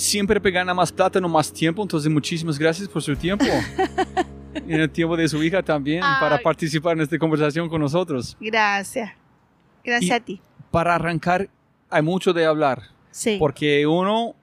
[0.00, 1.82] Siempre gana más plata, no más tiempo.
[1.82, 3.44] Entonces, muchísimas gracias por su tiempo.
[4.66, 8.36] y en el tiempo de su hija también, para participar en esta conversación con nosotros.
[8.40, 9.12] Gracias.
[9.84, 10.40] Gracias a ti.
[10.70, 11.48] Para arrancar,
[11.88, 12.82] hay mucho de hablar.
[13.10, 13.36] Sí.
[13.38, 14.34] Porque uno,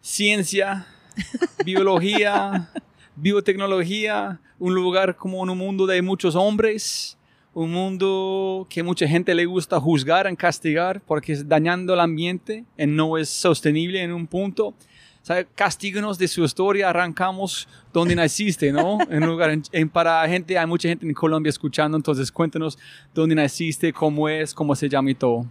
[0.00, 0.86] ciencia,
[1.64, 2.70] biología,
[3.14, 7.15] biotecnología, un lugar como un mundo de muchos hombres
[7.56, 12.66] un mundo que mucha gente le gusta juzgar, en castigar, porque es dañando el ambiente
[12.76, 14.74] y no es sostenible en un punto.
[15.22, 15.46] ¿Sabe?
[15.54, 18.98] Castíganos de su historia, arrancamos donde naciste, ¿no?
[19.10, 22.78] En lugar, en, para gente, hay mucha gente en Colombia escuchando, entonces cuéntanos
[23.14, 25.46] dónde naciste, cómo es, cómo se llama y todo.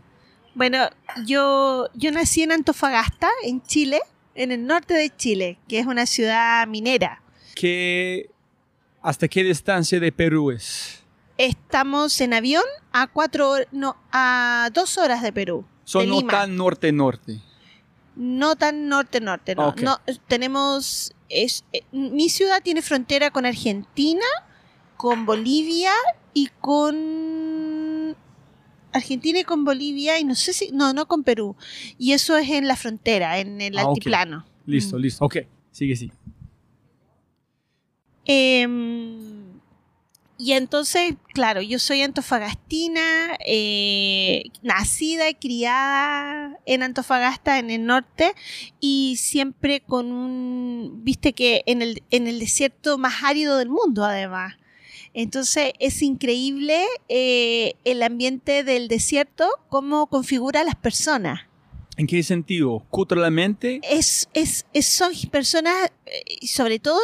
[0.54, 0.88] Bueno,
[1.26, 4.00] yo, yo nací en Antofagasta, en Chile,
[4.36, 7.24] en el norte de Chile, que es una ciudad minera.
[7.56, 8.30] ¿Qué,
[9.02, 10.95] ¿Hasta qué distancia de Perú es?
[11.38, 15.66] Estamos en avión a cuatro, no, a dos horas de Perú.
[15.84, 17.42] Son no tan norte-norte.
[18.16, 19.76] No tan norte-norte, no.
[19.82, 20.00] no.
[20.28, 24.26] Tenemos, es, eh, mi ciudad tiene frontera con Argentina,
[24.96, 25.92] con Bolivia
[26.34, 28.16] y con
[28.94, 31.58] Argentina y con Bolivia y no sé si, no, no con Perú.
[31.98, 34.46] Y eso es en la frontera, en el ah, altiplano.
[34.66, 35.02] Listo, mm.
[35.02, 35.26] listo.
[35.26, 35.38] Ok,
[35.72, 36.10] sigue, sí.
[38.26, 39.35] Eh,
[40.38, 48.34] y entonces, claro, yo soy antofagastina, eh, nacida y criada en Antofagasta, en el norte,
[48.82, 54.04] y siempre con un, viste que en el, en el desierto más árido del mundo,
[54.04, 54.56] además.
[55.14, 61.42] Entonces es increíble eh, el ambiente del desierto, cómo configura a las personas.
[61.96, 62.86] ¿En qué sentido?
[62.90, 63.80] ¿Culturalmente?
[63.90, 67.00] Es, es, es, son personas, eh, sobre todo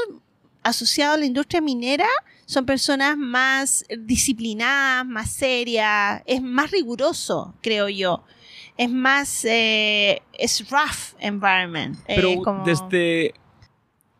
[0.63, 2.07] asociadas a la industria minera,
[2.51, 8.25] son personas más disciplinadas, más serias, es más riguroso, creo yo.
[8.75, 11.95] Es más, eh, es rough environment.
[12.09, 13.33] Eh, Pero desde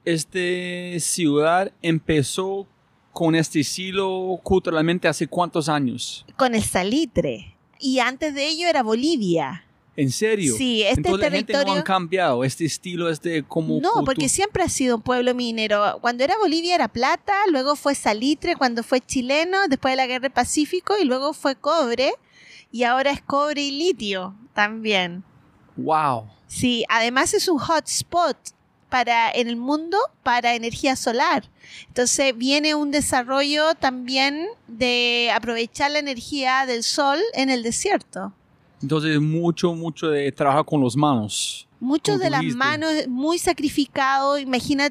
[0.06, 2.66] este ciudad empezó
[3.12, 6.26] con este estilo culturalmente hace cuántos años?
[6.38, 7.58] Con el salitre.
[7.82, 9.66] Y antes de ello era Bolivia.
[9.96, 10.56] ¿En serio?
[10.56, 11.54] Sí, este Entonces, territorio...
[11.54, 13.80] La gente no han cambiado, este estilo, este como...
[13.82, 15.98] No, porque siempre ha sido un pueblo minero.
[16.00, 20.24] Cuando era Bolivia era plata, luego fue salitre, cuando fue chileno, después de la Guerra
[20.24, 22.14] del Pacífico, y luego fue cobre,
[22.72, 25.24] y ahora es cobre y litio también.
[25.76, 26.30] ¡Wow!
[26.48, 28.38] Sí, además es un hotspot
[28.90, 31.50] para, en el mundo para energía solar.
[31.88, 38.34] Entonces viene un desarrollo también de aprovechar la energía del sol en el desierto.
[38.82, 41.68] Entonces, mucho, mucho de trabajo con las manos.
[41.80, 44.38] Mucho de las manos, muy sacrificado.
[44.38, 44.90] Imagina,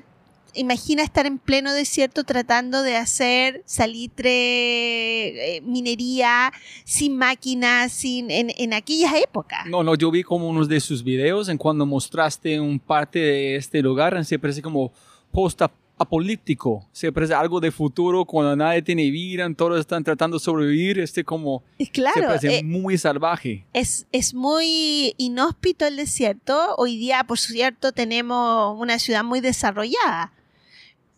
[0.54, 6.52] imagina estar en pleno desierto tratando de hacer salitre, eh, minería,
[6.84, 9.66] sin máquinas, sin, en, en aquellas épocas.
[9.66, 13.56] No, no, yo vi como unos de sus videos en cuando mostraste un parte de
[13.56, 14.92] este lugar, se parece como
[15.30, 15.62] post
[16.00, 20.98] apolíptico, siempre es algo de futuro cuando nadie tiene vida, todos están tratando de sobrevivir,
[20.98, 21.62] este como
[21.92, 23.66] claro, es eh, muy salvaje.
[23.74, 26.74] Es, es muy inhóspito el desierto.
[26.78, 30.32] Hoy día, por cierto, tenemos una ciudad muy desarrollada,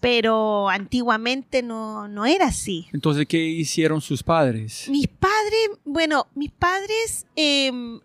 [0.01, 2.89] pero antiguamente no, no era así.
[2.93, 4.89] Entonces, ¿qué hicieron sus padres?
[4.91, 7.25] Mis padres, bueno, mis padres...
[7.37, 8.01] Em,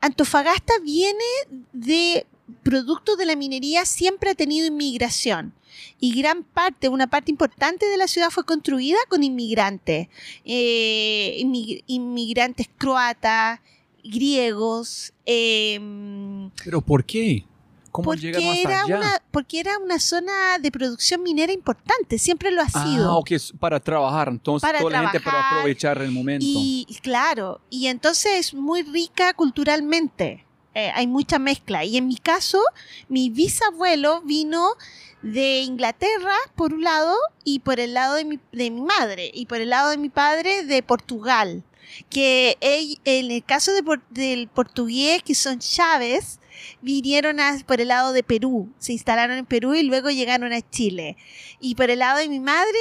[0.00, 1.24] Antofagasta viene
[1.72, 2.26] de
[2.62, 5.54] producto de la minería siempre ha tenido inmigración
[6.00, 10.08] y gran parte, una parte importante de la ciudad fue construida con inmigrantes,
[10.44, 11.42] eh,
[11.86, 13.60] inmigrantes croatas,
[14.02, 15.12] griegos.
[15.24, 17.46] Em, ¿Pero por qué?
[17.90, 22.66] ¿Cómo porque era Una, porque era una zona de producción minera importante, siempre lo ha
[22.74, 23.08] ah, sido.
[23.08, 23.30] Ah, ok,
[23.60, 26.44] para trabajar, entonces toda la gente para aprovechar el momento.
[26.44, 30.43] Y claro, y entonces es muy rica culturalmente
[30.74, 31.84] eh, hay mucha mezcla.
[31.84, 32.60] Y en mi caso,
[33.08, 34.74] mi bisabuelo vino
[35.22, 39.46] de Inglaterra, por un lado, y por el lado de mi, de mi madre, y
[39.46, 41.62] por el lado de mi padre, de Portugal.
[42.10, 43.70] Que en el caso
[44.10, 46.40] del portugués, que son Chávez,
[46.82, 51.16] vinieron por el lado de Perú, se instalaron en Perú y luego llegaron a Chile.
[51.60, 52.78] Y por el lado de mi madre,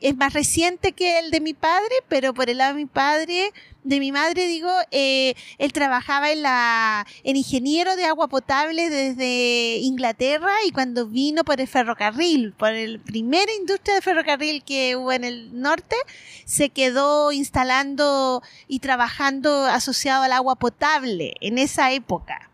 [0.00, 3.52] es más reciente que el de mi padre, pero por el lado de mi padre,
[3.84, 9.78] de mi madre digo, eh, él trabajaba en la, en ingeniero de agua potable desde
[9.78, 15.12] Inglaterra y cuando vino por el ferrocarril, por el primera industria de ferrocarril que hubo
[15.12, 15.96] en el norte,
[16.44, 22.49] se quedó instalando y trabajando asociado al agua potable en esa época.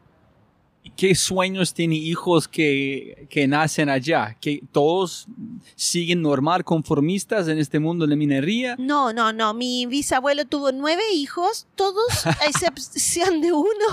[0.97, 4.37] ¿Qué sueños tiene hijos que, que, nacen allá?
[4.41, 5.27] ¿Que todos
[5.75, 8.77] siguen normal, conformistas en este mundo de minería?
[8.79, 9.53] No, no, no.
[9.53, 13.87] Mi bisabuelo tuvo nueve hijos, todos, a excepción de uno,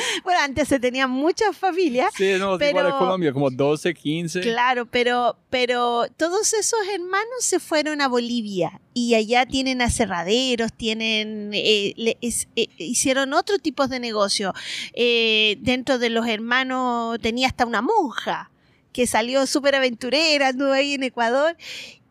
[0.24, 2.12] bueno, antes se tenían muchas familias.
[2.16, 4.40] Sí, no, pero, igual Colombia, como 12, 15.
[4.40, 11.50] Claro, pero, pero todos esos hermanos se fueron a Bolivia y allá tienen aserraderos, tienen,
[11.54, 14.52] eh, eh, hicieron otro tipo de negocio.
[14.94, 18.50] Eh, dentro de los hermanos tenía hasta una monja
[18.92, 21.56] que salió súper aventurera, anduvo ahí en Ecuador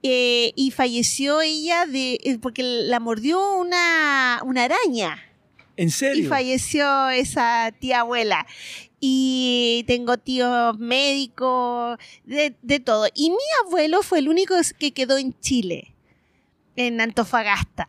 [0.01, 5.29] y falleció ella de, porque la mordió una, una araña.
[5.80, 6.26] ¿En serio?
[6.26, 8.46] Y falleció esa tía abuela.
[9.00, 13.08] Y tengo tíos médicos, de, todo.
[13.16, 15.96] Y mi abuelo fue el único que quedó en Chile,
[16.76, 17.88] en Antofagasta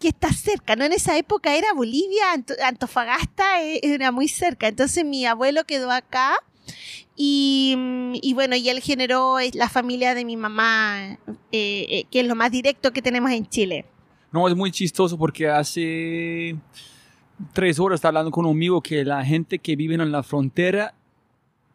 [0.00, 0.84] que está cerca, ¿no?
[0.84, 2.24] En esa época era Bolivia,
[2.62, 4.66] Antofagasta e, era muy cerca.
[4.68, 6.42] Entonces mi abuelo quedó acá
[7.16, 11.18] y, bueno, y él generó la familia de mi mamá,
[11.52, 13.86] eh, eh, que es lo más directo que tenemos en Chile.
[14.32, 16.56] No, es muy chistoso porque hace
[17.52, 20.94] tres horas hablando con un amigo que la gente que vive en la frontera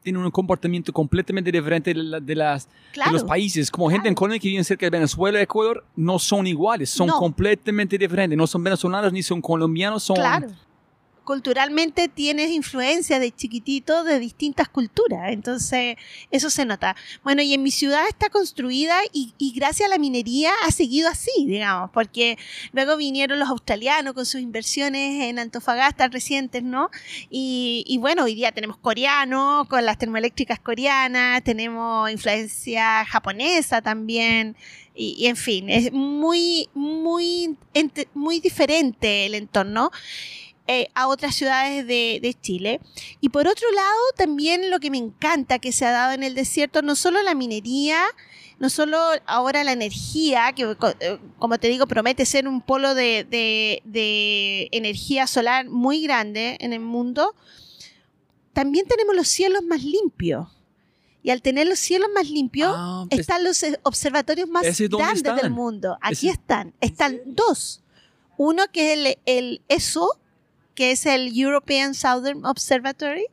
[0.02, 2.70] tiene un comportamiento completamente diferente de, las,
[3.12, 3.70] los países.
[3.70, 7.10] Como gente en Colombia que vive cerca de Venezuela y Ecuador, no son iguales, son
[7.10, 8.38] completamente diferentes.
[8.38, 10.18] No son venezolanos ni son colombianos, son
[11.30, 15.96] culturalmente tienes influencia de chiquitito de distintas culturas, entonces
[16.32, 16.96] eso se nota.
[17.24, 21.46] Bueno, y en mi ciudad está construida y, gracias a la minería ha seguido así,
[21.46, 22.40] digamos, porque
[22.72, 26.90] luego vinieron los australianos con sus inversiones en Antofagasta recientes, ¿no?
[27.30, 34.56] Y, bueno, hoy día tenemos coreano con las termoeléctricas coreanas, tenemos influencia japonesa también.
[34.96, 37.56] Y, en fin, es muy, muy,
[38.16, 39.92] muy diferente el entorno.
[40.72, 42.80] Eh, a otras ciudades de, Chile.
[43.22, 46.36] Y por otro lado, también lo que me encanta que se ha dado en el
[46.36, 48.00] desierto, no solo la minería,
[48.60, 54.70] no solo ahora la energía, que eh, como te digo, promete ser un polo de,
[54.72, 57.34] energía solar muy grande en el mundo,
[58.54, 60.50] también tenemos los cielos más limpios.
[61.24, 65.36] Y al tener los cielos más limpios, ah, pues están los eh, observatorios más grandes
[65.36, 65.98] del mundo.
[66.00, 66.76] Aquí están.
[66.80, 67.82] Están dos.
[68.38, 70.19] Uno que es el, el ESO,
[70.80, 73.26] que es el European Southern Observatory,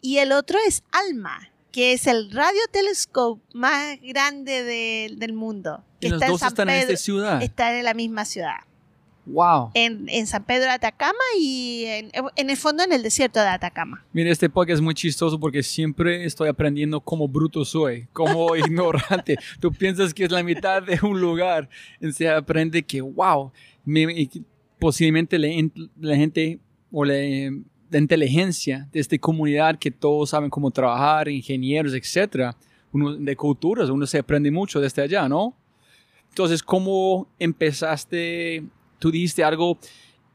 [0.00, 4.62] y el otro es ALMA, que es el radiotelescope más grande
[5.14, 5.84] del mundo.
[6.00, 7.42] ¿Y los dos están en esta ciudad?
[7.42, 8.60] Están en la misma ciudad.
[9.26, 9.72] Wow.
[9.74, 14.02] En, San Pedro de Atacama y en, el fondo en el desierto de Atacama.
[14.14, 19.36] Mira, este podcast es muy chistoso porque siempre estoy aprendiendo cómo bruto soy, como ignorante.
[19.60, 21.68] Tú piensas que es la mitad de un lugar
[22.00, 23.52] y se aprende que, wow,
[24.78, 26.58] posiblemente la gente
[26.92, 27.14] o la,
[27.92, 32.56] inteligencia de esta comunidad que todos saben cómo trabajar, ingenieros, etcétera,
[32.92, 35.54] uno de culturas, uno se aprende mucho desde allá, ¿no?
[36.28, 38.64] Entonces, ¿cómo empezaste?
[38.98, 39.78] Tú dijiste algo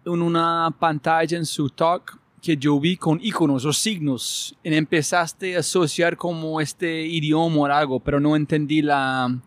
[0.06, 5.56] en una pantalla en su talk que yo vi con iconos o signos y empezaste
[5.56, 9.40] a asociar como este idioma o algo, pero no entendí la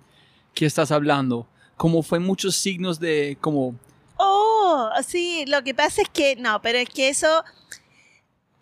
[0.55, 1.49] que estás hablando.
[1.77, 3.75] Como fue muchos signos de como
[4.16, 7.44] Oh, sí, lo que pasa es que, no, pero es que eso,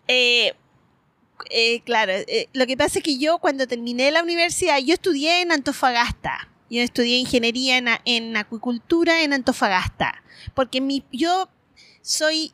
[0.07, 0.53] eh,
[1.49, 5.41] eh, claro, eh, lo que pasa es que yo cuando terminé la universidad, yo estudié
[5.41, 10.23] en Antofagasta, yo estudié ingeniería en, acuicultura en Antofagasta,
[10.55, 11.49] porque mi, yo
[12.01, 12.53] soy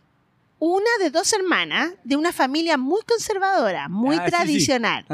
[0.59, 5.05] una de dos hermanas de una familia muy conservadora, muy ah, tradicional.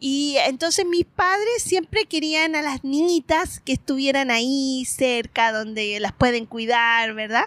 [0.00, 6.12] Y entonces mis padres siempre querían a las niñitas que estuvieran ahí cerca, donde las
[6.12, 7.44] pueden cuidar, ¿verdad?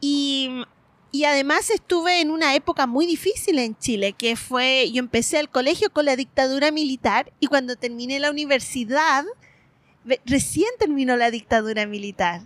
[0.00, 0.50] Y,
[1.10, 5.50] y además estuve en una época muy difícil en Chile, que fue, yo empecé el
[5.50, 9.24] colegio con la dictadura militar y cuando terminé la universidad,
[10.24, 12.40] recién terminó la dictadura militar.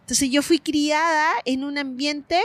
[0.00, 2.40] Entonces yo fui criada en un ambiente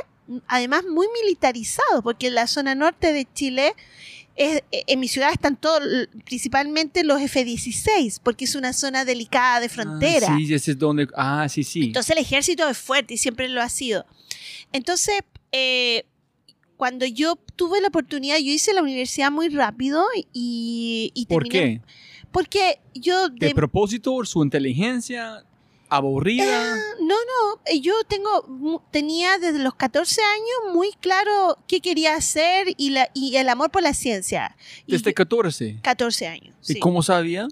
[0.48, 3.76] además muy militarizados, porque en la zona norte de Chile,
[4.36, 5.82] es- eh, en mi ciudad están todos,
[6.26, 10.28] principalmente los F-16, porque es una zona delicada de frontera.
[10.32, 11.08] Ah, sí, ese es donde.
[11.16, 11.84] Ah, sí, sí.
[11.86, 14.06] Entonces el ejército es fuerte y siempre lo ha sido.
[14.72, 15.20] Entonces,
[15.52, 16.06] eh,
[16.78, 21.82] cuando yo tuve la oportunidad, yo hice la universidad muy rápido y, y ¿Por terminé-
[21.82, 21.82] qué?
[22.32, 24.26] Porque yo ¿De de- propósito?
[24.26, 25.44] ¿Su inteligencia?
[25.96, 26.76] ¿Aburrida?
[27.02, 32.68] no, no, eh, yo tengo tenía desde los 14 años muy claro qué quería hacer
[32.78, 34.56] y la y el amor por la ciencia.
[34.88, 35.80] Y Desde yo- 14.
[35.82, 36.56] 14 años.
[36.68, 36.80] ¿Y sí.
[36.80, 37.48] cómo sabía?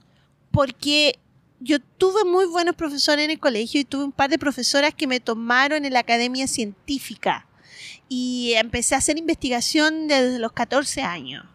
[0.52, 1.18] porque
[1.62, 5.08] yo tuve muy buenos profesores en el colegio y tuve un par de profesoras que
[5.08, 7.48] me tomaron en la academia científica
[8.10, 11.46] y empecé a hacer investigación desde los 14 años.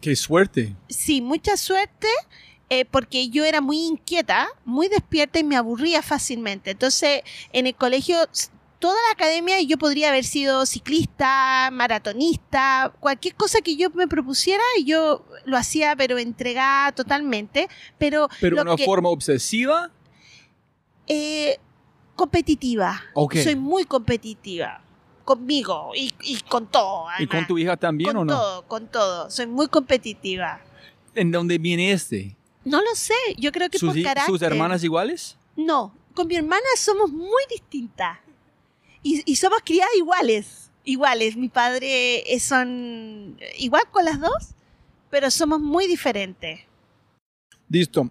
[0.00, 0.74] Qué suerte.
[0.88, 2.08] Sí, mucha suerte
[2.70, 6.70] eh, porque yo era muy inquieta, muy despierta y me aburría fácilmente.
[6.72, 7.22] Entonces,
[7.52, 8.16] en el colegio,
[8.78, 14.62] toda la academia yo podría haber sido ciclista, maratonista, cualquier cosa que yo me propusiera,
[14.84, 17.68] yo lo hacía, pero entregada totalmente.
[17.98, 19.90] Pero, Pero lo una que- forma obsesiva.
[21.06, 21.58] eh,
[22.14, 23.00] competitiva.
[23.42, 24.82] Soy muy competitiva.
[25.24, 27.06] Conmigo y, y con todo.
[27.18, 28.32] ¿Y con tu hija también Con o no?
[28.34, 29.30] todo, con todo.
[29.30, 30.60] Soy muy competitiva.
[31.14, 32.34] ¿En dónde viene este?
[32.64, 34.26] No lo sé, yo creo que ¿Sus, por carácter.
[34.26, 35.36] ¿Sus hermanas iguales?
[35.56, 38.18] No, con mi hermana somos muy distintas.
[39.02, 40.70] Y, y somos criadas iguales.
[40.84, 41.36] Iguales.
[41.36, 44.54] Mi padre eh, son igual con las dos,
[45.10, 46.60] pero somos muy diferentes.
[47.68, 48.10] Listo.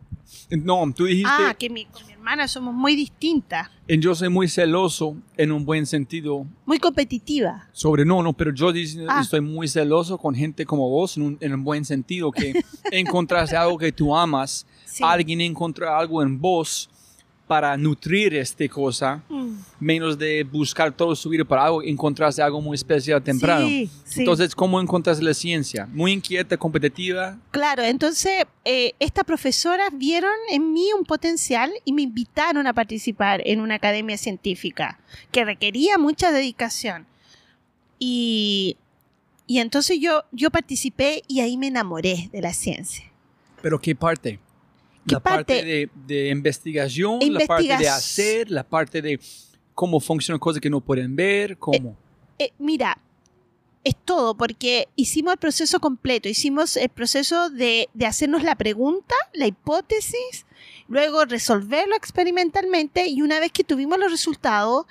[0.50, 1.88] No, tú dijiste, Ah, que mi-
[2.28, 3.70] con mi hermana somos muy distintas.
[3.88, 7.64] en yo soy muy celoso en un buen sentido Muy competitivas.
[7.72, 8.72] sobre no, no, pero yo
[9.08, 9.22] Ah.
[9.22, 12.54] estoy muy celoso con gente como vos en un, en un buen sentido, que
[12.92, 15.04] encontraste algo que tú amas, Sí.
[15.06, 16.90] alguien encontró algo en vos
[17.48, 19.54] para nutrir esta cosa, Mm.
[19.80, 23.66] menos de buscar todo su vida para algo, encontraste algo muy especial temprano.
[23.68, 24.20] Sí, sí.
[24.20, 25.88] Entonces, ¿cómo encontraste la ciencia?
[25.94, 27.38] Muy inquieta, competitiva.
[27.52, 33.42] Claro, entonces eh, estas profesoras vieron en mí un potencial y me invitaron a participar
[33.46, 35.00] en una academia científica
[35.32, 37.06] que requería mucha dedicación.
[38.00, 38.78] Y,
[39.48, 43.06] y entonces yo, yo participé y ahí me enamoré de la ciencia.
[43.62, 44.40] ¿Pero qué parte?
[45.08, 45.66] ¿Qué la parte, parte?
[45.66, 49.20] de, de investigación, la parte de hacer, la parte de
[49.74, 51.96] cómo funcionan cosas que no pueden ver, cómo.
[52.40, 52.98] Eh, mira,
[53.84, 59.16] es todo porque hicimos el proceso completo, hicimos el proceso de, de hacernos la pregunta,
[59.34, 60.46] la hipótesis,
[60.88, 64.86] luego resolverlo experimentalmente y una vez que tuvimos los resultados,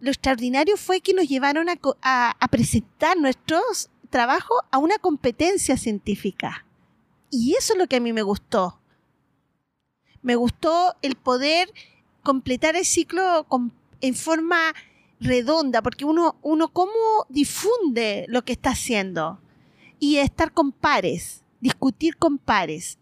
[0.00, 5.76] lo extraordinario fue que nos llevaron a, a- a presentar nuestros trabajos a una competencia
[5.76, 6.66] científica.
[7.30, 8.78] Y eso es lo que a mí me gustó.
[10.22, 11.68] Me gustó el poder
[12.22, 14.72] completar el ciclo con- en forma
[15.20, 16.92] redonda, porque uno, uno cómo
[17.28, 19.38] difunde lo que está haciendo
[19.98, 22.98] y estar con pares, discutir con pares.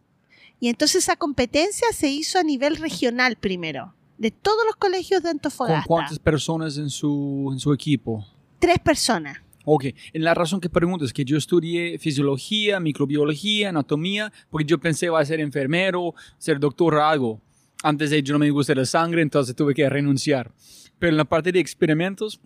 [0.59, 5.29] Y entonces esa competencia se hizo a nivel regional primero, de todos los colegios de
[5.31, 5.87] ¿Con Antofagasta.
[5.87, 8.27] cuántas personas en su, en su equipo?
[8.59, 9.39] Tres personas.
[9.65, 14.79] Ok, en la razón que pregunto es que yo estudié fisiología, microbiología, anatomía, porque yo
[14.79, 17.41] pensé iba a ser enfermero, ser doctor o algo.
[17.83, 20.51] Antes de yo no me gusta la sangre, entonces tuve que renunciar.
[20.99, 22.41] Pero en la parte de experimentos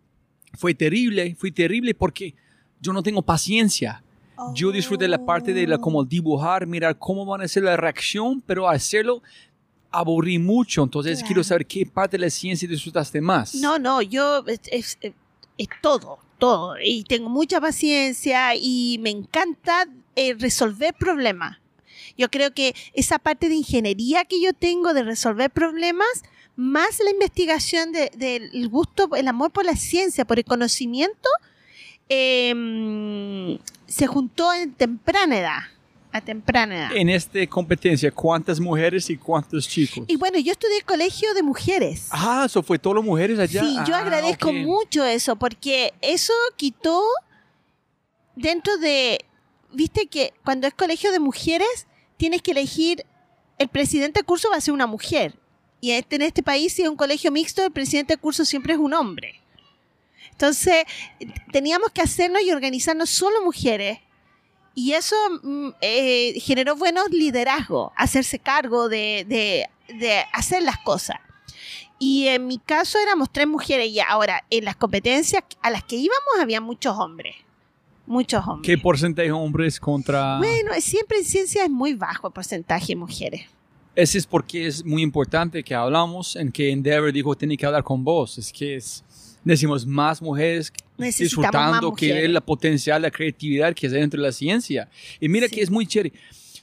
[0.55, 2.35] fue terrible, fue terrible porque
[2.81, 4.03] yo no tengo paciencia.
[4.55, 8.43] Yo disfruté la parte de la, como dibujar, mirar cómo van a ser la reacción,
[8.45, 9.23] pero hacerlo
[9.93, 10.83] aburrí mucho.
[10.83, 11.27] Entonces Claro.
[11.29, 13.55] quiero saber qué parte de la ciencia disfrutaste más.
[13.55, 14.99] No, no, yo es, es-
[15.57, 16.19] es todo,
[16.85, 19.87] Y tengo mucha paciencia y me encanta
[20.17, 21.59] eh, resolver problemas.
[22.17, 26.07] Yo creo que esa parte de ingeniería que yo tengo de resolver problemas,
[26.57, 31.29] más la investigación de- del gusto, el amor por la ciencia, por el conocimiento,
[32.09, 35.61] eh, se juntó en temprana edad.
[36.15, 36.97] A temprana edad.
[36.97, 40.05] En esta competencia, ¿cuántas mujeres y cuántos chicos?
[40.07, 42.07] Y bueno, yo estudié colegio de mujeres.
[42.13, 43.63] Ah, eso fue todo mujeres allá.
[43.63, 47.03] Sí, yo Ah, agradezco mucho eso, porque eso quitó
[48.37, 49.25] dentro de,
[49.73, 53.05] viste que cuando es colegio de mujeres, tienes que elegir,
[53.59, 55.35] el presidente de curso va a ser una mujer.
[55.81, 58.75] Y este- en este país, si es un colegio mixto, el presidente de curso siempre
[58.75, 59.41] es un hombre.
[60.31, 60.85] Entonces,
[61.53, 63.99] teníamos que hacernos y organizarnos solo mujeres.
[64.75, 71.17] Y eso mm, eh, generó buenos liderazgos, hacerse cargo de, de- de hacer las cosas.
[71.99, 75.97] Y en mi caso éramos tres mujeres y ahora en las competencias a las que
[75.97, 77.37] íbamos había muchos hombres.
[78.07, 78.67] Muchos hombres.
[78.67, 80.39] ¿Qué porcentaje de hombres contra...?
[80.39, 83.47] Bueno, siempre en ciencia es muy bajo el porcentaje de mujeres.
[83.95, 87.85] Ese es porque es muy importante que hablamos en que Endeavor dijo tiene que hablar
[87.85, 88.37] con vos.
[88.39, 89.05] Es que es
[89.45, 92.31] Necesitamos más mujeres Necesitamos más disfrutando que mujeres.
[92.31, 94.89] la potencial, la creatividad que es dentro de la ciencia.
[95.21, 95.55] Y mira Sí.
[95.57, 96.13] que es muy chévere.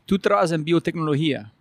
[0.05, 1.53] Tú trabajas en biotecnología,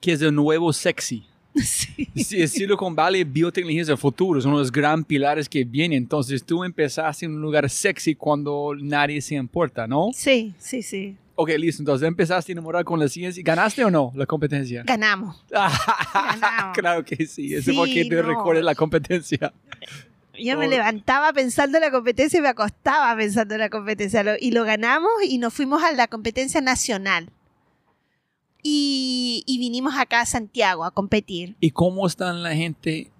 [0.00, 1.24] que es de nuevo sexy.
[1.58, 2.06] Sí.
[2.14, 5.98] Sí, Silicon Valley, biotecnología es el futuro, son los gran pilares que vienen.
[5.98, 10.10] Entonces tú empezaste en un lugar sexy cuando nadie se importa, ¿no?
[10.14, 11.16] Sí, sí, sí.
[11.34, 11.82] Ok, listo.
[11.82, 13.42] Entonces empezaste a enamorar con la ciencia.
[13.44, 14.82] ¿Ganaste o no la competencia?
[14.84, 15.44] Ganamos.
[15.50, 16.76] Ganamos.
[16.78, 17.54] claro que sí.
[17.54, 18.22] Ese Sí, fue que te no.
[18.22, 19.52] recuerda la competencia.
[20.38, 24.24] Yo me levantaba pensando en la competencia y me acostaba pensando en la competencia.
[24.40, 27.30] Y lo ganamos y nos fuimos a la competencia nacional.
[28.62, 31.56] Y, y vinimos acá a Santiago a competir.
[31.60, 33.10] ¿Y cómo están la gente?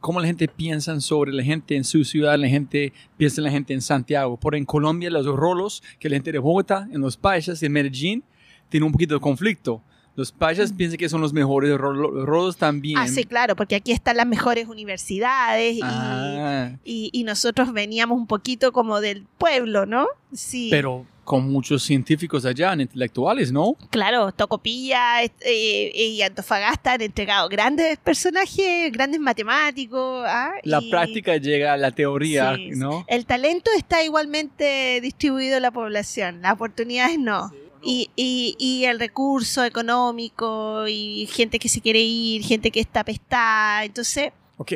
[0.00, 2.36] ¿Cómo la gente piensa sobre la gente en su ciudad?
[2.38, 4.36] La gente piensa en la gente en Santiago.
[4.36, 8.24] Por en Colombia, los rolos, que la gente de Bogotá, en los paisas, en Medellín,
[8.68, 9.82] tiene un poquito de conflicto.
[10.14, 12.98] Los paisas piensan que son los mejores, ro- los rolos también.
[12.98, 18.18] Ah, sí, claro, porque aquí están las mejores universidades y, Ah, y- y nosotros veníamos
[18.18, 20.06] un poquito como del pueblo, ¿no?
[20.34, 20.68] Sí.
[20.70, 23.76] pero con muchos científicos allá, intelectuales, ¿no?
[23.90, 30.24] Claro, Tocopilla eh, y Antofagasta han entregado grandes personajes, grandes matemáticos.
[30.26, 30.50] ¿ah?
[30.64, 33.04] La Y práctica llega a la teoría, Sí, ¿no?
[33.08, 37.52] El talento está igualmente distribuido en la población, las oportunidades no.
[37.82, 43.02] Y, y- y el recurso económico y gente que se quiere ir, gente que está
[43.04, 43.84] pestada.
[43.84, 44.74] Entonces, Ok,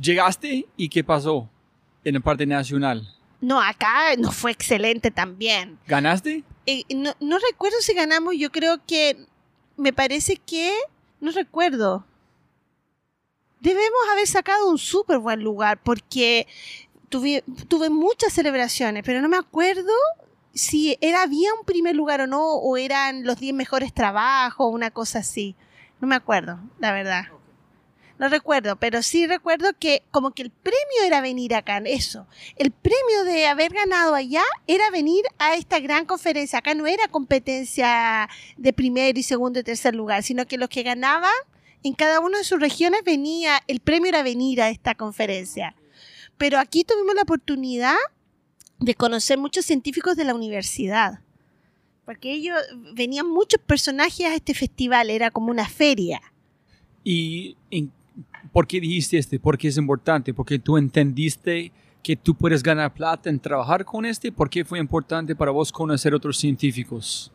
[0.00, 1.48] llegaste y ¿qué pasó
[2.04, 3.06] en la parte nacional?
[3.42, 5.78] no, acá nos fue excelente también.
[5.86, 6.44] ¿Ganaste?
[6.66, 9.16] Eh, no, no recuerdo si ganamos, yo creo que
[9.78, 10.72] me parece que
[11.20, 12.04] no recuerdo.
[13.60, 16.46] Debemos haber sacado un súper buen lugar porque
[17.08, 19.92] tuve, tuve muchas celebraciones, pero no me acuerdo
[20.54, 24.90] si era había un primer lugar o no, o eran los 10 mejores trabajos, una
[24.90, 25.56] cosa así.
[26.00, 27.26] No me acuerdo, la verdad.
[28.18, 32.26] No recuerdo, pero sí recuerdo que como que el premio era venir acá, eso.
[32.56, 36.58] El premio de haber ganado allá era venir a esta gran conferencia.
[36.58, 38.28] Acá no era competencia
[38.58, 41.32] de primer y segundo y tercer lugar, sino que los que ganaban
[41.82, 45.74] en cada una de sus regiones venía, el premio era venir a esta conferencia.
[46.36, 47.96] Pero aquí tuvimos la oportunidad
[48.80, 51.20] de conocer muchos científicos de la universidad.
[52.04, 52.56] Porque ellos
[52.94, 56.20] venían muchos personajes a este festival, era como una feria.
[57.04, 57.92] ¿Y en-
[58.52, 59.38] por qué dijiste este?
[59.38, 60.34] ¿Por qué es importante?
[60.34, 61.70] ¿Porque tú entendiste
[62.02, 64.32] que tú puedes ganar plata en trabajar con este?
[64.32, 67.30] ¿Por qué fue importante para vos conocer otros científicos?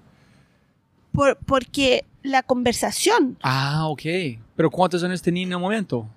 [1.14, 4.02] Por- porque la conversación, Ah, ok.
[4.56, 6.10] ¿Pero cuántos años tenías en el momento?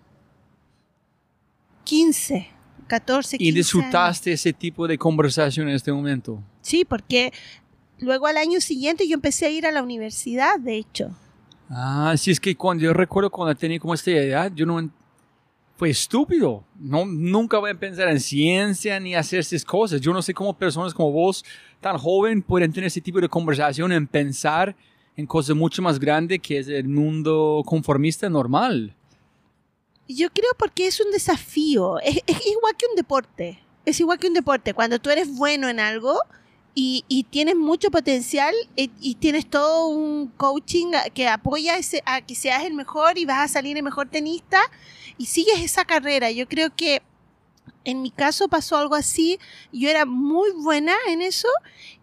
[1.85, 2.49] 15,
[2.89, 3.55] 14, 15 ¿Y años.
[3.55, 6.43] disfrutaste ese tipo de conversación en este momento?
[6.61, 7.33] Sí, porque
[7.99, 11.11] luego al año siguiente yo empecé a ir a la universidad, de hecho.
[11.71, 14.91] Ah, sí, es que cuando yo recuerdo cuando tenía como esta edad, yo no...
[15.77, 16.65] Fue estúpido.
[16.77, 20.01] No, nunca voy a pensar en ciencia ni hacer esas cosas.
[20.01, 21.45] Yo no sé cómo personas como vos,
[21.81, 24.75] tan joven, pueden tener ese tipo de conversación en pensar
[25.17, 28.97] en cosas mucho más grandes que es el mundo conformista normal.
[30.09, 34.29] Yo creo porque es un desafío, es, es igual que un deporte, es igual que
[34.29, 36.19] un deporte, cuando tú eres bueno en algo
[36.75, 42.35] y, y tienes mucho potencial y, tienes todo un coaching que apoya ese- a que
[42.35, 44.61] seas el mejor y vas a salir el mejor tenista
[45.19, 46.31] y sigues esa carrera.
[46.31, 47.03] Yo creo que
[47.85, 49.39] en mi caso pasó algo así,
[49.73, 51.49] yo era muy buena en eso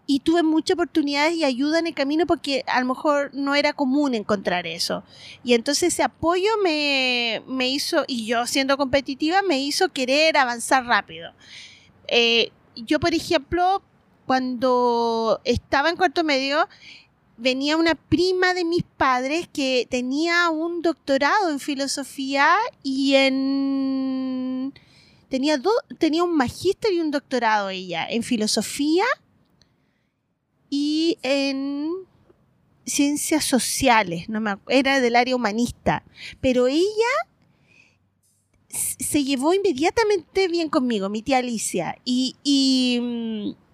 [0.06, 3.72] y tuve muchas oportunidades y ayuda en el camino porque a lo mejor no era
[3.72, 5.02] común encontrar eso.
[5.42, 10.84] Y entonces ese apoyo me, me hizo, y yo siendo competitiva, me hizo querer avanzar
[10.86, 11.32] rápido.
[12.06, 13.82] Eh, yo, por ejemplo,
[14.26, 16.68] cuando estaba en cuarto medio,
[17.36, 24.72] venía una prima de mis padres que tenía un doctorado en filosofía y en...
[25.28, 29.04] Tenía, do- tenía un magíster y un doctorado ella en filosofía
[30.70, 31.90] y en
[32.84, 36.04] ciencias sociales, no me era del área humanista,
[36.40, 36.86] pero ella
[38.68, 43.65] se llevó inmediatamente bien conmigo, mi tía Alicia, y, y, mm,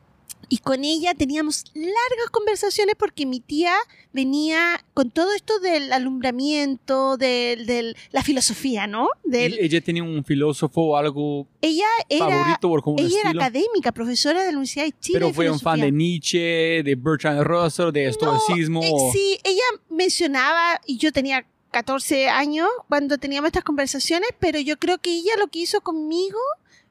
[0.52, 3.72] y con ella teníamos largas conversaciones porque mi tía
[4.12, 9.08] venía con todo esto del alumbramiento, de la filosofía, ¿no?
[9.24, 13.30] Del, ¿Y ¿Ella tenía un filósofo o algo ella era, favorito o como ella era
[13.30, 15.20] académica, profesora de la Universidad de Chile.
[15.20, 18.82] Pero fue un fan de Nietzsche, de Bertrand Russell, de estoicismo.
[18.82, 24.60] Eh, o- sí, ella mencionaba, y yo tenía 14 años cuando teníamos estas conversaciones, pero
[24.60, 26.38] yo creo que ella lo que hizo conmigo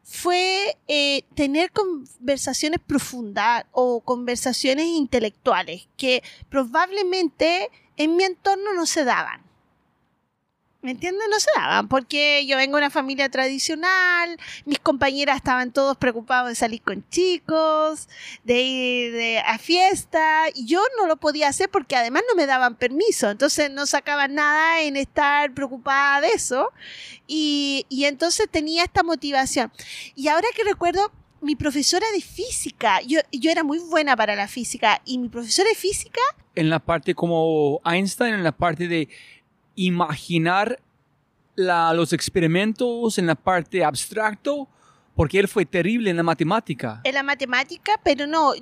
[0.03, 9.03] fue eh, tener conversaciones profundas o conversaciones intelectuales que probablemente en mi entorno no se
[9.03, 9.50] daban.
[10.81, 11.27] ¿Me entiendes?
[11.29, 16.49] No se daban, porque yo vengo de una familia tradicional, mis compañeras estaban todos preocupados
[16.49, 18.09] de salir con chicos,
[18.43, 22.77] de ir a fiesta, y yo no lo podía hacer porque además no me daban
[22.77, 26.71] permiso, entonces no sacaban nada en estar preocupada de eso,
[27.27, 29.71] y, y entonces tenía esta motivación.
[30.15, 34.47] Y ahora que recuerdo, mi profesora de física, yo, yo era muy buena para la
[34.47, 36.21] física, y mi profesora de física
[36.55, 39.09] En la parte como Einstein, en la parte de
[39.75, 40.79] imaginar
[41.55, 44.67] la- los experimentos, en la parte abstracto,
[45.15, 47.01] porque él fue terrible en la matemática.
[47.03, 48.53] en la matemática, pero no,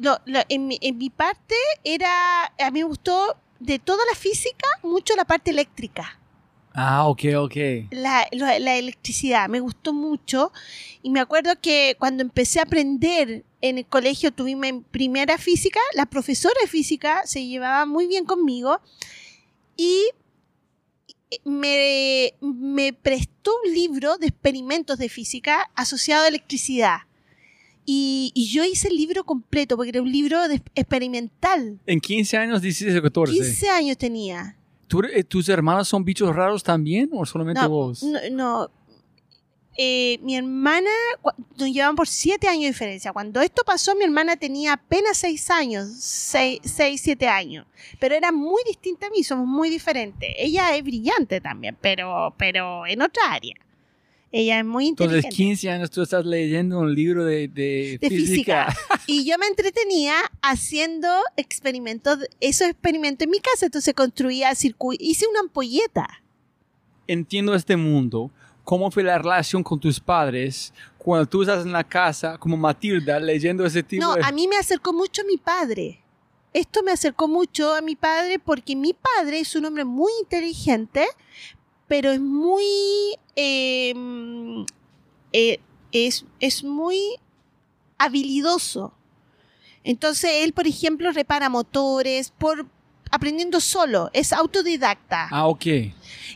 [0.50, 5.16] en, mi, en mi parte era, a mí me gustó de toda la física mucho
[5.16, 6.16] la parte eléctrica,
[6.74, 7.56] Ah, ok, ok.
[7.92, 8.24] la
[8.78, 10.52] electricidad, me gustó mucho
[11.02, 15.80] y me acuerdo que cuando empecé a aprender en el colegio, tuvimos en primera física,
[15.96, 18.80] la profesora de física se llevaba muy bien conmigo
[19.78, 20.06] y
[21.46, 27.00] me, me prestó un libro de experimentos de física asociado a electricidad.
[27.86, 31.80] Y, y yo hice el libro completo porque era un libro de- experimental.
[31.88, 33.34] En 15 años, 16 o 14.
[33.34, 34.56] 15 años tenía.
[34.88, 38.04] ¿Tú- eh, ¿Tus hermanos son bichos raros también o solamente No, vos?
[38.04, 38.72] no, no.
[39.78, 40.90] Eh, mi hermana,
[41.58, 43.14] nos llevan por 7 años de diferencia.
[43.14, 47.66] Cuando esto pasó, mi hermana tenía apenas 6 años, 6, 7 años.
[48.00, 50.30] Pero era muy distinta a mí, somos muy diferentes.
[50.38, 53.56] Ella es brillante también, pero, pero en otra área.
[54.32, 55.36] Ella es muy Entonces, inteligente.
[55.36, 58.68] 15 años tú estás leyendo un libro de, de, de física.
[58.68, 59.02] física.
[59.08, 63.66] Y yo me entretenía haciendo experimentos, esos experimentos en mi casa.
[63.66, 66.22] Entonces construía circuitos, hice una ampolleta.
[67.08, 68.32] Entiendo este mundo.
[68.70, 73.20] ¿Cómo fue la relación con tus padres cuando tú estás en la casa como Matilda
[73.20, 74.22] leyendo ese tipo No, de...
[74.24, 76.04] a mí me acercó mucho mi padre.
[76.54, 81.08] Esto me acercó mucho a mi padre porque mi padre es un hombre muy inteligente,
[81.88, 82.64] pero es muy...
[83.36, 83.96] eh,
[85.34, 85.60] eh,
[85.92, 87.16] es, es muy
[87.98, 88.94] habilidoso.
[89.84, 92.68] Entonces él, por ejemplo, repara motores por
[93.12, 95.28] aprendiendo solo, es autodidacta.
[95.32, 95.66] Ah, ok.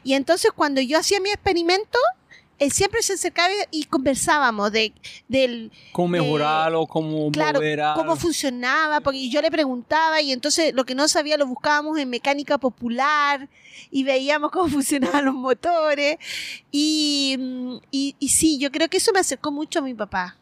[0.04, 2.00] Y entonces cuando yo hacía mi experimento,
[2.60, 4.94] él siempre se acercaba y conversábamos de,
[5.28, 6.86] del, ¿Cómo Eh, mejorarlo?
[6.88, 7.60] ¿Cómo claro,
[7.96, 12.10] cómo funcionaba, porque yo le preguntaba y entonces lo que no sabía lo buscábamos en
[12.10, 13.50] mecánica popular
[13.92, 16.18] y veíamos cómo funcionaban los motores.
[16.72, 20.38] Y, mm, y, y sí, yo creo que eso me acercó mucho a mi papá.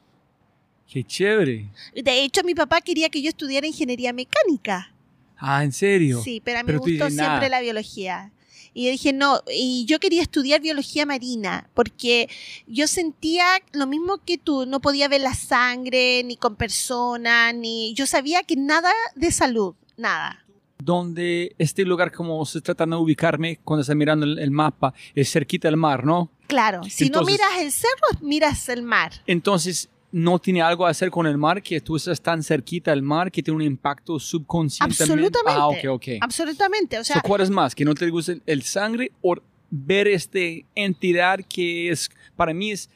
[0.92, 1.70] Qué chévere.
[1.96, 4.94] De hecho, mi papá quería que yo estudiara ingeniería mecánica.
[5.38, 6.22] Ah, ¿en serio?
[6.22, 8.32] Sí, pero a mí me gustó siempre la biología.
[8.74, 12.30] Y yo dije, no, y yo quería estudiar biología marina, porque
[12.68, 17.94] yo sentía lo mismo que tú, no podía ver la sangre, ni con personas, ni...
[17.96, 20.46] Yo sabía que nada de salud, nada.
[20.82, 25.32] Donde este lugar, como se tratando de ubicarme cuando está mirando el, el mapa, es
[25.32, 26.32] cerquita del mar, ¿no?
[26.48, 29.12] Claro, si no Entonces- miras el cerro, miras el mar.
[29.28, 31.62] Entonces, ¿no tiene algo a hacer con el mar?
[31.62, 35.04] Que tú estás tan cerquita del mar que tiene un impacto subconsciente.
[35.04, 35.60] Absolutamente.
[35.60, 36.08] Ah, ok, ok.
[36.22, 37.74] Absolutamente, o sea, So, ¿Cuál es más?
[37.76, 39.36] ¿Que no te gusta el, sangre o
[39.70, 40.40] ver esta
[40.76, 42.90] entidad que es, para mí es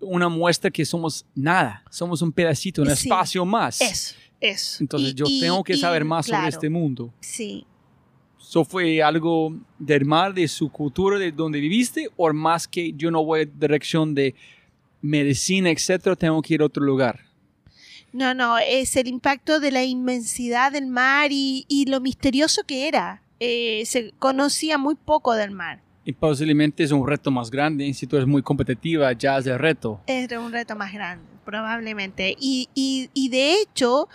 [0.00, 3.08] una muestra que somos nada, somos un pedacito, un Sí.
[3.08, 3.80] espacio más.
[3.80, 4.78] eso, eso.
[4.82, 7.12] Entonces Y- yo y- tengo que y, saber más claro, sobre este mundo.
[7.20, 7.66] Sí,
[8.40, 12.08] ¿Eso fue algo del mar, de su cultura, de donde viviste?
[12.16, 14.34] ¿O más que yo no voy en dirección de
[15.02, 17.20] medicina, etcétera, tengo que ir a otro lugar?
[18.12, 22.88] No, no, es el impacto de la inmensidad del mar y, y lo misterioso que
[22.88, 23.22] era.
[23.38, 25.80] Eh, se conocía muy poco del mar.
[26.04, 27.92] Y posiblemente es un reto más grande.
[27.94, 30.00] Si tú eres muy competitiva, ya es el reto.
[30.06, 32.34] Era un reto más grande, probablemente.
[32.40, 34.08] Y, y- y de hecho,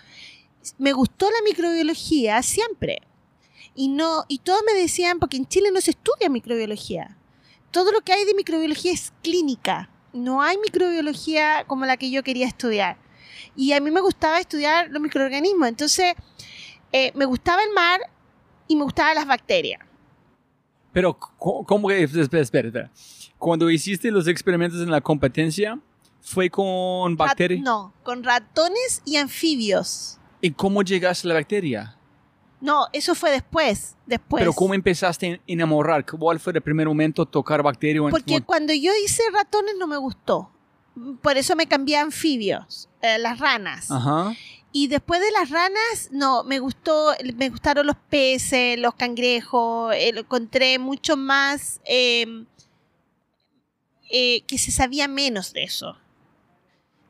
[0.77, 2.97] me gustó la microbiología siempre.
[3.75, 7.17] Y, no, y todos me decían, porque en Chile no se estudia microbiología.
[7.71, 9.89] Todo lo que hay de microbiología es clínica.
[10.15, 12.97] No hay microbiología como la que yo quería estudiar.
[13.55, 15.67] Y a mí me gustaba estudiar los microorganismos.
[15.67, 16.13] Entonces,
[16.93, 17.99] eh, me gustaba el mar
[18.67, 19.81] y me gustaban las bacterias.
[20.93, 22.03] Pero, ¿cómo que?
[22.03, 22.91] Espera, espera, espera.
[23.37, 25.77] Cuando hiciste los experimentos en la competencia,
[26.21, 27.61] ¿fue con bacterias?
[27.61, 30.17] no, con ratones y anfibios.
[30.39, 31.97] ¿Y cómo llegaste a la bacteria?
[32.61, 33.95] No, eso fue después.
[34.05, 34.41] Después.
[34.41, 36.05] Pero ¿cómo empezaste a enamorar?
[36.05, 38.01] ¿Cuál fue el primer momento tocar bacteria?
[38.01, 40.49] o- Porque cuando yo hice ratones no me gustó.
[41.21, 43.91] Por eso me cambié a anfibios, eh, las ranas.
[43.91, 44.33] Ajá.
[44.71, 50.11] Y después de las ranas, no, me gustó, me gustaron los peces, los cangrejos, eh,
[50.13, 52.45] lo encontré mucho más eh,
[54.09, 55.97] eh, que se sabía menos de eso.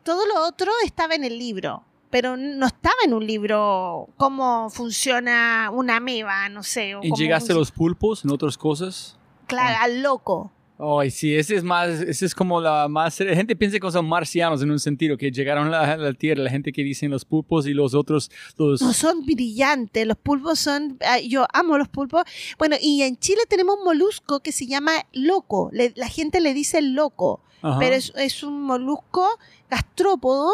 [0.03, 1.83] Todo lo otro estaba en el libro,
[2.15, 6.95] pero no estaba en un libro cómo funciona una ameba, no sé.
[6.95, 9.19] o ¿Y cómo llegaste a los pulpos en otras cosas?
[9.47, 10.49] Claro, al loco.
[10.79, 14.07] Ay, sí, ese es más, ese es como la más, la gente piensa que son
[14.07, 17.67] marcianos en un sentido, que llegaron a la, Tierra, la gente que dicen los pulpos
[17.67, 18.81] y los otros, los...
[18.81, 20.97] No, son brillantes, los pulpos son,
[21.27, 22.23] yo amo los pulpos.
[22.57, 26.81] Bueno, y en Chile tenemos un molusco que se llama loco, la gente le dice
[26.81, 27.41] loco,
[27.77, 29.27] pero es, un molusco
[29.69, 30.53] gastrópodo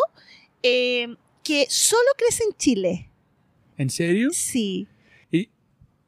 [0.64, 3.10] eh, que solo crece en Chile.
[3.78, 4.30] ¿En serio?
[4.32, 4.88] Sí.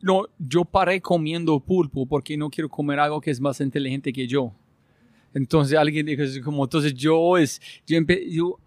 [0.01, 4.27] No, yo paré comiendo pulpo porque no quiero comer algo que es más inteligente que
[4.27, 4.53] yo.
[5.33, 8.59] Entonces alguien dijo como, entonces yo es, yo, yo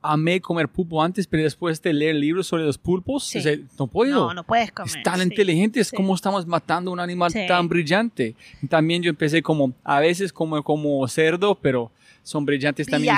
[0.00, 3.32] amé comer pulpo antes, pero después de leer libros sobre los pulpos,
[3.78, 4.28] no puedo.
[4.28, 4.96] No, no puedes comer.
[4.96, 8.34] Es tan inteligente, es como estamos matando un animal tan brillante.
[8.68, 11.92] También yo empecé como, a veces como, como cerdo, pero
[12.28, 13.16] son brillantes, también.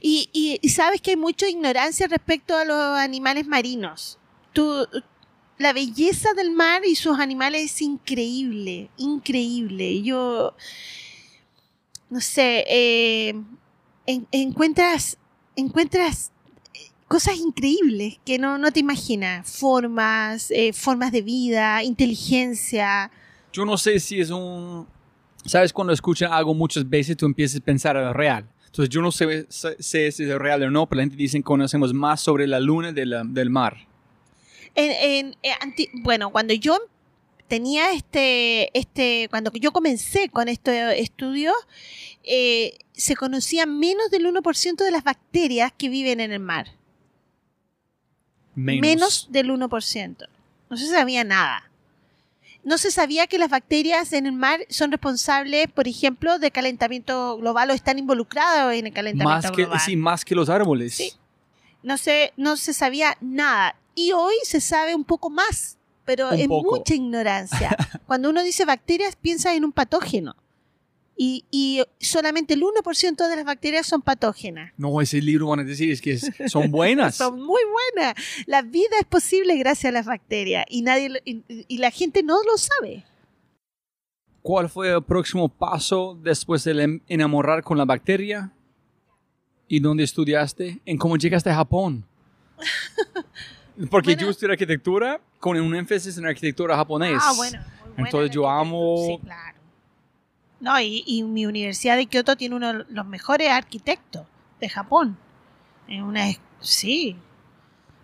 [0.00, 4.16] Y, y, y sabes que hay mucha ignorancia respecto a los animales marinos.
[4.52, 4.86] Tú,
[5.58, 10.02] la belleza del mar y sus animales es increíble, increíble.
[10.04, 10.54] Yo,
[12.10, 13.34] no sé, eh,
[14.06, 15.18] encuentras,
[15.56, 16.30] encuentras
[16.74, 19.50] eh, cosas increíbles que no, no te imaginas.
[19.50, 23.10] Formas, eh, formas de vida, inteligencia.
[23.52, 24.86] Yo no sé si es un...
[25.44, 25.72] ¿Sabes?
[25.72, 28.48] Cuando escuchas algo muchas veces tú empiezas a pensar en real.
[28.66, 31.94] Entonces yo no sé, si es real o no, pero la gente dice que conocemos
[31.94, 33.88] más sobre la luna del mar.
[34.74, 35.54] En, eh,
[36.02, 36.78] bueno, cuando yo
[37.48, 41.52] tenía este, este, cuando yo comencé con este estudio,
[42.22, 46.68] eh, se conocía menos del 1% de las bacterias que viven en el mar.
[48.54, 48.80] Menos.
[48.82, 50.28] menos del 1%.
[50.68, 51.67] No se sabía nada.
[52.64, 57.38] No se sabía que las bacterias en el mar son responsables, por ejemplo, del calentamiento
[57.38, 59.80] global o están involucradas en el calentamiento más que, global.
[59.80, 60.94] Sí, más que los árboles.
[60.94, 61.12] Sí.
[61.82, 63.76] No se, no se sabía nada.
[63.94, 67.76] Y hoy se sabe un poco más, pero en mucha ignorancia.
[68.06, 70.36] Cuando uno dice bacterias, piensa en un patógeno.
[71.20, 74.72] Y, solamente el 1% de las bacterias son patógenas.
[74.76, 76.16] No, ese libro van a decir es que
[76.48, 77.16] son buenas.
[77.16, 78.14] son muy buenas.
[78.46, 82.56] La vida es posible gracias a las bacterias y, nadie, y, la gente no lo
[82.56, 83.04] sabe.
[84.42, 88.52] ¿Cuál fue el próximo paso después de enamorar con la bacteria?
[89.66, 90.78] ¿Y dónde estudiaste?
[90.86, 92.06] ¿En cómo llegaste a Japón?
[93.90, 97.18] Porque yo estudié arquitectura con un énfasis en arquitectura japonés.
[97.20, 97.58] Ah, bueno.
[97.96, 98.96] Entonces yo amo...
[99.04, 99.57] Sí, claro.
[100.60, 104.26] No, y, mi universidad de Kioto tiene uno de los mejores arquitectos
[104.60, 105.16] de Japón.
[105.88, 106.26] Una,
[106.60, 107.16] sí,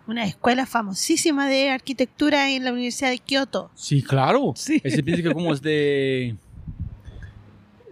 [0.07, 3.71] una escuela famosísima de arquitectura en la Universidad de Kioto.
[3.75, 4.53] Sí, claro.
[4.55, 4.81] Sí.
[4.83, 6.37] Ese piensa que como es de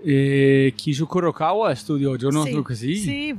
[0.05, 2.97] eh, Kishu Kurokawa estudió, yo no creo que sí.
[2.97, 3.33] Sí,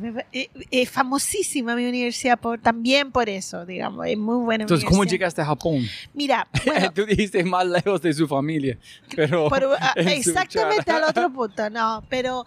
[0.71, 4.65] es famosísima mi universidad por, también por eso, digamos, es muy buena.
[4.65, 5.87] Entonces, ¿cómo llegaste a Japón?
[6.15, 6.49] Mira,
[6.95, 8.79] tú dijiste más lejos de su familia,
[9.15, 9.51] pero...
[9.79, 12.45] Ah, exactamente al otro punto, no, pero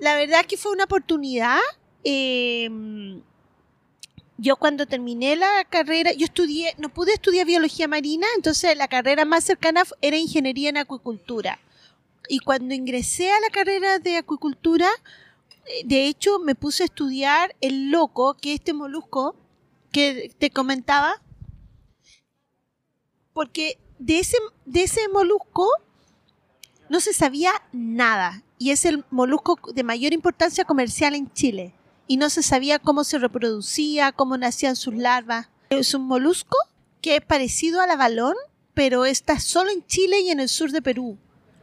[0.00, 1.60] la verdad que fue una oportunidad.
[2.02, 3.20] Em,
[4.38, 9.24] yo cuando terminé la carrera, yo estudié, no pude estudiar biología marina, entonces la carrera
[9.24, 11.58] más cercana era ingeniería en acuicultura.
[12.28, 14.88] Y cuando ingresé a la carrera de acuicultura,
[15.66, 19.36] eh, de hecho me puse a estudiar el loco, que es este molusco
[19.92, 21.22] que te comentaba,
[23.32, 25.68] porque de ese, de ese molusco
[26.88, 31.74] no se sabía nada y es el molusco de mayor importancia comercial en Chile
[32.06, 35.48] y no se sabía cómo se reproducía, cómo nacían sus larvas.
[35.70, 36.56] Es un molusco
[37.00, 37.96] que es parecido a la
[38.74, 41.18] pero está solo en Chile y en el sur de Perú.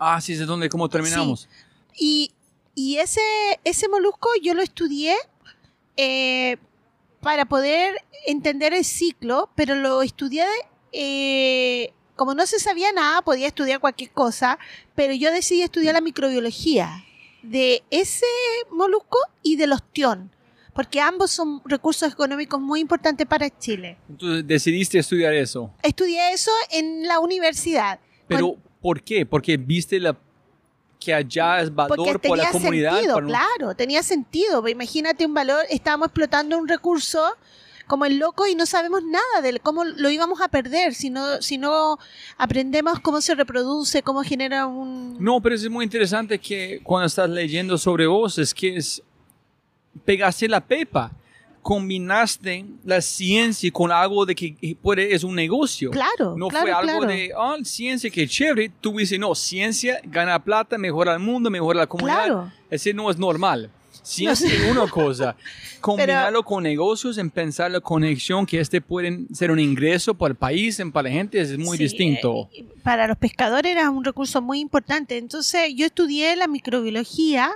[0.06, 1.48] Ah, sí, es donde cómo terminamos.
[1.96, 2.32] Y,
[2.76, 3.22] ese,
[3.64, 5.16] ese molusco yo lo estudié
[5.96, 6.58] eh,
[7.22, 10.46] para poder entender el ciclo, pero lo estudié,
[10.92, 14.60] eh, como no se sabía nada, podía estudiar cualquier cosa,
[14.96, 17.04] pero yo decidí estudiar la microbiología
[17.44, 18.26] de ese
[18.72, 20.32] molusco y del ostión,
[20.74, 23.98] porque ambos son recursos económicos muy importantes para Chile.
[24.10, 25.72] Entonces decidiste estudiar eso.
[25.84, 28.00] Estudié eso en la universidad.
[28.28, 29.26] Pero, ¿Por qué?
[29.26, 30.18] Porque viste la
[31.00, 32.96] que allá es valor por la comunidad.
[33.00, 34.68] Sentido, Claro, tenía sentido.
[34.68, 37.22] Imagínate un valor, estábamos explotando un recurso
[37.88, 41.42] como el loco y no sabemos nada de cómo lo íbamos a perder si no,
[41.42, 41.98] si no
[42.38, 45.16] aprendemos cómo se reproduce, cómo genera un...
[45.18, 49.02] No, pero es muy interesante que cuando estás leyendo sobre vos es que es
[50.04, 51.12] pegaste la pepa
[51.64, 55.90] combinaste la ciencia con algo de que puede, es un negocio.
[55.90, 56.36] Claro.
[56.38, 58.72] No fue algo de, oh, ciencia, que chévere.
[58.82, 62.26] Tú dices, no, ciencia, gana plata, mejora el mundo, mejora la comunidad.
[62.26, 62.52] Claro.
[62.70, 63.72] Ese no es normal.
[64.04, 65.38] Ciencia es una cosa,
[65.80, 70.36] combinarlo con negocios, en pensar la conexión que este puede ser un ingreso para el
[70.36, 72.50] país, para la gente, es muy distinto.
[72.54, 75.18] Eh, para los pescadores era un recurso muy importante.
[75.18, 77.52] Entonces yo estudié la microbiología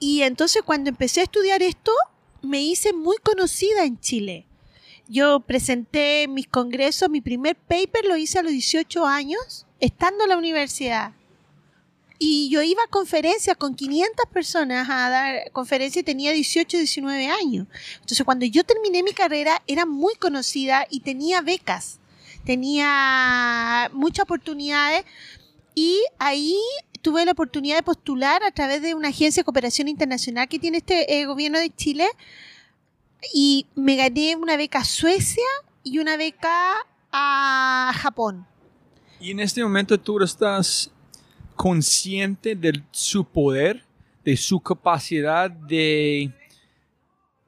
[0.00, 1.92] y entonces cuando empecé a estudiar esto,
[2.42, 4.46] me hice muy conocida en Chile.
[5.08, 10.30] Yo presenté mis congresos, mi primer paper lo hice a los 18 años, estando en
[10.30, 11.12] la universidad.
[12.18, 17.28] Y yo iba a conferencias con 500 personas a dar conferencias y tenía 18, 19
[17.28, 17.66] años.
[18.00, 22.00] Entonces cuando yo terminé mi carrera era muy conocida y tenía becas,
[22.44, 25.04] tenía muchas oportunidades
[25.76, 26.58] y ahí
[27.02, 30.78] tuve la oportunidad de postular a través de una agencia de cooperación internacional que tiene
[30.78, 32.08] este eh, gobierno de Chile
[33.32, 35.44] y me gané una beca a Suecia
[35.84, 36.72] y una beca
[37.12, 38.46] a Japón.
[39.20, 40.90] Y en este momento tú estás
[41.54, 43.84] consciente de su poder,
[44.24, 46.32] de su capacidad de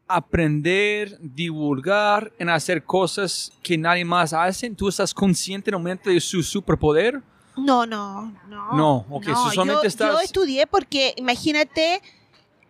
[0.06, 4.68] aprender, divulgar, en hacer cosas que nadie más hace.
[4.70, 7.22] ¿Tú estás consciente en el momento de su superpoder?
[7.58, 8.72] No, no, no.
[8.72, 10.12] No, ok, solamente yo, estás...
[10.12, 12.00] Yo estudié porque, imagínate,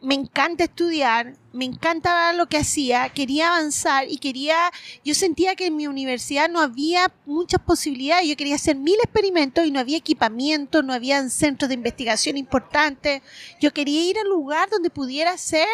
[0.01, 4.71] me encanta estudiar, me encanta lo que hacía, quería avanzar y quería,
[5.05, 9.67] yo sentía que en mi universidad no había muchas posibilidades, yo quería hacer mil experimentos
[9.67, 13.23] y no había equipamiento, no había centros de investigación importantes,
[13.61, 15.67] yo quería ir al lugar donde pudiera hacer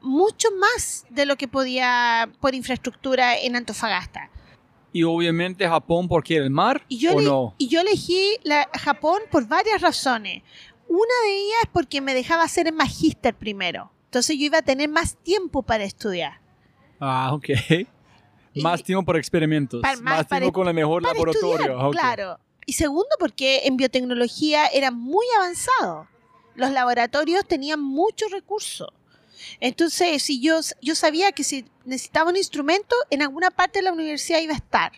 [0.00, 4.30] mucho más de lo que podía por infraestructura en Antofagasta.
[4.92, 7.54] Y obviamente Japón porque el mar y yo o no?
[7.58, 10.42] Y yo elegí la, Japón por varias razones.
[10.88, 13.92] Una de ellas es porque me dejaba hacer el magíster primero.
[14.06, 16.40] Entonces yo iba a tener más tiempo para estudiar.
[16.98, 17.48] Ah, ok.
[18.62, 19.82] más tiempo para experimentos.
[20.02, 21.90] más, tiempo con el mejor laboratorio.
[21.90, 22.38] Claro.
[22.64, 26.08] Y segundo, porque en biotecnología era muy avanzado.
[26.54, 28.88] Los laboratorios tenían muchos recursos.
[29.60, 33.92] Entonces, si yo, yo sabía que si necesitaba un instrumento, en alguna parte de la
[33.92, 34.92] universidad iba a estar.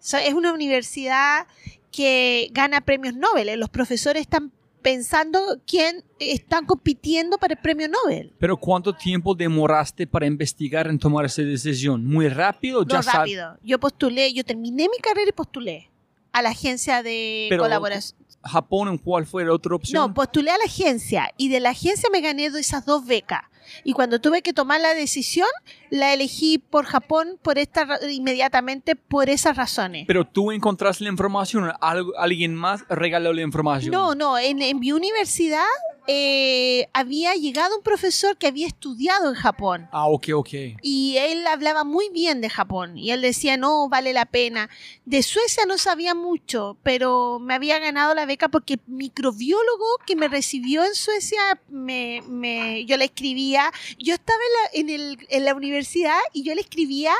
[0.00, 1.46] es una universidad
[1.90, 3.58] que gana premios Nobel.
[3.58, 4.52] Los profesores están
[4.84, 8.34] pensando quién están compitiendo para el premio Nobel.
[8.38, 12.04] Pero ¿cuánto tiempo demoraste para investigar en tomar esa decisión?
[12.04, 12.84] ¿Muy rápido?
[12.86, 13.56] Ya no, rápido.
[13.62, 15.90] Yo postulé, yo terminé mi carrera y postulé
[16.32, 18.23] a la agencia de colaboración.
[18.44, 20.00] ¿Japón en cuál fue la otra opción?
[20.00, 23.42] No, postulé a la agencia y de la agencia me gané esas dos becas.
[23.82, 25.48] Y cuando tuve que tomar la decisión,
[25.90, 30.04] la elegí por Japón por esta inmediatamente por esas razones.
[30.06, 33.92] Pero tú encontraste la información, alguien más regaló la información.
[33.92, 35.64] No, no, en, en mi universidad
[36.06, 39.88] eh, había llegado un profesor que había estudiado en Japón.
[39.90, 40.50] Ah, ok, ok.
[40.82, 44.68] Y él hablaba muy bien de Japón y él decía, no, vale la pena.
[45.06, 50.16] De Suecia no sabía mucho, pero me había ganado la beca porque el microbiólogo que
[50.16, 54.38] me recibió en Suecia, me, me, yo le escribía, yo estaba
[54.74, 57.14] en la, en, el, en la universidad y yo le escribía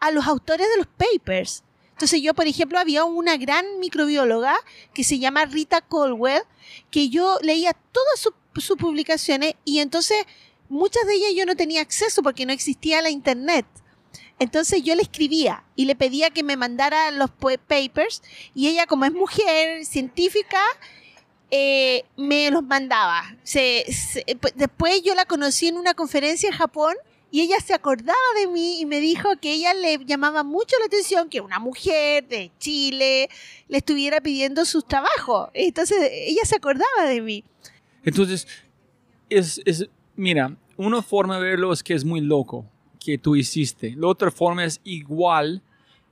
[0.00, 1.62] a los autores de los papers.
[1.96, 4.54] Entonces yo, por ejemplo, había una gran microbióloga
[4.92, 6.42] que se llama Rita Colwell,
[6.90, 8.28] que yo leía todas
[8.58, 10.26] sus publicaciones y entonces
[10.68, 13.64] muchas de ellas yo no tenía acceso porque no existía la internet.
[14.38, 18.22] Entonces yo le escribía y le pedía que me mandara los papers
[18.54, 20.60] y ella como es mujer científica
[21.50, 23.36] eh, me los mandaba.
[24.54, 26.94] Después yo la conocí en una conferencia en Japón
[27.36, 30.86] y ella se acordaba de mí y me dijo que ella le llamaba mucho la
[30.86, 33.28] atención que una mujer de Chile
[33.68, 35.50] le estuviera pidiendo sus trabajos.
[35.52, 37.44] Entonces ella se acordaba de mí.
[38.04, 38.48] Entonces,
[39.28, 42.64] es, es, mira, una forma de verlo es que es muy loco
[42.98, 43.94] que tú hiciste.
[43.98, 45.60] La otra forma es igual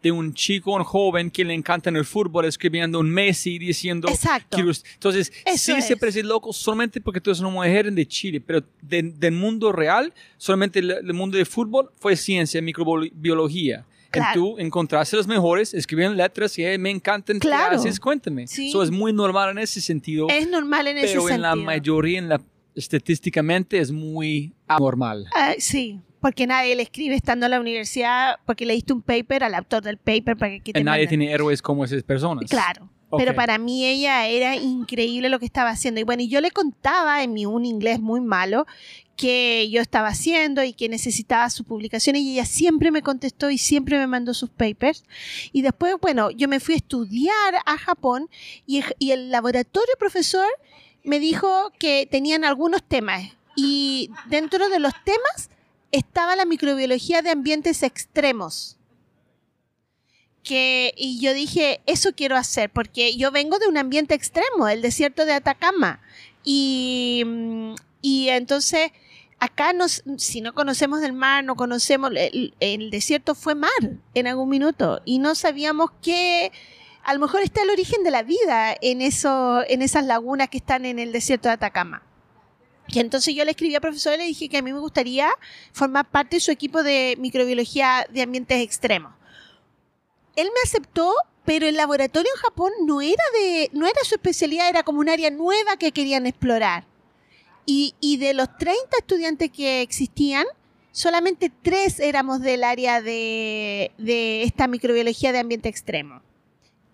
[0.04, 4.06] de un chico, un joven que le encanta el fútbol, escribiendo un Messi diciendo...
[4.10, 4.58] Exacto.
[4.58, 9.32] entonces, sí se parece loco solamente porque tú eres una mujer de Chile, pero del
[9.32, 13.86] mundo real, solamente el, mundo de fútbol fue ciencia, microbiología.
[14.10, 14.30] Claro.
[14.30, 17.38] Y tú encontraste los mejores, escribían letras y me encantan.
[17.38, 17.76] Claro.
[17.76, 18.44] Así cuéntame.
[18.44, 20.28] Eso es muy normal en ese sentido.
[20.28, 21.24] Es normal en ese sentido.
[21.24, 22.40] Pero en la mayoría, en la,
[22.74, 25.26] estadísticamente, es muy anormal.
[25.34, 29.44] Uh, sí, porque nadie le escribe estando en la universidad, porque le diste un paper
[29.44, 32.48] al autor del paper para que te Nadie tiene héroes como esas personas.
[32.48, 32.88] Claro.
[33.18, 36.00] Pero para mí ella era increíble lo que estaba haciendo.
[36.00, 38.66] Y bueno, y yo le contaba en mi un inglés muy malo
[39.18, 43.58] que yo estaba haciendo y que necesitaba su publicación y ella siempre me contestó y
[43.58, 45.04] siempre me mandó sus papers.
[45.52, 48.30] Y después, bueno, yo me fui a estudiar a Japón
[48.66, 50.48] y, y el laboratorio profesor
[51.02, 53.24] me dijo que tenían algunos temas
[53.56, 55.50] y dentro de los temas
[55.94, 58.76] estaba la microbiología de ambientes extremos.
[60.42, 64.82] Que, y yo dije, eso quiero hacer, porque yo vengo de un ambiente extremo, el
[64.82, 66.00] desierto de Atacama.
[66.42, 67.24] Y,
[68.02, 68.90] y entonces
[69.38, 73.70] acá nos, si no conocemos del mar, no conocemos, el, desierto fue mar
[74.14, 76.50] en algún minuto y no sabíamos que
[77.04, 80.58] a lo mejor está el origen de la vida en, eso, en esas lagunas que
[80.58, 82.02] están en el desierto de Atacama.
[82.88, 85.30] Y entonces yo le escribí al profesor y le dije que a mí me gustaría
[85.72, 89.12] formar parte de su equipo de microbiología de ambientes extremos.
[90.36, 91.12] Él me aceptó,
[91.44, 95.08] pero el laboratorio en Japón no era de, no era su especialidad, era como un
[95.08, 96.84] área nueva que querían explorar.
[97.66, 100.44] Y, y de los 30 estudiantes que existían,
[100.92, 106.20] solamente tres éramos del área de, de esta microbiología de ambiente extremo.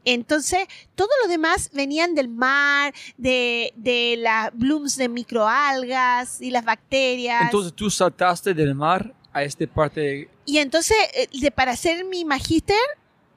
[0.04, 6.64] Entonces, todos los demás venían del mar, de, de las blooms de microalgas y las
[6.64, 7.42] bacterias.
[7.42, 10.00] Entonces tú saltaste del mar a esta parte.
[10.00, 12.76] de- y entonces, eh, de- para hacer mi magíster,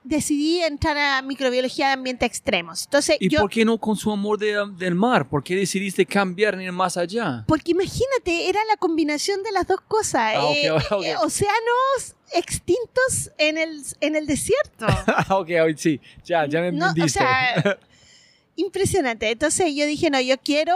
[0.05, 2.84] decidí entrar a microbiología de ambiente extremos.
[2.84, 5.30] Entonces, ¿Y yo, por qué no con su amor de- del mar?
[5.30, 7.45] ¿Por qué decidiste cambiar ni ir más allá?
[7.47, 10.34] porque imagínate, era la combinación de las dos cosas.
[10.36, 11.03] Ah, ok, eh, ok.
[11.05, 14.86] eh, océanos extintos en el, en el desierto.
[15.30, 17.20] ok, hoy sí, ya, ya me No, o entendiste.
[17.20, 17.80] sea,
[18.56, 19.30] impresionante.
[19.30, 20.76] Entonces yo dije, no, yo quiero.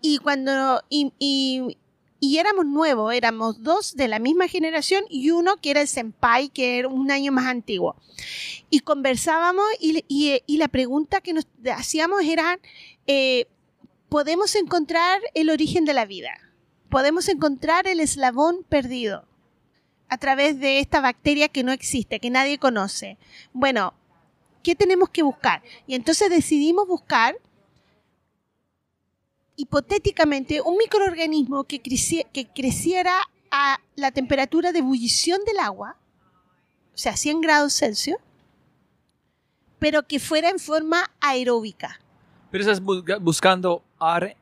[0.00, 0.82] Y cuando.
[0.88, 1.78] Y, y-
[2.20, 6.48] y éramos nuevos, éramos dos de la misma generación y uno que era el senpai,
[6.48, 7.96] que era un año más antiguo.
[8.70, 12.58] Y conversábamos y, y- y la pregunta que nos hacíamos era,
[13.06, 13.46] eh,
[14.08, 16.30] ¿podemos encontrar el origen de la vida?
[16.88, 19.26] ¿Podemos encontrar el eslabón perdido?
[20.14, 23.18] A través de esta bacteria que no existe, que nadie conoce.
[23.52, 23.94] Bueno,
[24.62, 25.60] ¿qué tenemos que buscar?
[25.88, 27.34] Y entonces decidimos buscar,
[29.56, 33.12] hipotéticamente, un microorganismo que, creci- que creciera
[33.50, 35.96] a la temperatura de ebullición del agua,
[36.94, 38.18] o sea, 100 grados Celsius,
[39.80, 42.00] pero que fuera en forma aeróbica.
[42.52, 44.36] Pero estás busca- buscando R-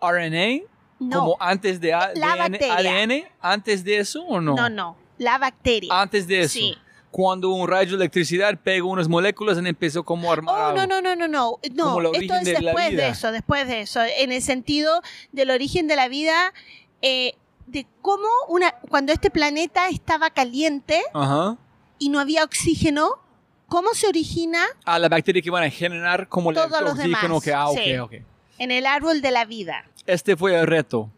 [0.00, 0.64] RNA
[0.98, 2.56] No, como antes de ADN.
[2.60, 4.56] ADN, antes de eso o no?
[4.56, 5.90] no, no, la bacteria.
[6.00, 6.52] Antes de eso.
[6.54, 6.76] Sí.
[7.10, 10.78] Cuando un rayo de electricidad pegó unas moléculas y empezó como a armar Oh, algo.
[10.86, 11.58] no, no, no, no, no.
[12.00, 14.00] No, esto es de después de eso, después de eso.
[14.18, 16.54] En el sentido del origen de la vida,
[17.02, 17.34] eh,
[17.66, 21.58] de cómo una, cuando este planeta estaba caliente Ajá.
[21.98, 23.10] y no había oxígeno,
[23.68, 27.40] cómo se origina A la bacteria que van a generar como el Todos los oxígeno
[27.40, 27.98] demás, que ah, ok, sí.
[27.98, 28.12] ok.
[28.58, 29.84] en el árbol de la vida.
[30.06, 31.10] Este fue el reto.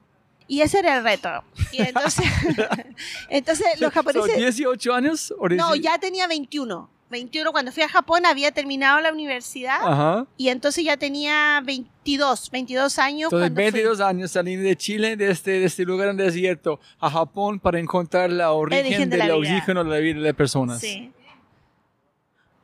[0.47, 1.43] Y ese era el reto.
[1.73, 2.25] Y entonces,
[3.29, 4.37] entonces los So, japoneses...
[4.37, 5.75] 18 años o No, 18?
[5.77, 6.91] ya tenía 21.
[7.11, 10.27] 21 cuando fui a Japón había terminado la universidad Ajá.
[10.37, 13.27] y entonces ya tenía 22, 22 años.
[13.33, 13.71] Entonces, cuando fui.
[13.73, 17.79] 22 años saliendo de Chile, de este, de este lugar en desierto, a Japón para
[17.79, 19.55] encontrar la origen, origen de del la vida.
[19.55, 20.81] oxígeno de la vida de las personas.
[20.81, 21.13] Sí.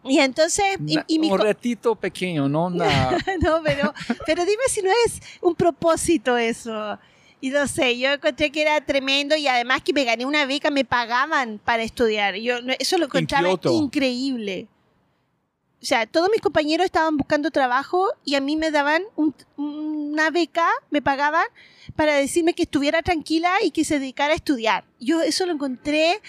[0.02, 2.70] Y entonces, y, y mi un retito pequeño, ¿no?
[2.70, 3.18] Nada.
[3.42, 3.92] no, pero,
[4.26, 6.98] pero dime si no es un propósito eso.
[7.40, 10.70] Y no sé, yo encontré que era tremendo y además que me gané una beca,
[10.70, 12.34] me pagaban para estudiar.
[12.36, 14.68] Yo no- eso lo encontraba increíble.
[15.82, 20.28] O sea, todos mis compañeros estaban buscando trabajo y a mí me daban un- una
[20.30, 21.46] beca, me pagaban
[21.96, 24.84] para decirme que estuviera tranquila y que se dedicara a estudiar.
[25.00, 26.20] Yo eso lo encontré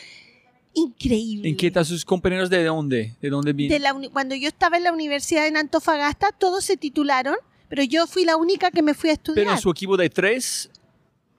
[0.74, 1.49] increíble.
[1.49, 3.16] ¿En qué están sus compañeros de dónde?
[3.22, 4.09] ¿De dónde de vienen?
[4.12, 7.36] cuando yo estaba en la universidad en Antofagasta, todos se titularon,
[7.68, 9.43] pero yo fui la única que me fui a estudiar.
[9.45, 10.70] Pero en su equipo de tres,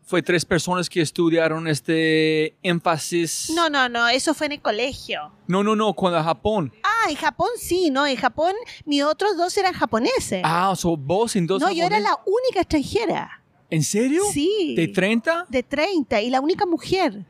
[0.05, 3.51] fue tres personas que estudiaron este énfasis.
[3.55, 5.33] No, no, no, eso fue en el colegio.
[5.47, 6.73] no, no, no, cuando Japón.
[6.83, 10.43] Ah, en Japón sí, no, en Japón mis otros dos eran japoneses.
[10.45, 13.43] Ah, so vos en dos no, yo era la única extranjera.
[13.71, 14.23] ¿En serio?
[14.33, 14.75] Sí.
[14.77, 15.47] ¿De 30?
[15.49, 17.25] De 30 y la única mujer.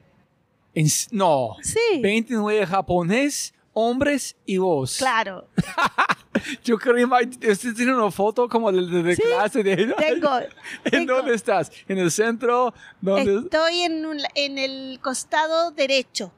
[0.74, 1.56] En no.
[1.62, 2.00] Sí.
[2.00, 4.96] 29 japonés, hombres y vos.
[4.98, 5.48] Claro.
[6.64, 6.94] Yo creo
[7.40, 10.38] que usted tiene una foto como de, de- de Sí, clase de Tengo.
[10.84, 11.14] ¿En tengo.
[11.16, 11.70] dónde estás?
[11.88, 12.74] ¿En el centro?
[13.00, 13.40] ¿Dónde?
[13.44, 16.32] Estoy en, un- en el costado derecho.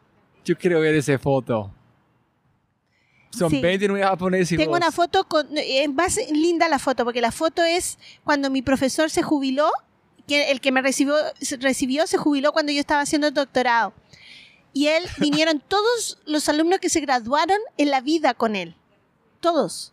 [0.45, 1.71] Yo quiero ver esa foto.
[3.31, 3.61] Son Sí.
[3.61, 4.79] 29 japoneses y Tengo vos.
[4.79, 9.11] una foto con es más linda la foto porque la foto es cuando mi profesor
[9.11, 9.71] se jubiló,
[10.29, 13.93] que el que me recibió se- recibió se jubiló cuando yo estaba haciendo el doctorado.
[14.75, 18.75] Y él vinieron todos los alumnos que se graduaron en la vida con él.
[19.41, 19.93] Todos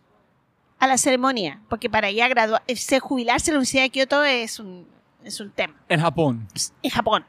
[0.79, 4.59] a la ceremonia, porque para allá gradua- se jubilarse en la Universidad de Kioto es
[4.59, 4.89] un
[5.23, 6.47] es un tema En Japón.
[6.82, 7.25] en Japón.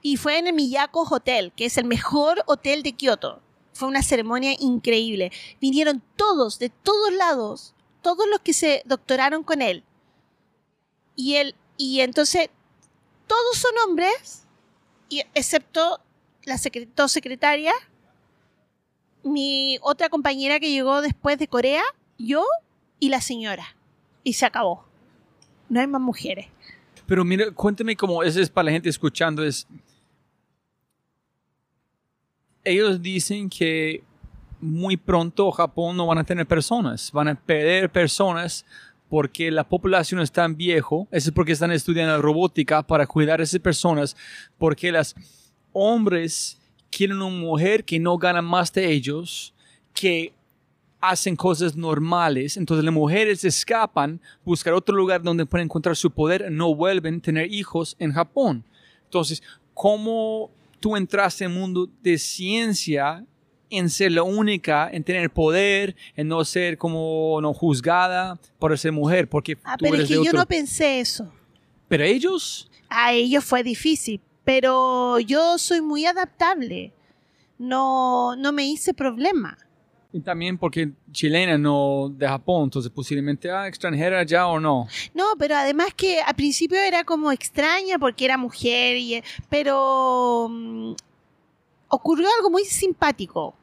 [0.00, 3.40] Y fue en el Miyako Hotel, que es el mejor hotel de Kioto.
[3.72, 5.32] Fue una ceremonia increíble.
[5.60, 9.82] Vinieron todos, de todos lados, todos los que se doctoraron con él.
[11.16, 12.48] Y él, y entonces,
[13.26, 14.44] todos son hombres,
[15.08, 15.98] y, excepto
[16.44, 17.74] la secre- dos secretarias,
[19.24, 21.82] mi otra compañera que llegó después de Corea,
[22.18, 22.44] yo
[22.98, 23.76] y la señora.
[24.24, 24.84] Y se acabó.
[25.68, 26.46] No hay más mujeres.
[27.06, 29.66] Pero mira, cuéntame cómo, eso es para la gente escuchando, es
[32.64, 34.04] ellos dicen que
[34.60, 38.64] muy pronto Japón no van a tener personas, van a perder personas
[39.08, 43.42] porque la población es tan viejo, eso es porque están estudiando robótica para cuidar a
[43.42, 44.16] esas personas,
[44.58, 45.14] porque los
[45.72, 46.58] hombres
[46.90, 49.52] quieren una mujer que no gana más de ellos,
[49.94, 50.32] que
[51.00, 56.50] hacen cosas normales, entonces las mujeres escapan, buscar otro lugar donde pueden encontrar su poder,
[56.52, 58.64] no vuelven a tener hijos en Japón.
[59.04, 59.42] Entonces,
[59.74, 63.24] ¿cómo tú entraste en el mundo de ciencia
[63.68, 68.92] en ser la única, en tener poder, en no ser como no juzgada por ser
[68.92, 71.32] mujer, porque Ah, tú pero eres es que de yo otro- no pensé eso.
[71.88, 76.92] Pero ellos, A ellos fue difícil, pero yo soy muy adaptable.
[77.58, 79.56] No, no me hice problema.
[80.12, 84.86] y también porque chilena, no de Japón, entonces posiblemente, ah, extranjera ya o no.
[85.14, 90.94] No, pero además que al principio era como extraña porque era mujer, y, pero mm,
[91.88, 93.54] ocurrió algo muy simpático.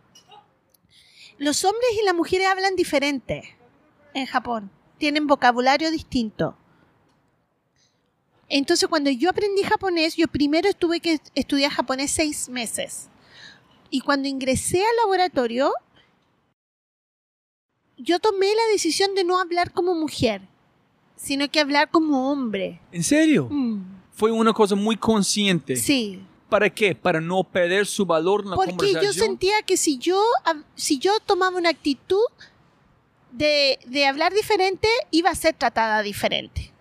[1.38, 3.58] Los hombres y las mujeres hablan diferente
[4.14, 6.58] en Japón, tienen vocabulario distinto.
[8.50, 13.08] Entonces cuando yo aprendí japonés, yo primero tuve que estudiar japonés seis meses.
[13.92, 15.72] Y cuando ingresé al laboratorio,
[17.98, 20.42] yo tomé la decisión de no hablar como mujer,
[21.16, 22.80] sino que hablar como hombre.
[22.92, 23.48] ¿En serio?
[23.50, 23.84] Mm,
[24.14, 25.76] Fue una cosa muy consciente.
[25.76, 26.96] Sí, ¿Para qué?
[26.96, 29.14] Para no perder su valor en la porque yo conversación.
[29.28, 30.20] sentía que si yo,
[30.74, 32.24] si yo tomaba una actitud
[33.32, 36.74] de, de hablar diferente, iba a ser tratada diferente.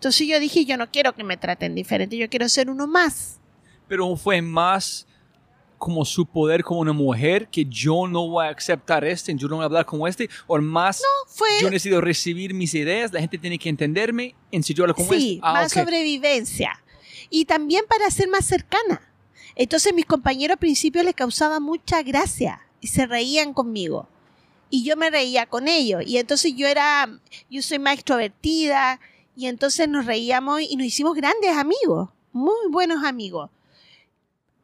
[0.00, 3.38] Entonces yo dije, yo no quiero que me traten diferente, yo quiero ser uno más.
[3.86, 5.06] Pero fue más
[5.76, 9.56] como su poder como una mujer, que yo no voy a aceptar este, yo no
[9.56, 13.36] voy a hablar como este, o más Fue, yo necesito recibir mis ideas, la gente
[13.36, 15.40] tiene que entenderme, en si yo hablo como sí, este.
[15.42, 16.82] Ah, más sobrevivencia.
[17.28, 19.02] Y también para ser más cercana.
[19.54, 24.08] Entonces mis compañeros al principio les causaba mucha gracia y se reían conmigo.
[24.70, 26.04] Y yo me reía con ellos.
[26.06, 27.06] Y entonces yo era,
[27.50, 28.98] yo soy más extrovertida.
[29.36, 33.50] Y entonces nos reíamos y nos hicimos grandes amigos, muy buenos amigos.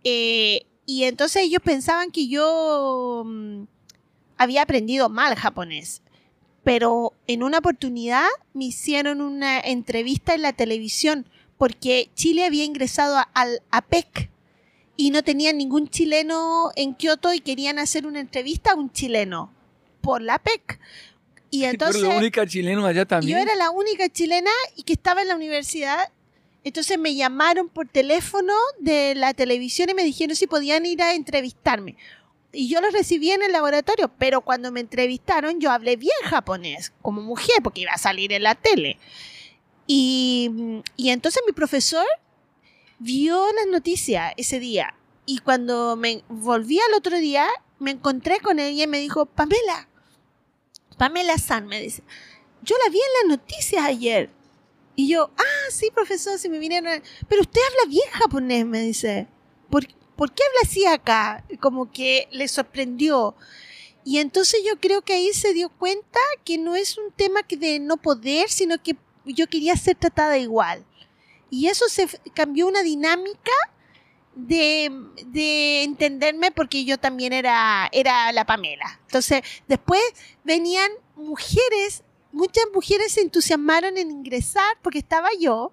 [0.04, 3.64] Eh, y entonces ellos pensaban que yo mm,
[4.36, 6.02] había aprendido mal japonés
[6.66, 13.22] pero en una oportunidad me hicieron una entrevista en la televisión porque Chile había ingresado
[13.34, 14.32] al APEC
[14.96, 19.52] y no tenían ningún chileno en Kioto y querían hacer una entrevista a un chileno
[20.00, 20.80] por la APEC.
[21.56, 23.38] Y entonces la única chilena allá también.
[23.38, 26.12] yo era la única chilena y que estaba en la universidad.
[26.64, 31.14] Entonces me llamaron por teléfono de la televisión y me dijeron si podían ir a
[31.14, 31.96] entrevistarme.
[32.52, 36.92] Y yo los recibí en el laboratorio, pero cuando me entrevistaron yo hablé bien japonés,
[37.02, 38.98] como mujer, porque iba a salir en la tele.
[39.86, 42.06] Y, y entonces mi profesor
[42.98, 44.94] vio las noticias ese día.
[45.24, 47.46] Y cuando me volví al otro día,
[47.78, 49.88] me encontré con él y él me dijo, Pamela,
[50.96, 52.02] Pamela San, me dice,
[52.62, 54.30] yo la vi en las noticias ayer.
[54.94, 57.02] Y yo, ah, sí, profesor, si me vinieron.
[57.28, 59.28] Pero usted habla bien japonés, me dice.
[59.68, 59.86] ¿Por,
[60.16, 61.44] ¿Por qué habla así acá?
[61.60, 63.36] Como que le sorprendió.
[64.04, 67.56] Y entonces yo creo que ahí se dio cuenta que no es un tema que
[67.56, 70.86] de no poder, sino que yo quería ser tratada igual.
[71.50, 73.52] Y eso se cambió una dinámica
[74.36, 74.90] de,
[75.26, 79.00] de entenderme porque yo también era, era la Pamela.
[79.06, 80.00] Entonces, después
[80.44, 85.72] venían mujeres, muchas mujeres se entusiasmaron en ingresar porque estaba yo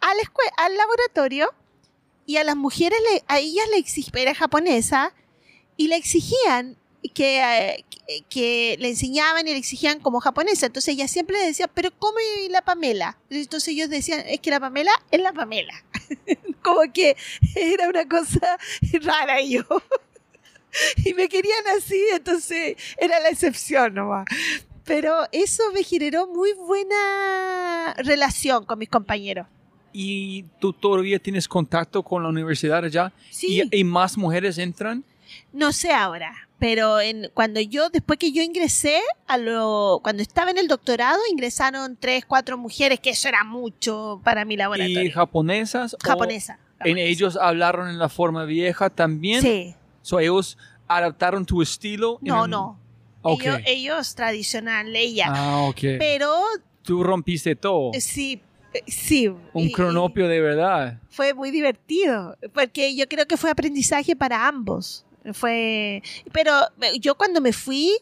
[0.00, 1.48] a la escue- al laboratorio
[2.26, 5.14] y a las mujeres, le- a ellas le exigían, era japonesa,
[5.76, 6.76] y le exigían
[7.14, 10.66] que, eh, que, que le enseñaban y le exigían como japonesa.
[10.66, 13.18] Entonces ella siempre le decía, pero ¿cómo y la Pamela?
[13.30, 15.84] Entonces ellos decían, es que la Pamela es la Pamela.
[16.62, 17.16] como que
[17.54, 18.58] era una cosa
[19.02, 19.62] rara yo.
[21.04, 24.26] y me querían así, entonces era la excepción nomás.
[24.84, 29.46] Pero eso me generó muy buena relación con mis compañeros.
[29.92, 33.12] ¿Y tú todavía tienes contacto con la universidad allá?
[33.30, 33.62] Sí.
[33.70, 35.04] ¿Y, y más mujeres entran?
[35.52, 40.50] No sé ahora, pero en, cuando yo, después que yo ingresé, a lo, cuando estaba
[40.50, 45.12] en el doctorado, ingresaron tres, cuatro mujeres, que eso era mucho para mi ¿Y laboratorio.
[45.12, 45.94] japonesas?
[45.94, 46.58] o Japonesa.
[46.80, 49.42] ¿En ellos hablaron en la forma vieja también?
[49.42, 49.74] Sí.
[50.02, 50.56] So, ellos
[50.86, 52.18] adaptaron tu estilo.
[52.22, 52.78] No, el- no.
[53.22, 53.42] Ok.
[53.42, 55.26] Ellos, ellos tradicional, ella.
[55.28, 55.80] Ah, ok.
[55.98, 56.32] Pero
[56.82, 57.90] Tú rompiste todo.
[57.94, 58.40] eh, sí,
[58.72, 59.26] eh, sí.
[59.28, 61.00] Un y- y cronopio de verdad.
[61.10, 65.04] Fue muy divertido, porque yo creo que fue aprendizaje para ambos.
[65.32, 66.02] Fue,
[66.32, 67.96] pero eh, yo cuando me fui,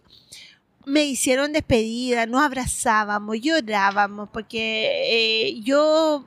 [0.84, 6.24] me hicieron despedida, nos abrazábamos, llorábamos, porque eh, yo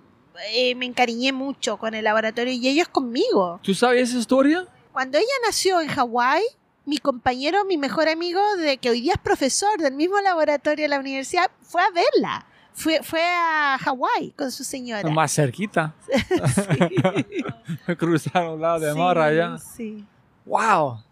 [0.53, 3.59] eh, me encariñé mucho con el laboratorio y ellos conmigo.
[3.63, 4.67] ¿Tú sabes esa historia?
[4.91, 6.43] Cuando ella nació en Hawái,
[6.85, 10.89] mi compañero, mi mejor amigo, de que hoy día es profesor del mismo laboratorio de
[10.89, 12.45] la universidad, fue a verla.
[12.73, 15.09] Fue, fue a Hawái con su señora.
[15.09, 15.93] Más cerquita.
[16.55, 17.95] sí.
[17.97, 19.57] Cruzaron lado de Sí, mar allá.
[19.57, 20.05] Sí,
[20.49, 21.03] ¡Wow!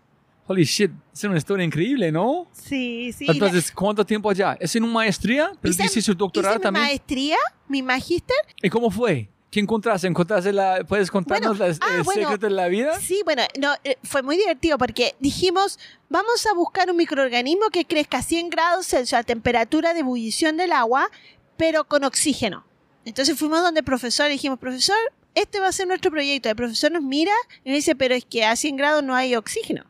[0.48, 2.48] Holy shit, es una historia increíble, ¿no?
[2.54, 3.26] sí, sí.
[3.30, 4.58] Entonces, ¿cuánto tiempo allá?
[4.60, 5.52] ¿Es en una maestría?
[5.62, 6.86] ¿Pero Hice- dice su doctorado hice mi también?
[6.86, 8.36] maestría, mi magíster.
[8.64, 9.30] ¿Y cómo fue?
[9.52, 10.08] ¿Qué encontraste?
[10.08, 12.22] ¿Encontraste la, ¿Puedes contarnos Bueno, ah, el bueno.
[12.24, 13.00] secreto de la vida?
[13.00, 15.80] Sí, bueno, no, eh, fue muy divertido porque dijimos,
[16.10, 20.58] vamos a buscar un microorganismo que crezca a 100 grados Celsius a temperatura de ebullición
[20.58, 21.10] del agua,
[21.58, 22.66] pero con oxígeno.
[23.06, 24.98] Entonces fuimos donde el profesor y dijimos, profesor,
[25.42, 26.50] este va a ser nuestro proyecto.
[26.50, 27.34] El profesor nos mira
[27.64, 29.86] y nos dice, pero es que a 100 grados no hay oxígeno.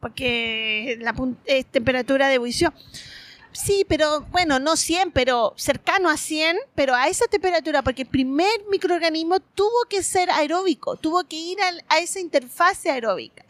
[0.00, 1.14] Porque la
[1.44, 2.72] es temperatura de ebullición.
[3.52, 8.08] Sí, pero bueno, no 100, pero cercano a 100, pero a esa temperatura, porque el
[8.08, 13.44] primer microorganismo tuvo que ser aeróbico, tuvo que ir a esa interfase aeróbica.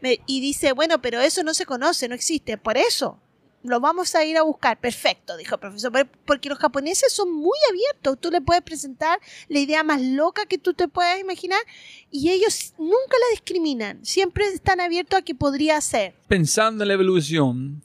[0.00, 3.18] Me- y dice, bueno, pero eso no se conoce, no existe, por eso
[3.66, 4.78] lo vamos a ir a buscar.
[4.80, 9.18] Perfecto, dijo el profesor, por- porque los japoneses son muy abiertos, tú le puedes presentar
[9.48, 11.60] la idea más loca que tú te puedas imaginar
[12.10, 16.14] y ellos nunca la discriminan, siempre están abiertos a que podría ser.
[16.28, 17.82] Pensando en la evolución,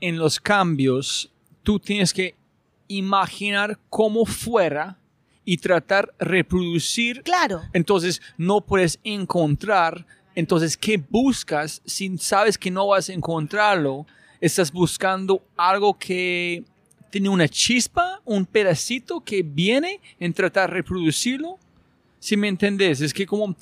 [0.00, 1.30] en los cambios,
[1.62, 2.34] tú tienes que
[2.88, 4.98] imaginar cómo fuera
[5.44, 7.22] y tratar reproducir.
[7.22, 7.62] Claro.
[7.72, 10.06] Entonces, no puedes encontrar.
[10.34, 14.06] Entonces, ¿qué buscas si sabes que no vas a encontrarlo?
[14.44, 16.62] Estás buscando algo que
[17.08, 21.58] tiene una chispa, un pedacito que viene en tratar de reproducirlo.
[22.18, 23.56] Si me entendés, es que como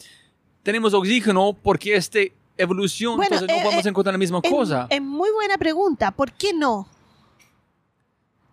[0.65, 4.51] tenemos oxígeno porque este evolución, Bueno, entonces no eh, podemos eh, encontrar la misma Es-
[4.51, 4.87] cosa.
[4.91, 6.11] Es, muy buena pregunta.
[6.11, 6.89] ¿Por qué no?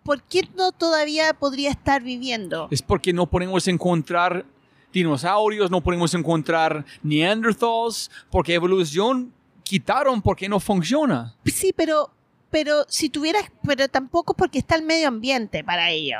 [0.04, 2.68] ¿Por qué no todavía podría estar viviendo?
[2.70, 4.44] Es porque no podemos encontrar
[4.92, 9.32] dinosaurios, no podemos encontrar neanderthals, porque evolución
[9.64, 11.34] quitaron porque no funciona.
[11.44, 12.10] Sí, pero,
[12.50, 16.18] pero si tuvieras, pero tampoco porque está el medio ambiente para ello.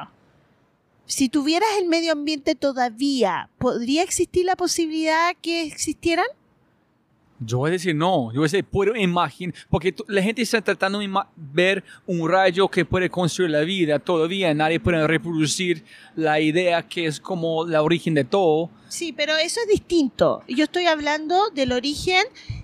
[1.06, 6.26] Si tuvieras el medio ambiente todavía, ¿podría existir la posibilidad que existieran?
[7.42, 10.60] Yo voy a decir no, yo voy a decir, puedo imaginar, porque la gente está
[10.60, 15.82] tratando de ver un rayo que puede construir la vida, todavía nadie puede reproducir
[16.14, 18.70] la idea que es como la origen de todo.
[18.88, 20.44] Sí, pero eso es distinto.
[20.48, 22.22] Yo estoy hablando del origen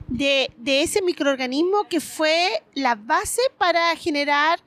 [0.09, 4.61] de, de ese microorganismo que fue la base para generar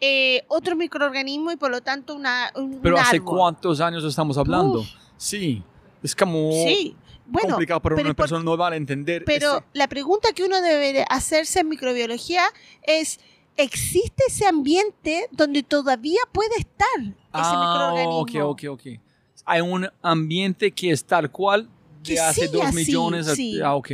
[0.00, 3.38] eh, otro microorganismo y por lo tanto una, un, Pero un ¿hace árbol.
[3.38, 4.80] cuántos años estamos hablando?
[4.80, 4.88] Uf.
[5.16, 5.62] Sí,
[6.02, 6.94] es como Sí,
[7.26, 9.24] bueno, complicado para pero una por- persona no va a entender.
[9.24, 12.42] Pero la pregunta que uno debe de hacerse en microbiología
[12.82, 13.18] es,
[13.56, 18.48] ¿existe ese ambiente donde todavía puede estar ese Ah, microorganismo?
[18.50, 19.00] ok, ok, ok.
[19.46, 21.68] Hay un ambiente que es tal cual
[22.02, 23.26] de Que hace dos así, millones.
[23.34, 23.60] sí.
[23.62, 23.90] Ah, ok.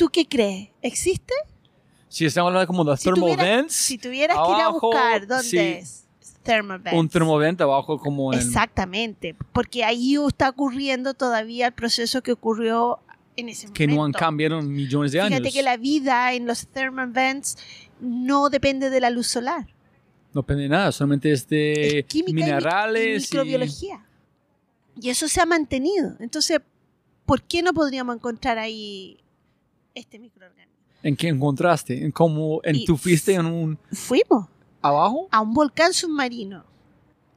[0.00, 0.70] ¿Tú qué crees?
[0.80, 1.34] ¿Existe?
[2.08, 4.86] Si estamos hablando como de Si thermal tuviera- vents, Si tuvieras que ir a abajo,
[4.88, 5.58] buscar dónde sí.
[5.58, 6.06] es
[6.42, 6.98] thermal vents.
[6.98, 8.38] un termovent abajo como en...
[8.38, 12.98] Exactamente, porque ahí está ocurriendo todavía el proceso que ocurrió
[13.36, 13.96] en ese que momento.
[14.00, 15.52] no han cambiado millones de Fíjate años.
[15.52, 17.58] que la vida en los thermal vents
[18.00, 19.66] no depende de la luz solar.
[20.32, 24.06] No depende de nada, solamente es de es química y mi- minerales y microbiología.
[24.98, 26.14] Y eso se ha mantenido.
[26.20, 26.58] Entonces,
[27.26, 29.18] ¿por qué no podríamos encontrar ahí
[29.94, 30.74] este microorganismo?
[31.02, 32.04] ¿En qué encontraste?
[32.04, 32.60] ¿En cómo?
[32.62, 33.78] ¿En Y- tú fuiste en un...
[33.92, 34.46] Fuimos
[34.82, 35.28] abajo?
[35.30, 36.64] a un volcán submarino.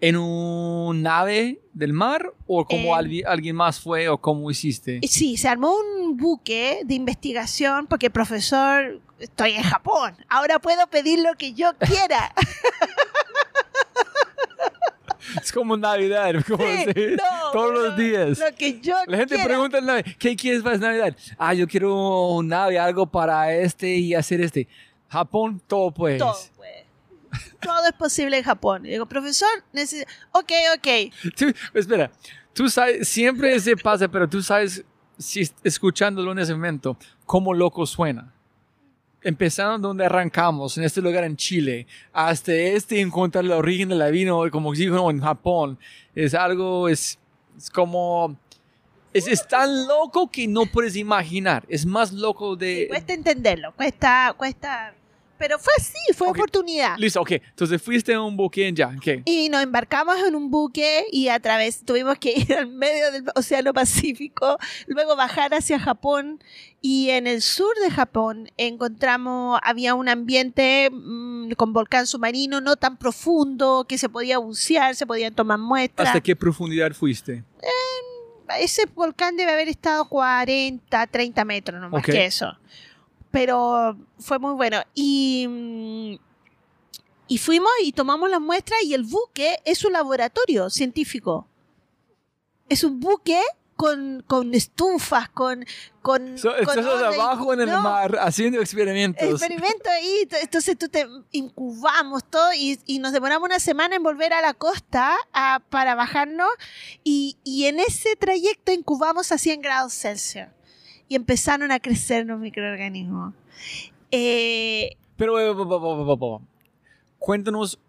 [0.01, 2.33] ¿En un nave del mar?
[2.45, 4.99] ¿O como En- alguien, alguien más fue o cómo hiciste?
[5.01, 10.85] Y Sí, se armó un buque de investigación porque profesor, estoy en Japón, ahora puedo
[10.87, 12.33] pedir lo que yo quiera.
[15.41, 18.39] Es como Navidad, como Sí, decir, no, todos los lo- días.
[18.39, 19.45] Lo que yo La gente quiera.
[19.49, 21.15] pregunta Navidad, ¿qué quieres para Navidad?
[21.37, 24.67] Ah, yo quiero un nave, algo para este y hacer este.
[25.09, 26.17] Japón, todo pues.
[26.17, 26.71] Todo, pues.
[27.61, 28.85] Todo es posible en Japón.
[28.85, 30.09] Y digo, profesor, necesito...
[30.31, 31.13] Ok, ok.
[31.37, 32.11] Tú- espera,
[32.53, 34.83] tú sabes, siempre se pasa, pero tú sabes,
[35.17, 38.32] si escuchándolo en ese momento, cómo loco suena.
[39.23, 44.09] Empezando donde arrancamos, en este lugar en Chile, hasta este encontrar el origen de la
[44.09, 45.77] vino como oxígeno en Japón,
[46.13, 47.17] es algo, es,
[47.57, 48.37] es como,
[49.13, 52.87] es, es tan loco que no puedes imaginar, es más loco de...
[52.89, 54.93] Cuesta entenderlo, cuesta, cuesta...
[55.43, 56.97] Pero fue así, fue oportunidad.
[56.97, 59.23] Listo, ok, entonces fuiste a un buque en ya, ok.
[59.25, 63.25] Y nos embarcamos en un buque y a través tuvimos que ir al medio del
[63.35, 66.41] Océano Pacífico, luego bajar hacia Japón
[66.79, 72.77] y en el sur de Japón encontramos, había un ambiente mm, con volcán submarino no
[72.77, 76.07] tan profundo que se podía bucear, se podían tomar muestras.
[76.07, 77.43] ¿Hasta qué profundidad fuiste?
[78.59, 82.57] ese volcán debe haber estado 40, 30 metros, no más que eso.
[83.33, 84.77] Pero fue muy bueno.
[84.93, 86.15] Y, mm,
[87.29, 91.47] y fuimos y tomamos las muestras y el buque es un laboratorio científico.
[92.69, 93.41] Es un buque
[93.75, 95.65] con, con estufas, con...
[96.03, 99.27] con, So, con estás y- abajo en el no, mar haciendo experimentos.
[99.27, 104.03] experimento ahí, t- entonces tú te incubamos todo y, y nos demoramos una semana en
[104.03, 106.49] volver a la costa a- para bajarnos
[107.03, 110.49] y, y en ese trayecto incubamos a 100 grados Celsius
[111.07, 113.33] y empezaron a crecer los microorganismos.
[114.11, 116.39] Eh, Pero, eh,
[117.17, 117.79] cuéntanos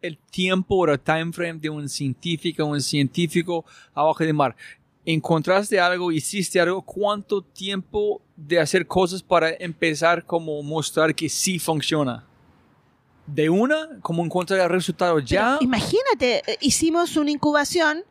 [0.00, 3.64] el tiempo o el time frame de un científico, un científico
[3.94, 4.56] abajo del mar.
[5.04, 11.58] Encontraste algo, hiciste algo, ¿cuánto tiempo de hacer cosas para empezar como mostrar que sí
[11.58, 12.24] funciona?
[13.26, 14.00] ¿De una?
[14.00, 15.58] ¿Como encontrar el resultado pero ya?
[15.60, 18.04] imagínate, eh, hicimos una incubación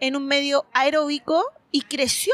[0.00, 2.32] en un medio aeróbico y creció.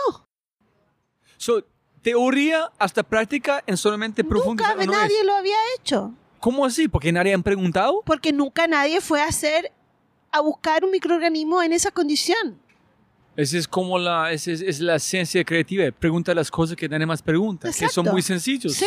[1.37, 1.65] So,
[2.03, 4.75] teoría hasta práctica en solamente Nunca profundizar.
[4.79, 4.99] ¿o no es?
[4.99, 6.13] nadie lo había hecho.
[6.41, 6.89] ¿Cómo así?
[6.89, 8.03] ¿Porque nadie han preguntado?
[8.05, 9.73] porque nunca nadie fue a hacer
[10.31, 12.59] a buscar un microorganismo en esa condición.
[13.37, 15.91] Esa es como la, esa es, es la ciencia creativa.
[15.93, 18.13] Pregunta las cosas que nadie más pregunta, que son Exacto.
[18.13, 18.75] muy sencillos.
[18.75, 18.87] ¿Sí?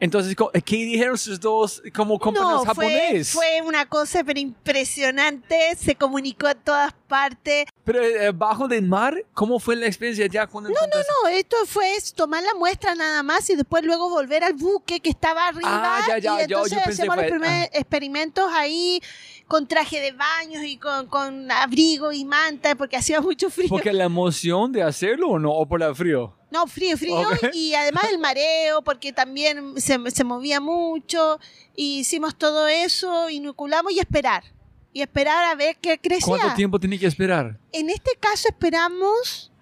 [0.00, 3.32] Entonces, co- ¿qué dijeron sus dos como compañeros No, fue, japonés?
[3.32, 7.66] fue una cosa pero impresionante, se comunicó a todas partes.
[7.84, 11.12] Pero eh, bajo del mar, ¿cómo fue la experiencia ya cuando No, no, encontraste?
[11.24, 15.10] no, esto fue tomar la muestra nada más y después luego volver al buque que
[15.10, 15.68] estaba arriba
[15.98, 17.68] Ah, ya, ya, y yo- yo entonces pensé hacemos los primeros ah.
[17.72, 19.00] experimentos ahí
[19.48, 23.68] con traje de baños y con, con abrigo y manta porque hacía mucho frío.
[23.68, 25.50] ¿Porque la emoción de hacerlo o no?
[25.52, 26.37] ¿O por el frío?
[26.50, 27.20] No, frío, frío.
[27.20, 27.50] Ok.
[27.54, 31.38] Y además el mareo, porque también se, se movía mucho.
[31.76, 34.44] Y hicimos todo eso, inoculamos y esperar.
[34.92, 36.26] Y esperar a ver qué crecía.
[36.26, 37.58] ¿Cuánto tiempo tenía que esperar?
[37.72, 39.52] En este caso esperamos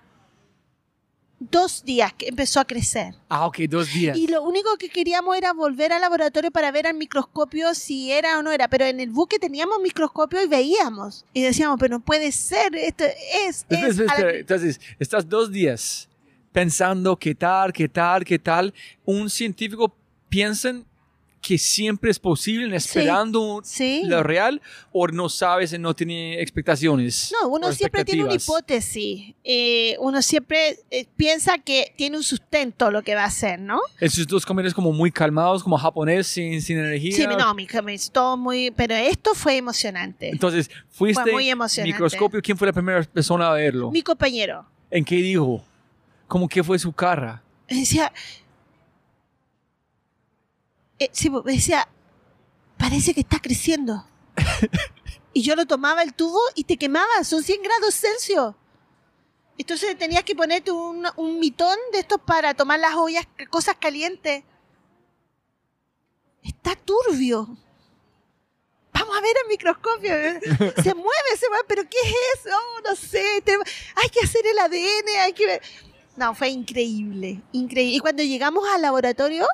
[1.38, 3.14] dos días que empezó a crecer.
[3.28, 4.16] Ah, ok, dos días.
[4.16, 8.38] Y lo único que queríamos era volver al laboratorio para ver al microscopio si era
[8.38, 8.68] o no era.
[8.68, 11.26] Pero en el buque teníamos microscopio y veíamos.
[11.34, 13.66] Y decíamos, pero no puede ser, esto es...
[13.68, 14.30] Es espera, a la- espera.
[14.38, 16.08] Entonces, estás dos días
[16.60, 18.72] pensando qué tal, qué tal, qué tal.
[19.04, 19.94] Un científico
[20.30, 20.72] piensa
[21.42, 24.02] que siempre es posible, esperando Sí.
[24.06, 27.30] lo real, o no sabes y no tiene expectaciones.
[27.42, 29.34] No, uno siempre tiene una hipótesis.
[29.44, 33.78] Eh, uno siempre eh, piensa que tiene un sustento lo que va a hacer, ¿no?
[34.00, 37.14] Esos dos comienzos como muy calmados, como japonés, sin, sin energía.
[37.14, 38.70] Sí, no, mi, mi- todo muy.
[38.70, 40.30] Pero esto fue emocionante.
[40.30, 41.92] Entonces, fuiste Fue muy emocionante.
[41.92, 42.40] microscopio.
[42.40, 43.90] ¿Quién fue la primera persona a verlo?
[43.90, 45.62] Mi compañero ¿En qué dijo?
[46.28, 47.42] ¿Cómo que fue su cara?
[47.68, 48.12] decía.
[50.98, 51.88] eh, sí, me decía,
[52.78, 54.06] parece que está creciendo.
[55.32, 58.54] y yo lo tomaba el tubo y te quemaba, son 100 grados Celsius.
[59.58, 64.44] Entonces tenías que ponerte un, un mitón de estos para tomar las ollas, cosas calientes.
[66.42, 67.56] Está turbio.
[68.92, 70.10] Vamos a ver el microscopio.
[70.82, 72.14] Se mueve, se mueve, pero ¿qué es
[72.46, 72.56] eso?
[72.56, 73.42] Oh, no sé.
[73.96, 75.62] hay que hacer el ADN, hay que ver.
[76.16, 77.96] No, fue increíble, increíble.
[77.96, 79.46] Y cuando llegamos al laboratorio,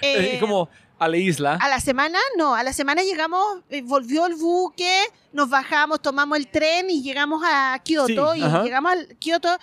[0.00, 1.54] Eh, eh, como a la isla.
[1.60, 5.02] a la semana, no, a la semana llegamos, eh, volvió el buque,
[5.32, 8.32] nos bajamos, tomamos el tren y llegamos a Kioto.
[8.34, 8.62] Sí, y ajá.
[8.64, 9.56] llegamos al Kioto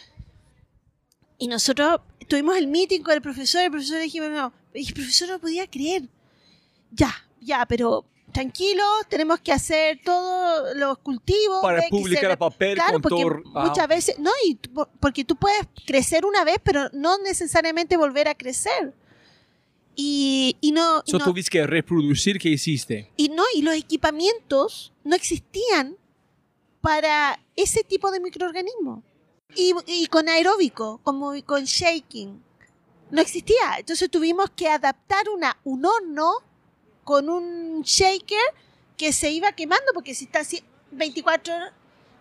[1.37, 3.61] y nosotros tuvimos el meeting con el profesor.
[3.61, 6.03] El profesor dijimos, no, el profesor no podía creer.
[6.91, 11.61] Ya, ya, pero tranquilo, tenemos que hacer todos los cultivos.
[11.61, 13.23] para que publicar papel Claro, porque
[13.55, 14.55] ah, muchas veces, no, y
[14.99, 18.93] porque tú puedes crecer una vez, pero no necesariamente volver a crecer.
[19.95, 23.11] Y, y no, y So no- tuviste que reproducir qué hiciste.
[23.17, 25.97] y no, y los equipamientos no existían
[26.81, 29.03] para ese tipo de microorganismo.
[29.55, 32.41] Y, y con aeróbico, como con shaking,
[33.11, 33.77] no existía.
[33.79, 36.31] Entonces tuvimos que adaptar una, un horno
[37.09, 38.37] con un shaker
[38.95, 41.73] que se iba quemando, porque si está así 24 horas,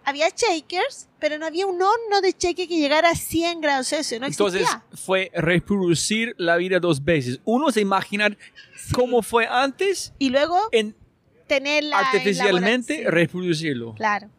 [0.03, 4.19] había shakers, pero no había un horno de shaker que llegara a 100 grados Celsius.
[4.19, 4.83] No Entonces existía.
[4.97, 7.39] fue reproducir la vida dos veces.
[7.45, 8.39] Uno se imaginar
[8.95, 10.97] cómo fue antes y luego en
[11.47, 13.05] tenerla en artificialmente sí.
[13.05, 13.95] reproducirlo.
[13.95, 14.31] Claro.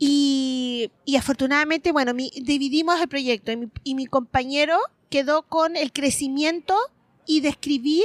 [0.00, 4.78] Y, y afortunadamente, bueno, mi- dividimos el proyecto y mi, y mi compañero
[5.10, 6.74] quedó con el crecimiento
[7.24, 8.02] y describir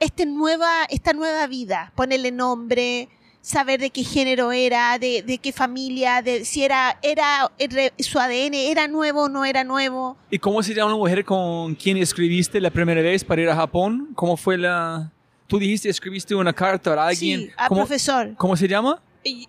[0.00, 3.08] este nueva, esta nueva vida, ponerle nombre,
[3.40, 8.18] saber de qué género era, de, de qué familia, de si era, era, era- su
[8.18, 10.16] ADN era nuevo o no era nuevo.
[10.30, 13.54] ¿Y cómo se llama la mujer con quien escribiste la primera vez para ir a
[13.56, 14.08] Japón?
[14.14, 15.12] ¿Cómo fue la...?
[15.46, 17.40] Tú dijiste escribiste una carta a alguien.
[17.42, 18.34] Sí, al ¿Cómo, profesor.
[18.36, 19.00] ¿Cómo se llama?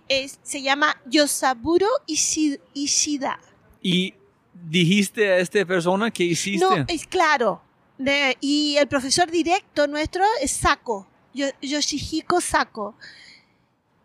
[0.07, 3.39] Es- se llama Yosaburo Ishi- Ishida.
[3.81, 4.13] Y
[4.53, 6.63] dijiste a esta persona que hiciste.
[6.63, 7.61] No, es claro.
[7.97, 12.95] De- y el profesor directo nuestro es Sako, Yo- Yoshihiko Sako.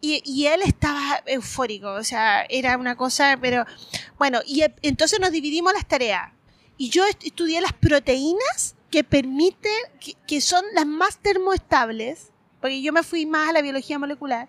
[0.00, 3.64] Y, y él estaba eufórico, o sea, era una cosa, pero
[4.18, 6.32] bueno, y e- entonces nos dividimos las tareas.
[6.76, 12.82] Y yo est- estudié las proteínas que permiten, que, que son las más termoestables, porque
[12.82, 14.48] yo me fui más a la biología molecular.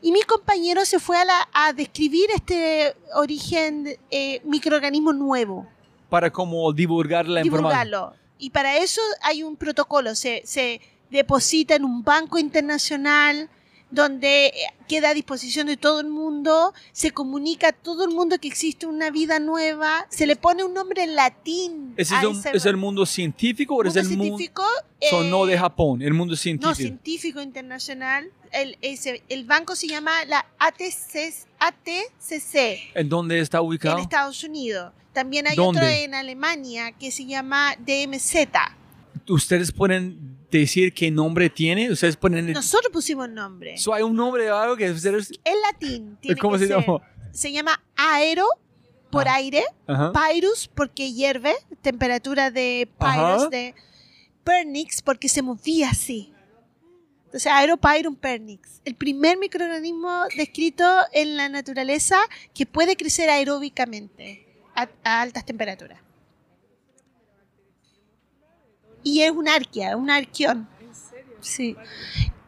[0.00, 5.66] Y mi compañero se fue a, la- a describir este origen, eh, microorganismo nuevo
[6.08, 7.80] para como divulgar la información.
[7.90, 8.23] divulgarlo.
[8.38, 10.80] Y para eso hay un protocolo, se, se
[11.10, 13.48] deposita en un banco internacional
[13.90, 14.52] donde eh,
[14.88, 18.86] queda a disposición de todo el mundo, se comunica a todo el mundo que existe
[18.86, 21.94] una vida nueva, se le pone un nombre en latín.
[21.96, 24.64] ¿Ese a es, un- ese es el mundo científico o es mundo el mundo científico.
[25.10, 26.02] so, no eh, de Japón?
[26.02, 26.74] El mundo no, científico.
[26.74, 28.32] científico internacional.
[28.50, 31.32] El, ese- el banco se llama la ATC,
[31.68, 33.96] ATCC ¿En dónde está ubicado?
[33.96, 34.92] en Estados Unidos.
[35.12, 38.34] También hay otro en Alemania que se llama DMZ.
[39.28, 41.90] ¿Ustedes pueden decir qué nombre tiene?
[41.90, 42.52] ¿Ustedes pueden...
[42.52, 43.78] Nosotros pusimos nombre.
[43.78, 45.30] So, ¿Hay un nombre de algo que ustedes...
[45.44, 46.18] En latín.
[46.20, 47.00] Tiene ¿Cómo que se llama?
[47.32, 48.46] Se llama aero
[49.10, 49.34] por Ah.
[49.36, 50.12] aire, Ajá.
[50.12, 53.36] pyrus porque hierve, temperatura de Ajá.
[53.36, 53.74] pyrus, de
[54.42, 56.33] pernix porque se movía así.
[57.34, 62.16] Entonces, Aeropyrum pernix, el primer microorganismo descrito en la naturaleza
[62.54, 64.88] que puede crecer aeróbicamente a,
[65.20, 66.00] altas temperaturas.
[69.02, 70.68] Y es un arquea, un arqueón.
[71.40, 71.76] Sí.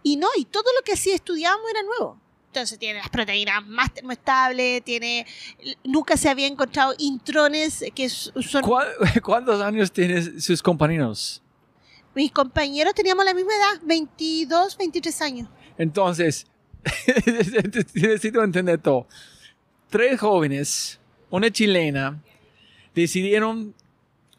[0.04, 2.20] Y no, y todo lo que así estudiábamos era nuevo.
[2.46, 5.26] Entonces tiene las proteínas más termoestables, tiene...
[5.82, 8.62] Nunca se había encontrado intrones que son...
[8.62, 11.42] ¿Cuál- ¿Cuántos años tienen sus compañeros?
[12.16, 15.48] Mis compañeros teníamos la misma edad, 22, 23 años.
[15.76, 16.46] Entonces,
[17.94, 19.06] necesito entender todo.
[19.90, 20.98] Tres jóvenes,
[21.28, 22.18] una chilena,
[22.94, 23.74] decidieron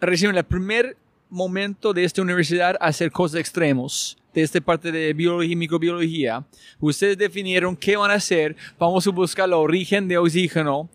[0.02, 0.98] recién el primer
[1.30, 6.44] momento de esta universidad hacer cosas extremos de esta parte de biología y microbiología.
[6.80, 8.56] Ustedes definieron qué van a hacer.
[8.80, 10.90] Vamos a buscar el origen de oxígeno.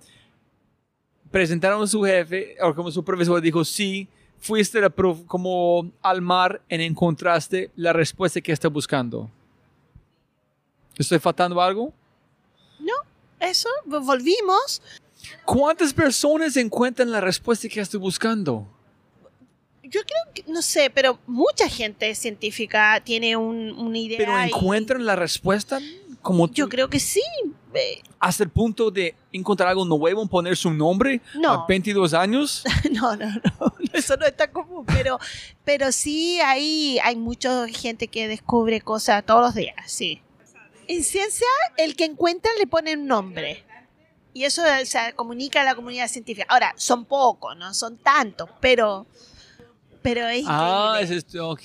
[1.30, 4.08] Presentaron a su jefe, o como su profesor dijo, sí,
[4.42, 9.30] fuiste la como al mar en encontraste la respuesta que está buscando.
[10.98, 11.92] ¿Estoy faltando algo?
[13.40, 14.80] Eso, vo- volvimos.
[15.44, 18.68] ¿Cuántas personas encuentran la respuesta que estoy buscando?
[19.82, 24.16] Yo creo que, no sé, pero mucha gente científica tiene un, una idea.
[24.18, 25.80] ¿Pero y- encuentran la respuesta
[26.22, 27.22] como Yo creo que sí.
[28.20, 31.50] hasta el punto de encontrar algo nuevo, poner su nombre No.
[31.50, 32.62] a 22 años?
[32.92, 35.18] No, no, no, eso no es tan común, pero,
[35.64, 40.22] pero sí hay, hay mucha gente que descubre cosas todos los días, sí.
[40.88, 41.46] En ciencia,
[41.76, 43.64] el que encuentra le pone un nombre.
[44.34, 46.46] Y eso se comunica a la comunidad científica.
[46.48, 49.06] Ahora, son pocos, no son tantos, pero,
[50.02, 51.62] pero es Ah, es esto, ok.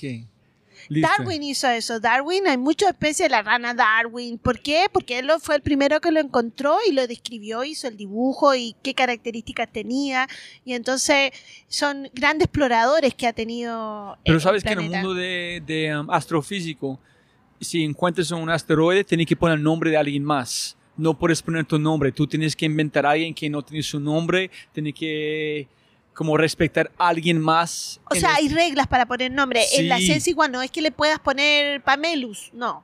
[0.88, 1.08] Listo.
[1.08, 2.00] Darwin hizo eso.
[2.00, 4.38] Darwin, hay muchas especies, la rana Darwin.
[4.38, 4.86] ¿Por qué?
[4.92, 8.74] Porque él fue el primero que lo encontró y lo describió, hizo el dibujo y
[8.82, 10.28] qué características tenía.
[10.64, 11.32] Y entonces
[11.68, 14.18] son grandes exploradores que ha tenido.
[14.24, 16.98] Pero el sabes que en el mundo de, de, um, astrofísico,
[17.60, 20.76] si encuentras un asteroide, tienes que poner el nombre de alguien más.
[20.96, 22.12] No puedes poner tu nombre.
[22.12, 24.50] Tú tienes que inventar a alguien que no tiene su nombre.
[24.72, 25.68] Tienes que
[26.18, 28.00] como respetar a alguien más.
[28.10, 29.62] O sea, el- hay reglas para poner nombre.
[29.74, 32.82] En la ciencia igual no es que le puedas poner Pamelus, no.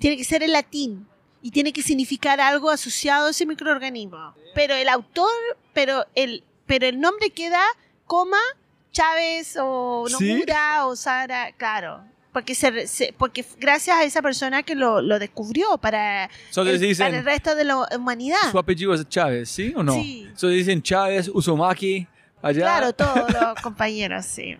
[0.00, 1.06] Tiene que ser en latín
[1.40, 4.34] y tiene que significar algo asociado a ese microorganismo.
[4.56, 5.30] Pero el autor,
[5.72, 7.62] pero el, pero el nombre queda
[8.06, 8.38] coma
[8.90, 10.32] Chávez o ¿Sí?
[10.32, 12.00] Nomura o Sara, claro.
[12.32, 17.06] Porque, se, se- porque gracias a esa persona que lo, lo descubrió para, el, dicen,
[17.06, 18.50] para el resto de la humanidad.
[18.50, 19.92] su apellido es Chávez, ¿sí o no?
[19.94, 20.22] Sí.
[20.26, 22.08] Entonces dicen Chávez, Uzumaki,
[22.46, 22.60] allá.
[22.62, 24.56] Claro, todos los compañeros, sí.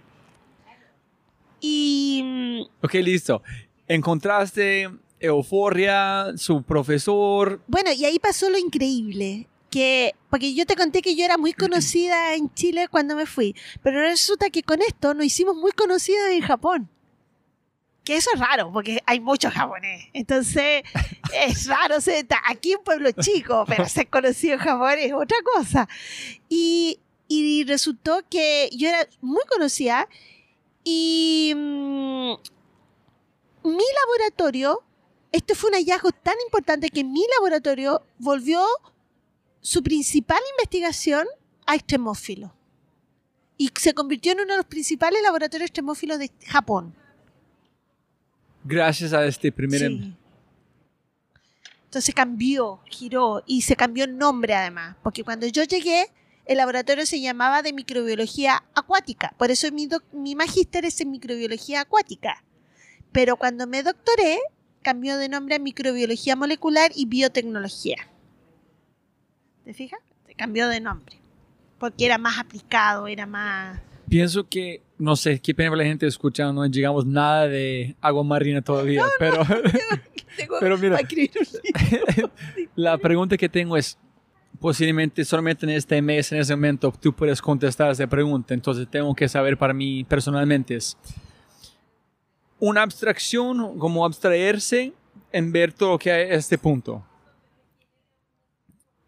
[1.61, 3.43] Y mm, Ok, listo.
[3.89, 4.89] Encontraste
[5.21, 7.61] euforia, su profesor.
[7.67, 9.47] Bueno, y ahí pasó lo increíble.
[9.71, 13.57] Que, porque yo te conté que yo era muy conocida en Chile cuando me fui,
[13.83, 16.89] pero resulta que con esto nos hicimos muy conocidos en Japón.
[18.05, 20.11] Que eso es raro, porque hay muchos japoneses.
[20.13, 20.85] Entonces,
[21.35, 25.39] es raro ser ta- aquí en pueblo chico, pero ser conocido en Japón es otra
[25.57, 25.89] cosa.
[26.49, 30.09] Y, y resultó que yo era muy conocida
[30.83, 32.35] y mm,
[33.65, 34.85] mi laboratorio
[35.35, 38.65] este fue un hallazgo tan importante que mi laboratorio volvió
[39.61, 41.27] su principal investigación
[41.67, 42.53] a extremófilos.
[43.57, 46.95] Y se convirtió en uno de los principales laboratorios extremófilos de Japón.
[48.63, 49.81] Gracias a este primer...
[49.81, 50.15] Sí.
[51.87, 56.13] Entonces cambió, giró y se cambió el nombre además, porque cuando yo llegué,
[56.47, 61.81] el laboratorio se llamaba de microbiología acuática, por eso mi, mi magíster es en microbiología
[61.83, 62.45] acuática.
[63.13, 64.41] Pero cuando me doctoré,
[64.83, 67.97] cambió de nombre a microbiología molecular y biotecnología.
[69.65, 70.01] ¿Te fijas?
[70.27, 71.17] Se cambió de nombre,
[71.79, 73.81] porque era más aplicado, era más...
[74.09, 78.61] Pienso que, no sé, qué pena la gente escuchando, no llegamos nada de agua marina
[78.61, 79.43] todavía, pero,
[80.61, 80.99] pero mira,
[82.75, 83.97] la pregunta que tengo es,
[84.65, 88.55] posiblemente solamente en este mes, en ese momento, tú puedes contestar esa pregunta.
[88.55, 90.97] Entonces tengo que saber para mí personalmente es
[92.59, 94.95] una abstracción, como abstraerse
[95.31, 97.05] en ver todo lo que hay a este punto.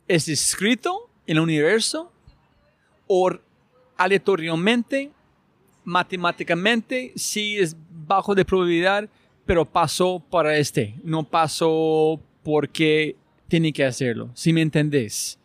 [0.06, 2.12] ¿Es escrito en el universo
[3.06, 3.30] o
[3.96, 5.10] aleatoriamente,
[5.84, 7.74] matemáticamente, sí es
[8.06, 9.08] bajo de probabilidad,
[9.46, 13.16] pero pasó para este, no pasó porque
[13.48, 15.38] tiene que hacerlo, si me entendés.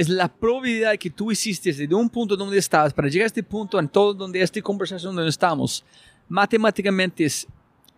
[0.00, 3.42] Es la probabilidad que tú hiciste desde un punto donde estabas para llegar a este
[3.42, 5.84] punto, en todo donde esta conversación donde estamos,
[6.26, 7.46] matemáticamente es,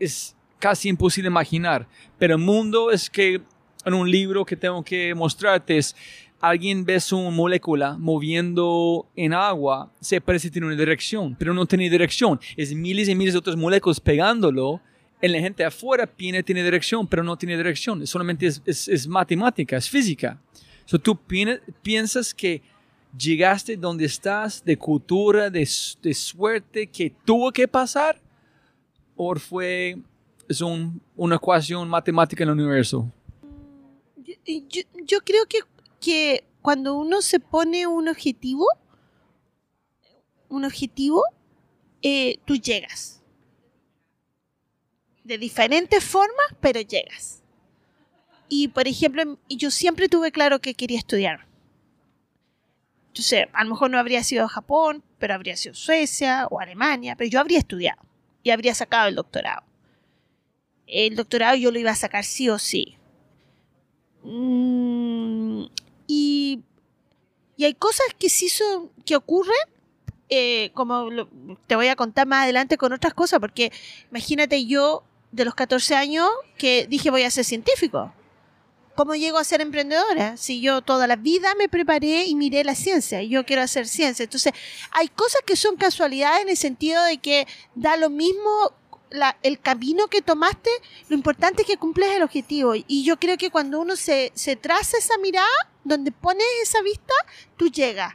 [0.00, 1.86] es casi imposible imaginar.
[2.18, 3.40] Pero el mundo es que
[3.84, 5.94] en un libro que tengo que mostrarte es
[6.40, 11.66] alguien ve su molécula moviendo en agua, se parece que tiene una dirección, pero no
[11.66, 12.40] tiene dirección.
[12.56, 14.80] Es miles y miles de otras moléculas pegándolo
[15.20, 18.04] en la gente afuera tiene, tiene dirección, pero no tiene dirección.
[18.08, 20.40] Solamente es, es, matemática, es física.
[20.84, 21.18] So, ¿Tú
[21.82, 22.62] piensas que
[23.16, 25.68] llegaste donde estás de cultura, de,
[26.02, 28.20] de suerte que tuvo que pasar?
[29.16, 29.96] ¿O fue
[30.48, 33.10] es un, una ecuación matemática en el universo?
[34.24, 35.60] Yo, creo que,
[36.00, 38.66] que cuando uno se pone un objetivo,
[40.48, 41.24] un objetivo,
[42.02, 43.22] eh, tú llegas
[45.24, 47.41] de diferentes formas, pero llegas.
[48.54, 51.46] Y por ejemplo, yo siempre tuve claro que quería estudiar.
[53.14, 57.16] Yo sé, a lo mejor no habría sido Japón, pero habría sido Suecia o Alemania,
[57.16, 58.02] pero yo habría estudiado
[58.42, 59.62] y habría sacado el doctorado.
[60.86, 62.98] El doctorado yo lo iba a sacar sí o sí.
[64.22, 65.64] Mm,
[66.06, 66.60] y,
[67.56, 69.56] y hay cosas que sí son, que ocurren
[70.28, 71.08] eh, como
[71.66, 73.72] te voy a contar más adelante con otras cosas, porque
[74.10, 76.28] imagínate yo de los 14 años
[76.58, 78.12] que dije voy a ser científico.
[78.94, 80.36] ¿Cómo llego a ser emprendedora?
[80.36, 84.24] Si yo toda la vida me preparé y miré la ciencia, yo quiero hacer ciencia.
[84.24, 84.52] Entonces,
[84.90, 88.74] hay cosas que son casualidades en el sentido de que da lo mismo
[89.42, 90.70] el camino que tomaste,
[91.08, 92.74] lo importante es que cumples el objetivo.
[92.74, 95.46] Y yo creo que cuando uno se, se traza esa mirada,
[95.84, 97.14] donde pones esa vista,
[97.56, 98.14] tú llegas.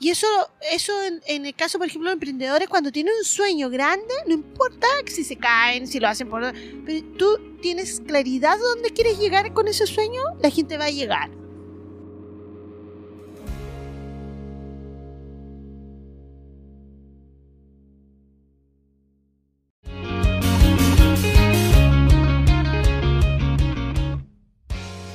[0.00, 0.26] Y eso,
[0.70, 0.92] eso
[1.26, 5.24] en, el caso, por ejemplo, de emprendedores, cuando tienen un sueño grande, no importa si
[5.24, 6.52] se caen, si lo hacen por...
[6.86, 10.90] Pero tú tienes claridad de dónde quieres llegar con ese sueño, la gente va a
[10.90, 11.37] llegar.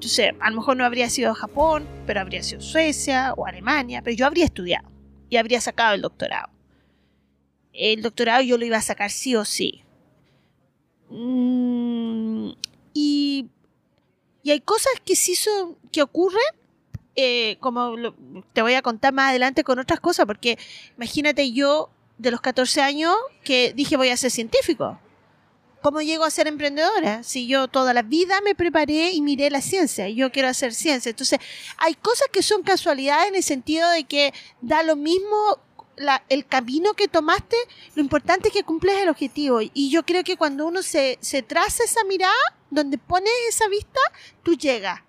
[0.00, 4.02] yo sé, a lo mejor no habría sido Japón, pero habría sido Suecia o Alemania,
[4.02, 4.88] pero yo habría estudiado
[5.28, 6.50] y habría sacado el doctorado.
[7.72, 9.82] El doctorado yo lo iba a sacar sí o sí.
[11.08, 12.50] Mm,
[12.94, 13.48] y,
[14.42, 16.40] y, hay cosas que sí son, que ocurren,
[17.14, 17.94] eh, como
[18.52, 20.58] te voy a contar más adelante con otras cosas, porque
[20.96, 24.98] imagínate yo de los 14 años que dije voy a ser científico.
[25.86, 27.22] ¿Cómo llego a ser emprendedora?
[27.22, 30.74] Si yo toda la vida me preparé y miré la ciencia, y yo quiero hacer
[30.74, 31.10] ciencia.
[31.10, 31.38] Entonces,
[31.78, 35.60] hay cosas que son casualidades en el sentido de que da lo mismo
[36.28, 37.54] el camino que tomaste,
[37.94, 39.60] lo importante es que cumples el objetivo.
[39.62, 42.34] Y yo creo que cuando uno se, se traza esa mirada,
[42.68, 44.00] donde pones esa vista,
[44.42, 45.02] tú llegas.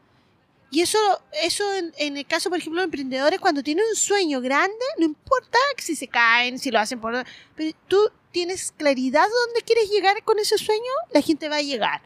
[0.69, 0.99] Y eso,
[1.41, 5.05] eso en, en el caso, por ejemplo, de emprendedores, cuando tienen un sueño grande, no
[5.05, 7.25] importa si se caen, si lo hacen por...
[7.55, 12.01] Pero tú tienes claridad dónde quieres llegar con ese sueño, la gente va a llegar.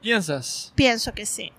[0.00, 0.72] ¿Piensas?
[0.74, 1.52] Pienso que sí.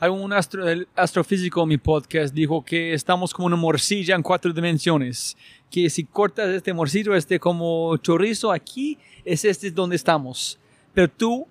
[0.00, 4.52] Un astro, el astrofísico en mi podcast dijo que estamos como una morcilla en cuatro
[4.52, 5.36] dimensiones.
[5.70, 10.58] Que si cortas este morcillo, este como chorizo aquí, es este donde estamos.
[10.92, 11.46] Pero tú,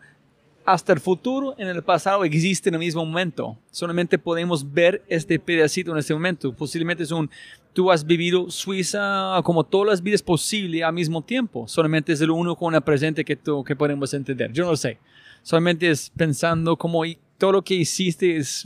[0.65, 3.57] hasta el futuro, en el pasado, existe en el mismo momento.
[3.71, 6.53] Solamente podemos ver este pedacito en este momento.
[6.53, 7.31] Posiblemente es un,
[7.76, 11.67] tú has vivido Suiza como todas las vidas posibles al mismo tiempo.
[11.67, 14.51] Solamente es el uno con el presente que, tú, que podemos entender.
[14.53, 14.97] Yo no sé.
[15.43, 17.03] Solamente es pensando cómo
[17.38, 18.65] todo lo que hiciste es,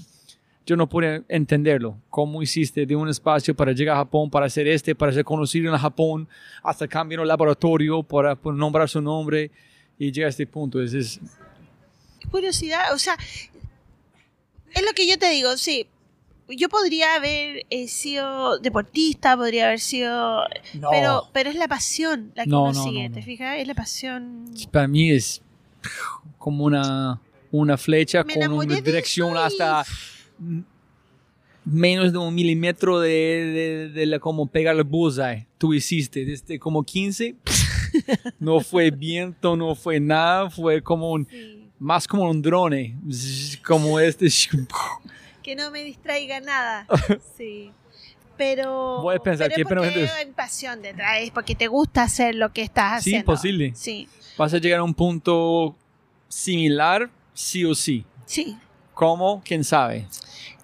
[0.63, 1.97] yo no pude entenderlo.
[2.11, 5.73] ¿Cómo hiciste de un espacio para llegar a Japón, para hacer este, para ser conocido
[5.73, 6.29] en Japón,
[6.61, 9.49] hasta cambiar el laboratorio, para, nombrar su nombre
[9.97, 10.83] y llegar a este punto?
[10.83, 11.19] Es, es...
[12.29, 13.17] Curiosidad, o sea,
[14.71, 15.87] es lo que yo te digo, sí.
[16.49, 20.41] Yo podría haber eh, sido deportista, podría haber sido...
[20.73, 20.89] No.
[20.89, 23.57] Pero, pero es la pasión la que No, uno no, sigue, no, ¿te fijas?
[23.59, 24.45] Es la pasión...
[24.71, 25.41] Para mí es
[26.37, 27.21] como una,
[27.51, 29.85] una flecha Me con una dirección hasta
[31.65, 35.47] menos de un milímetro de, de, de la, como pegar el bullseye.
[35.57, 37.35] Tú hiciste desde como 15.
[38.39, 41.69] no fue viento, no fue nada, fue como un, Sí.
[41.79, 42.97] más como un drone,
[43.65, 44.27] como este.
[45.49, 46.85] Que no me distraiga nada.
[47.37, 47.71] Sí.
[48.37, 49.09] Pero.
[49.09, 52.35] A pensar pero que es porque pero- hay pasión detrás, es porque te gusta hacer
[52.35, 53.25] lo que estás Sí, haciendo.
[53.25, 53.73] posible.
[53.75, 55.75] Sí, Vas a llegar a un punto
[56.27, 58.05] similar, sí o sí.
[58.27, 58.55] sí.
[58.93, 59.41] ¿Cómo?
[59.43, 60.07] ¿Quién sabe?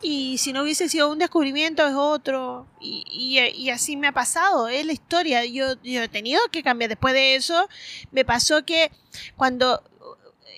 [0.04, 2.68] Y si no hubiese sido un descubrimiento, es otro.
[2.80, 5.46] Y, y- y así me ha pasado, es la historia.
[5.46, 6.90] Yo, yo he tenido que cambiar.
[6.90, 7.68] Después de eso,
[8.12, 8.92] me pasó que
[9.36, 9.82] cuando.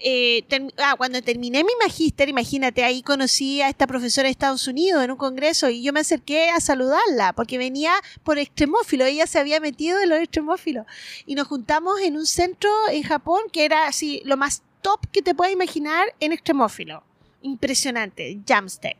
[0.04, 0.44] Eh,
[0.78, 5.12] ah, cuando terminé mi magíster, imagínate, ahí conocí a esta profesora de Estados Unidos en
[5.12, 7.94] un congreso y yo me acerqué a saludarla porque venía
[8.24, 10.86] por extremófilo, ella se había metido en los extremófilos
[11.26, 15.22] y nos juntamos en un centro en Japón que era así lo más top que
[15.22, 17.04] te puedas imaginar en extremófilo
[17.42, 18.98] impresionante, Jamstack.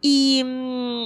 [0.00, 1.04] Y, mm,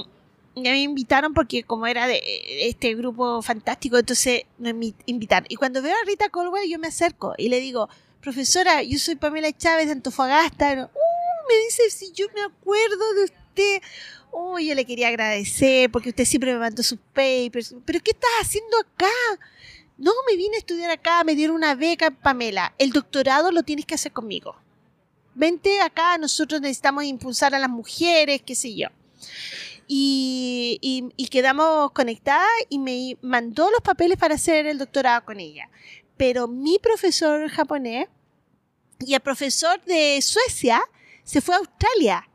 [0.55, 2.21] y a mí me invitaron porque como era de
[2.67, 5.47] este grupo fantástico, entonces invi- invitaron.
[5.49, 7.89] Y cuando veo a Rita Colwell, yo me acerco y le digo,
[8.23, 10.89] profesora, yo soy Pamela Chávez de Antofagasta.
[10.93, 13.81] "Uh", me dice, si yo me acuerdo de usted.
[14.31, 17.75] Oh, yo le quería agradecer porque usted siempre me mandó sus papers.
[17.85, 19.11] Pero ¿qué estás haciendo acá?
[19.97, 22.73] No, me vine a estudiar acá, me dieron una beca, Pamela.
[22.79, 24.55] El doctorado lo tienes que hacer conmigo
[25.35, 28.89] vente acá, nosotros necesitamos impulsar a las mujeres, qué sé yo.
[29.87, 35.39] Y, y- y quedamos conectadas y me mandó los papeles para hacer el doctorado con
[35.39, 35.69] ella.
[36.17, 38.07] Pero mi profesor japonés
[38.99, 40.81] y el profesor de Suecia
[41.23, 42.29] se fue a Australia.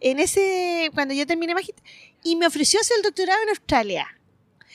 [0.00, 1.54] En ese, cuando yo terminé
[2.22, 4.08] y me ofreció hacer el doctorado en Australia.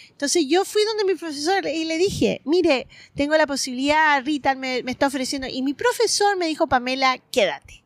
[0.09, 4.81] Entonces yo fui donde mi profesor y le dije, mire, tengo la posibilidad, Rita me,
[4.83, 5.47] me está ofreciendo.
[5.47, 7.83] Y mi profesor me dijo, Pamela, quédate.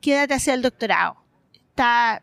[0.00, 1.16] Quédate a hacer el doctorado.
[1.70, 2.22] Está,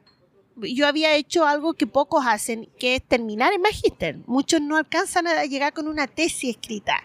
[0.61, 4.17] yo había hecho algo que pocos hacen, que es terminar el magíster.
[4.27, 7.03] Muchos no alcanzan a llegar con una tesis escrita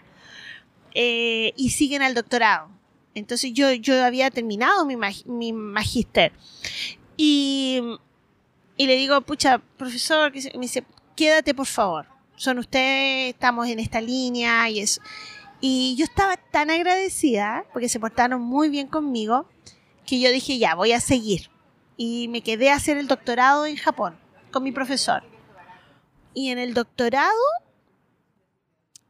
[0.93, 2.69] eh, y siguen al doctorado.
[3.13, 6.33] Entonces yo, yo había terminado mi, mag- mi magíster.
[7.17, 7.81] Y,
[8.77, 10.83] y le digo, pucha, profesor, me dice,
[11.15, 12.07] quédate por favor.
[12.35, 15.01] Son ustedes, estamos en esta línea y eso.
[15.61, 19.47] Y yo estaba tan agradecida porque se portaron muy bien conmigo
[20.05, 21.49] que yo dije, ya, voy a seguir.
[21.97, 24.17] Y me quedé a hacer el doctorado en Japón
[24.51, 25.23] con mi profesor.
[26.33, 27.31] Y en el doctorado,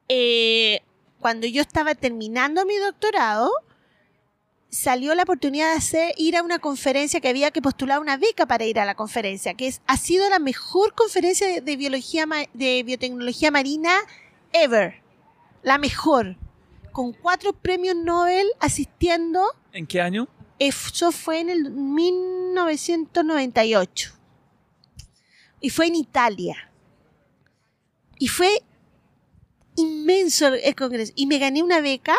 [0.07, 0.82] eh,
[1.20, 3.52] cuando yo estaba terminando mi doctorado,
[4.70, 8.45] salió la oportunidad de hacer, ir a una conferencia que había que postular una beca
[8.45, 12.26] para ir a la conferencia, que es, ha sido la mejor conferencia de, de biología
[12.53, 13.91] de biotecnología marina
[14.52, 15.02] ever.
[15.64, 16.38] La mejor.
[16.91, 19.44] Con cuatro premios Nobel asistiendo.
[19.74, 20.28] ¿En qué año?
[20.60, 24.11] Eso fue en el 1998.
[25.60, 26.72] Y fue en Italia.
[28.18, 28.61] Y fue
[29.76, 31.11] inmenso el congreso.
[31.15, 32.15] Y me gané una beca.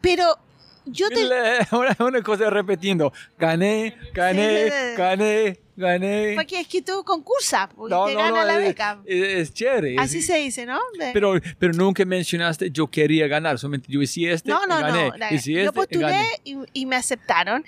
[0.00, 0.38] Pero
[0.86, 1.24] yo te,
[1.72, 3.12] Una, una cosa repitiendo.
[3.38, 6.34] Gané, gané, gané, gané.
[6.36, 9.02] Porque es que tú concursas y No, te no, gana no, la beca.
[9.04, 9.96] es- es chévere.
[9.98, 10.78] Así es- se dice, ¿no?
[10.98, 14.82] De- Pero, pero nunca mencionaste yo quería ganar, solamente yo hice este no, no, y
[14.82, 15.08] gané.
[15.10, 15.16] no.
[15.16, 17.64] la- hice yo este, y postulé y, y me aceptaron.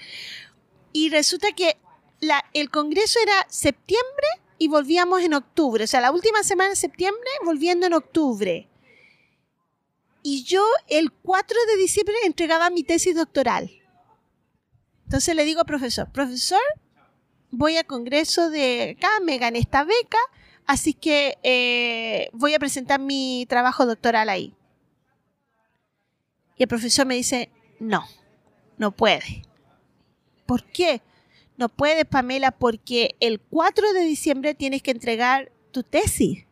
[0.93, 1.77] Y resulta que
[2.21, 4.27] la, el congreso era septiembre
[4.59, 5.85] y volvíamos en octubre.
[5.85, 8.69] O sea, la última semana de septiembre volviendo en octubre.
[10.23, 13.71] Y yo el 4 de diciembre entregaba mi tesis doctoral.
[15.05, 16.59] Entonces le digo al profesor, profesor,
[17.51, 20.19] voy a congreso de acá, me gané esta beca,
[20.67, 24.55] así que eh, voy a presentar mi trabajo doctoral ahí.
[26.57, 28.05] Y el profesor me dice, no,
[28.79, 29.43] no puede.
[30.47, 31.03] ¿Por qué?
[31.59, 36.45] No puedes, Pamela, porque el 4 de diciembre tienes que entregar tu tesis.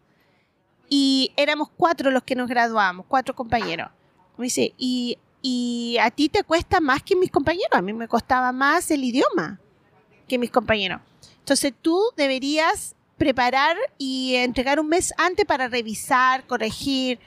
[0.88, 3.90] Y éramos cuatro los que nos graduamos, cuatro compañeros.
[4.36, 7.72] Me dice, y, y a ti te cuesta más que mis compañeros.
[7.72, 9.60] A mí me costaba más el idioma
[10.28, 11.00] que mis compañeros.
[11.38, 17.18] Entonces tú deberías preparar y entregar un mes antes para revisar, corregir.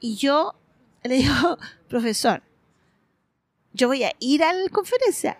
[0.00, 0.54] Y yo
[1.02, 2.42] le digo, profesor,
[3.72, 5.38] yo voy a ir a la conferencia.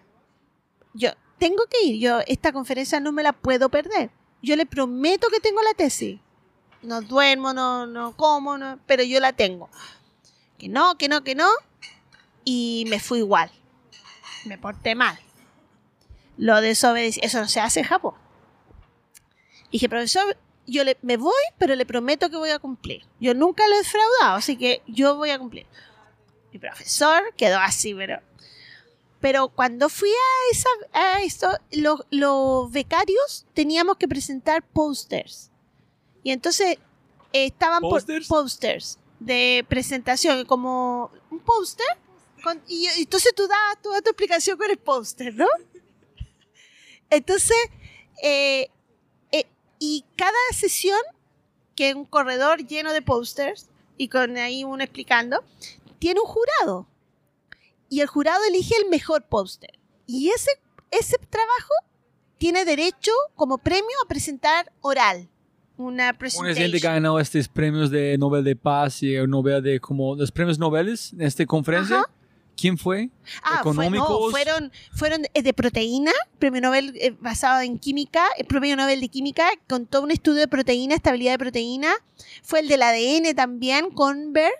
[0.94, 2.00] Yo tengo que ir.
[2.00, 4.10] Yo esta conferencia no me la puedo perder.
[4.42, 6.20] Yo le prometo que tengo la tesis.
[6.82, 9.68] No duermo, no, no como, no, pero yo la tengo.
[10.58, 11.48] Que no, que no, que no.
[12.44, 13.50] Y me fui igual.
[14.44, 15.18] Me porté mal.
[16.38, 17.20] Lo desobedecí.
[17.22, 18.14] Eso no se hace en Japón.
[19.70, 20.36] dije, profesor,
[20.66, 23.04] yo le, me voy, pero le prometo que voy a cumplir.
[23.20, 25.66] Yo nunca lo he defraudado, así que yo voy a cumplir.
[26.52, 28.20] Mi profesor quedó así, pero...
[29.20, 35.50] Pero cuando fui a, esa, a esto, los, los becarios teníamos que presentar posters.
[36.22, 36.78] Y entonces
[37.32, 38.28] eh, estaban por- ¿Posters?
[38.28, 41.84] posters de presentación, como un póster.
[42.44, 45.48] con- Y, y entonces tú das toda tu explicación con el póster, ¿no?
[47.10, 47.56] Entonces,
[48.22, 48.68] eh,
[49.32, 49.46] eh,
[49.78, 51.00] y cada sesión,
[51.74, 55.42] que es un corredor lleno de pósters, y con ahí uno explicando,
[55.98, 56.86] tiene un jurado.
[57.88, 59.78] Y el jurado elige el mejor póster.
[60.06, 60.50] Y ese,
[60.90, 61.74] ese trabajo
[62.38, 65.28] tiene derecho como premio a presentar oral.
[65.76, 66.80] Una Una gente presentación.
[66.82, 70.88] ganó estos premios de Nobel de Paz y el Nobel de como los premios Nobel
[71.12, 72.00] en esta conferencia.
[72.00, 72.10] Ajá.
[72.58, 73.10] ¿Quién fue?
[73.42, 74.30] Ah, fue- no, económicos.
[74.32, 79.08] fueron, fueron eh, de proteína, premio Nobel eh, basado en química, el premio Nobel de
[79.08, 81.92] química con todo un estudio de proteína, estabilidad de proteína.
[82.42, 84.52] Fue el del ADN también, con Berg.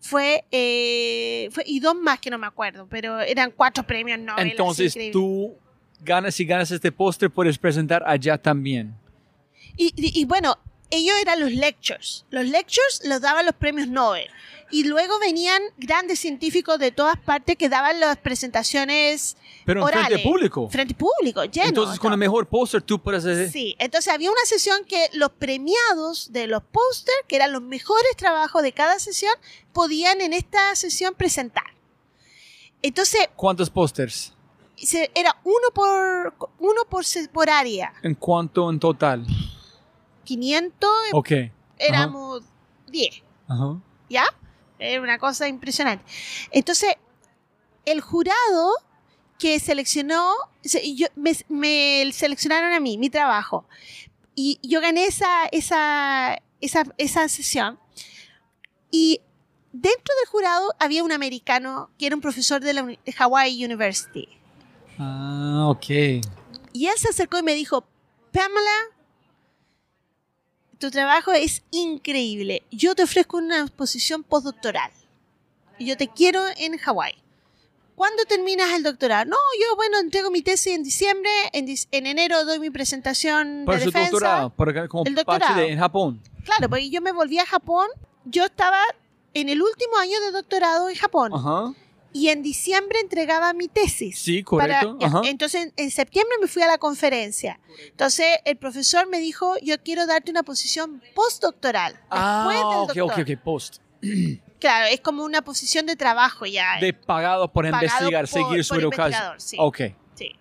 [0.00, 4.48] Fue, eh, fue, y dos más que no me acuerdo, pero eran cuatro premios Nobel.
[4.50, 5.56] Entonces tú
[6.00, 8.94] ganas si ganas este póster puedes presentar allá también.
[9.76, 10.56] Y, y- y bueno,
[10.90, 12.24] ellos eran los lectures.
[12.30, 14.28] Los lectures los daban los premios Nobel.
[14.70, 20.18] Y luego venían grandes científicos de todas partes que daban las presentaciones Pero en frente
[20.22, 20.68] público.
[20.68, 21.68] Frente público, lleno.
[21.68, 23.50] Entonces con el mejor póster tú puedes hacer.
[23.50, 28.14] Sí, entonces había una sesión que los premiados de los pósters, que eran los mejores
[28.16, 29.32] trabajos de cada sesión,
[29.72, 31.64] podían en esta sesión presentar.
[32.82, 34.34] Entonces, ¿Cuántos pósters?
[35.14, 37.92] era uno por uno por, por área.
[38.02, 39.26] ¿En cuánto en total?
[40.24, 41.30] 500, Ok.
[41.78, 42.42] éramos
[42.88, 43.80] 10, Ajá.
[44.08, 44.24] ¿ya?
[44.78, 46.04] Era una cosa impresionante.
[46.50, 46.94] Entonces,
[47.84, 48.72] el jurado
[49.38, 50.32] que seleccionó,
[50.62, 53.66] se- yo- me, me seleccionaron a mí, mi trabajo.
[54.34, 57.78] Y yo gané esa, esa, esa, esa sesión.
[58.90, 59.20] Y
[59.72, 64.28] dentro del jurado había un americano que era un profesor de la de Hawaii University.
[64.98, 65.86] Ah, ok.
[66.72, 67.86] Y él se acercó y me dijo,
[68.32, 68.70] Pamela,
[70.78, 72.62] tu trabajo es increíble.
[72.70, 74.90] Yo te ofrezco una posición postdoctoral.
[75.78, 77.14] Y yo te quiero en Hawái.
[77.94, 79.24] ¿Cuándo terminas el doctorado?
[79.24, 81.30] No, yo, bueno, entrego mi tesis en diciembre.
[81.52, 81.66] En,
[82.06, 84.10] enero doy mi presentación Para de su defensa.
[84.10, 85.56] doctorado, para, como El doctorado.
[85.60, 86.22] de en Japón.
[86.44, 87.88] Claro, porque yo me volví a Japón.
[88.24, 88.80] Yo estaba
[89.34, 91.32] en el último año de doctorado en Japón.
[91.34, 91.74] Ajá.
[92.12, 94.18] Y en diciembre entregaba mi tesis.
[94.18, 95.06] Sí, Para- correcto.
[95.06, 95.20] Ajá.
[95.24, 97.60] Entonces, en, en septiembre me fui a la conferencia.
[97.90, 101.92] Entonces, el profesor me dijo, yo quiero darte una posición postdoctoral.
[101.92, 103.20] Después Ah, del ok, doctor.
[103.24, 103.76] ok, ok, post.
[104.58, 106.80] Claro, es como una posición de trabajo ya.
[106.80, 109.22] De pagado por pagado investigar, por- seguir su por educación.
[109.32, 109.56] investigador, sí.
[109.60, 109.96] Ok.
[110.16, 110.32] Sí.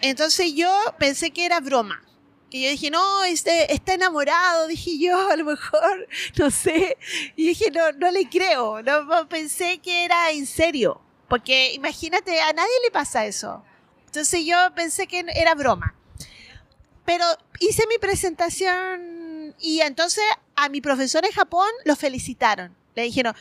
[0.00, 2.00] Entonces yo pensé que era broma.
[2.50, 6.08] Que yo dije, no, este, está enamorado, dije yo, a lo mejor,
[6.38, 6.96] no sé.
[7.36, 8.82] Y dije, no, no le creo.
[8.82, 11.00] No, no, pensé que era en serio.
[11.28, 13.62] Porque imagínate, a nadie le pasa eso.
[14.06, 15.94] Entonces yo pensé que era broma.
[17.04, 17.24] Pero
[17.60, 20.24] hice mi presentación y entonces
[20.56, 22.76] a mi profesor en Japón lo felicitaron.
[22.94, 23.34] Le dijeron,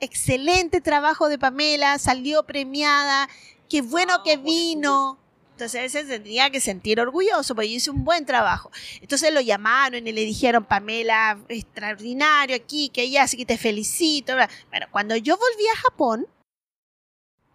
[0.00, 3.28] excelente trabajo de Pamela, salió premiada,
[3.68, 5.18] qué bueno que vino.
[5.56, 8.70] Entonces él se tendría que sentir orgulloso, porque hice un buen trabajo.
[9.00, 14.34] Entonces lo llamaron y le dijeron, Pamela, extraordinario aquí, que ella así que te felicito.
[14.68, 16.26] Bueno, cuando yo volví a Japón,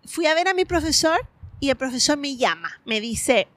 [0.05, 1.29] fui a ver a mi profesor
[1.59, 3.47] y el profesor me llama, me dice,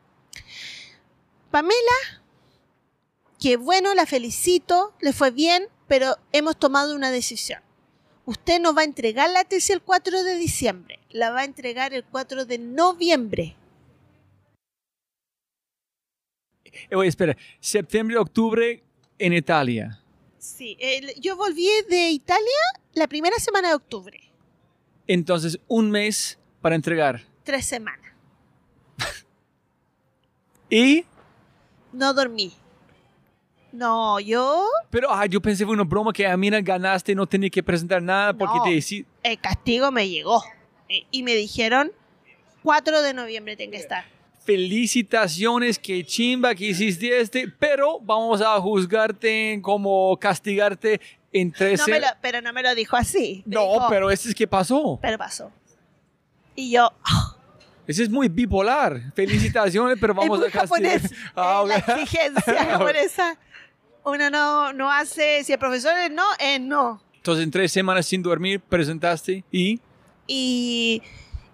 [1.51, 2.21] Pamela,
[3.41, 7.63] qué bueno, la felicito, le fue bien, pero hemos tomado una decisión.
[8.27, 11.95] usted no va a entregar la tesis el 4 de diciembre, la va a entregar
[11.95, 13.57] el 4 de noviembre.
[16.64, 18.83] Eh, Oye, espera, septiembre, octubre
[19.19, 20.01] en Italia.
[20.39, 22.45] Sí, el- yo volví de Italia
[22.93, 24.21] la primera semana de octubre,
[25.07, 27.23] Entonces, un mes para entregar.
[27.45, 28.11] tres semanas.
[30.71, 31.05] Y,
[31.93, 32.53] No dormí.
[33.73, 37.27] No, yo pero ah, yo pensé fue una broma que a mí no ganaste, no
[37.27, 38.63] tenía que presentar nada porque No.
[38.63, 39.05] te decí.
[39.25, 40.43] el castigo me llegó
[40.89, 41.91] Eh, y me dijeron
[42.63, 44.05] 4 de noviembre tengo que estar.
[44.45, 51.01] Felicitaciones, que chimba que hiciste este, pero vamos a juzgarte como castigarte
[51.33, 51.91] en No 13.
[51.91, 53.43] me lo- pero no me lo dijo así.
[53.47, 54.99] Me No, dijo, pero ese es que pasó.
[55.03, 55.51] pero pasó.
[56.55, 57.37] Y yo, ah,
[57.87, 59.13] Ese es muy bipolar.
[59.15, 61.01] Felicitaciones, pero vamos es muy a castigar.
[61.01, 61.15] japonés.
[61.37, 63.39] Ah, es la exigencia japonesa.
[64.05, 67.03] Uno no, no hace, si el profesor es no, es no.
[67.17, 69.81] Entonces, en tres semanas sin dormir, presentaste y.
[70.27, 71.03] Y,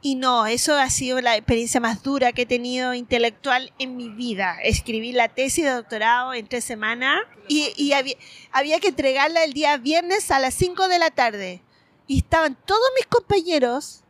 [0.03, 4.09] y no, eso ha sido la experiencia más dura que he tenido intelectual en mi
[4.09, 4.57] vida.
[4.63, 10.31] Escribí la tesis de doctorado en tres semanas y, había, que entregarla el día viernes
[10.31, 11.63] a las 5 de la tarde.
[12.07, 14.03] Y estaban todos mis compañeros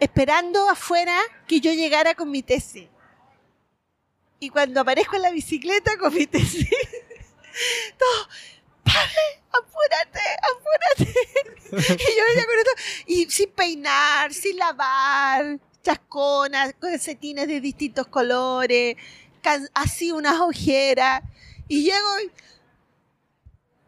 [0.00, 2.88] esperando afuera que yo llegara con mi tesis.
[4.40, 6.68] Y cuando aparezco en la bicicleta con mi tesis,
[7.98, 8.28] todo.
[9.52, 10.20] ¡Apúrate!
[10.42, 11.14] ¡Apúrate!
[11.94, 12.70] y yo venía con esto,
[13.06, 18.96] y sin peinar, sin lavar, chasconas, calcetines de distintos colores,
[19.74, 21.22] así unas ojeras.
[21.68, 22.30] Y llego y.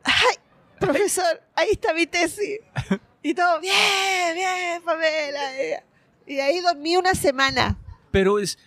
[0.05, 0.37] ¡Ay!
[0.79, 2.61] Profesor, ahí está mi tesis.
[3.23, 5.83] Y todo, bien, bien, Pamela.
[6.27, 7.79] Y ahí dormí una semana.
[8.11, 8.59] Pero es.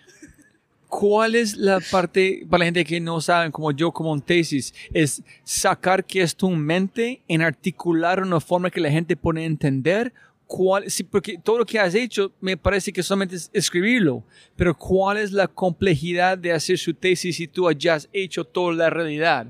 [0.89, 4.73] ¿Cuál es la parte, para la gente que no sabe, como yo, como un tesis,
[4.91, 10.11] es sacar que es tu mente en articular una forma que la gente pueda entender?
[10.47, 14.23] ¿Cuál, sí, porque todo lo que has hecho me parece que solamente es escribirlo,
[14.55, 18.89] pero ¿cuál es la complejidad de hacer su tesis si tú hayas hecho toda la
[18.89, 19.45] realidad?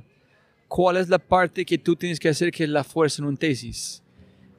[0.67, 3.37] ¿Cuál es la parte que tú tienes que hacer que es la fuerza en un
[3.37, 4.03] tesis?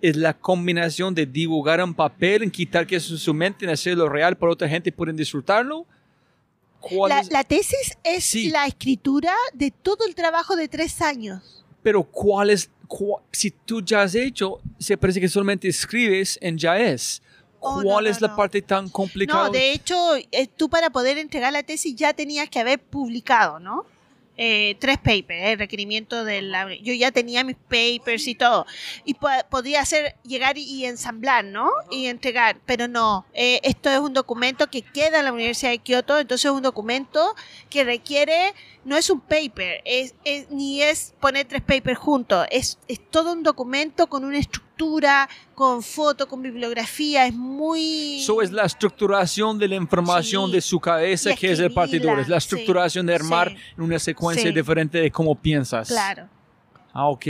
[0.02, 4.08] es la combinación de dibujar en papel, en quitar que es su mente, en hacerlo
[4.08, 5.86] real para otra gente pueden disfrutarlo.
[6.80, 8.50] ¿Cuál La, es- la tesis es Sí.
[8.50, 11.64] la escritura de todo el trabajo de tres años.
[11.82, 16.58] Pero cuál es, cua- si tú ya has hecho, se parece que solamente escribes en
[16.58, 17.22] ya es.
[17.62, 18.36] Oh, ¿Cuál no, es no, la no.
[18.36, 19.44] parte tan complicada?
[19.46, 23.58] No, de hecho, eh, tú para poder entregar la tesis ya tenías que haber publicado,
[23.60, 23.84] ¿no?
[24.42, 26.74] Eh, tres papers, el requerimiento de la...
[26.76, 28.64] Yo ya tenía mis papers y todo.
[29.04, 31.68] Y po- podía hacer, llegar y, y ensamblar, ¿no?
[31.90, 32.58] Y entregar.
[32.64, 36.46] Pero no, eh, esto es un documento que queda en la Universidad de Kioto, entonces
[36.46, 37.34] es un documento
[37.68, 38.54] que requiere,
[38.86, 43.34] no es un paper, es, es- ni es poner tres papers juntos, es, es todo
[43.34, 44.69] un documento con una estructura,
[45.54, 48.20] con foto, con bibliografía, es muy...
[48.20, 50.52] Eso es la estructuración de la información Sí.
[50.52, 52.18] de su cabeza que es el partidor.
[52.18, 53.56] Es la sí, estructuración de armar sí.
[53.76, 54.54] en una secuencia Sí.
[54.54, 55.88] diferente de cómo piensas.
[55.88, 56.28] Claro.
[56.92, 57.26] Ah, ok.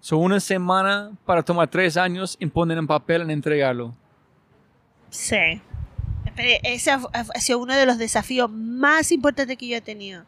[0.00, 3.94] So una semana para tomar tres años y poner en papel en entregarlo.
[5.10, 5.60] Sí.
[6.34, 10.24] Pero ese ha sido uno de los desafíos más importantes que yo he tenido.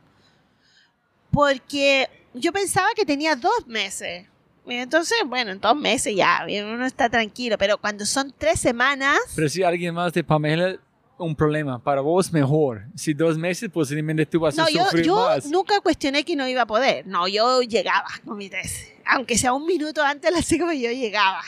[1.31, 4.27] Porque yo pensaba que tenía dos meses.
[4.69, 7.57] Entonces, bueno, en dos meses ya, uno está tranquilo.
[7.59, 10.79] Pero cuando son tres semanas, Pero si alguien más de Pamela,
[11.19, 11.83] un problema.
[11.83, 12.85] Para vos, mejor.
[12.95, 15.47] Si dos meses, posiblemente tú vas a no, yo, sufrir yo más.
[15.47, 17.07] nunca cuestioné que no iba a poder.
[17.07, 18.93] No, yo llegaba con mi tesis.
[19.05, 21.43] Aunque sea un minuto antes de las cinco, yo llegaba.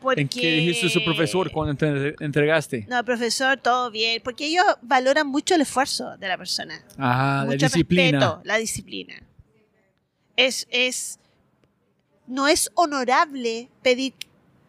[0.00, 0.20] Porque...
[0.20, 2.86] ¿En qué dijiste su profesor cuando te entregaste?
[2.88, 4.20] No, profesor, todo bien.
[4.22, 6.80] Porque ellos valoran mucho el esfuerzo de la persona.
[6.96, 8.18] La mucho disciplina.
[8.20, 9.14] respeto, la disciplina.
[10.36, 11.18] Es, es,
[12.26, 14.14] no es honorable pedir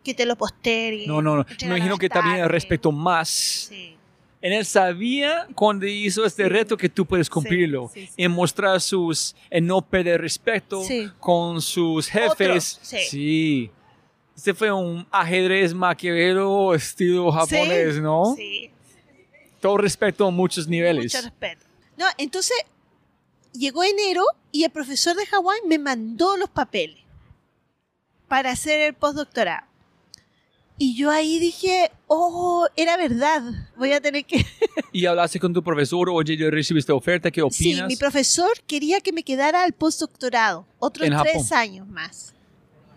[0.04, 1.08] que te lo posterguen.
[1.08, 1.46] No, no, no.
[1.62, 3.30] Me imagino que también respeto más.
[3.70, 3.96] Sí.
[4.42, 7.90] En él sabía cuando hizo este reto que tú puedes cumplirlo.
[7.94, 8.10] sí.
[8.16, 10.82] En mostrar sus, en no perder respeto
[11.20, 12.32] con sus jefes.
[12.40, 12.98] Otros, sí.
[13.10, 13.72] sí.
[14.36, 18.36] Este fue un ajedrez maquiavelo estilo japonés, ¿no?
[18.38, 18.70] Sí,
[19.60, 21.16] Todo respeto a muchos niveles.
[21.16, 21.66] mucho respeto.
[21.98, 22.56] No, entonces
[23.52, 27.07] llegó enero y el profesor de Hawái me mandó los papeles
[28.28, 29.66] para hacer el postdoctorado.
[30.80, 33.42] Y yo ahí dije, oh, era verdad,
[33.78, 34.46] voy a tener que...
[34.92, 37.88] Y hablaste con tu profesor, oye, yo recibí esta oferta, ¿qué Sí, opinas?
[37.88, 41.28] mi profesor quería que me quedara al postdoctorado, otros En Japón.
[41.34, 42.36] tres años más.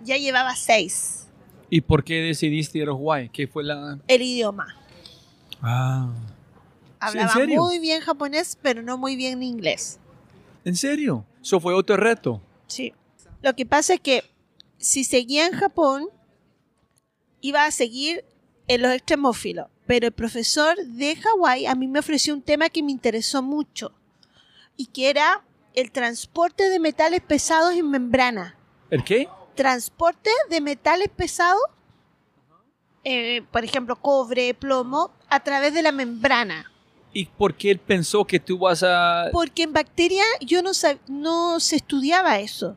[0.05, 1.27] Ya llevaba seis.
[1.70, 3.31] ¿Y por qué decidiste ir a Hawái?
[3.31, 3.98] ¿Qué fue la...?
[4.09, 4.77] El idioma.
[5.62, 6.11] Ah.
[6.98, 7.62] Hablaba serio?
[7.62, 9.98] muy bien japonés, pero no muy bien inglés.
[10.66, 11.24] ¿En serio?
[11.43, 12.43] Eso fue otro reto.
[12.66, 12.93] Sí.
[13.40, 14.23] Lo que pasa es que
[14.81, 16.09] si seguía en Japón,
[17.40, 18.24] iba a seguir
[18.66, 19.69] en los extremófilos.
[19.86, 23.93] Pero el profesor de Hawái a mí me ofreció un tema que me interesó mucho
[24.77, 25.44] y que era
[25.74, 28.57] el transporte de metales pesados en membrana.
[28.90, 29.28] ¿El qué?
[29.55, 31.62] Transporte de metales pesados,
[33.05, 36.70] eh, por ejemplo, cobre, plomo, a través de la membrana.
[37.12, 39.28] ¿Y por qué él pensó que tú vas a...?
[39.32, 40.70] Porque en bacteria yo no,
[41.09, 42.77] no se estudiaba eso.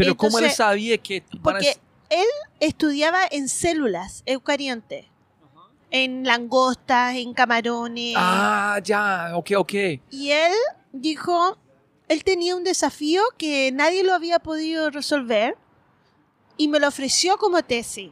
[0.00, 1.22] Pero ¿cómo él sabía que...
[1.42, 1.76] Porque
[2.08, 2.26] él
[2.58, 5.06] estudiaba en células eucariontes.
[5.90, 8.14] En langostas, en camarones.
[8.16, 9.72] Ah, ya, ok, ok.
[10.10, 10.52] Y él
[10.92, 11.58] dijo,
[12.08, 15.56] él tenía un desafío que nadie lo había podido resolver
[16.56, 18.10] y me lo ofreció como tesis.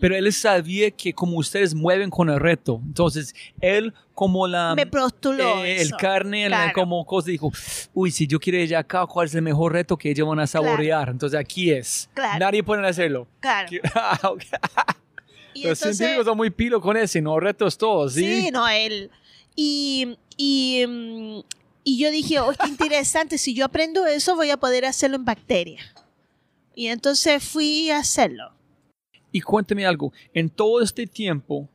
[0.00, 4.74] Pero él sabía que como ustedes mueven con el reto, entonces él como la...
[4.74, 5.96] me postuló eh, el eso.
[5.98, 6.72] carne, la- claro.
[6.74, 7.52] como cosa, dijo,
[7.94, 10.46] uy, si yo quiero ella acá, ¿cuál es el mejor reto que ellos van a
[10.46, 11.08] saborear?
[11.08, 12.10] Entonces aquí es.
[12.12, 12.38] Claro.
[12.40, 13.26] Nadie puede hacerlo.
[13.40, 13.68] Claro.
[13.94, 14.18] Ah.
[15.56, 17.38] Y Los entonces- científicos son muy pilo con ese, ¿no?
[17.38, 18.42] Retos todos, ¿sí?
[18.42, 19.10] Sí, no, él.
[19.54, 21.38] Y, y, mm,
[21.84, 25.24] y yo dije, oh, qué interesante, si yo aprendo eso voy a poder hacerlo en
[25.24, 25.86] bacterias.
[26.74, 28.50] Y entonces fui a hacerlo.
[29.34, 31.68] Y cuéntame algo, en todo este tiempo,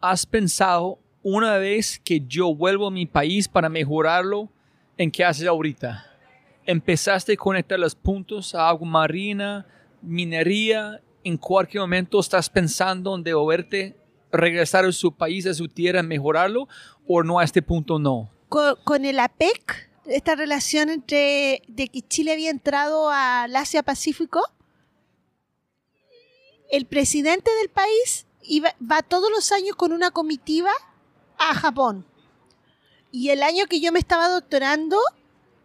[0.00, 4.48] ¿has pensado una vez que yo vuelvo a mi país para mejorarlo,
[4.96, 6.06] en qué haces ahorita?
[6.64, 9.66] ¿Empezaste a conectar los puntos a agua marina,
[10.00, 11.02] minería?
[11.24, 13.96] ¿En cualquier momento estás pensando en devolverte,
[14.30, 16.68] regresar a su país, a su tierra, mejorarlo?
[17.08, 18.30] ¿O no a este punto no?
[18.48, 24.40] Con, el APEC, esta relación entre de que Chile había entrado al Asia-Pacífico,
[26.72, 28.26] el presidente del país
[28.80, 30.72] va todos los años con una comitiva
[31.38, 32.06] a Japón.
[33.12, 34.98] Y el año que yo me estaba doctorando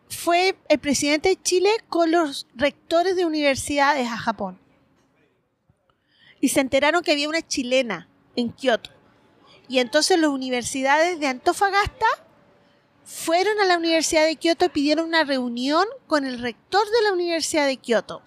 [0.10, 4.60] fue el presidente de Chile con los rectores de universidades a Japón.
[6.42, 8.92] Y se enteraron que había una chilena en Kioto.
[9.70, 12.06] Y entonces las universidades de Antofagasta
[13.06, 17.14] fueron a la Universidad de Kioto y pidieron una reunión con el rector de la
[17.14, 18.27] Universidad de Kioto.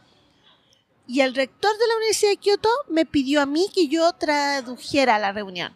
[1.13, 5.19] Y el rector de la Universidad de Kioto me pidió a mí que yo tradujera
[5.19, 5.75] la reunión,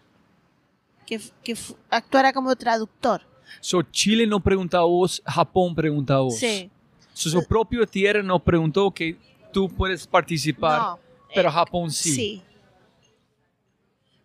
[1.07, 1.21] que,
[1.91, 3.21] actuara como traductor.
[3.61, 6.37] So, Chile no pregunta a vos, Japón pregunta a vos.
[6.39, 6.71] Sí.
[7.15, 9.17] So, su propio tierra no preguntó que
[9.53, 10.99] tú puedes participar, No,
[11.35, 12.15] pero eh, Japón sí.
[12.15, 12.43] Sí.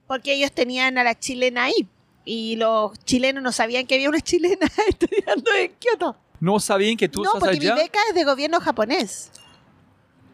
[0.06, 1.88] Porque ellos tenían a la chilena ahí.
[2.24, 6.16] Y los chilenos no sabían que había una chilena estudiando en Kioto.
[6.40, 7.74] No sabían que tú no, estás porque allá.
[7.74, 9.32] mi beca es de gobierno japonés.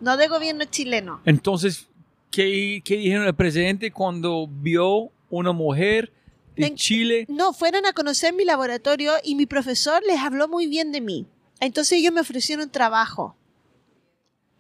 [0.06, 1.20] No de gobierno chileno.
[1.26, 1.88] Entonces,
[2.30, 6.14] ¿qué, qué dijeron el presidente cuando vio una mujer
[6.56, 7.26] de En- Chile?
[7.28, 11.26] No, fueron a conocer mi laboratorio y mi profesor les habló muy bien de mí.
[11.60, 13.36] Entonces ellos me ofrecieron trabajo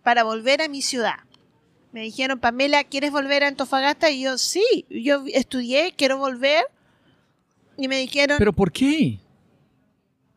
[0.01, 1.17] para volver a mi ciudad.
[1.91, 4.09] Me dijeron, Pamela, ¿quieres volver a Antofagasta?
[4.09, 6.65] Y yo, sí, yo estudié, quiero volver.
[7.77, 9.19] Y me dijeron, ¿Pero por qué?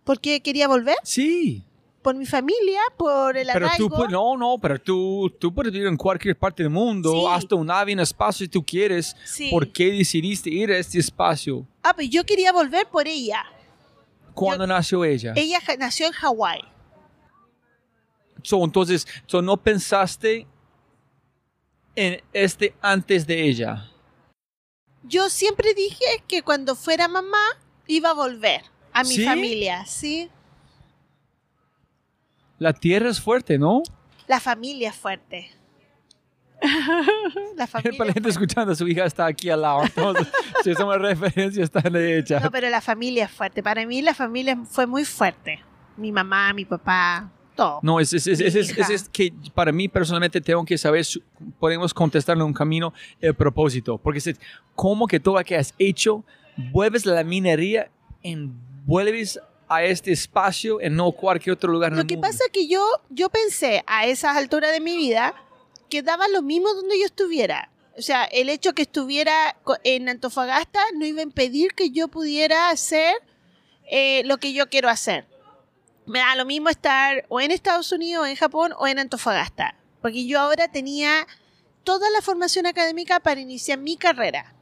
[0.04, 0.96] ¿por qué quería volver?
[1.02, 1.64] Sí.
[2.08, 4.08] Por mi familia, por el Pero tú, arraigo.
[4.08, 7.24] no, no, pero tú, tú puedes vivir en cualquier parte del mundo, Sí.
[7.28, 9.14] hasta un nave en espacio si tú quieres.
[9.26, 9.50] Sí.
[9.50, 11.66] ¿Por qué decidiste ir a este espacio?
[11.82, 13.44] Ah, pues yo quería volver por ella.
[14.32, 15.34] ¿Cuándo nació ella?
[15.36, 16.62] Ella nació en Hawái.
[18.42, 20.46] So, entonces, so, ¿no pensaste
[21.94, 23.90] en este antes de ella?
[25.02, 27.44] Yo siempre dije que cuando fuera mamá
[27.86, 28.62] iba a volver
[28.94, 29.24] a mi ¿Sí?
[29.26, 30.30] familia, ¿sí?
[32.58, 33.82] La tierra es fuerte, ¿no?
[34.26, 35.50] La familia es fuerte.
[37.56, 38.28] la Para familia la es gente fuerte.
[38.30, 39.84] escuchando, su hija está aquí al lado.
[39.84, 40.28] Entonces,
[40.64, 42.40] si esa referencia está hecha.
[42.40, 43.62] No, pero la familia es fuerte.
[43.62, 45.60] Para mí la familia fue muy fuerte.
[45.96, 47.80] Mi mamá, mi papá, todo.
[47.82, 51.04] No, es, es, es, es, es- es- es que para mí personalmente tengo que saber,
[51.58, 53.98] podemos contestarle un camino, el propósito.
[53.98, 54.40] Porque es
[54.74, 56.24] como que todo lo que has hecho,
[56.72, 57.90] vuelves a la minería,
[58.22, 58.52] en,
[58.84, 61.92] vuelves a este espacio en no cualquier otro lugar.
[61.92, 62.26] Lo que mundo.
[62.26, 65.34] pasa es que yo, yo pensé a esas alturas de mi vida
[65.90, 67.70] que daba lo mismo donde yo estuviera.
[67.96, 72.70] O sea, el hecho que estuviera en Antofagasta no iba a impedir que yo pudiera
[72.70, 73.14] hacer
[73.90, 75.26] eh, lo que yo quiero hacer.
[76.06, 79.74] Me da lo mismo estar o en Estados Unidos, o en Japón o en Antofagasta.
[80.00, 81.26] Porque yo ahora tenía
[81.84, 84.54] toda la formación académica para iniciar mi carrera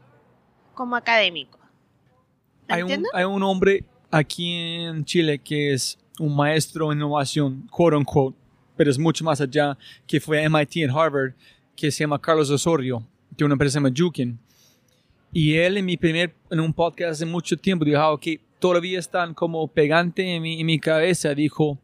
[0.74, 1.58] como académico.
[2.68, 7.96] hay un, hay un hombre aquí en Chile que es un maestro en innovación, quote
[7.96, 8.36] unquote,
[8.76, 9.76] pero es mucho más allá,
[10.06, 11.32] que fue a MIT en Harvard,
[11.74, 13.06] que se llama Carlos Osorio,
[13.36, 14.38] de una empresa que se llama Jukin.
[15.32, 18.98] Y él en mi primer, en un podcast hace mucho tiempo, dijo "Ah, que todavía
[18.98, 21.78] están como pegante en mi, en mi cabeza, dijo,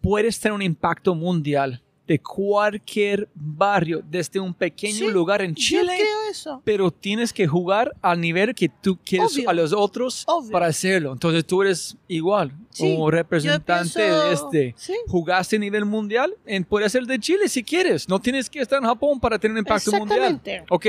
[0.00, 5.92] puedes tener un impacto mundial de cualquier barrio, desde un pequeño Sí, lugar en Chile,
[6.30, 6.62] eso.
[6.64, 9.50] pero tienes que jugar al nivel que tú quieres Obvio.
[9.50, 10.50] a los otros Obvio.
[10.50, 11.12] para hacerlo.
[11.12, 14.74] Entonces tú eres igual, Sí, como representante de este.
[14.76, 14.94] sí.
[15.08, 18.08] Jugaste a nivel mundial, en, puedes ser de Chile si quieres.
[18.08, 20.18] No tienes que estar en Japón para tener un impacto mundial.
[20.34, 20.64] Exactamente.
[20.70, 20.86] Ok,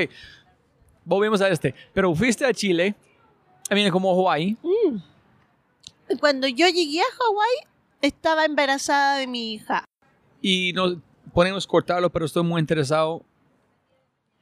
[1.06, 1.74] volvemos a este.
[1.94, 2.96] Pero fuiste a Chile,
[3.72, 4.58] viene como Hawaii.
[6.20, 7.70] Cuando yo llegué a Hawái,
[8.02, 9.86] estaba embarazada de mi hija.
[10.42, 10.98] y nos
[11.34, 13.24] podemos cortarlo, pero estoy muy interesado.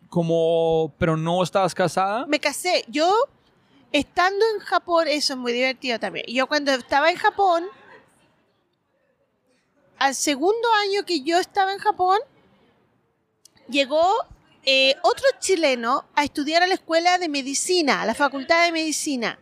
[0.10, 2.26] Como, pero no estabas casada.
[2.28, 2.86] Me casé.
[2.88, 3.14] Yo,
[3.92, 6.26] estando en Japón, eso es muy divertido también.
[6.28, 7.66] Yo cuando estaba en Japón,
[10.00, 12.20] al segundo año que yo estaba en Japón,
[13.70, 14.06] llegó
[14.66, 19.40] eh, otro chileno a estudiar a la escuela de medicina, a la facultad de medicina.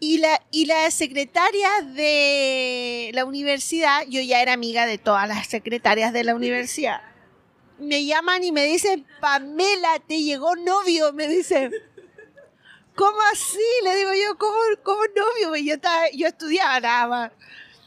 [0.00, 5.46] Y la, y la secretaria de la universidad, yo ya era amiga de todas las
[5.46, 7.00] secretarias de la universidad,
[7.78, 11.72] me llaman y me dicen, Pamela, te llegó novio, me dicen.
[12.94, 13.58] ¿Cómo así?
[13.82, 15.56] Le digo yo, ¿cómo, cómo novio?
[15.64, 17.32] Yo, estaba, yo estudiaba nada más.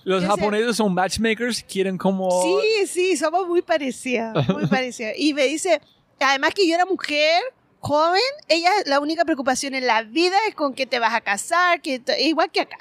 [0.03, 2.29] Los Yo sé- japoneses son matchmakers, quieren como...
[2.43, 5.13] Sí, sí, somos muy parecidas, muy parecidas.
[5.17, 5.81] Y me dice,
[6.19, 7.41] además que yo era mujer,
[7.79, 11.81] joven, ella la única preocupación en la vida es con que te vas a casar,
[11.81, 12.77] que igual que acá.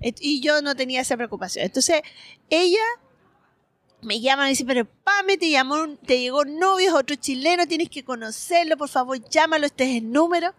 [0.00, 1.64] Y yo no tenía esa preocupación.
[1.64, 2.02] Entonces,
[2.50, 2.80] ella
[4.02, 7.66] me llama y me dice, pero Pame, te, llamó, te llegó novio, es otro chileno,
[7.66, 10.52] tienes que conocerlo, por favor, llámalo, este es el número.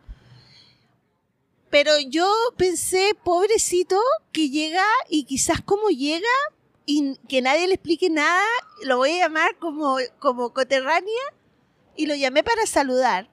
[1.70, 4.00] Pero yo pensé, pobrecito,
[4.32, 6.30] que llega y quizás como llega
[6.86, 8.44] y que nadie le explique nada,
[8.84, 11.24] lo voy a llamar como, como coterránea
[11.96, 13.30] y lo llamé para saludar.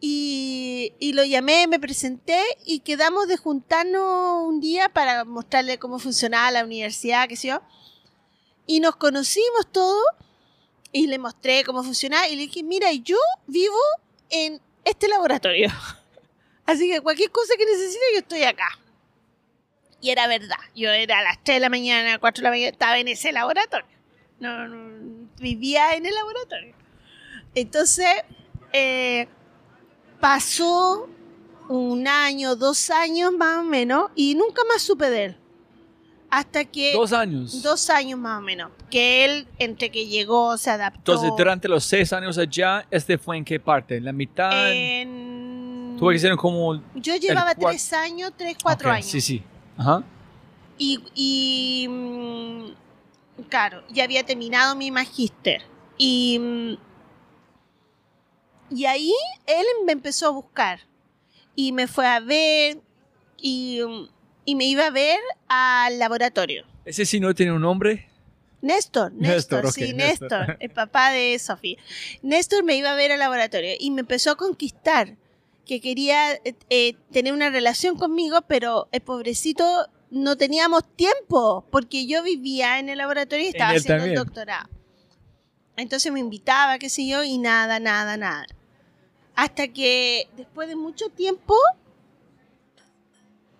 [0.00, 5.98] Y, y lo llamé, me presenté y quedamos de juntarnos un día para mostrarle cómo
[5.98, 7.62] funcionaba la universidad, qué sé yo.
[8.66, 10.04] Y nos conocimos todos
[10.92, 13.78] y le mostré cómo funcionaba y le dije, mira, yo vivo
[14.30, 15.68] en este laboratorio.
[16.66, 18.78] Así que cualquier cosa que necesite, yo estoy acá.
[20.00, 20.56] Y era verdad.
[20.74, 23.32] Yo era a las 3 de la mañana, 4 de la mañana, estaba en ese
[23.32, 23.86] laboratorio.
[24.40, 26.74] No, no, vivía en el laboratorio.
[27.54, 28.08] Entonces,
[28.72, 29.28] eh,
[30.20, 31.08] pasó
[31.68, 35.36] un año, dos años más o menos, y nunca más supe de él.
[36.30, 36.92] Hasta que...
[36.92, 37.62] Dos años.
[37.62, 38.70] Dos años más o menos.
[38.90, 41.12] Que él, entre que llegó, se adaptó.
[41.12, 43.96] Entonces, durante los seis años allá, ¿este fue en qué parte?
[43.96, 44.72] ¿En la mitad?
[44.72, 46.82] En- Tuve que ser como...
[46.94, 49.06] Yo llevaba tres años, tres, cuatro años.
[49.06, 49.42] Sí, sí.
[49.78, 50.02] Ajá.
[50.76, 55.62] Y, y, mm, claro, ya había terminado mi magíster.
[55.96, 56.76] Y, mm,
[58.74, 59.12] y ahí
[59.46, 60.80] él me empezó a buscar.
[61.54, 62.78] Y me fue a ver
[63.38, 64.08] y, mm,
[64.46, 65.18] y me iba a ver
[65.48, 66.64] al laboratorio.
[66.86, 68.08] Ese sí no tiene un nombre.
[68.62, 70.30] Néstor, Néstor, Néstor, ok, sí, Néstor.
[70.30, 71.76] Néstor, el papá de Sofía.
[72.22, 75.16] Néstor me iba a ver al laboratorio y me empezó a conquistar,
[75.66, 82.06] que quería eh, eh, tener una relación conmigo, pero el pobrecito no teníamos tiempo, porque
[82.06, 84.24] yo vivía en el laboratorio y estaba haciendo el también.
[84.24, 84.68] doctorado.
[85.76, 88.46] Entonces me invitaba, qué sé yo, y nada, nada, nada.
[89.34, 91.54] Hasta que después de mucho tiempo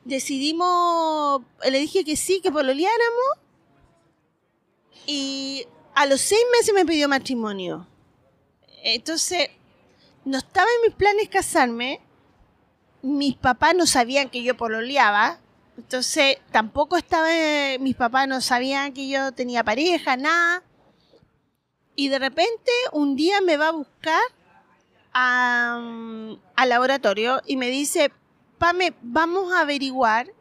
[0.07, 3.27] decidimos, le dije que sí, que pololeáramos
[5.07, 7.87] y a los seis meses me pidió matrimonio.
[8.83, 9.51] Entonces,
[10.25, 12.01] no estaba en mis planes casarme.
[13.03, 15.41] Mis papás no sabían que yo pololeaba.
[15.77, 17.29] Entonces, tampoco estaba.
[17.81, 20.63] mis papás no sabían que yo tenía pareja, nada.
[21.95, 24.23] Y de repente, un día me va a buscar
[25.13, 28.13] a, mm, al laboratorio y me dice:
[28.59, 30.33] Pame, vamos a averiguar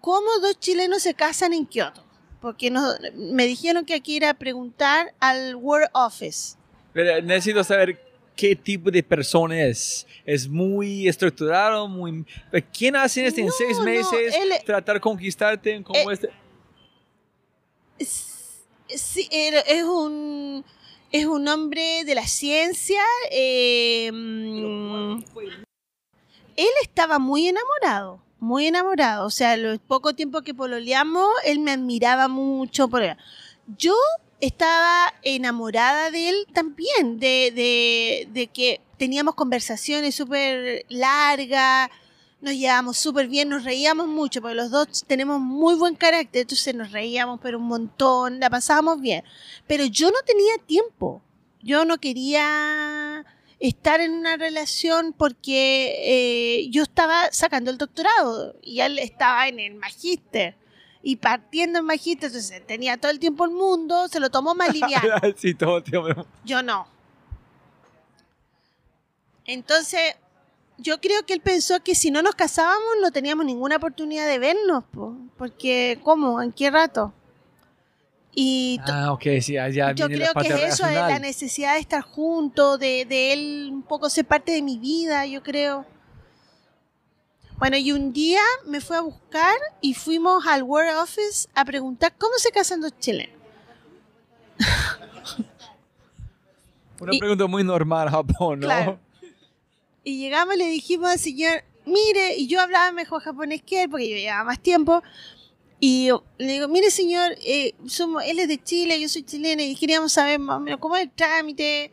[0.00, 2.04] cómo dos chilenos se casan en Kioto.
[2.40, 2.82] Porque no,
[3.14, 6.56] me dijeron que aquí era preguntar al World Office.
[6.92, 8.00] Pero necesito saber
[8.36, 10.06] qué tipo de persona es.
[10.24, 12.24] Es muy estructurado, muy...
[12.76, 14.34] ¿Quién hace esto en No, seis no, meses?
[14.34, 16.30] él- Tratar de conquistarte como Eh, este...
[17.98, 18.32] Es-
[18.88, 20.64] Sí, es un
[21.10, 23.02] es un hombre de la ciencia.
[23.32, 25.22] eh, mm,
[26.56, 29.26] él estaba muy enamorado, muy enamorado.
[29.26, 32.88] O sea, lo poco tiempo que pololeamos, él me admiraba mucho.
[32.88, 33.02] Por
[33.78, 33.94] Yo
[34.40, 41.90] estaba enamorada de él también, de, de, de que teníamos conversaciones súper largas,
[42.40, 46.74] nos llevábamos súper bien, nos reíamos mucho, porque los dos tenemos muy buen carácter, entonces
[46.74, 49.24] nos reíamos pero un montón, la pasábamos bien.
[49.66, 51.22] Pero yo no tenía tiempo,
[51.62, 53.24] yo no quería
[53.58, 59.60] estar en una relación porque eh, yo estaba sacando el doctorado y él estaba en
[59.60, 60.56] el magíster.
[61.02, 64.72] y partiendo en majito, entonces tenía todo el tiempo el mundo, se lo tomó más
[64.72, 65.08] liviano.
[65.36, 66.26] sí, todo el tiempo.
[66.44, 66.86] Yo no.
[69.44, 70.16] Entonces,
[70.78, 74.38] yo creo que él pensó que si no nos casábamos no teníamos ninguna oportunidad de
[74.38, 76.42] vernos, po, porque ¿cómo?
[76.42, 77.14] ¿En qué rato?
[78.38, 81.00] Y Ah, ok, sí, ya ya yo viene la creo que es eso, es la
[81.00, 81.22] racional.
[81.22, 85.42] necesidad de estar juntos, de, de él un poco ser parte de mi vida, yo
[85.42, 85.86] creo.
[87.56, 92.12] Bueno, y un día me fue a buscar y fuimos al War Office a preguntar
[92.18, 93.34] cómo se casan los chilenos.
[97.00, 98.66] Una y- pregunta muy normal, Japón, ¿no?
[98.66, 98.98] Claro.
[100.04, 103.90] Y llegamos y le dijimos al señor, mire, y yo hablaba mejor japonés que él
[103.90, 105.02] porque yo llevaba más tiempo.
[105.78, 109.76] Y le digo, mire señor, eh, somos, él es de Chile, yo soy chilena y
[109.76, 111.92] queríamos saber más o menos cómo es el trámite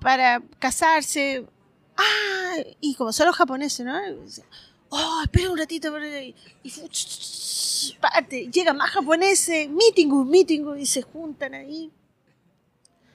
[0.00, 1.46] para casarse.
[1.96, 3.98] Ah, y como son los japoneses, ¿no?
[4.88, 5.88] Oh, espera un ratito.
[5.88, 11.92] espera", Y, y parte, llegan más japoneses, meeting, meeting, y se juntan ahí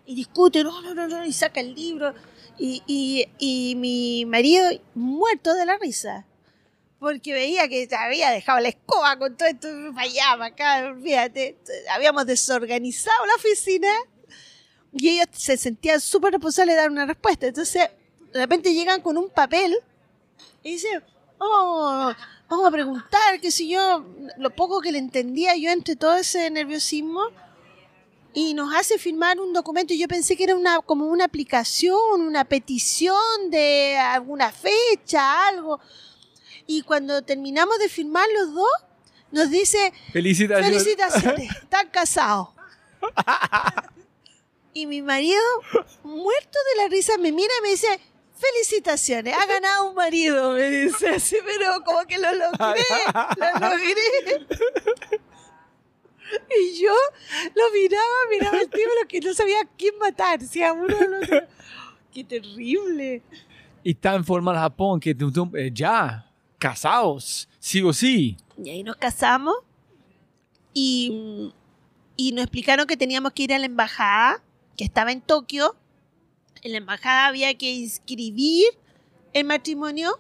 [0.06, 2.14] y discuten, no, no, no, no, y saca el libro.
[2.58, 6.26] Y, y, y mi marido muerto de la risa.
[7.02, 11.58] Porque veía que había dejado la escoba con todo esto para allá, acá, olvídate.
[11.90, 13.90] Habíamos desorganizado la oficina
[14.94, 17.48] y ellos se sentían súper responsables de dar una respuesta.
[17.48, 17.90] Entonces,
[18.32, 19.76] de repente llegan con un papel
[20.62, 21.04] y dicen,
[21.40, 22.14] oh,
[22.48, 24.06] vamos a preguntar, qué sé yo,
[24.38, 27.24] lo poco que le entendía yo entre todo ese nerviosismo
[28.32, 32.46] y nos hace firmar un documento yo pensé que era una como una aplicación, una
[32.46, 33.18] petición
[33.50, 35.80] de alguna fecha, algo.
[36.74, 38.72] Y cuando terminamos de firmar los dos,
[39.32, 40.70] nos dice, Felicitaciones.
[40.84, 42.48] felicitaciones, están casados.
[44.74, 45.42] Y mi marido,
[46.04, 48.00] muerto de la risa, me mira y me dice,
[48.36, 52.82] felicitaciones, ha ganado un marido, me dice así, pero como que lo logré,
[53.38, 54.48] lo logré.
[56.58, 56.94] Y yo
[57.54, 60.96] lo miraba, miraba al tío, lo que no sabía a quién matar, si a uno
[60.96, 61.42] o al otro.
[62.14, 63.22] Qué terrible.
[63.84, 66.31] Y tan formal Japón que tú- tú- eh, ya,
[66.62, 68.38] casados, sí o sí.
[68.64, 69.56] Y ahí nos casamos
[70.76, 71.52] y,
[72.16, 74.44] y nos explicaron que teníamos que ir a la embajada,
[74.78, 75.76] que estaba en Tokio.
[76.62, 78.68] En la embajada había que inscribir
[79.34, 80.20] el matrimonio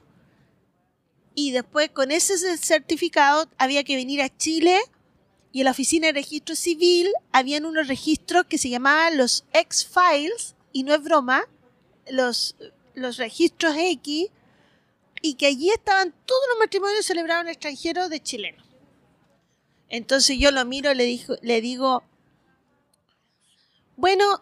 [1.35, 4.79] y después con ese certificado había que venir a Chile
[5.51, 10.55] y en la oficina de registro civil habían unos registros que se llamaban los X-Files
[10.73, 11.43] y no es broma,
[12.09, 12.55] los,
[12.95, 14.31] los registros X
[15.21, 18.65] y que allí estaban todos los matrimonios celebrados en el extranjero de chilenos.
[19.89, 22.03] Entonces yo lo miro le, le digo,
[23.97, 24.41] bueno,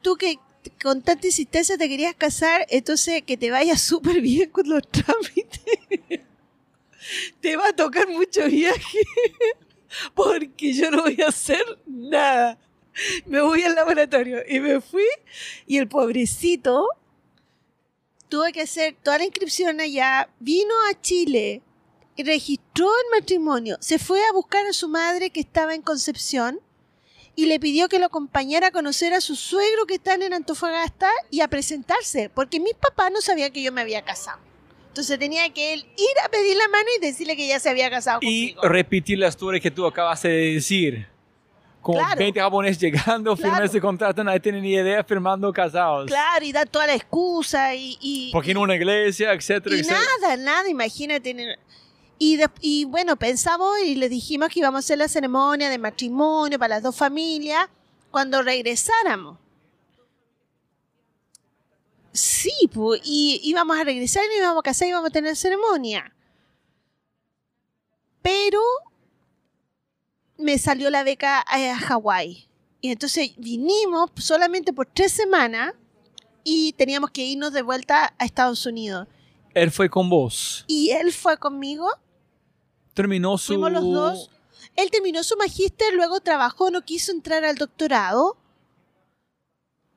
[0.00, 0.38] tú que
[0.82, 5.60] con tanta insistencia te querías casar, entonces que te vaya súper bien con los trámites.
[7.40, 9.00] te va a tocar mucho viaje
[10.14, 12.58] porque yo no voy a hacer nada.
[13.26, 15.06] Me voy al laboratorio y me fui
[15.66, 16.88] y el pobrecito
[18.30, 21.62] tuve que hacer toda la inscripción allá, vino a Chile,
[22.16, 26.60] registró el matrimonio, se fue a buscar a su madre que estaba en Concepción
[27.36, 31.10] y le pidió que lo acompañara a conocer a su suegro que están en Antofagasta
[31.30, 34.38] y a presentarse, porque mis papás no sabían que yo me había casado.
[34.88, 37.88] Entonces tenía que él ir a pedir la mano y decirle que ya se había
[37.90, 38.68] casado Y conmigo.
[38.68, 41.06] repetir la historia que tú acabas de decir.
[41.80, 42.18] Como Claro.
[42.18, 43.66] 20 japoneses llegando, firmar Claro.
[43.66, 46.06] ese contrato, nadie tiene ni idea, firmando casados.
[46.06, 47.96] Claro, y dar toda la excusa y...
[48.00, 50.00] y Porque en una iglesia, etcétera, Y etcétera.
[50.20, 51.56] nada, nada, imagínate.
[52.18, 55.78] Y, de- y bueno, pensamos y le dijimos que íbamos a hacer la ceremonia de
[55.78, 57.66] matrimonio para las dos familias
[58.10, 59.38] cuando regresáramos.
[62.12, 65.36] Sí, pues, y íbamos a regresar y nos íbamos a casar y íbamos a tener
[65.36, 66.12] ceremonia.
[68.20, 68.60] Pero
[70.40, 72.48] me salió la beca a, Hawái.
[72.80, 75.74] Y entonces vinimos solamente por tres semanas
[76.44, 79.06] y teníamos que irnos de vuelta a Estados Unidos.
[79.54, 80.64] Él fue con vos.
[80.66, 81.88] Y él fue conmigo,
[82.94, 83.48] Terminó su...
[83.54, 84.30] fuimos los dos.
[84.76, 88.36] Él terminó su magíster, luego trabajó, no quiso entrar al doctorado.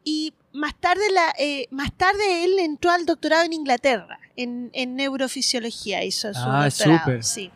[0.04, 4.96] Y más tarde, la, eh, más tarde él entró al doctorado en Inglaterra, en, en
[4.96, 7.00] neurofisiología hizo su Ah, doctorado.
[7.00, 7.24] súper.
[7.24, 7.52] Sí.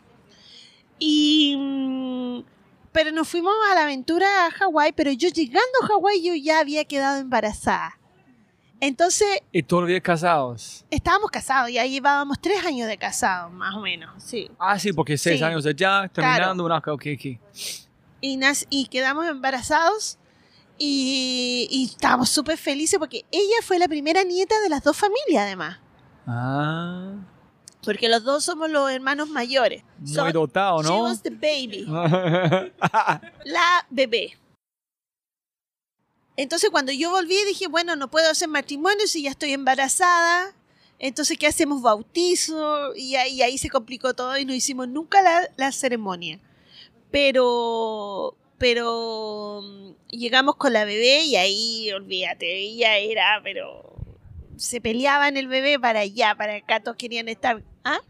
[0.98, 2.38] Y, mm,
[2.92, 6.60] pero nos fuimos a la aventura a Hawái, pero yo llegando a Hawái yo ya
[6.60, 7.98] había quedado embarazada.
[8.80, 10.84] Entonces Y todavía casados.
[10.90, 14.48] estábamos casados, ya llevábamos tres años de casados, más o menos, sí.
[14.58, 15.44] Ah, sí, porque seis Sí.
[15.44, 17.24] años allá, terminando, una, ok, ok.
[18.20, 18.38] y,
[18.70, 20.18] y quedamos embarazados
[20.78, 25.42] y, y estábamos súper felices porque ella fue la primera nieta de las dos familias
[25.44, 25.78] además.
[26.26, 27.14] Ah.
[27.82, 29.82] Porque los dos somos los hermanos mayores.
[29.98, 31.02] Muy So, dotado, She ¿no?
[31.02, 31.84] was the baby.
[33.44, 34.36] la bebé.
[36.36, 40.54] Entonces cuando yo volví dije, bueno, no puedo hacer matrimonio si ya estoy embarazada.
[41.00, 41.80] Entonces, ¿qué hacemos?
[41.82, 42.94] Bautizo.
[42.96, 46.40] Y ahí, ahí se complicó todo y no hicimos nunca la, la ceremonia.
[47.10, 53.87] Pero, pero mm, llegamos con la bebé y ahí, olvídate, ella era, pero
[54.58, 57.62] se peleaban el bebé para allá, para acá, todos querían estar.
[57.84, 58.00] ¿Ah?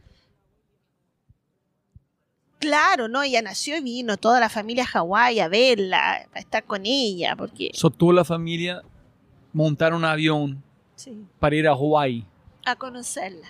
[2.59, 6.65] Claro, no, ella nació y vino toda la familia a Hawái a verla, a estar
[6.65, 8.83] con ella, porque So, tú, la familia,
[9.53, 10.63] montaron un avión
[10.97, 12.25] sí, para ir a Hawái.
[12.65, 13.47] a conocerla.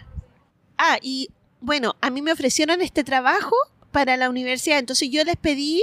[0.76, 1.30] Ah, y
[1.60, 3.56] bueno, a mí me ofrecieron este trabajo
[3.92, 5.82] para la universidad, entonces yo les pedí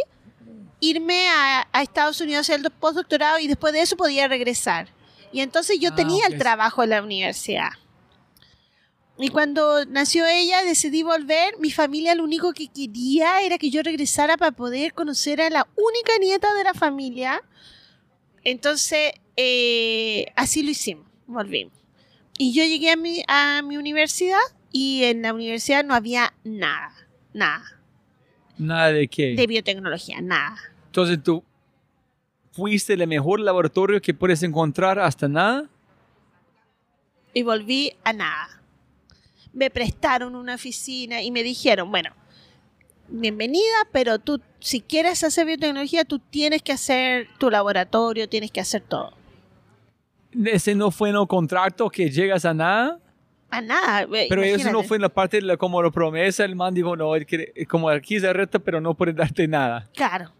[0.80, 4.90] irme a, a Estados Unidos a hacer el postdoctorado y después de eso podía regresar.
[5.32, 7.70] Y entonces yo Ah, tenía el trabajo en la universidad.
[9.18, 11.58] Y cuando nació ella, decidí volver.
[11.60, 15.68] Mi familia lo único que quería era que yo regresara para poder conocer a la
[15.78, 17.42] única nieta de la familia.
[18.44, 21.74] Entonces, eh, así lo hicimos, volvimos.
[22.38, 24.38] Y yo llegué a mi, a mi universidad
[24.72, 26.94] y en la universidad no había nada,
[27.34, 27.64] nada
[28.58, 29.34] Nada de qué.
[29.36, 30.58] de biotecnología, nada.
[30.88, 31.44] Entonces tú
[32.56, 35.65] fuiste el mejor laboratorio que puedes encontrar hasta nada.
[37.34, 38.61] Y volví a nada.
[39.53, 42.11] Me prestaron una oficina y me dijeron, bueno,
[43.10, 48.61] bienvenida, pero tú, si quieres hacer biotecnología, tú tienes que hacer tu laboratorio, tienes que
[48.61, 49.14] hacer todo.
[50.45, 52.99] Ese no fue en el contrato que llegas a nada.
[53.49, 54.07] A nada.
[54.30, 56.44] Pero eso no fue en la parte de la, como la promesa.
[56.44, 59.90] El man dijo, no, él quiere- como aquí se reta, pero no puede darte nada.
[59.94, 60.32] Claro.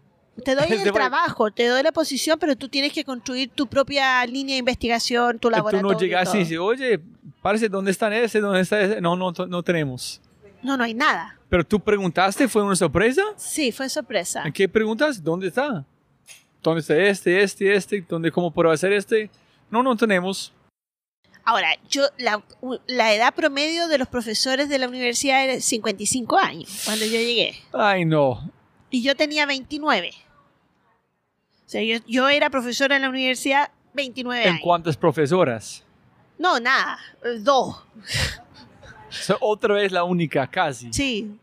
[0.44, 4.24] Te doy el trabajo, te doy la posición, pero tú tienes que construir tu propia
[4.26, 5.92] línea de investigación, tu Tú laboratorio.
[5.92, 7.00] no llegaste y dices, oye,
[7.42, 8.40] parece, ¿dónde están ese?
[8.40, 9.00] ¿Dónde está ese?
[9.00, 10.20] No, no, no tenemos.
[10.62, 11.38] No, no hay nada.
[11.48, 13.22] Pero tú preguntaste, ¿fue una sorpresa?
[13.36, 14.42] Sí, fue sorpresa.
[14.44, 15.22] ¿En qué preguntas?
[15.22, 15.84] ¿Dónde está?
[16.62, 18.04] ¿Dónde está este, este, este?
[18.08, 19.30] ¿Dónde, cómo puedo hacer este?
[19.70, 20.52] No, no tenemos.
[21.44, 22.42] Ahora, yo la,
[22.88, 27.54] la edad promedio de los profesores de la universidad era 55 años cuando yo llegué.
[27.72, 28.50] Ay, no.
[28.90, 30.10] Y yo tenía 29.
[31.66, 34.60] O sea, yo, yo era profesora en la universidad 29 ¿En años.
[34.62, 35.82] cuántas profesoras?
[36.38, 36.98] No, nada,
[37.40, 37.82] dos.
[39.08, 40.92] So, otra vez la única, casi.
[40.92, 41.38] Sí.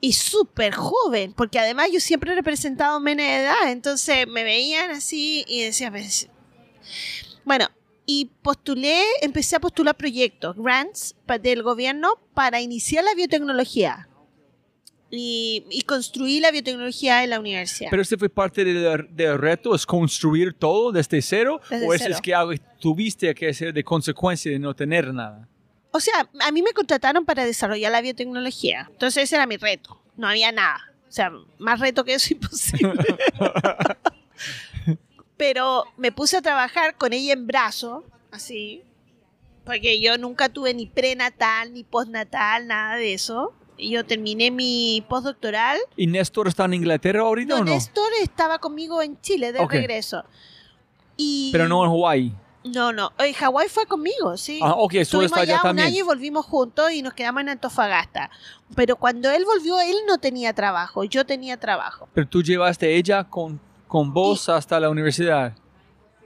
[0.00, 4.90] Y súper joven, porque además yo siempre he representado menos de edad, entonces me veían
[4.90, 6.28] así y decía, "Pues".
[7.44, 7.68] bueno,
[8.06, 14.08] y postulé, empecé a postular proyectos, grants del gobierno para iniciar la biotecnología
[15.14, 17.90] y, y construir la biotecnología en la universidad.
[17.90, 22.14] Pero ese fue parte del, del reto, es construir todo desde cero, Desde o cero.
[22.14, 25.46] es que algo tuviste que hacer de consecuencia de no tener nada.
[25.90, 28.88] O sea, a mí me contrataron para desarrollar la biotecnología.
[28.90, 30.00] Entonces ese era mi reto.
[30.16, 30.80] No había nada.
[31.06, 33.04] O sea, más reto que eso imposible.
[35.36, 38.82] Pero me puse a trabajar con ella en brazo, así.
[39.64, 43.52] Porque yo nunca tuve ni prenatal, ni postnatal, nada de eso.
[43.82, 45.78] Y yo terminé mi postdoctoral.
[45.96, 47.72] ¿Y Néstor está en Inglaterra ahorita No, o no?
[47.72, 49.72] Néstor estaba conmigo en Chile de Ok.
[49.72, 50.24] regreso.
[51.16, 52.32] Y Pero no en Hawái.
[52.64, 53.12] No, no.
[53.18, 54.60] En Hawái fue conmigo, sí.
[54.62, 55.88] Ah, ok, Estuvimos está allá allá un también.
[55.88, 58.30] año y volvimos juntos y nos quedamos en Antofagasta.
[58.76, 62.08] Pero cuando él volvió, él no tenía trabajo, yo tenía trabajo.
[62.14, 65.54] Pero tú llevaste ella con, con vos hasta la universidad.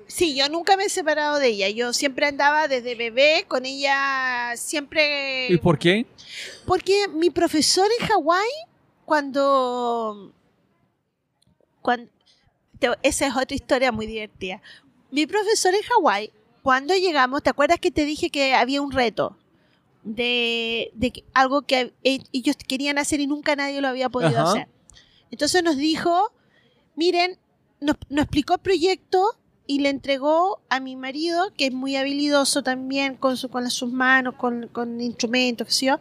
[0.07, 1.69] Sí, yo nunca me he separado de ella.
[1.71, 5.49] Yo siempre andaba desde bebé con ella, siempre...
[5.49, 6.07] ¿Y por qué?
[6.67, 8.49] Porque mi profesor en Hawái,
[9.05, 10.33] cuando...
[11.83, 12.11] cuando
[13.03, 14.61] esa es otra historia muy divertida.
[15.11, 16.31] Mi profesor en Hawái,
[16.63, 19.37] cuando llegamos, ¿te acuerdas que te dije que había un reto?
[20.05, 24.51] De, de algo que e- ellos querían hacer y nunca nadie lo había podido Ajá.
[24.51, 24.69] hacer.
[25.33, 26.31] Entonces nos dijo,
[26.95, 27.39] miren,
[27.81, 32.63] nos, nos explicó el proyecto y le entregó a mi marido, que es muy habilidoso
[32.63, 35.99] también con, su, con sus manos, con, con instrumentos, qué sé yo.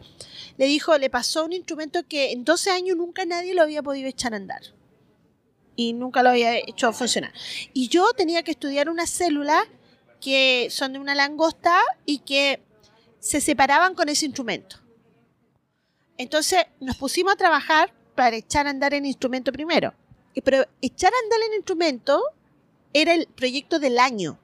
[0.56, 4.08] Le dijo, le pasó un instrumento que en 12 años nunca nadie lo había podido
[4.08, 4.62] echar a andar.
[5.74, 7.32] Y nunca lo había hecho funcionar.
[7.72, 9.64] Y yo tenía que estudiar unas células
[10.20, 12.62] que son de una langosta y que
[13.18, 14.76] se separaban con ese instrumento.
[16.18, 19.92] Entonces nos pusimos a trabajar para echar a andar el instrumento primero.
[20.44, 22.22] Pero echar a andar el instrumento
[23.00, 24.38] era el proyecto del año.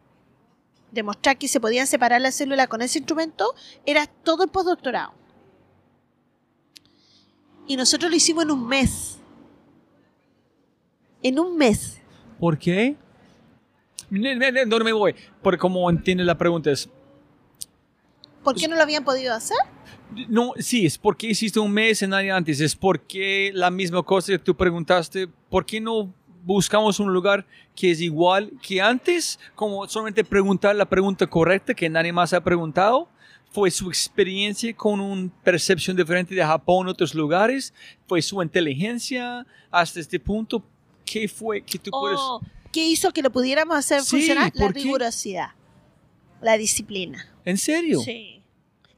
[0.90, 3.54] Demostrar que se podían separar las células con ese instrumento
[3.86, 5.14] era todo el postdoctorado.
[7.66, 9.18] Y nosotros lo hicimos en un mes.
[11.22, 11.98] En un mes.
[12.38, 12.96] ¿Por qué?
[14.10, 15.14] ¿Dónde me voy?
[15.40, 16.90] Porque como entiende la pregunta es,
[18.42, 19.56] ¿Por qué no lo habían podido hacer?
[20.28, 24.32] No, sí, es porque hiciste un mes en año antes, es porque la misma cosa
[24.32, 26.12] que tú preguntaste, ¿por qué no
[26.44, 29.38] buscamos un lugar que es igual que antes?
[29.54, 33.08] Como solamente preguntar la pregunta correcta que nadie más ha preguntado.
[33.50, 37.74] ¿Fue su experiencia con una percepción diferente de Japón otros lugares?
[38.06, 40.62] ¿Fue su inteligencia hasta este punto?
[41.04, 42.18] ¿Qué fue que tú puedes...?
[42.20, 42.40] Oh,
[42.72, 44.50] ¿Qué hizo que lo pudiéramos hacer Sí, funcionar?
[44.54, 45.50] La rigurosidad,
[46.40, 47.28] la disciplina.
[47.44, 48.00] ¿En serio?
[48.00, 48.42] Sí.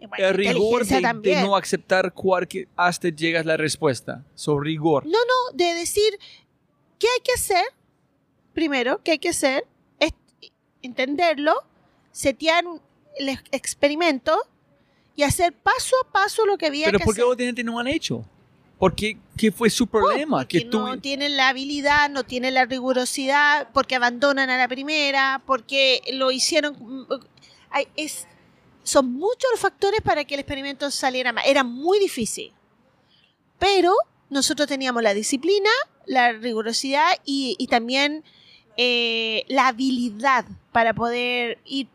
[0.09, 4.25] Bueno, El rigor de, de no aceptar cualquier hasta llegas la respuesta.
[4.35, 5.05] So, rigor.
[5.07, 6.19] No, no, de decir
[6.99, 7.65] qué hay que hacer,
[8.53, 9.67] primero, qué hay que hacer,
[9.99, 10.13] es
[10.83, 11.55] entenderlo,
[12.13, 12.65] setear
[13.19, 14.37] el ex- experimento
[15.17, 17.33] y hacer paso a paso lo que había Pero que ¿por qué hacer.
[17.33, 18.25] otra gente no han hecho?
[18.79, 19.17] ¿Por qué?
[19.37, 20.39] ¿Qué fue su problema?
[20.39, 20.81] Porque que tú...
[20.81, 26.31] no tienen la habilidad, no tienen la rigurosidad, porque abandonan a la primera, porque lo
[26.33, 26.77] hicieron...
[26.81, 27.07] mm,
[27.97, 28.27] es,
[28.83, 31.45] son muchos los factores para que el experimento saliera mal.
[31.47, 32.53] Era muy difícil.
[33.59, 33.95] Pero
[34.35, 35.71] nosotros teníamos la disciplina,
[36.07, 38.25] la rigurosidad y, y también
[38.77, 41.87] eh, la habilidad para poder ir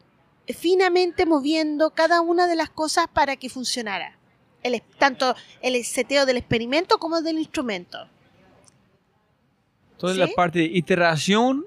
[0.47, 4.17] finamente moviendo cada una de las cosas para que funcionara.
[4.63, 8.07] El, tanto el seteo del experimento como del instrumento.
[9.97, 10.19] Toda ¿Sí?
[10.19, 11.65] la parte de iteración,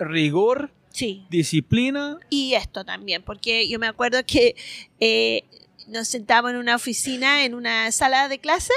[0.00, 1.24] rigor, Sí.
[1.30, 2.18] disciplina.
[2.30, 4.56] Y esto también, porque yo me acuerdo que
[4.98, 5.44] eh,
[5.86, 8.74] nos sentábamos en una oficina, en una sala de clase,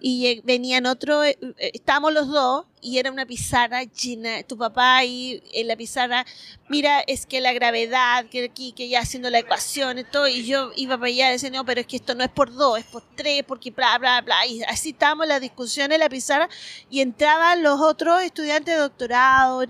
[0.00, 4.96] y venían otros, eh, eh, estábamos los dos, y era una pizarra llena, tu papá
[4.96, 6.24] ahí en la pizarra,
[6.70, 10.46] mira, es que la gravedad, que aquí, que ya haciendo la ecuación y todo, y
[10.46, 12.78] yo iba para allá y decía, no, pero es que esto no es por dos,
[12.78, 16.08] es por tres, porque bla, bla, bla, y así estábamos en la discusión en la
[16.08, 16.48] pizarra,
[16.88, 19.62] y entraban los otros estudiantes de doctorado,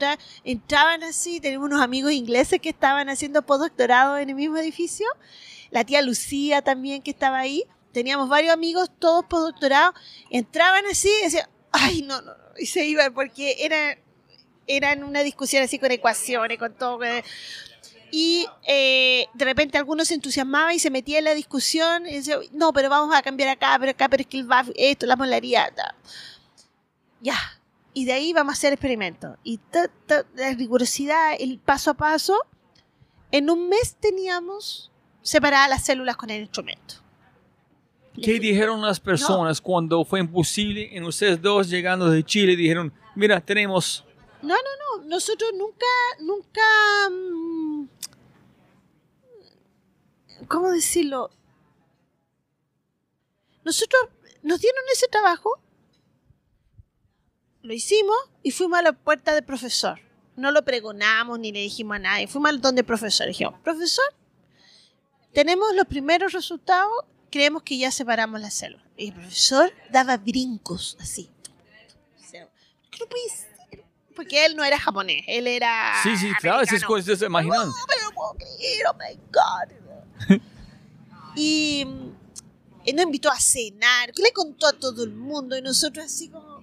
[0.44, 5.09] entraban así, tenemos unos amigos ingleses que estaban haciendo postdoctorado en el mismo edificio,
[5.73, 9.95] la tía Lucía también que estaba ahí, teníamos varios amigos, todos postdoctorados,
[10.31, 13.99] entraban así y decían, ay, no, no, no", y se iban porque era,
[14.67, 17.01] eran una discusión así con ecuaciones, con todo.
[18.12, 22.41] Y eh, de repente algunos se entusiasmaban y se metían en la discusión y decían,
[22.53, 25.17] no, pero vamos a cambiar acá, pero acá, pero es que el BAF, esto, la
[25.17, 25.73] molaridad.
[25.75, 25.95] ta".
[27.21, 27.39] Ya,
[27.95, 29.37] y de ahí vamos a hacer experimentos.
[29.45, 32.37] Y ta, ta, la rigurosidad, el paso a paso,
[33.31, 34.91] en un mes teníamos
[35.23, 36.97] separadas las células con el instrumento.
[38.15, 42.57] ¿Qué dijeron las personas cuando fue imposible en ustedes dos llegando de Chile?
[42.57, 44.05] Dijeron, mira, tenemos...
[44.43, 45.87] No, no, no, nosotros nunca,
[46.20, 46.61] nunca...
[47.11, 47.89] mm,
[50.49, 51.31] ¿Cómo decirlo?
[53.65, 54.09] Nosotros
[54.43, 55.61] nos dieron ese trabajo,
[57.62, 60.01] lo hicimos y fuimos a la puerta del profesor.
[60.37, 63.27] No lo pregonamos ni le dijimos a nadie, fuimos al donde el profesor.
[63.27, 64.05] Dijimos, profesor,
[65.32, 68.86] tenemos los primeros resultados, creemos que ya separamos las células.
[68.97, 71.31] Y el profesor daba brincos así.
[72.19, 72.48] O sea,
[72.90, 73.51] ¿qué no puede ser?
[74.15, 75.94] Porque él no era japonés, él era.
[76.02, 77.69] sí, sí, claro, esas cosas se imaginan.
[77.69, 80.40] No, pero no puedo creer, oh my God.
[81.36, 82.11] y, mm,
[82.85, 86.61] él nos invitó a cenar, le contó a todo el mundo y nosotros así como,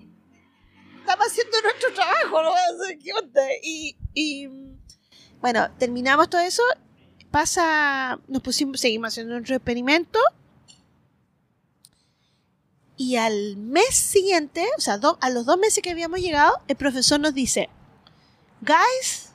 [1.00, 2.52] estamos haciendo nuestro trabajo, no
[3.02, 3.42] qué onda.
[3.64, 4.78] Y, y, mm,
[5.42, 6.64] bueno, terminamos todo eso,
[7.32, 10.20] pasa, nos pusimos, seguimos haciendo nuestro experimento.
[12.98, 16.76] Y al mes siguiente, o sea, do- a los dos meses que habíamos llegado, el
[16.76, 17.70] profesor nos dice,
[18.62, 19.30] guys,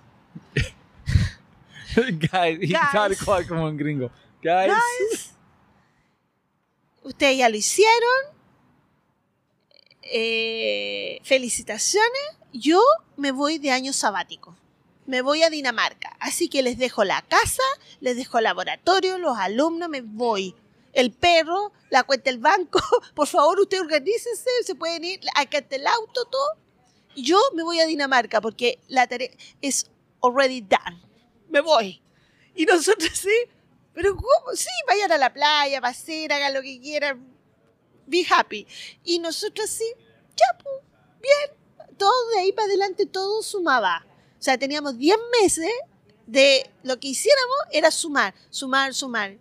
[1.94, 2.80] Guys, y Guys.
[2.92, 4.10] tal cual como un gringo.
[4.42, 4.72] Guys.
[4.72, 5.30] Guys,
[7.04, 8.32] ustedes ya lo hicieron.
[10.02, 12.10] Eh, felicitaciones.
[12.52, 12.80] Yo
[13.16, 14.56] me voy de año sabático.
[15.06, 16.16] Me voy a Dinamarca.
[16.20, 17.62] Así que les dejo la casa,
[18.00, 20.54] les dejo el laboratorio, los alumnos, me voy.
[20.92, 22.80] El perro, la cuenta del banco.
[23.14, 25.20] Por favor, usted organícese, se pueden ir.
[25.34, 26.58] Acá el auto, todo.
[27.16, 29.86] Yo me voy a Dinamarca porque la tarea es
[30.22, 31.02] already done.
[31.48, 32.02] Me voy.
[32.54, 33.34] Y nosotros sí,
[33.94, 34.54] pero ¿cómo?
[34.54, 37.26] Sí, vayan a la playa, pasen, hagan lo que quieran.
[38.06, 38.66] Be happy.
[39.04, 39.90] Y nosotros sí,
[40.36, 40.74] ya, pues,
[41.20, 41.58] bien.
[41.98, 44.04] Todo de ahí para adelante, todo sumaba.
[44.38, 45.70] O sea, teníamos 10 meses
[46.26, 49.36] de lo que hiciéramos era sumar, sumar, sumar.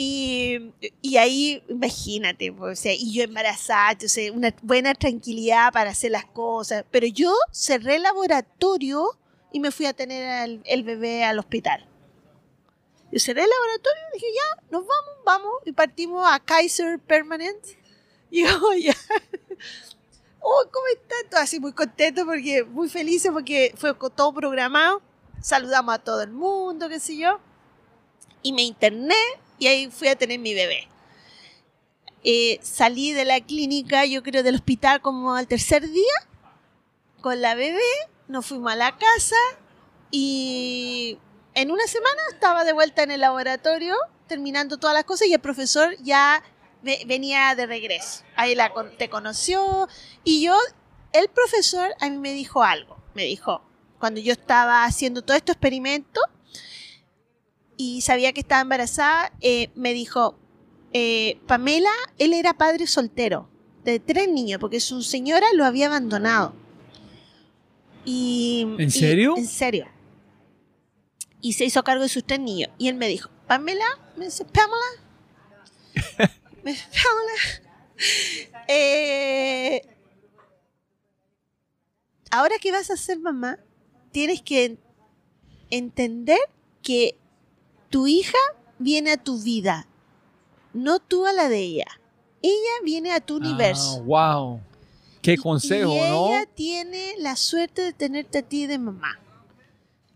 [0.00, 0.72] Y,
[1.02, 6.24] y ahí, imagínate, o sea, y yo embarazada, entonces una buena tranquilidad para hacer las
[6.24, 6.84] cosas.
[6.92, 9.18] Pero yo cerré el laboratorio
[9.52, 11.84] y me fui a tener al- el bebé al hospital.
[13.10, 15.52] Yo cerré el laboratorio y dije, ya, nos vamos, vamos.
[15.64, 17.58] Y partimos a Kaiser Permanent.
[18.30, 18.94] Y yo, ya.
[20.40, 21.28] Oh, ¿cómo están?
[21.30, 25.02] Todos así muy contentos porque, muy felices porque fue todo programado.
[25.40, 27.40] Saludamos a todo el mundo, qué sé yo.
[28.42, 29.16] Y me interné
[29.58, 30.88] y ahí fui a tener mi bebé.
[32.24, 36.14] Eh, salí de la clínica, yo creo, del hospital como al tercer día,
[37.20, 37.80] con la bebé,
[38.26, 39.36] nos fuimos a la casa
[40.10, 41.18] y
[41.54, 43.94] en una semana estaba de vuelta en el laboratorio,
[44.26, 46.42] terminando todas las cosas y el profesor ya
[46.82, 48.24] venía de regreso.
[48.36, 49.88] Ahí la, te conoció
[50.24, 50.56] y yo,
[51.12, 53.62] el profesor a mí me dijo algo, me dijo,
[53.98, 56.20] cuando yo estaba haciendo todo este experimento
[57.78, 60.36] y sabía que estaba embarazada, eh, me dijo,
[60.92, 63.48] eh, Pamela, él era padre soltero
[63.84, 66.54] de tres niños, porque su señora lo había abandonado.
[68.04, 69.36] Y, ¿En serio?
[69.36, 69.86] en serio.
[71.40, 72.68] Y se hizo cargo de sus tres niños.
[72.78, 73.86] Y él me dijo, Pamela,
[74.16, 74.74] me dice, Pamela,
[76.64, 79.82] me dice, Pamela, eh,
[82.32, 83.60] ahora que vas a ser mamá,
[84.10, 84.78] tienes que
[85.70, 86.40] entender
[86.82, 87.16] que
[87.90, 88.38] tu hija
[88.78, 89.86] viene a tu vida,
[90.72, 91.86] no tú a la de ella.
[92.42, 92.54] Ella
[92.84, 94.02] viene a tu Ah, universo.
[94.04, 94.60] wow.
[95.22, 96.28] Qué consejo, y ¿no?
[96.28, 99.18] ella tiene la suerte de tenerte a ti de mamá.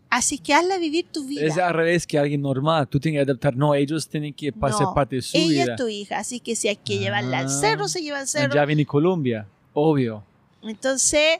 [0.09, 1.45] Así que hazla vivir tu vida.
[1.45, 2.87] Es al revés que alguien normal.
[2.87, 3.55] Tú tienes que adaptar.
[3.55, 5.73] No, ellos tienen que pasar No, parte de su ella vida.
[5.73, 7.49] es tu hija, así que si hay que llevarla al Ah.
[7.49, 8.53] cerro, se lleva al cerro.
[8.53, 10.23] Ya viene Colombia, obvio.
[10.61, 11.39] Entonces,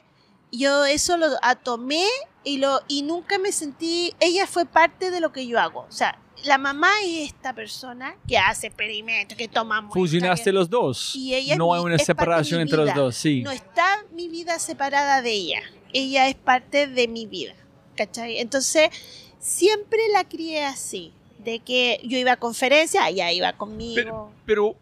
[0.50, 1.28] yo eso lo
[1.62, 2.04] tomé
[2.42, 5.86] y, lo, y nunca me sentí, ella fue parte de lo que yo hago.
[5.88, 10.52] O sea, la mamá es esta persona que hace experimentos, que toma muestras, Fusionaste que-
[10.52, 11.14] los dos.
[11.16, 13.42] Y ella es no hay una separación entre los dos, sí.
[13.42, 15.62] No está mi vida separada de ella.
[15.92, 17.54] Ella es parte de mi vida.
[17.96, 18.38] ¿Cachai?
[18.38, 18.90] Entonces,
[19.38, 21.12] siempre la crié así.
[21.38, 23.94] De que yo iba a conferencias, ella iba conmigo.
[23.94, 24.76] Pero, pero,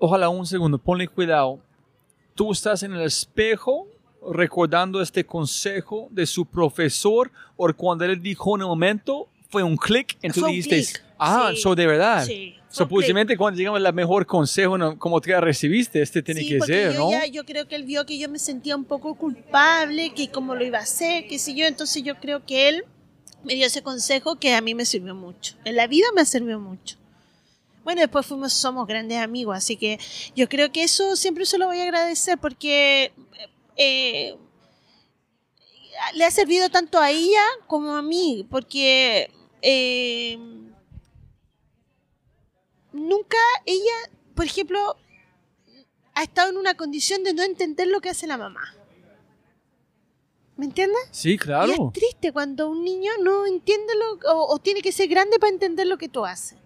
[0.00, 1.60] ojalá un segundo, ponle cuidado.
[2.34, 3.86] Tú estás en el espejo
[4.32, 9.76] recordando este consejo de su profesor o cuando él dijo en un momento fue un
[9.76, 11.60] clic un dijiste, ah, sí.
[11.62, 12.24] so de verdad.
[12.24, 12.54] Sí,
[13.36, 14.98] cuando llegamos al mejor consejo ¿no?
[14.98, 17.10] como te recibiste, este tiene Sí, que porque ser, yo ¿no?
[17.10, 20.54] ya- yo creo que él vio que yo me sentía un poco culpable, que cómo
[20.54, 21.66] lo iba a hacer, qué sé yo.
[21.66, 22.84] Entonces yo creo que él
[23.44, 25.54] me dio ese consejo que a mí me sirvió mucho.
[25.64, 26.96] En la vida me sirvió mucho.
[27.84, 29.98] Bueno, después fuimos, somos grandes amigos, así que
[30.36, 33.12] yo creo que eso siempre se lo voy a agradecer porque
[33.76, 34.34] eh,
[36.14, 39.30] le ha servido tanto a ella como a mí, porque
[39.62, 40.38] eh,
[42.92, 43.36] nunca
[43.66, 44.96] ella, por ejemplo,
[46.14, 48.74] ha estado en una condición de no entender lo que hace la mamá.
[50.56, 50.98] ¿Me entiendes?
[51.12, 51.72] Sí, Y claro.
[51.72, 55.52] es triste cuando un niño no entiende lo o, o tiene que ser grande para
[55.52, 56.58] entender lo que tú haces.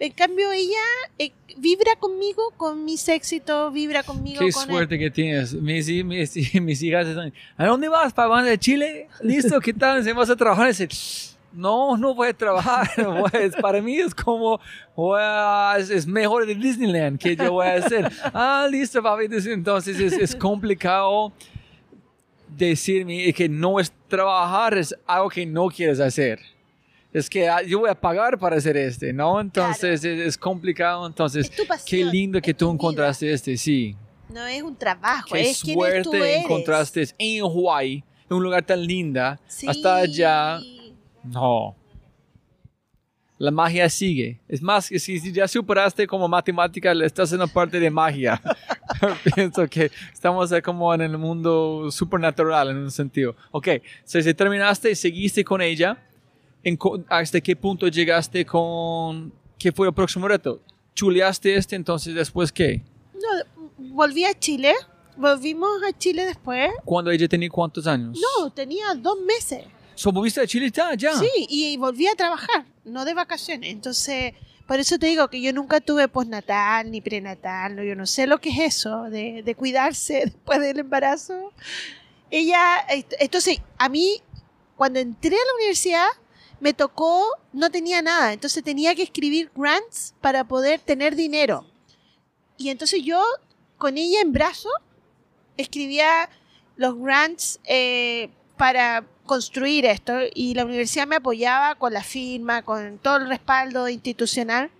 [0.00, 0.78] En cambio, ella
[1.18, 5.54] eh, vibra conmigo con mis éxitos, vibra conmigo Qué con suerte que tienes.
[5.54, 8.12] Mis, mis, mis hijas están, ¿a dónde vas?
[8.12, 9.08] ¿Para van de Chile?
[9.20, 9.58] ¿Listo?
[9.60, 10.04] ¿Qué tal?
[10.04, 10.68] ¿Se vas a trabajar?
[10.68, 10.88] Dice,
[11.52, 12.88] no, no voy a trabajar.
[13.30, 14.60] Pues, para mí es como,
[15.16, 18.10] a- es, mejor de Disneyland que yo voy a hacer.
[18.34, 19.26] Ah, listo, papi.
[19.30, 21.32] Entonces es, es complicado
[22.48, 26.40] decirme que no es trabajar, es algo que no quieres hacer.
[27.12, 29.40] Es que ah, yo voy a pagar para hacer este, ¿no?
[29.40, 31.06] Entonces es, es complicado.
[31.06, 32.74] Entonces, Es tu pasión, qué lindo que tú vida.
[32.74, 33.96] encontraste este, sí.
[34.28, 36.44] No es un trabajo, Qué es es tú suerte eres.
[36.44, 39.66] encontraste en Hawaii, en un lugar tan linda, Sí.
[39.66, 40.58] hasta allá.
[41.32, 41.76] No.
[43.38, 44.40] La magia sigue.
[44.48, 48.42] Es más, que si, si ya superaste como matemática, estás en la parte de magia.
[49.34, 53.36] Pienso que estamos como en el mundo supernatural en un sentido.
[53.52, 53.68] Ok,
[54.04, 56.04] so, si terminaste, seguiste con ella.
[56.64, 56.76] ¿En
[57.08, 59.32] ¿Hasta qué punto llegaste con...
[59.56, 60.60] ¿Qué fue el próximo reto?
[60.94, 61.76] ¿Chuleaste este?
[61.76, 62.82] Entonces, ¿después qué?
[63.14, 64.74] No, volví a Chile,
[65.16, 66.70] volvimos a Chile después.
[66.84, 68.18] ¿Cuándo ella tenía cuántos años?
[68.20, 69.64] No, tenía dos meses.
[69.98, 70.94] ¿So, ¿Volviste a Chile ya?
[70.94, 71.18] ya?
[71.18, 73.72] Sí, y volví a trabajar, no de vacaciones.
[73.72, 74.32] Entonces,
[74.64, 78.28] por eso te digo que yo nunca tuve postnatal ni prenatal, no, yo no sé
[78.28, 81.52] lo que es eso, de, de cuidarse después del embarazo.
[82.30, 82.86] Ella,
[83.18, 84.22] entonces, a mí,
[84.76, 86.06] cuando entré a la universidad,
[86.60, 91.66] me tocó, no tenía nada, entonces tenía que escribir grants para poder tener dinero.
[92.56, 93.20] Y entonces yo,
[93.78, 94.68] con ella en brazo,
[95.56, 96.30] escribía
[96.76, 102.98] los grants eh, para construir esto y la universidad me apoyaba con la firma, con
[102.98, 104.70] todo el respaldo institucional.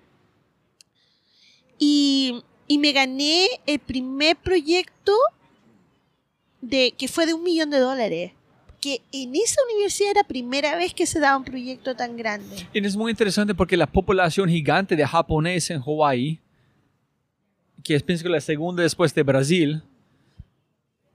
[1.79, 5.12] Y, y me gané el primer proyecto
[6.61, 8.33] de, que fue de un millón de dólares.
[8.81, 12.69] Que en esa universidad era primera vez que se daba un proyecto tan grande.
[12.73, 16.41] Y es muy interesante porque la población gigante de japoneses en Hawái,
[17.83, 19.83] que es pienso que la segunda después de Brasil,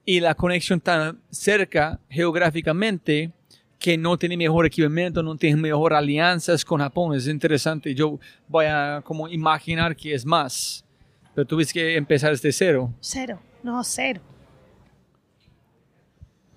[0.06, 3.32] y la conexión tan cerca geográficamente
[3.80, 7.16] que no tiene mejor equipamiento, no tiene mejor alianzas con Japón.
[7.16, 7.94] Es interesante.
[7.94, 10.86] Yo voy a como imaginar que es más.
[11.36, 12.94] Pero tuviste que empezar desde cero.
[13.02, 13.42] Cero.
[13.62, 14.22] No, cero.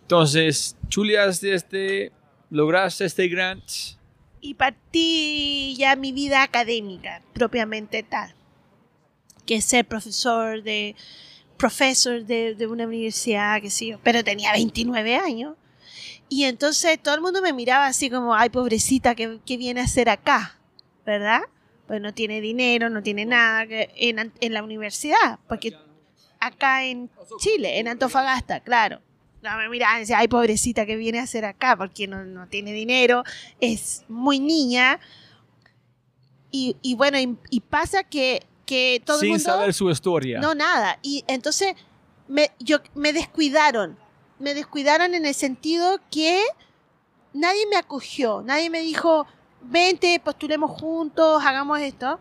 [0.03, 2.13] Entonces, Julias, este,
[2.51, 3.65] lograste este grant.
[4.41, 8.35] Y partí ya mi vida académica, propiamente tal.
[9.45, 10.95] Que es ser profesor de
[11.57, 15.57] profesor de, una universidad, que sí, pero tenía 29 años.
[16.29, 19.85] Y entonces todo el mundo me miraba así como, ay, pobrecita, ¿qué, qué viene a
[19.85, 20.59] hacer acá?
[21.05, 21.43] ¿Verdad?
[21.87, 25.77] Pues no tiene dinero, no tiene nada que, en, en la universidad, porque
[26.41, 29.01] acá en Chile, en Antofagasta, claro.
[29.43, 31.77] No, me miraban y decía, ay, pobrecita, ¿qué viene a hacer acá?
[31.77, 33.23] Porque no, no tiene dinero,
[33.61, 34.99] es muy niña.
[36.51, 37.19] Y, y bueno,
[37.51, 39.45] y pasa que, que todo Sin el mundo...
[39.45, 40.41] saber su historia.
[40.41, 40.99] No, nada.
[41.03, 41.75] Y entonces
[42.29, 43.97] me, yo, me descuidaron.
[44.39, 46.43] Me descuidaron en el sentido que
[47.33, 48.43] nadie me acogió.
[48.43, 49.27] Nadie me dijo,
[49.63, 52.21] vente, postulemos juntos, hagamos esto.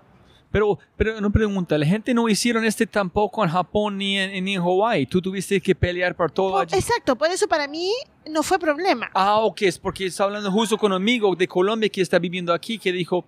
[0.51, 4.55] Pero, pero una pregunta, la gente no hicieron este tampoco en Japón ni en, ni
[4.55, 5.05] en Hawái.
[5.05, 6.75] Tú tuviste que pelear por todo Por- allí.
[6.77, 7.91] exacto, por eso para mí
[8.29, 9.09] no fue problema.
[9.13, 12.53] Ah, ok, es porque está hablando justo con un amigo de Colombia que está viviendo
[12.53, 13.25] aquí que dijo,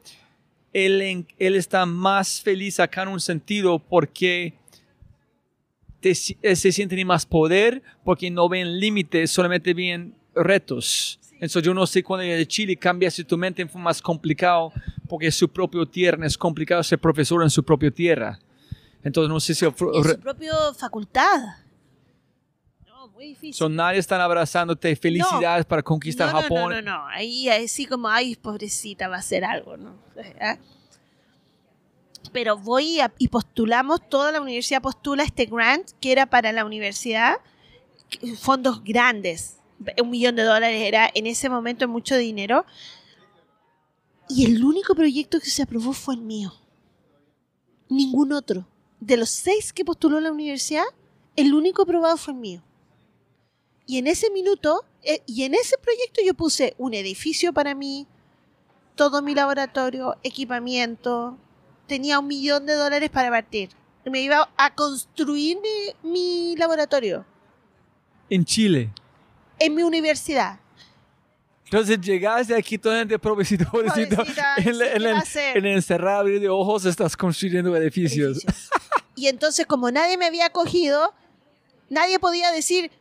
[0.74, 4.54] él, está más feliz acá en un sentido porque
[6.00, 11.20] te eh, se siente más poder, porque no ven límites, solamente ven retos.
[11.34, 14.72] Entonces yo no sé cuando de Chile cambia si tu mente fue más complicado
[15.08, 18.40] porque su propio tierra es complicado ser profesor en su propia tierra.
[19.04, 19.66] Entonces no sé si...
[19.66, 21.40] En su propia facultad.
[23.18, 23.54] Muy difícil.
[23.56, 24.96] So, nadie están abrazándote.
[24.96, 26.70] Felicidades para conquistar no, no, Japón.
[26.70, 27.08] No, no, no.
[27.08, 29.96] Ahí así como, ay, pobrecita, va a hacer algo, ¿no?
[30.40, 30.58] ¿Ah?
[32.32, 36.64] Pero voy a- y postulamos, toda la universidad postula este grant que era para la
[36.64, 37.38] universidad,
[38.40, 39.58] fondos grandes,
[40.02, 42.66] un millón de dólares era en ese momento mucho dinero.
[44.30, 46.54] Y el único proyecto que se aprobó fue el mío.
[47.90, 48.68] Ningún otro.
[49.00, 50.84] De los seis que postuló la universidad,
[51.36, 52.62] el único aprobado fue el mío.
[53.88, 58.06] Y en ese minuto, eh, y en ese proyecto yo puse un edificio para mí,
[58.96, 61.38] todo mi laboratorio, equipamiento,
[61.88, 63.70] tenía un millón de dólares para partir.
[64.06, 67.26] Me iba a construir mi, mi laboratorio
[68.30, 68.92] En Chile.
[69.60, 70.60] en mi universidad.
[71.66, 74.16] Entonces llegaste aquí todo de pobrecito, pobrecito.
[74.18, 75.06] Pobrecita, en, en
[75.58, 78.38] en el encerrado abrir de ojos estás construyendo edificios.
[78.38, 78.70] edificios.
[79.16, 81.14] Y entonces, como nadie me había acogido,
[81.90, 82.97] nadie podía decir, "Ah,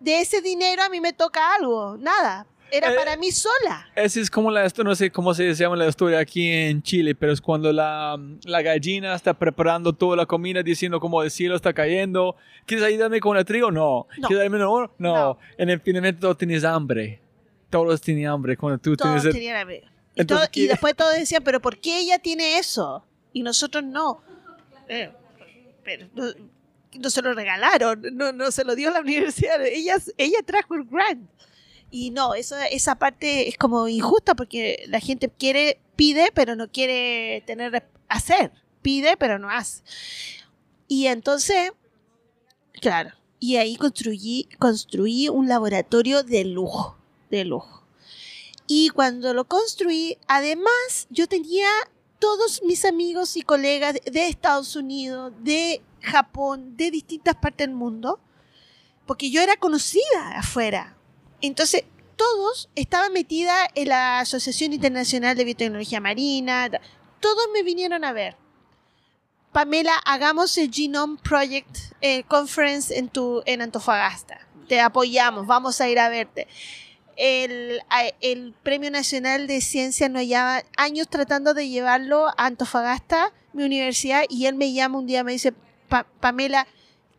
[0.00, 1.96] de ese dinero a mí me toca algo.
[1.98, 2.46] Nada.
[2.70, 3.88] Era Eh, para mí sola.
[3.96, 7.14] Esa es como la, esto no sé cómo se llama la historia aquí en Chile,
[7.14, 11.56] pero es cuando la, la gallina está preparando toda la comida diciendo como el cielo
[11.56, 12.36] está cayendo.
[12.66, 13.70] ¿Quieres ayudarme con el trigo?
[13.70, 14.06] No.
[14.18, 14.28] No.
[14.28, 14.94] ¿Quieres ayudarme oro?
[14.98, 15.14] No.
[15.14, 15.38] No.
[15.56, 17.22] En el finalmente todos tienes hambre.
[17.70, 19.34] Todos tienen hambre cuando tú Todos tienes...
[19.34, 19.84] tenían hambre.
[20.14, 23.02] Y, Entonces, todo- y ¿qué- después todos decían, pero ¿por qué ella tiene eso?
[23.32, 24.20] Y nosotros no.
[24.88, 25.10] Eh,
[25.84, 26.06] pero
[26.94, 29.64] no, se lo regalaron, no, no se lo dio la universidad.
[29.64, 31.28] Ella, ella trajo el grant.
[31.90, 36.70] Y no, eso, esa parte es como injusta porque la gente quiere, pide, pero no
[36.70, 38.52] quiere tener, hacer.
[38.82, 39.82] Pide, pero no hace.
[40.86, 41.72] Y entonces,
[42.80, 43.10] claro,
[43.40, 46.98] y ahí construí, construí un laboratorio de lujo,
[47.30, 47.86] de lujo.
[48.66, 51.68] Y cuando lo construí, además, yo tenía
[52.18, 58.20] todos mis amigos y colegas de- Estados Unidos, de Japón, de distintas partes del mundo,
[59.06, 60.96] porque yo era conocida afuera.
[61.40, 61.84] Entonces,
[62.16, 66.68] todos estaban metida en la Asociación Internacional de Biotecnología Marina,
[67.20, 68.36] todos me vinieron a ver.
[69.52, 74.46] Pamela, hagamos el Genome Project eh, Conference en, tu, en Antofagasta.
[74.68, 76.46] Te apoyamos, vamos a ir a verte
[77.18, 77.80] el,
[78.20, 84.22] el Premio Nacional de Ciencia no lleva años tratando de llevarlo a Antofagasta, mi universidad,
[84.28, 85.52] y él me llama un día, me dice,
[85.88, 86.66] "Pa- Pamela,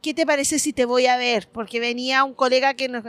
[0.02, 1.50] ¿qué te parece si te voy a ver?
[1.52, 3.04] Porque venía un colega que nos...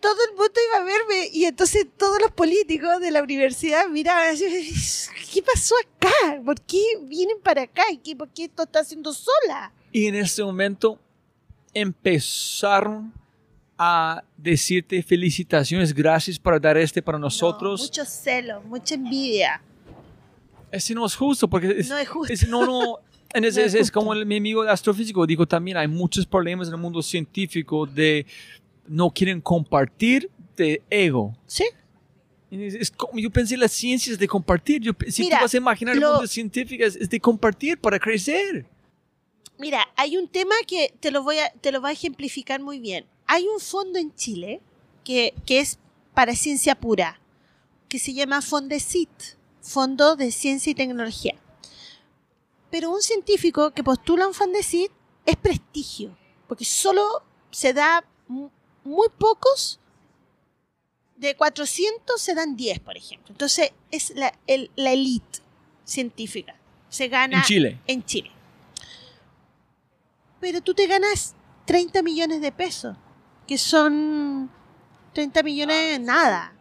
[0.00, 4.36] Todo el mundo iba a verme y entonces todos los políticos de la universidad miraban
[4.36, 6.40] ¿qué pasó acá?
[6.44, 7.82] ¿Por qué vienen para acá?
[8.04, 9.72] ¿Y por qué esto está haciendo sola?
[9.90, 11.00] Y en ese momento
[11.74, 13.12] empezaron
[13.78, 17.80] a decirte felicitaciones, gracias por dar este para nosotros.
[17.80, 19.62] No, mucho celo, mucha envidia.
[20.72, 22.32] Ese no es justo porque es, No es justo.
[22.32, 22.98] es- no, no.
[23.34, 26.26] Ese- No es, es es como el- mi amigo de astrofísico dijo también, hay muchos
[26.26, 28.26] problemas en el mundo científico de
[28.86, 31.36] no quieren compartir de ego.
[31.46, 31.64] ¿Sí?
[32.50, 34.80] Es- es como- yo pensé la ciencia es de compartir.
[34.82, 37.78] Yo, si Mira, tú vas a imaginar lo- el mundo científico es, es de compartir
[37.78, 38.66] para crecer.
[39.58, 42.80] Mira, hay un tema que te lo voy a, te lo voy a ejemplificar muy
[42.80, 43.04] bien.
[43.28, 44.60] Hay un fondo en Chile
[45.04, 45.78] que, que es
[46.14, 47.20] para ciencia pura,
[47.88, 49.08] que se llama Fondesit,
[49.62, 51.36] Fondo de Ciencia y Tecnología.
[52.70, 54.90] pero un científico que postula un Fondesit
[55.24, 56.16] es prestigio,
[56.48, 58.50] porque solo se da mu-
[58.84, 59.78] muy pocos,
[61.16, 63.28] de 400 se dan 10, por ejemplo.
[63.30, 65.40] Entonces es la, el- la elite
[65.84, 66.56] científica.
[66.90, 67.80] Se gana En Chile.
[67.86, 68.30] en Chile.
[70.40, 71.34] Pero tú te ganas
[71.66, 72.96] 30 millones de pesos,
[73.48, 74.48] que son
[75.14, 76.52] 30 millones nada.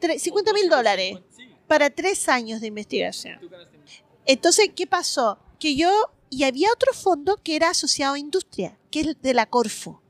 [0.00, 1.18] Tre- 50 mil dólares
[1.66, 3.40] para tres años de investigación.
[4.26, 5.38] Entonces, ¿qué pasó?
[5.58, 5.90] Que yo,
[6.28, 10.02] y había otro fondo que era asociado a industria, que es el de la Corfo.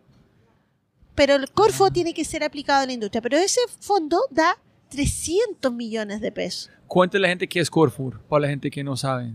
[1.15, 3.23] Pero el Corfo tiene que ser aplicado a la industria.
[3.23, 4.59] Pero ese fondo da
[4.89, 6.71] 300 millones de pesos.
[6.89, 9.33] Cuéntale a la gente qué es Corfur, para la gente que no sabe.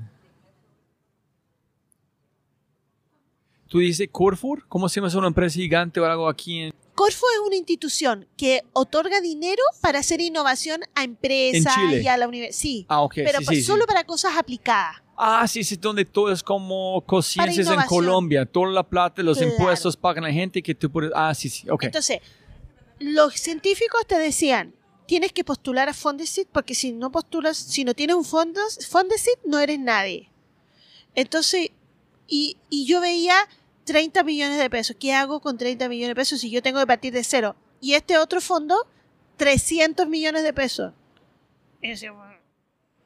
[3.75, 5.09] Tú dices Corfur, ¿cómo se llama?
[5.09, 9.61] ¿Es una empresa gigante o algo aquí en, Corfo es una institución que otorga dinero
[9.81, 12.57] para hacer innovación a empresas y a la universidad.
[12.57, 13.15] Sí, Ah, ok.
[13.15, 13.63] pero sí, pa- sí, sí.
[13.63, 14.95] solo para cosas aplicadas.
[15.17, 17.81] Ah, sí, sí, donde todo es como conciencias en.
[17.81, 18.45] Colombia.
[18.45, 19.51] Toda la plata, los Claro.
[19.51, 21.11] impuestos pagan la gente que tú puedes...
[21.13, 21.83] Ah, sí, sí, ok.
[21.83, 22.21] Entonces,
[22.99, 24.73] los científicos te decían,
[25.05, 29.39] tienes que postular a Fondesit porque si no postulas, si no tienes un fondos, Fondesit
[29.43, 30.31] no eres nadie.
[31.13, 31.71] Entonces,
[32.25, 33.35] y, y yo veía
[33.85, 34.95] 30 millones de pesos.
[34.99, 37.55] ¿Qué hago con 30 millones de pesos si yo tengo que partir de cero?
[37.79, 38.87] Y este otro fondo,
[39.37, 40.93] 300 millones de pesos.
[41.81, 42.39] Decía, bueno,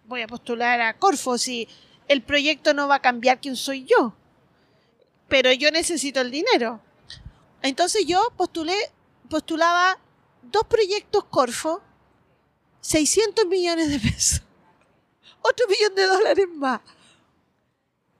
[0.05, 1.67] voy a postular a Corfo si
[2.07, 4.15] el proyecto no va a cambiar quién soy yo.
[5.27, 6.81] Pero yo necesito el dinero.
[7.61, 8.75] Entonces yo postulé,
[9.29, 9.99] postulaba
[10.41, 11.81] dos proyectos Corfo,
[12.81, 14.41] 600 millones de pesos,
[15.41, 16.81] otro millón de dólares más.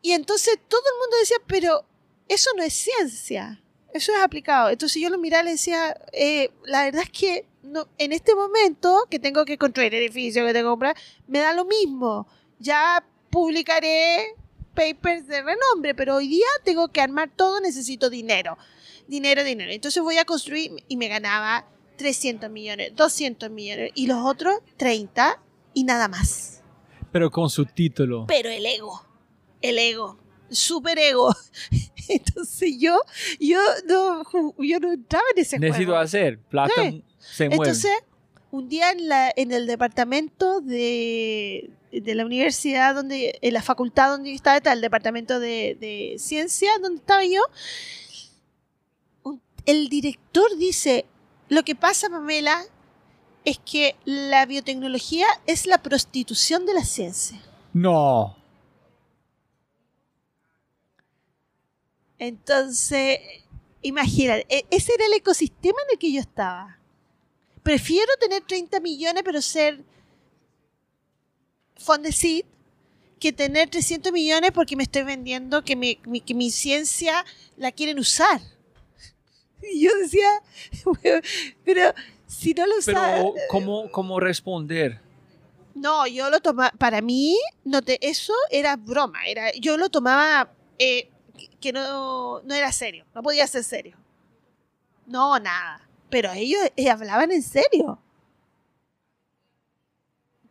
[0.02, 1.86] Y entonces todo el mundo decía, pero
[2.30, 3.62] eso no es ciencia,
[3.94, 4.70] eso es aplicado.
[4.70, 8.36] Entonces yo lo miraba y le decía, eh, la verdad es que no, en este
[8.36, 10.96] momento que tengo que construir edificios, que tengo que comprar,
[11.28, 12.28] me da lo mismo.
[12.60, 14.36] Ya publicaré
[14.76, 18.58] papers de renombre, pero hoy día tengo que armar todo, necesito dinero.
[19.08, 19.72] Dinero, dinero.
[19.72, 25.42] Entonces voy a construir y me ganaba 300 millones, 200 millones y los otros 30
[25.74, 26.62] y nada más.
[27.12, 28.26] Pero con su título.
[28.28, 29.04] Pero el ego,
[29.62, 30.18] el ego,
[30.52, 31.34] super ego.
[32.08, 33.00] Entonces yo,
[33.40, 34.24] yo no,
[34.58, 36.00] yo no entraba en ese Necesito juego.
[36.02, 36.40] hacer.
[36.40, 37.04] Plata Sí.
[37.20, 37.64] se mueve.
[37.64, 37.92] Entonces,
[38.52, 44.10] un día en, la, en el departamento de, de la universidad, donde, en la facultad
[44.10, 47.42] donde yo estaba, el departamento de, de ciencia, donde estaba yo,
[49.66, 51.06] el director dice,
[51.48, 52.64] lo que pasa, Pamela,
[53.46, 57.40] es que la biotecnología es la prostitución de la ciencia.
[57.74, 58.36] No.
[62.20, 63.20] Entonces,
[63.82, 66.78] imagínate, e- ese era el ecosistema en el que yo estaba.
[67.64, 69.84] Prefiero tener 30 millones, pero ser
[71.78, 72.46] Fondesit,
[73.20, 77.26] que tener 300 millones porque me estoy vendiendo que mi, mi- que mi ciencia
[77.58, 78.42] la quieren usar.
[79.62, 80.28] Y yo decía,
[81.66, 81.94] pero
[82.28, 83.34] si no lo Pero.
[83.50, 85.00] ¿cómo, cómo responder?
[85.76, 90.52] No, yo lo tomaba, para mí, no te, eso era broma, era, yo lo tomaba
[90.78, 91.10] eh,
[91.62, 93.96] que- no, no era serio, no podía ser serio.
[95.06, 95.88] No, nada.
[96.10, 98.00] Pero ellos eh, hablaban en serio.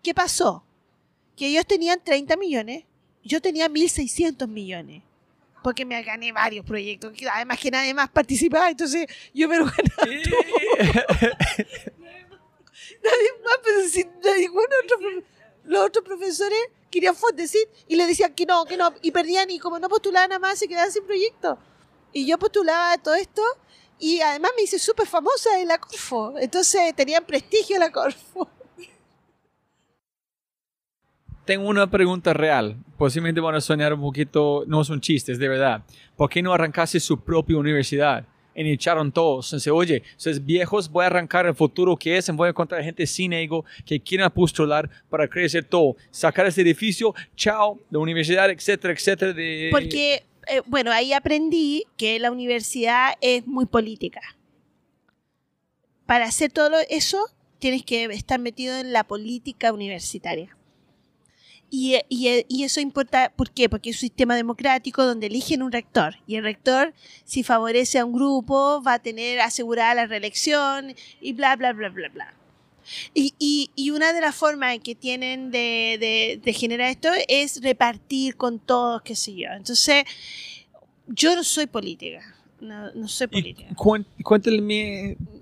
[0.03, 0.65] ¿Qué pasó?
[1.37, 2.85] Que ellos tenían 30 millones,
[3.25, 5.03] yo tenía 1.600 millones.
[5.63, 10.07] Porque me gané varios proyectos, además que nadie más participaba, entonces yo me lo ganaba
[13.03, 14.05] nadie más, pero si
[14.41, 15.25] ningún otro, profe-
[15.65, 16.59] los otros profesores
[16.91, 20.31] querían Fondesit y le decían que no, que no, y perdían y como no postulaban
[20.31, 21.59] nada más se quedaban sin proyecto.
[22.13, 23.43] Y yo postulaba todo esto
[23.99, 28.49] y además me hice súper famosa en la Corfo, entonces tenían prestigio la Corfo.
[31.45, 32.77] Tengo una pregunta real.
[32.99, 35.83] Posiblemente van a soñar un poquito, no son chistes, de verdad.
[36.15, 38.27] ¿Por qué no arrancaste su propia universidad?
[38.67, 39.53] Y echaron todos.
[39.53, 43.07] Dice, oye, ustedes viejos, voy a arrancar el futuro que es, voy a encontrar gente
[43.07, 45.95] sin ego que quieran postular para crecer todo.
[46.11, 49.33] Sacar este edificio, chao, la universidad, etcétera, etcétera.
[49.33, 49.69] De...
[49.71, 54.21] Porque, eh, bueno, ahí aprendí que la universidad es muy política.
[56.05, 57.19] Para hacer todo eso,
[57.61, 60.58] tienes que estar metido en la política universitaria.
[61.71, 63.69] Y, y, y eso importa, ¿por qué?
[63.69, 66.17] Porque es un sistema democrático donde eligen un rector.
[66.27, 71.33] Y el rector, si favorece a un grupo, va a tener asegurada la reelección y
[71.35, 72.35] bla, bla, bla, bla, bla.
[73.13, 77.61] Y, y- y una de las formas que tienen de, de- de generar esto es
[77.63, 79.49] repartir con todos, qué sé yo.
[79.51, 80.05] Entonces,
[81.07, 82.35] yo no soy política.
[82.61, 83.69] No, no soy política.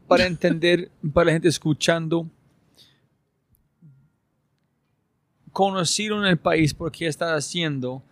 [0.09, 2.29] para entender, para la gente escuchando,
[5.57, 8.03] conocido en el país por qué estás haciendo,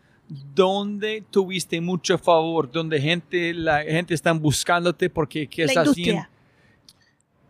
[0.55, 2.73] ¿dónde tuviste mucho favor?
[2.73, 6.21] ¿Dónde gente, la gente está buscándote porque qué La estás industria.
[6.21, 6.29] haciendo?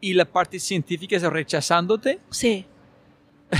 [0.00, 2.18] ¿Y la parte científica está rechazándote?
[2.30, 2.66] Sí.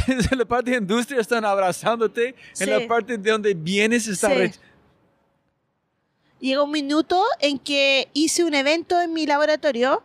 [0.09, 2.35] en la parte de industria están abrazándote.
[2.52, 2.65] Sí.
[2.65, 4.59] En la parte de donde vienes está Sí.
[6.40, 10.02] Llegó un minuto en que hice un evento en mi laboratorio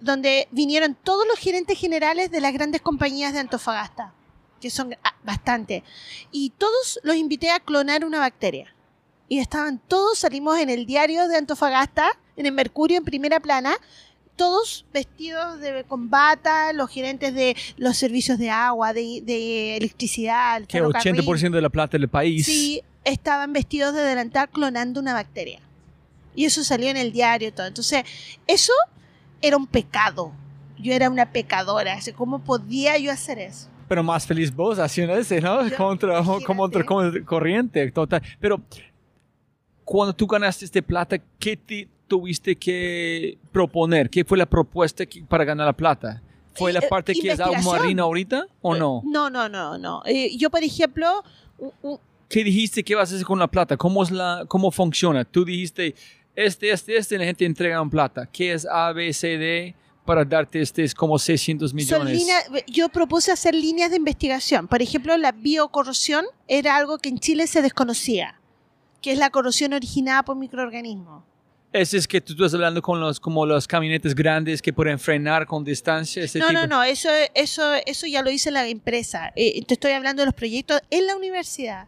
[0.00, 4.12] donde vinieron todos los gerentes generales de las grandes compañías de Antofagasta,
[4.60, 5.82] que son ah, bastante.
[6.30, 8.74] Y todos los invité a clonar una bacteria.
[9.28, 13.76] Y estaban todos, salimos en el diario de Antofagasta, en el Mercurio, en primera plana,
[14.36, 20.56] todos vestidos de con bata, los gerentes de los servicios de agua, de, de electricidad,
[20.56, 21.26] el Que ferrocarril.
[21.26, 22.46] 80% de la plata del país.
[22.46, 25.60] Sí, estaban vestidos de delantal clonando una bacteria.
[26.34, 27.66] Y eso salió en el diario todo.
[27.66, 28.04] Entonces,
[28.46, 28.72] eso
[29.42, 30.32] era un pecado.
[30.78, 31.94] Yo era una pecadora.
[31.94, 33.68] Así, ¿Cómo podía yo hacer eso?
[33.88, 35.66] Pero más feliz vos haciendo ese, ¿no?
[35.66, 37.20] Yo- contra, como otra imagínate.
[37.20, 38.22] co- corriente, total.
[38.40, 38.60] Pero
[39.84, 44.10] cuando tú ganaste este plata, ¿qué te tuviste que proponer?
[44.10, 46.22] ¿Qué fue la propuesta que- para ganar la plata?
[46.54, 47.76] ¿Fue la Eh, parte que es investigación.
[47.80, 49.02] marina ahorita o no?
[49.04, 50.02] No, no, no, no.
[50.06, 51.06] Eh, yo, por ejemplo,
[52.28, 53.76] ¿Qué dijiste que vas a hacer con la plata?
[53.78, 55.24] ¿Cómo, es la, cómo funciona?
[55.24, 55.94] Tú dijiste,
[56.36, 58.28] este, este, este, y la gente entrega un plata.
[58.30, 59.74] ¿Qué es A, B, C, D
[60.08, 62.18] para darte este, es como 600 son millones?
[62.18, 64.66] líneas- yo propuse hacer líneas de investigación.
[64.66, 68.40] Por ejemplo, la biocorrosión era algo que en Chile se desconocía,
[69.02, 71.24] que es la corrosión originada por microorganismos.
[71.70, 75.46] Ese es que tú estás hablando con los, como los camionetes grandes que pueden frenar
[75.46, 76.24] con distancia.
[76.24, 76.60] Ese No, tipo.
[76.60, 79.30] no, no, eso, eso, eso ya lo hice en la empresa.
[79.36, 81.86] Eh, te estoy hablando de los proyectos en la universidad.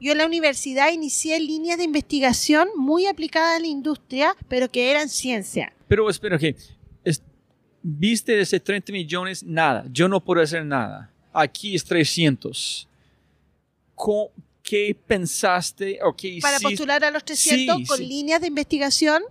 [0.00, 4.90] Yo en la universidad inicié líneas de investigación muy aplicadas a la industria, pero que
[4.90, 5.72] eran ciencia.
[5.86, 6.56] Pero espera, que
[7.82, 9.84] viste de ese 30 millones, nada.
[9.90, 11.10] Yo no puedo hacer nada.
[11.32, 12.88] Aquí es 300.
[13.94, 14.30] Co-
[14.62, 16.70] ¿Qué pensaste o qué Para hiciste?
[16.76, 18.06] postular a los 300 Sí, con sí.
[18.06, 19.22] líneas de investigación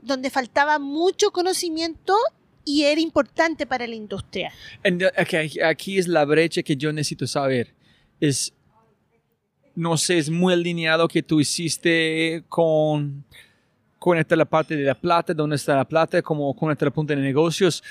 [0.00, 2.14] donde faltaba mucho conocimiento
[2.64, 4.52] y era importante para la industria.
[4.82, 7.74] And, okay, aquí es la brecha que yo necesito saber.
[8.20, 8.52] Es,
[9.74, 13.24] no sé, es muy alineado que tú hiciste con,
[14.04, 16.90] con esta la parte de la plata, dónde está la plata, como con esta la
[16.90, 17.82] punta de negocios.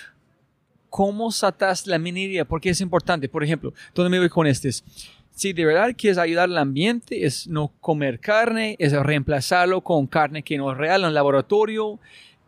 [0.88, 2.46] ¿Cómo satas la minería?
[2.46, 3.28] Porque es importante.
[3.28, 4.70] Por ejemplo, ¿dónde me voy con este?
[4.70, 4.84] Es,
[5.32, 10.44] Si de verdad quieres ayudar al ambiente, es no comer carne, es reemplazarlo con carne
[10.44, 12.00] que no es real en el laboratorio.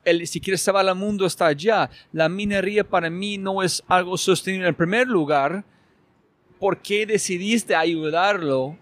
[0.04, 1.90] El, si quieres salvar al mundo está allá.
[2.12, 5.66] La minería para mí no es algo sostenible en primer lugar.
[6.60, 8.78] ¿Por qué decidiste ayudarlo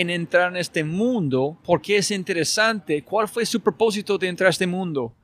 [0.00, 1.58] en entrar en este mundo?
[1.64, 3.02] ¿Por qué es interesante?
[3.02, 5.14] ¿Cuál fue su propósito de entrar a este mundo?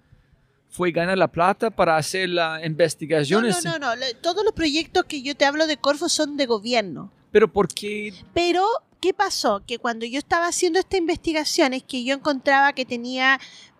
[0.68, 3.46] ¿Fue ganar la plata para hacer la No, investigación?
[3.46, 4.02] no, no, no.
[4.22, 7.12] Todos los proyectos que yo te hablo de Corfo son de gobierno.
[7.30, 8.14] Pero ¿por qué?
[8.32, 8.64] Pero,
[9.00, 9.62] ¿qué pasó?
[9.66, 13.38] Que cuando yo estaba haciendo esta investigación es que yo encontraba que tenía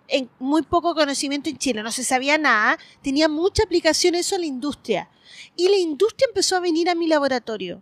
[0.09, 4.39] en- muy poco conocimiento en Chile, no se sabía nada, tenía mucha aplicación eso a
[4.39, 5.09] la industria.
[5.57, 7.81] Y la industria empezó a venir a mi laboratorio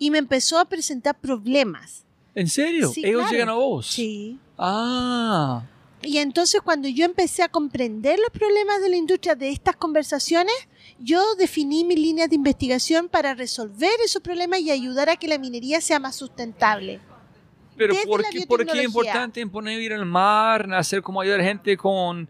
[0.00, 2.04] y me empezó a presentar problemas.
[2.38, 2.90] ¿En serio?
[2.90, 3.32] Sí, ¿Ellos claro.
[3.32, 3.86] llegan a vos?
[3.88, 4.38] Sí.
[4.56, 5.64] Ah.
[6.02, 10.54] Y entonces cuando yo empecé a comprender los problemas de la industria de estas conversaciones,
[11.00, 15.36] yo definí mis líneas de investigación para resolver esos problemas y ayudar a que la
[15.36, 17.00] minería sea más sustentable.
[17.76, 21.76] Pero ¿por qué, ¿por qué es importante poner ir al mar, hacer como ayudar gente
[21.76, 22.28] con...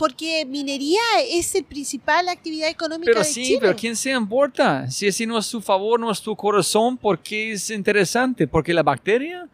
[0.00, 0.98] Porque minería
[1.28, 3.58] es el principal actividad económica Pero de sí, Chile.
[3.60, 4.90] pero ¿quién se importa?
[4.90, 8.48] Si ese no es tu favor, no es tu corazón, ¿por qué es interesante?
[8.48, 9.46] ¿Porque la bacteria?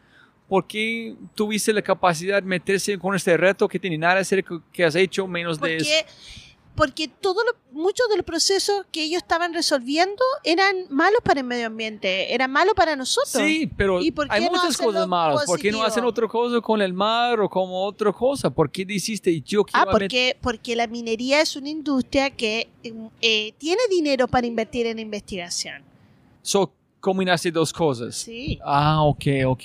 [0.49, 4.45] ¿Por qué tuviste la capacidad de meterse con este reto que tiene nada que hacer
[4.73, 5.91] que has hecho menos de eso?
[6.77, 11.47] Porque, todo lo- muchos de los procesos que ellos estaban resolviendo eran malos para el
[11.47, 13.43] medio ambiente, eran malos para nosotros.
[13.43, 15.45] Sí, pero ¿Y por hay no muchas cosas malas.
[15.47, 15.83] ¿Por qué no positivo?
[15.85, 18.51] hacen otra cosa con el mar o como otra cosa?
[18.51, 22.69] ¿Por qué dijiste yo quiero Ah, porque, porque la minería es una industria que
[23.23, 25.83] eh, tiene dinero para invertir en investigación.
[26.43, 28.15] So, combinaste dos cosas.
[28.17, 28.59] Sí.
[28.65, 29.63] Ah, ok, ok.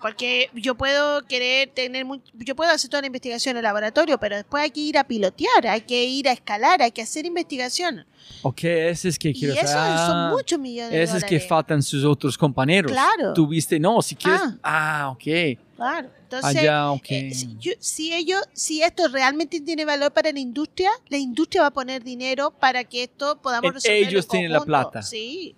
[0.00, 4.18] Porque yo puedo querer tener, mu- yo puedo hacer toda la investigación en el laboratorio,
[4.18, 7.26] pero después hay que ir a pilotear, hay que ir a escalar, hay que hacer
[7.26, 8.06] investigación.
[8.42, 9.98] Ok, ese es que Y quiero eso saber.
[9.98, 12.90] son Ah, muchos millones de Ese es que faltan sus otros compañeros.
[12.90, 13.34] Claro.
[13.34, 14.40] Tuviste, no, si quieres.
[14.42, 14.58] Ah.
[14.62, 15.58] Ah, ok.
[15.76, 16.10] Claro.
[16.22, 17.06] Entonces, Allá, ok.
[17.10, 21.62] eh, si, yo- si ellos, si esto realmente tiene valor para la industria, la industria
[21.62, 24.08] va a poner dinero para que esto podamos En- resolver.
[24.08, 25.02] ellos tienen la plata.
[25.02, 25.54] Sí.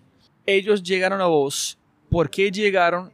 [0.46, 1.78] Ellos llegaron a vos.
[2.10, 3.12] ¿Por qué llegaron?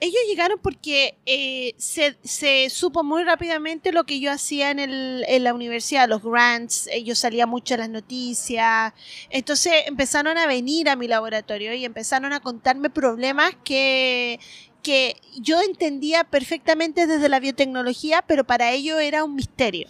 [0.00, 5.44] Ellos llegaron porque eh, se, supo muy rápidamente lo que yo hacía en, el, en
[5.44, 8.94] la universidad, los grants, ellos salían mucho en las noticias.
[9.28, 14.40] Entonces empezaron a venir a mi laboratorio y empezaron a contarme problemas que,
[14.82, 19.86] que yo entendía perfectamente desde la biotecnología, pero para ellos era un misterio.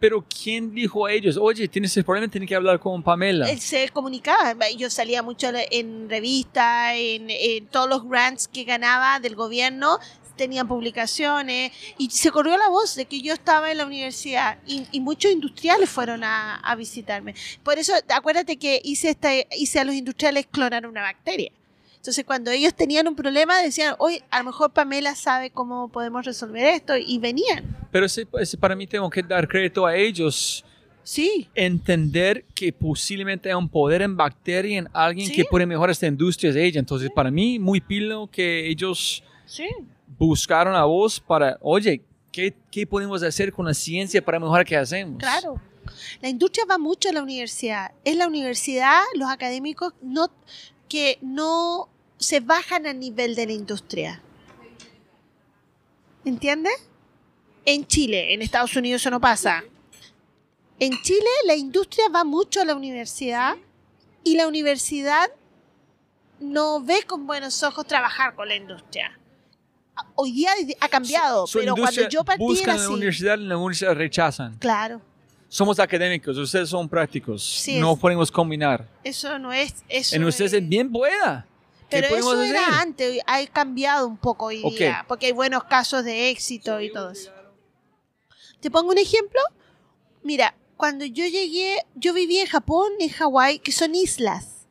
[0.00, 3.46] Pero ¿quién dijo a ellos, oye, tienes ese problema, tienes que hablar con Pamela?
[3.58, 9.36] Se comunicaba, yo salía mucho en revistas, en, en todos los grants que ganaba del
[9.36, 9.98] gobierno,
[10.36, 15.00] tenían publicaciones y se corrió la voz de que yo estaba en la universidad y,
[15.00, 17.34] muchos industriales fueron a, a, visitarme.
[17.62, 21.52] Por eso, acuérdate que hice, esta, hice a los industriales clonar una bacteria.
[22.00, 26.24] Entonces, cuando ellos tenían un problema, decían, hoy a lo mejor Pamela sabe cómo podemos
[26.24, 27.76] resolver esto, y venían.
[27.92, 28.26] Pero ese,
[28.58, 30.64] para mí tengo que dar crédito a ellos.
[31.02, 31.50] Sí.
[31.54, 36.54] Entender que posiblemente hay un poder en bacteria en alguien que puede mejorar esta industria
[36.54, 36.80] de ella.
[36.80, 39.68] Entonces, para mí, muy pilo que ellos sí.
[40.18, 42.00] buscaron a vos para, oye,
[42.32, 45.18] ¿qué, ¿qué podemos hacer con la ciencia para mejorar qué hacemos?
[45.18, 45.60] Claro.
[46.22, 47.90] La industria va mucho a la universidad.
[48.04, 50.30] Es la universidad, los académicos no,
[50.88, 51.89] que no
[52.20, 54.22] se bajan a nivel de la industria.
[56.24, 56.72] ¿Entiendes?
[57.64, 59.64] En Chile, en Estados Unidos eso no pasa.
[60.78, 63.56] En Chile la industria va mucho a la universidad
[64.24, 65.30] y la universidad
[66.40, 69.18] no ve con buenos ojos trabajar con la industria.
[70.14, 73.56] Hoy día ha cambiado, pero cuando yo partí buscan era en la universidad y la
[73.58, 74.56] universidad rechazan.
[74.58, 75.02] Claro.
[75.48, 77.42] Somos académicos, ustedes son prácticos.
[77.44, 78.86] Sí, no es- podemos combinar.
[79.04, 80.16] Eso no es eso.
[80.16, 81.44] En ustedes es es- bien buena.
[81.90, 82.54] ¿Qué Pero eso hacer?
[82.54, 86.92] era antes, ha cambiado un poco hoy día, porque hay buenos casos de éxito y
[86.92, 87.32] todo eso.
[88.60, 89.40] ¿Te pongo un ejemplo?
[90.22, 94.66] Mira, cuando yo llegué, yo viví en Japón, en Hawái, que son islas.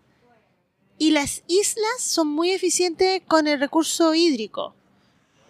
[0.98, 4.76] Y las islas son muy eficientes con el recurso hídrico,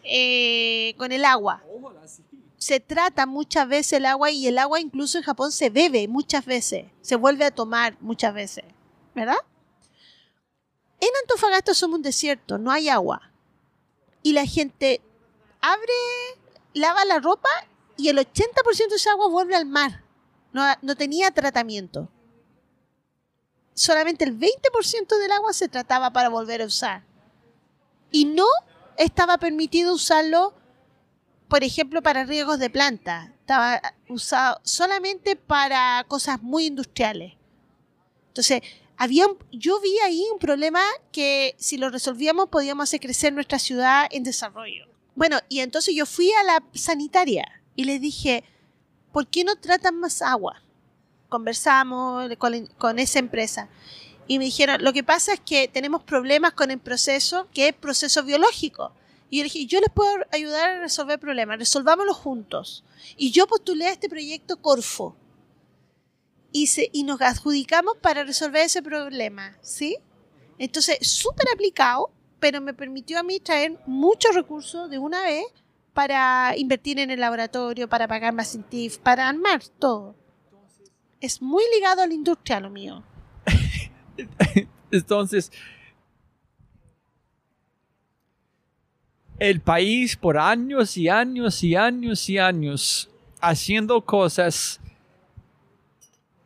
[0.03, 1.63] eh, con el agua.
[2.57, 6.45] Se trata muchas veces el agua y el agua incluso en Japón se bebe muchas
[6.45, 8.65] veces, se vuelve a tomar muchas veces,
[9.15, 9.37] ¿verdad?
[10.99, 13.31] En Antofagasta somos un desierto, no hay agua.
[14.21, 15.01] Y la gente
[15.61, 15.93] abre,
[16.73, 17.49] lava la ropa
[17.95, 20.03] y el 80% de esa agua vuelve al mar.
[20.51, 22.09] No, no tenía tratamiento.
[23.73, 27.03] Solamente el 20% del agua se trataba para volver a usar.
[28.11, 28.45] Y no
[28.97, 30.53] estaba permitido usarlo,
[31.47, 33.33] por ejemplo, para riegos de planta.
[33.39, 37.33] Estaba usado solamente para cosas muy industriales.
[38.27, 38.61] Entonces,
[39.51, 40.81] yo vi ahí un problema
[41.11, 44.87] que si lo resolvíamos podíamos hacer crecer nuestra ciudad en desarrollo.
[45.15, 48.43] Bueno, y entonces yo fui a la sanitaria y les dije,
[49.13, 50.61] ¿por qué no tratan más agua?
[51.29, 52.29] Conversamos
[52.77, 53.69] con, esa empresa
[54.27, 57.73] y me dijeron, lo que pasa es que tenemos problemas con el proceso, que es
[57.73, 58.91] proceso biológico.
[59.29, 62.83] Y le yo les puedo ayudar a resolver problemas, resolvámoslo juntos.
[63.15, 65.15] Y yo postulé a este proyecto Corfo
[66.51, 69.97] y, nos adjudicamos para resolver ese problema, ¿sí?
[70.57, 75.45] Entonces, súper aplicado, pero me permitió a mí traer muchos recursos de una vez
[75.93, 80.15] para invertir en el laboratorio, para pagar más CINTIF, para armar todo.
[81.19, 83.03] Es muy ligado a la industria lo mío.
[84.91, 85.51] Entonces,
[89.37, 93.09] el país por años y años y años y años
[93.41, 94.81] haciendo cosas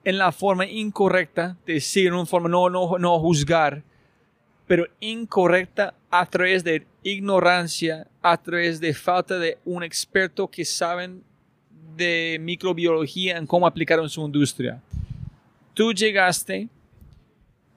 [0.03, 3.83] en la forma incorrecta, decir en una forma no, no, no juzgar,
[4.67, 11.23] pero incorrecta a través de ignorancia, a través de falta de un experto que saben
[11.95, 14.81] de microbiología en cómo aplicar en su industria.
[15.73, 16.69] Tú llegaste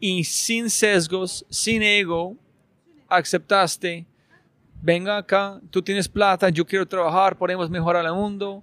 [0.01, 2.37] y sin sesgos, sin ego,
[3.09, 4.07] aceptaste,
[4.83, 8.63] venga acá, tú tienes plata, yo quiero trabajar, podemos mejorar el mundo.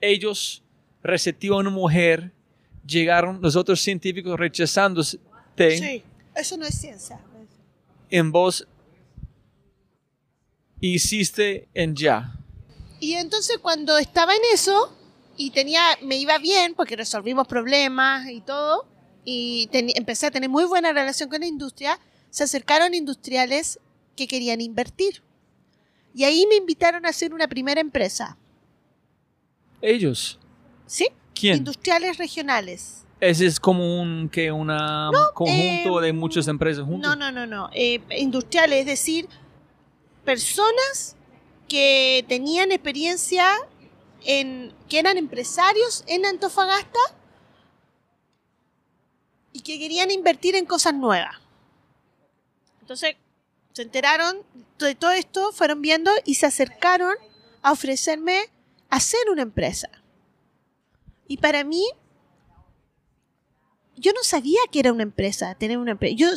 [0.00, 0.62] Ellos
[1.02, 2.32] receptivan a una mujer,
[2.86, 5.18] llegaron los otros científicos rechazándote
[5.56, 6.02] Sí,
[6.34, 7.20] eso no es ciencia.
[8.10, 8.66] en vos,
[10.80, 12.32] hiciste en ya.
[13.00, 14.94] Y entonces cuando estaba en eso
[15.36, 18.86] y tenía, me iba bien porque resolvimos problemas y todo,
[19.24, 21.98] y teni- empecé a tener muy buena relación con la industria,
[22.30, 23.78] se acercaron industriales
[24.16, 25.22] que querían invertir.
[26.14, 28.36] Y ahí me invitaron a hacer una primera empresa.
[29.80, 30.38] Ellos.
[30.86, 31.08] ¿Sí?
[31.38, 31.58] ¿Quién?
[31.58, 33.04] Industriales regionales.
[33.20, 37.16] Ese es como un que una conjunto eh, de muchas empresas juntas.
[37.16, 37.70] No, no, no, no.
[37.74, 39.28] Eh, industriales, es decir,
[40.24, 41.16] personas
[41.68, 43.46] que tenían experiencia
[44.24, 47.00] en, que eran empresarios en Antofagasta
[49.52, 51.36] y que querían invertir en cosas nuevas.
[52.80, 53.16] Entonces,
[53.72, 54.38] se enteraron
[54.78, 57.14] de todo esto, fueron viendo y se acercaron
[57.62, 58.44] a ofrecerme
[58.90, 59.88] hacer una empresa.
[61.28, 61.84] Y para mí,
[63.96, 66.16] yo no sabía que era una empresa, tener una empresa.
[66.16, 66.28] Yo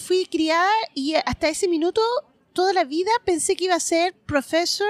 [0.00, 2.00] fui criada y hasta ese minuto
[2.52, 4.88] toda la vida pensé que iba a ser profesor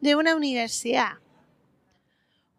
[0.00, 1.14] de una universidad.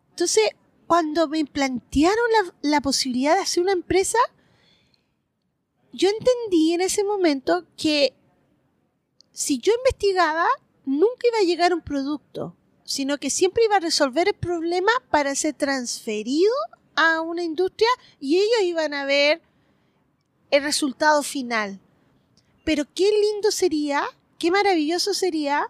[0.10, 0.50] Entonces,
[0.88, 4.18] cuando me plantearon la, la posibilidad de hacer una empresa,
[5.92, 8.14] yo entendí en ese momento que
[9.32, 10.48] si yo investigaba,
[10.86, 15.36] nunca iba a llegar un producto, sino que siempre iba a resolver el problema para
[15.36, 16.52] ser transferido
[16.96, 17.90] a una industria
[18.20, 19.42] y ellos iban a ver
[20.52, 21.80] el resultado final.
[22.64, 24.04] Pero qué lindo sería,
[24.38, 25.68] qué maravilloso sería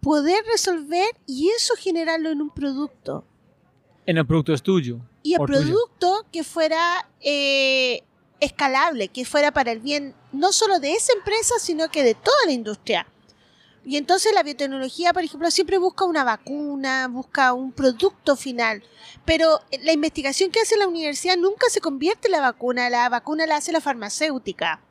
[0.00, 3.24] poder resolver y eso generarlo en un producto.
[4.04, 5.00] En el producto es tuyo.
[5.22, 5.46] Y el tuyo.
[5.46, 8.02] producto que fuera eh,
[8.40, 12.36] escalable, que fuera para el bien no solo de esa empresa, sino que de toda
[12.46, 13.06] la industria.
[13.88, 18.82] Y entonces la biotecnología, por ejemplo, siempre busca una vacuna, busca un producto final.
[19.24, 23.46] Pero la investigación que hace la universidad nunca se convierte en la vacuna, la vacuna
[23.46, 24.82] la hace la farmacéutica.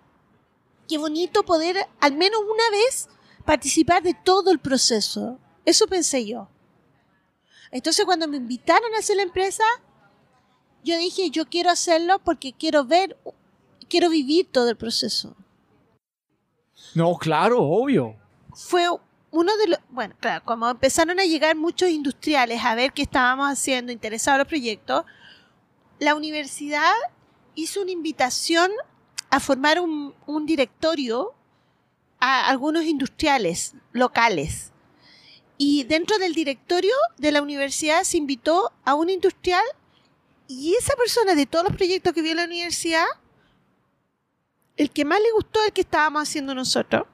[0.87, 3.09] Qué bonito poder, al menos una vez,
[3.43, 5.39] participar de todo el proceso.
[5.65, 6.47] Eso pensé yo.
[7.71, 9.65] Entonces cuando me invitaron a hacer la empresa,
[10.85, 13.17] yo dije, yo quiero hacerlo porque quiero ver,
[13.89, 15.35] quiero vivir todo el proceso.
[16.93, 18.23] No, claro, obvio.
[18.55, 18.87] Fue
[19.31, 23.49] uno de los, bueno, claro, como empezaron a llegar muchos industriales a ver qué estábamos
[23.49, 25.05] haciendo, interesados en los proyectos,
[25.99, 26.93] la universidad
[27.53, 28.71] hizo una invitación
[29.29, 31.33] a formar un, un directorio
[32.19, 34.71] a algunos industriales locales.
[35.57, 39.63] Y dentro del directorio de la universidad se invitó a un industrial
[40.47, 43.05] y esa persona de todos los proyectos que vio en la universidad,
[44.77, 47.07] el que más le gustó el que estábamos haciendo nosotros.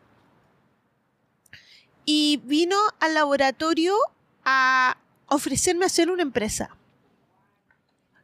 [2.06, 3.96] Y vino al laboratorio
[4.44, 4.98] a
[5.28, 6.76] ofrecerme hacer una empresa.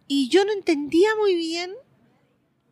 [0.08, 1.72] Y yo no entendía muy bien,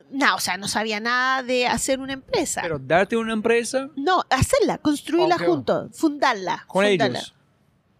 [0.09, 2.61] no, o sea, no sabía nada de hacer una empresa.
[2.61, 5.43] Pero darte una empresa no, hacerla, construirla Ok.
[5.45, 6.63] juntos, fundarla.
[6.67, 7.19] con fundarla.
[7.19, 7.35] ellos.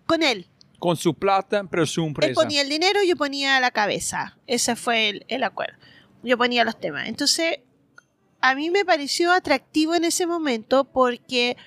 [0.06, 0.48] Con él.
[0.80, 2.34] Con su plata, pero su Él empresa.
[2.34, 4.38] ponía el dinero, yo ponía la cabeza.
[4.46, 5.78] Ese fue el, el acuerdo.
[6.24, 7.08] Yo ponía los temas.
[7.08, 7.60] Entonces,
[8.42, 11.58] a mí me pareció atractivo en ese momento porque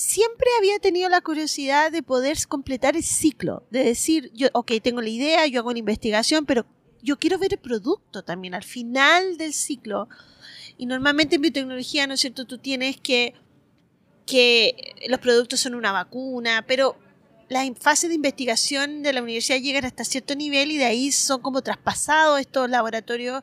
[0.00, 5.02] siempre había tenido la curiosidad de poder completar el ciclo, de decir, yo, ok, tengo
[5.02, 6.64] la idea, yo hago la investigación, pero
[7.02, 10.08] yo quiero ver el producto también al final del ciclo.
[10.78, 12.46] Y normalmente en biotecnología, ¿no es cierto?
[12.46, 13.34] Tú tienes que
[14.26, 16.96] que los productos son una vacuna, pero
[17.48, 21.42] las fases de investigación de la universidad llegan hasta cierto nivel y de ahí son
[21.42, 23.42] como traspasados estos laboratorios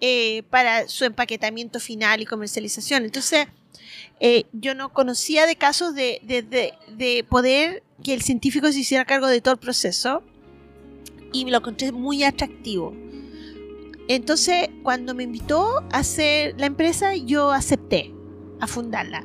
[0.00, 3.04] eh, para su empaquetamiento final y comercialización.
[3.04, 3.48] Entonces,
[4.20, 8.80] eh, yo no conocía de casos de, de, de, de poder que el científico se
[8.80, 10.22] hiciera cargo de todo el proceso
[11.32, 12.94] y me lo encontré muy atractivo.
[14.08, 18.12] Entonces, cuando me invitó a hacer la empresa, yo acepté
[18.60, 19.24] a fundarla.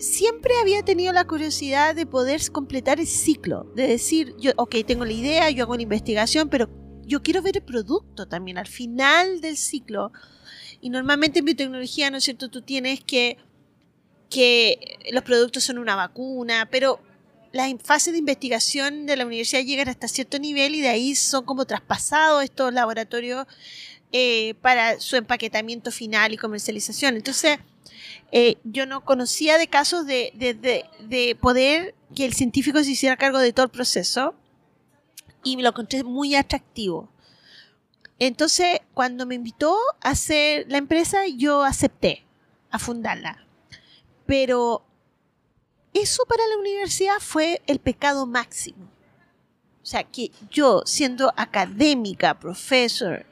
[0.00, 5.04] Siempre había tenido la curiosidad de poder completar el ciclo, de decir, yo, ok, tengo
[5.04, 6.68] la idea, yo hago una investigación, pero
[7.04, 10.12] yo quiero ver el producto también al final del ciclo.
[10.80, 12.48] Y normalmente en biotecnología, ¿no es cierto?
[12.48, 13.36] Tú tienes que,
[14.30, 17.00] que los productos son una vacuna, pero
[17.52, 21.44] las fases de investigación de la universidad llegan hasta cierto nivel y de ahí son
[21.44, 23.46] como traspasados estos laboratorios
[24.12, 27.16] eh, para su empaquetamiento final y comercialización.
[27.16, 27.58] Entonces,
[28.32, 32.92] eh, yo no conocía de casos de, de, de, de, poder que el científico se
[32.92, 34.34] hiciera cargo de todo el proceso
[35.42, 37.08] y me lo encontré muy atractivo.
[38.18, 42.24] Entonces, cuando me invitó a hacer la empresa, yo acepté
[42.70, 43.44] a fundarla.
[44.26, 44.84] Pero
[45.94, 48.88] eso para la universidad fue el pecado máximo.
[49.82, 53.26] O sea, que yo, siendo académica, profesor,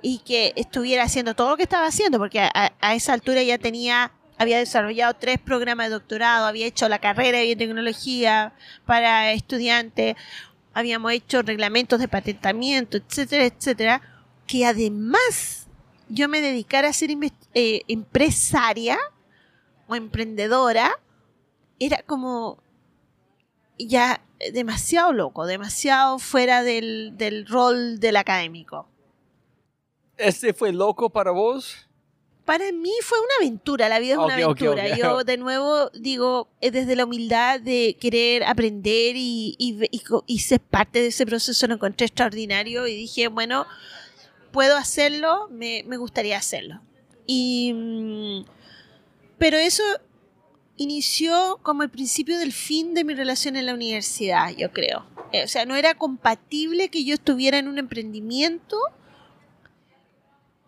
[0.00, 4.12] y que estuviera haciendo todo lo que estaba haciendo, porque a, esa altura ya tenía,
[4.38, 8.52] había desarrollado tres programas de doctorado, había hecho la carrera de biotecnología
[8.84, 10.16] para estudiantes,
[10.72, 14.02] habíamos hecho reglamentos de patentamiento, etcétera, etcétera,
[14.46, 15.68] que además
[16.08, 17.10] yo me dedicara a ser
[17.54, 18.98] eh, empresaria
[19.86, 20.92] o emprendedora,
[21.78, 22.58] era como
[23.78, 24.20] ya
[24.52, 28.88] demasiado loco, demasiado fuera del, rol del académico.
[30.16, 31.88] ¿Este fue loco para vos?
[32.44, 34.96] Para mí fue una aventura, la vida es una aventura.
[34.96, 41.06] Yo de nuevo digo, desde la humildad de querer aprender y, y, ser parte de
[41.06, 43.66] ese proceso lo encontré extraordinario y dije, bueno,
[44.52, 46.80] puedo hacerlo, me, me gustaría hacerlo.
[47.26, 48.44] Y, mm,
[49.38, 49.82] pero eso
[50.76, 55.06] inició como el principio del fin de mi relación en la universidad, yo creo.
[55.32, 58.78] Eh, o sea, no era compatible que yo estuviera en un emprendimiento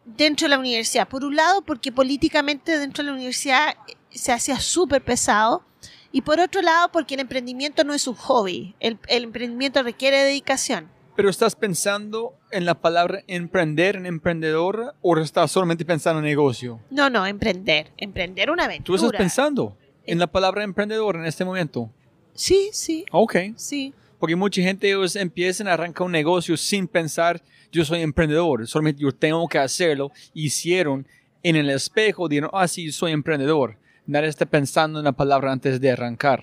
[0.06, 1.08] dentro de la universidad.
[1.08, 5.64] Por un lado, porque políticamente dentro de la universidad eh, se hacía súper pesado.
[6.12, 8.74] Y por otro lado, porque el emprendimiento no es un hobby.
[8.80, 10.88] El, emprendimiento requiere dedicación.
[11.14, 16.80] ¿Pero estás pensando en la palabra emprender, en emprendedor, o estás solamente pensando en negocio?
[16.90, 17.92] No, no, emprender.
[17.96, 18.86] Emprender una aventura.
[18.86, 21.90] ¿Tú estás pensando en la palabra emprendedor en este momento?
[22.34, 23.04] Sí, sí.
[23.10, 23.36] Ok.
[23.56, 23.92] Sí.
[24.18, 29.02] Porque mucha gente ellos empiezan a arrancar un negocio sin pensar yo soy emprendedor, solamente
[29.02, 30.12] yo tengo que hacerlo.
[30.34, 31.06] Hicieron
[31.42, 33.78] en el espejo, dijeron, ah, sí, soy emprendedor.
[34.06, 36.42] Nadie está pensando en la palabra antes de arrancar.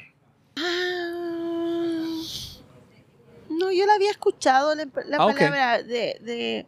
[0.57, 2.21] Ah,
[3.49, 6.65] no, yo la había escuchado, la, ah, palabra de,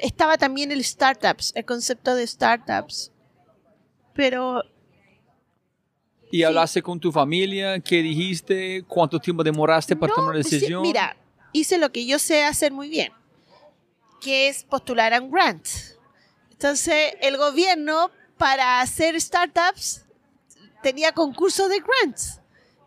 [0.00, 3.12] Estaba también el startups, el concepto de startups.
[4.14, 4.62] Pero
[6.30, 7.78] ¿Y hablaste con tu familia?
[7.80, 8.84] ¿Qué dijiste?
[8.88, 10.82] ¿Cuánto tiempo demoraste para tomar la decisión?
[10.82, 11.16] mira,
[11.52, 13.12] hice lo que yo sé hacer muy bien
[14.20, 15.66] que es postular a un grant.
[16.50, 20.02] Entonces, el gobierno para hacer startups
[20.82, 22.40] tenía concursos de grants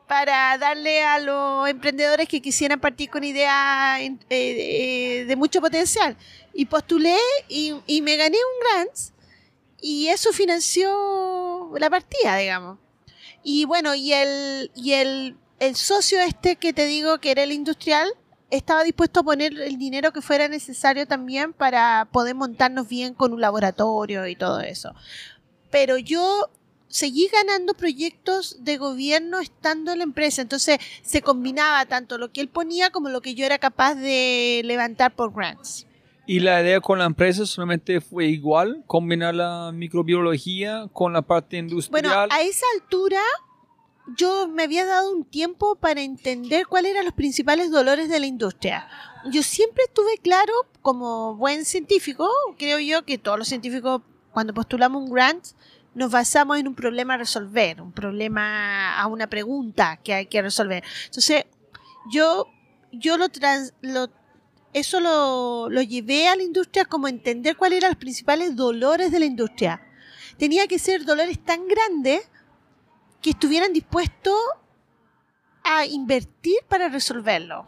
[0.07, 6.17] para darle a los emprendedores que quisieran partir con ideas eh, eh, de mucho potencial.
[6.51, 7.15] Y postulé
[7.47, 8.97] y, y, me gané un grant
[9.79, 12.79] y eso financió la partida, digamos.
[13.43, 17.51] Y bueno, y el, y el, el socio este que te digo que era el
[17.51, 18.11] industrial,
[18.49, 23.33] estaba dispuesto a poner el dinero que fuera necesario también para poder montarnos bien con
[23.33, 24.93] un laboratorio y todo eso.
[25.69, 26.49] Pero yo
[26.87, 32.41] seguí ganando proyectos de gobierno estando en la empresa, entonces se combinaba tanto lo que
[32.41, 35.85] él ponía como lo que yo era capaz de levantar por grants.
[36.25, 41.57] ¿Y la idea con la empresa solamente fue igual, combinar la microbiología con la parte
[41.57, 42.03] industrial?
[42.03, 43.21] Bueno, a esa altura
[44.15, 48.25] yo me había dado un tiempo para entender cuáles eran los principales dolores de la
[48.25, 48.87] industria.
[49.31, 55.03] Yo siempre estuve claro, como buen científico, creo yo que todos los científicos cuando postulamos
[55.03, 55.45] un grant
[55.93, 60.41] nos basamos en un problema a resolver, un problema a una pregunta que hay que
[60.41, 60.83] resolver.
[61.05, 61.45] Entonces,
[62.11, 62.47] yo,
[62.91, 63.27] yo lo,
[63.81, 64.09] lo
[64.71, 69.19] eso lo, lo llevé a la industria como entender cuáles eran los principales dolores de
[69.19, 69.81] la industria.
[70.37, 72.29] Tenía que ser dolores tan grandes
[73.21, 74.35] que estuvieran dispuestos
[75.63, 77.67] a invertir para resolverlo.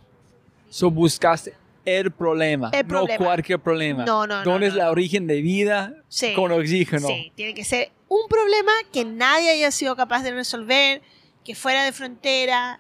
[0.70, 1.54] So buscaste
[1.86, 4.06] el problema, no cualquier problema.
[4.06, 5.94] No, no, ¿Dónde es la origen de vida
[6.36, 7.08] con oxígeno?
[7.08, 11.02] Sí, tiene que ser un problema que nadie haya sido capaz de resolver,
[11.44, 12.80] que fuera de frontera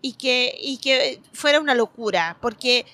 [0.00, 2.86] y que, y que fuera una locura, porque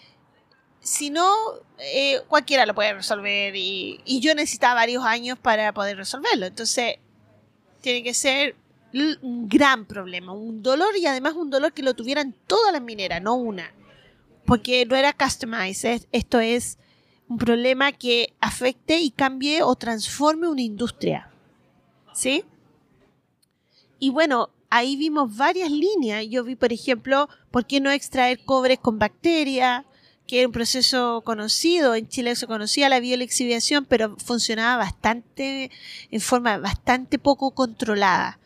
[0.81, 1.33] si no,
[1.78, 6.47] eh, cualquiera lo puede resolver y, y yo necesitaba varios años para poder resolverlo.
[6.47, 6.97] Entonces,
[7.81, 8.57] tiene que ser
[8.93, 13.23] un gran problema, un dolor y además un dolor que lo tuvieran todas las mineras,
[13.23, 13.73] no una.
[14.45, 16.79] Porque no era customized, esto es
[17.29, 21.31] un problema que afecte y cambie o transforme una industria.
[22.12, 22.45] ¿Sí?
[23.99, 26.27] Y bueno, ahí vimos varias líneas.
[26.29, 29.87] Yo vi, por ejemplo, ¿por qué no extraer cobre con bacteria?
[30.27, 31.95] Que era un proceso conocido.
[31.95, 35.71] En Chile se conocía la biolexiviación, pero funcionaba bastante,
[36.11, 38.39] en forma bastante poco controlada.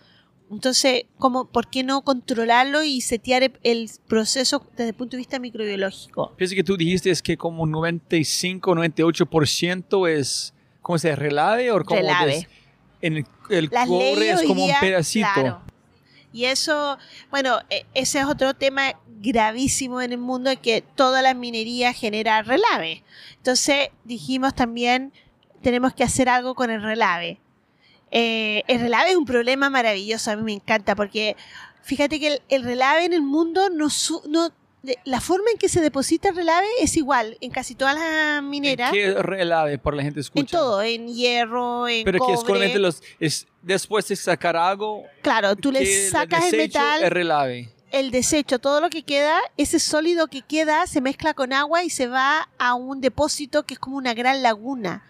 [0.50, 5.38] Entonces, ¿cómo, ¿por qué no controlarlo y setear el proceso desde el punto de vista
[5.38, 6.34] microbiológico?
[6.36, 11.16] Pienso que tú dijiste es que como 95, 98% es, ¿cómo se dice?
[11.16, 11.72] ¿Relave?
[11.72, 12.48] O como relave.
[13.00, 15.26] en el, cobre es como un pedacito.
[15.34, 15.62] Claro.
[16.32, 16.98] Y eso,
[17.30, 22.42] bueno, e, ese es otro tema gravísimo en el mundo, que toda la minería genera
[22.42, 23.02] relave.
[23.36, 25.12] Entonces dijimos también,
[25.62, 27.40] tenemos que hacer algo con el relave.
[28.18, 31.36] Eh, el relave es un problema maravilloso, a mí me encanta, porque
[31.82, 33.88] fíjate que el, relave en el mundo no,
[34.82, 38.42] de- la forma en que se deposita el relave es igual en casi todas las
[38.42, 38.90] mineras.
[38.90, 40.40] ¿Qué relave por la gente escucha?
[40.40, 45.02] En todo, en hierro, en Pero que es solamente los, es, después de sacar algo,
[45.20, 47.68] Claro, tú le sacas el desecho metal, es relave.
[47.90, 51.90] el desecho, todo lo que queda, ese sólido que queda se mezcla con agua y
[51.90, 55.02] se va a un depósito que es como una gran laguna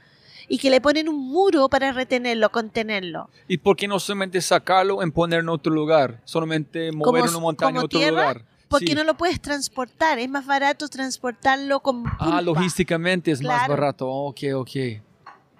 [0.48, 3.28] y que le ponen un muro para retenerlo, contenerlo.
[3.48, 6.20] ¿Y por qué no solamente sacarlo y poner en otro lugar?
[6.24, 8.44] Solamente mover una montaña a otro tierra, lugar.
[8.68, 8.94] Porque Sí.
[8.94, 12.40] no lo puedes transportar, es más barato transportarlo con Ah, pulpa.
[12.42, 13.72] logísticamente es más Claro.
[13.74, 14.08] barato.
[14.08, 14.70] Ok, ok.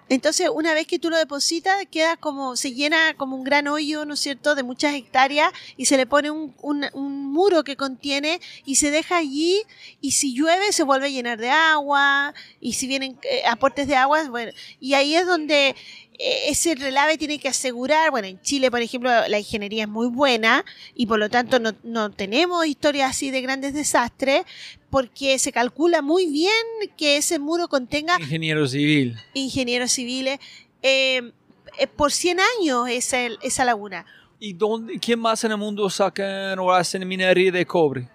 [0.09, 4.05] Entonces, una vez que tú lo depositas, queda como, se llena como un gran hoyo,
[4.05, 8.39] ¿no es cierto?, de muchas hectáreas y se le pone un, un- muro que contiene
[8.65, 9.61] y se deja allí
[10.01, 13.95] y si llueve se vuelve a llenar de agua y si vienen eh, aportes de
[13.95, 15.75] agua, bueno, y ahí es donde
[16.19, 20.07] eh, ese relave tiene que asegurar, bueno, en Chile, por ejemplo, la ingeniería es muy
[20.07, 24.43] buena y por lo tanto no, no tenemos historias así de grandes desastres
[24.89, 26.51] porque se calcula muy bien
[26.97, 29.17] que ese muro contenga Ingeniero civil.
[29.33, 30.39] ingenieros civiles
[30.81, 31.31] eh,
[31.77, 34.05] eh, por 100 años esa, esa laguna.
[34.39, 38.07] ¿Y dónde, quién más en el mundo sacan o hacen minería de cobre?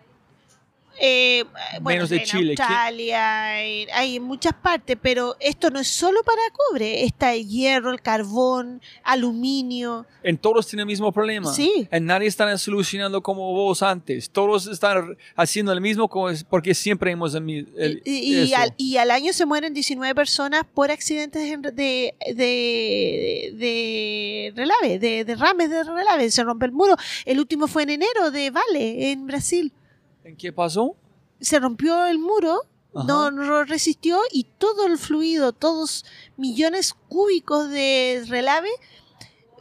[1.04, 1.42] Eh,
[1.80, 5.80] bueno, Menos de en Chile, ¿quién- Australia, en- hay en muchas partes, pero esto no
[5.80, 10.06] es solo para cobre, está el hierro, el carbón, aluminio.
[10.22, 11.52] En todos tienen el mismo problema.
[11.52, 11.88] Sí.
[11.90, 14.30] En nadie están solucionando como vos antes.
[14.30, 18.72] Todos están haciendo el mismo como es- porque siempre hemos el, mi- el- y, al,
[18.76, 25.24] y al año se mueren 19 personas por accidentes en- de, de, de relave, de
[25.24, 26.94] derrames de relave, se rompe el muro.
[27.24, 29.72] El último fue en enero de Vale, en Brasil.
[30.24, 30.96] ¿En qué pasó?
[31.42, 32.62] se rompió el muro,
[32.94, 36.04] no, no resistió y todo el fluido, todos
[36.36, 38.68] millones cúbicos de relave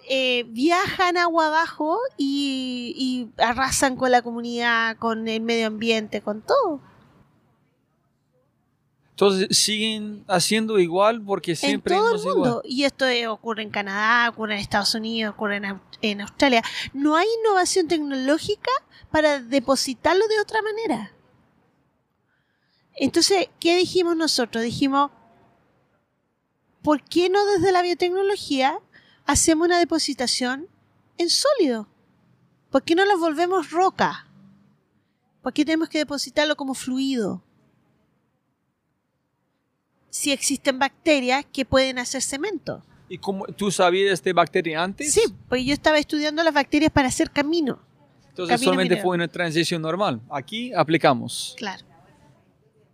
[0.09, 6.41] eh, viajan agua abajo y, y arrasan con la comunidad, con el medio ambiente, con
[6.41, 6.81] todo.
[9.21, 12.49] Entonces siguen haciendo igual porque siempre en todo el mundo.
[12.49, 12.61] igual.
[12.65, 16.63] Y esto eh, ocurre en Canadá, ocurre en Estados Unidos, ocurre en, en Australia.
[16.91, 18.71] No hay innovación tecnológica
[19.11, 21.11] para depositarlo de otra manera.
[22.95, 24.63] Entonces, ¿qué dijimos nosotros?
[24.63, 25.11] Dijimos,
[26.81, 28.79] ¿por qué no desde la biotecnología
[29.27, 30.67] hacemos una depositación
[31.19, 31.87] en sólido?
[32.71, 34.27] ¿Por qué no lo volvemos roca?
[35.43, 37.43] ¿Por qué tenemos que depositarlo como fluido?
[40.11, 42.83] Si existen bacterias que pueden hacer cemento.
[43.09, 45.11] ¿Y cómo, tú sabías de bacteria antes?
[45.13, 47.79] Sí, porque yo estaba estudiando las bacterias para hacer camino.
[48.29, 49.07] Entonces camino solamente minero.
[49.07, 50.21] fue una transición normal.
[50.29, 51.55] Aquí aplicamos.
[51.57, 51.83] Claro.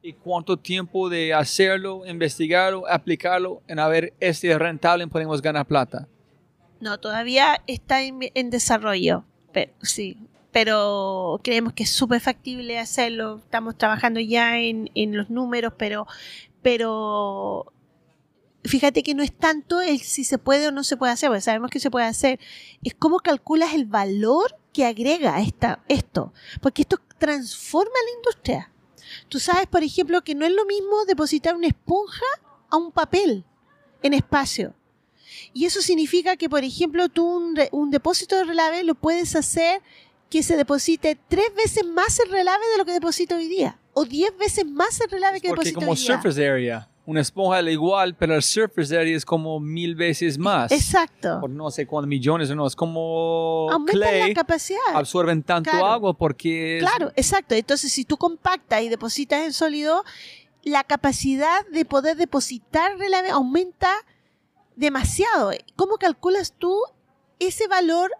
[0.02, 5.42] ¿Y cuánto tiempo de hacerlo, investigarlo, aplicarlo, en a ver, este es rentable y podemos
[5.42, 6.08] ganar plata?
[6.80, 9.26] No, todavía está en, en desarrollo.
[9.52, 10.18] Pero, sí,
[10.52, 13.40] pero creemos que es súper factible hacerlo.
[13.44, 16.08] Estamos trabajando ya en, en los números, pero,
[16.62, 17.72] pero
[18.64, 21.42] fíjate que no es tanto el si se puede o no se puede hacer, porque
[21.42, 22.40] sabemos que se puede hacer.
[22.84, 26.34] Es cómo calculas el valor que agrega esta, esto.
[26.62, 28.72] Porque esto transforma la industria.
[29.30, 32.26] Tú sabes, por ejemplo, que no es lo mismo depositar una esponja
[32.70, 33.46] a un papel
[34.04, 34.76] en espacio.
[35.54, 39.82] Y eso significa que, por ejemplo, tú un, un depósito de relave lo puedes hacer
[40.30, 43.80] que se deposite tres veces más el relave de lo que deposita hoy día.
[44.00, 48.16] O diez veces más el relave que Porque como surface area, una esponja es igual,
[48.16, 50.72] pero el surface area es como mil veces más.
[50.72, 51.40] Exacto.
[51.42, 54.80] Por no sé cuántos millones o no, es como Aumenta clay, la capacidad.
[54.94, 55.86] absorben tanto Claro.
[55.88, 57.56] agua porque es- Claro, exacto.
[57.56, 60.04] Entonces, si tú compactas y depositas en sólido,
[60.64, 63.90] la capacidad de poder depositar relave aumenta
[64.76, 65.52] demasiado.
[65.76, 66.76] ¿Cómo calculas tú
[67.40, 68.12] ese valor,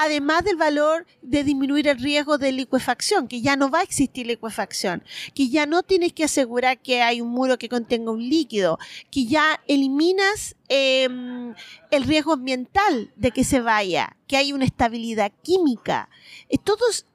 [0.00, 4.26] además del valor de disminuir el riesgo de liquefacción, que ya no va a existir
[4.26, 5.04] liquefacción,
[5.34, 8.78] que ya no tienes que asegurar que hay un muro que contenga un líquido,
[9.10, 11.54] que ya eliminas em,
[11.90, 16.08] el riesgo ambiental de que se vaya, que hay una estabilidad química.
[16.48, 17.06] Eh, Todos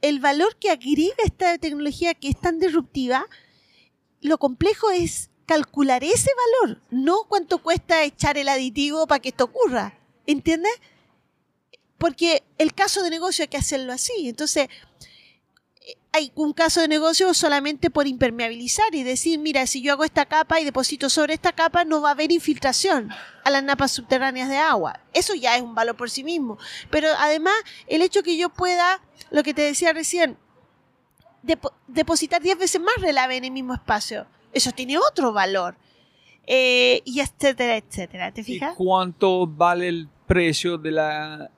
[0.00, 3.26] el valor que agrega esta tecnología que es tan disruptiva,
[4.20, 6.30] lo complejo es calcular ese
[6.62, 9.98] valor, no cuánto cuesta echar el aditivo para que esto ocurra.
[10.26, 10.72] ¿Entiendes?
[12.04, 14.28] Porque el caso de negocio hay que hacerlo así.
[14.28, 14.68] Entonces,
[15.86, 20.04] eh, hay un caso de negocio solamente por impermeabilizar y decir, mira, si yo hago
[20.04, 23.08] esta capa y deposito sobre esta capa, no va a haber infiltración
[23.42, 25.00] a las napas subterráneas de agua.
[25.14, 26.58] Eso ya es un valor por sí mismo.
[26.90, 27.54] Pero además,
[27.86, 29.00] el hecho que yo pueda,
[29.30, 30.36] lo que te decía recién,
[31.42, 35.74] depo- depositar 10 veces más relave en el mismo espacio, eso tiene otro valor.
[36.46, 38.30] Eh, y etcétera, etcétera.
[38.30, 38.74] ¿Te ¿Y fijas?
[38.76, 41.50] cuánto vale el precio de la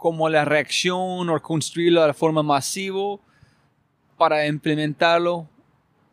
[0.00, 3.18] como la reacción o construirlo de forma masiva
[4.16, 5.46] para implementarlo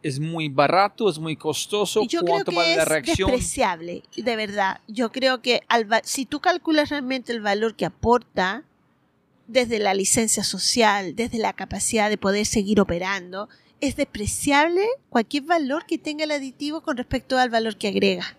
[0.04, 2.02] es muy barato, es muy costoso.
[2.08, 3.32] Yo creo ¿Cuánto que vale es la reacción?
[3.32, 4.82] despreciable, de verdad.
[4.88, 8.64] Yo creo que al si tú calculas realmente el valor que aporta
[9.48, 13.48] desde la licencia social, desde la capacidad de poder seguir operando,
[13.80, 18.36] es despreciable cualquier valor que tenga el aditivo con respecto al valor que agrega.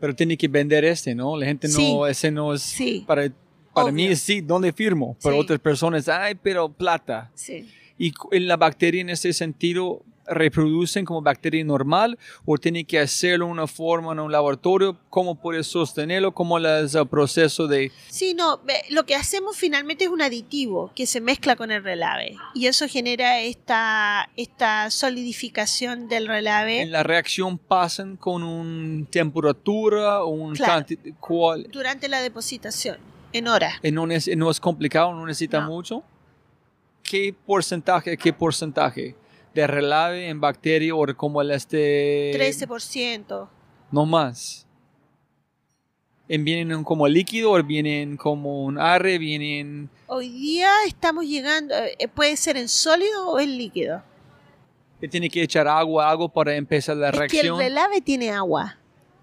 [0.00, 1.36] Pero tiene que vender este, ¿no?
[1.36, 1.96] La gente no, Sí.
[2.08, 3.04] ese no es Sí.
[3.06, 3.30] para,
[3.72, 4.08] para Obvio.
[4.10, 5.16] mí sí, ¿dónde firmo?
[5.22, 5.40] Pero Sí.
[5.40, 7.30] otras personas, ay, pero plata.
[7.34, 7.68] Sí.
[7.98, 13.46] ¿Y en la bacteria en ese sentido reproducen como bacteria normal o tiene que hacerlo
[13.46, 14.96] de una forma en un laboratorio?
[15.10, 16.32] ¿Cómo puedes sostenerlo?
[16.32, 17.90] ¿Cómo es el proceso de...
[18.08, 22.36] Sí, no, lo que hacemos finalmente es un aditivo que se mezcla con el relave
[22.54, 30.22] y eso genera esta, esta solidificación del relave En la reacción pasan con una temperatura
[30.22, 30.72] o un Claro.
[30.86, 32.98] canti- cuál- durante la depositación,
[33.32, 33.74] en horas.
[33.82, 35.68] eh, no, es, no es complicado, no necesita No.
[35.68, 36.02] mucho.
[37.02, 39.16] ¿Qué porcentaje, qué porcentaje
[39.54, 42.32] de relave en bacteria o como el este...
[42.34, 43.48] 13%.
[43.90, 44.66] No más.
[46.28, 49.18] ¿En ¿Vienen como líquido o vienen como un arre?
[49.18, 49.90] ¿Vienen...?
[50.06, 54.02] Hoy día estamos llegando, eh, puede ser en sólido o en líquido.
[55.00, 57.58] ¿Que tiene que echar agua, algo para empezar la Es que el reacción?
[57.58, 58.76] relave tiene agua.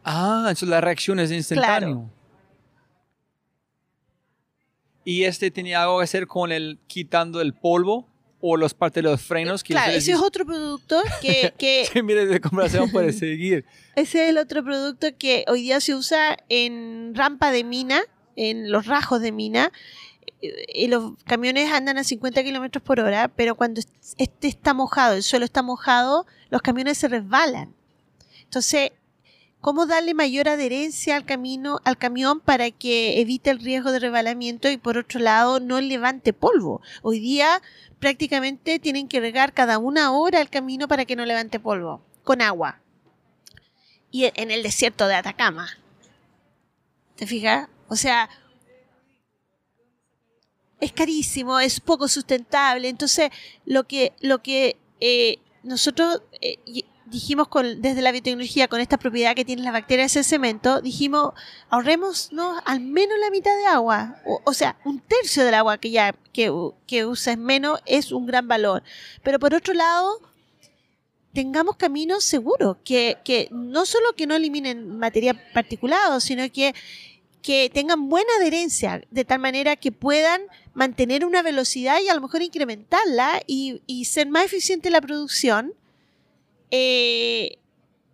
[0.03, 1.97] Ah, entonces la reacción es instantánea.
[5.09, 8.05] ¿Y este tenía algo que hacer con el quitando el polvo
[8.41, 9.63] o los partes de los frenos?
[9.63, 13.63] que Claro, ese es otro producto que, que Sí, mire, de comparación puede seguir.
[13.95, 18.01] ese es el otro producto que hoy día se usa en rampa de mina,
[18.35, 19.71] en los rajos de mina.
[20.41, 23.79] eh, Y los camiones andan a 50 kilómetros por hora, pero cuando
[24.17, 27.73] este está mojado, el suelo está mojado, los camiones se resbalan.
[28.43, 28.91] Entonces,
[29.67, 34.69] ¿cómo darle mayor adherencia al camino, al camión para que evite el riesgo de resbalamiento
[34.69, 36.79] y por otro lado no levante polvo?
[37.01, 37.61] Hoy día
[37.99, 42.41] prácticamente tienen que regar cada una hora el camino para que no levante polvo, con
[42.41, 42.79] agua.
[44.09, 45.67] Y e- en el desierto de Atacama.
[47.17, 47.67] ¿Te fijas?
[47.89, 48.29] O sea,
[50.79, 52.87] es carísimo, es poco sustentable.
[52.87, 53.31] Entonces,
[53.65, 56.55] lo que, lo que eh, nosotros eh,
[57.09, 61.33] dijimos con, desde la biotecnología, con esta propiedad que tiene las bacterias ese cemento, dijimos,
[61.69, 62.59] ahorremos ¿no?
[62.65, 64.21] al menos la mitad de agua.
[64.43, 66.51] O, sea, un tercio del agua que ya que,
[66.85, 68.83] que uses menos es un gran valor.
[69.23, 70.21] Pero por otro lado,
[71.33, 76.73] tengamos caminos seguros, que, que no solo que no eliminen material particulado, sino que
[77.43, 80.41] que tengan buena adherencia, de tal manera que puedan
[80.73, 84.99] mantener una velocidad y a lo mejor incrementarla y, y ser más eficiente en la
[84.99, 85.73] producción
[86.71, 87.57] eh,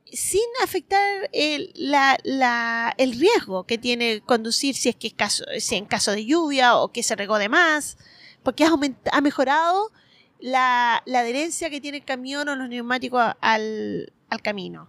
[0.06, 5.43] sin afectar el, la- la- el riesgo que tiene conducir si es que es caso,
[5.59, 7.98] si en caso de lluvia o que se regó de más,
[8.43, 9.91] porque ha, mejorado
[10.40, 14.88] la, la adherencia que tiene el camión o los neumáticos al, al camino.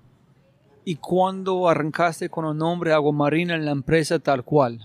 [0.85, 4.81] ¿Y cuándo arrancaste con el nombre Agua Marina en la empresa tal cual?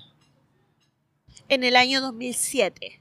[1.49, 2.98] En el año 2007.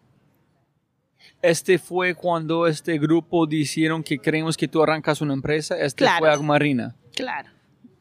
[1.40, 5.76] Este fue cuando este grupo dijeron que queremos que tú arrancas una empresa.
[5.78, 6.18] Este Claro.
[6.18, 6.96] fue Agua Marina.
[7.14, 7.50] Claro.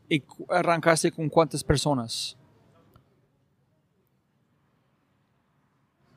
[0.09, 2.37] ¿Y arrancaste con cuántas personas?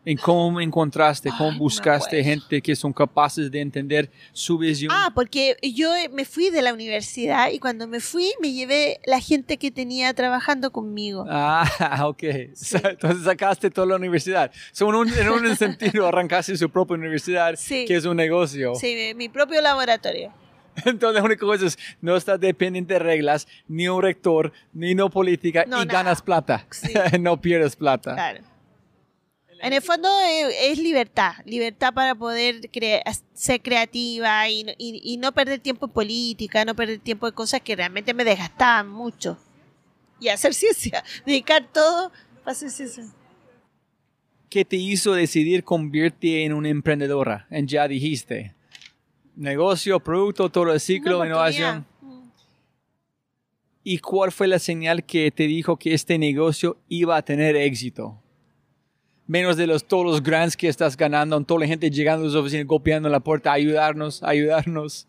[0.03, 1.29] ¿Y cómo encontraste?
[1.37, 2.25] ¿Cómo Ay, no buscaste acuerdo.
[2.41, 4.91] gente que son capaces de entender su visión?
[4.95, 8.99] Ah, porque yo eh, me fui de la universidad y cuando me fui me llevé
[9.05, 11.27] la gente que tenía trabajando conmigo.
[11.29, 12.23] Ah, ok.
[12.23, 14.51] Entonces sacaste toda la universidad.
[14.73, 17.85] So, en, un, en un sentido, arrancaste su propia universidad, Sí.
[17.85, 18.75] que es un negocio.
[18.77, 20.33] Sí, mi- mi propio laboratorio.
[20.87, 25.11] Entonces, la única cosa es, no estás dependiente de reglas, ni un rector, ni no
[25.11, 25.99] política, No, y nada.
[26.05, 26.67] ganas plata.
[26.71, 26.93] Sí.
[27.21, 28.15] no pierdes plata.
[28.15, 28.41] Claro.
[29.63, 33.03] En el fondo eh, es libertad, libertad para poder crea-
[33.35, 37.35] ser creativa y, no- y- y no perder tiempo en política, no perder tiempo en
[37.35, 39.39] cosas que realmente me desgastaban mucho.
[40.19, 42.11] Y hacer ciencia, dedicar todo
[42.43, 43.05] para hacer ciencia.
[44.49, 47.47] ¿Qué te hizo decidir convertirte en una emprendedora?
[47.51, 48.55] En ya dijiste.
[49.37, 51.87] Negocio, producto, todo el ciclo, innovación.
[52.01, 52.21] Mm.
[53.85, 58.20] ¿Y cuál fue la señal que te dijo que este negocio iba a tener éxito?
[59.31, 62.35] Menos de los, todos los grants que estás ganando, toda la gente llegando a las
[62.35, 65.07] oficinas, golpeando la puerta, ayudarnos, ayudarnos.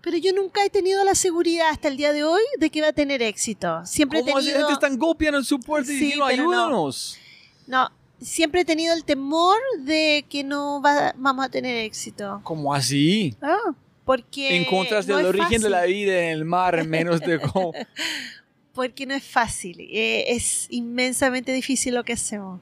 [0.00, 2.88] Pero yo nunca he tenido la seguridad hasta el día de hoy de que va
[2.88, 3.84] a tener éxito.
[3.84, 4.58] Siempre he ¿Cómo la tenido...
[4.60, 6.30] gente están golpeando en su puerta y Sí, diciendo, no.
[6.30, 7.18] ayúdanos?
[7.66, 12.40] No, siempre he tenido el temor de que no va- vamos a tener éxito.
[12.44, 13.34] ¿Cómo así?
[13.42, 13.58] Ah,
[14.06, 14.66] porque
[15.06, 17.74] no el origen de la fácil, vida en el mar en menos de cómo...
[18.72, 19.78] Porque no es fácil.
[19.80, 22.58] eh, es inmensamente difícil lo que hacemos.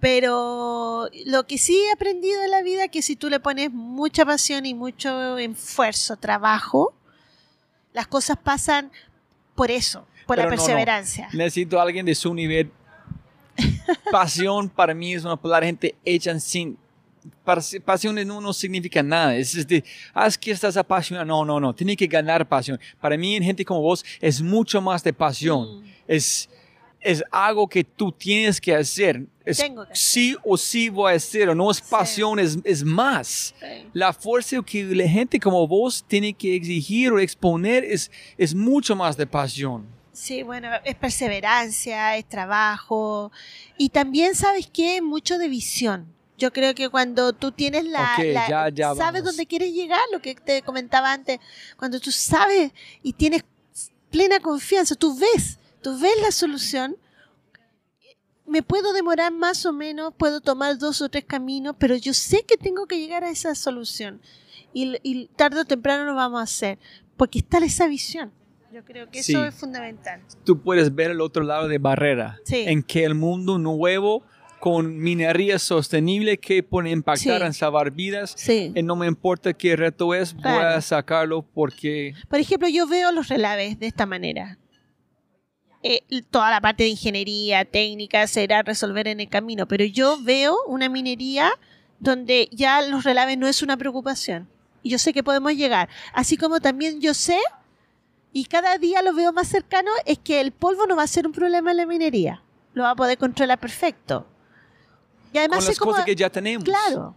[0.00, 3.72] Pero lo que sí he aprendido en la vida es que si tú le pones
[3.72, 6.94] mucha pasión y mucho esfuerzo, trabajo,
[7.92, 8.92] las cosas pasan
[9.56, 10.62] por eso, por la Pero no, no.
[10.62, 11.28] perseverancia.
[11.32, 12.70] Necesito a alguien de su nivel.
[14.12, 16.78] Pasión para mí es una palabra gente hecha sin.
[17.44, 19.34] pas- Pasión no, no significa nada.
[19.34, 19.82] Es, es de,
[20.14, 21.26] ah, es que estás apasionado.
[21.26, 21.74] No, no, no.
[21.74, 22.78] Tiene que ganar pasión.
[23.00, 25.80] Para mí, en gente como vos, es mucho más de pasión.
[25.82, 25.84] Mm.
[26.06, 26.48] Es,
[27.00, 29.26] es algo que tú tienes que hacer.
[29.44, 31.54] Es Tengo que sí o sí voy a hacerlo.
[31.54, 33.54] No es pasión, es, es más.
[33.58, 33.88] Sí.
[33.92, 38.94] La fuerza que la gente como vos tiene que exigir o exponer es, es mucho
[38.94, 39.86] más de pasión.
[40.12, 43.30] Sí, bueno, es perseverancia, es trabajo
[43.76, 45.00] y también, ¿sabes qué?
[45.00, 46.12] Mucho de visión.
[46.36, 48.16] Yo creo que cuando tú tienes la...
[48.48, 49.24] Ya, ya sabes vamos.
[49.24, 51.38] dónde quieres llegar, lo que te comentaba antes,
[51.76, 53.44] cuando tú sabes y tienes
[54.10, 56.96] plena confianza, tú ves, tú ves la solución,
[58.46, 62.44] me puedo demorar más o menos, puedo tomar dos o tres caminos, pero yo sé
[62.46, 64.20] que tengo que llegar a esa solución
[64.72, 66.78] y, y tarde o temprano lo vamos a hacer,
[67.16, 68.32] porque está esa visión.
[68.72, 69.32] Yo creo que Sí.
[69.32, 70.20] eso es fundamental.
[70.44, 72.64] tú puedes ver el otro lado de barrera, Sí.
[72.66, 74.22] en que el mundo nuevo
[74.60, 77.46] con minería sostenible que puede impactar Sí.
[77.46, 78.34] en salvar vidas.
[78.36, 78.72] Sí.
[78.74, 80.76] Y no me importa qué reto es, voy Claro.
[80.76, 84.58] a sacarlo porque Por ejemplo, yo veo los relaves de esta manera.
[85.82, 86.00] Eh,
[86.30, 90.88] toda la parte de ingeniería técnica será resolver en el camino, pero yo veo una
[90.88, 91.52] minería
[92.00, 94.48] donde ya los relaves no es una preocupación.
[94.82, 95.88] Y yo sé que podemos llegar.
[96.12, 97.38] Así como también yo sé,
[98.32, 101.26] y cada día lo veo más cercano, es que el polvo no va a ser
[101.26, 102.42] un problema en la minería.
[102.74, 104.26] Lo va a poder controlar perfecto.
[105.32, 106.64] Y además con las cómo- cosas que ya tenemos.
[106.64, 107.14] Claro.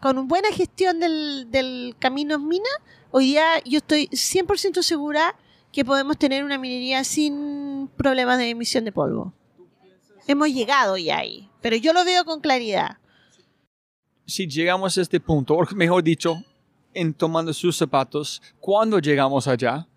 [0.00, 2.68] Con una buena gestión del, del camino en mina,
[3.10, 5.34] hoy día yo estoy 100% segura
[5.72, 9.32] que podemos tener una minería sin problemas de emisión de polvo.
[10.26, 12.98] Hemos llegado ya ahí, pero yo lo veo con claridad.
[14.26, 16.42] Si llegamos a este punto, o mejor dicho,
[16.94, 19.88] en tomando sus zapatos, cuando llegamos allá,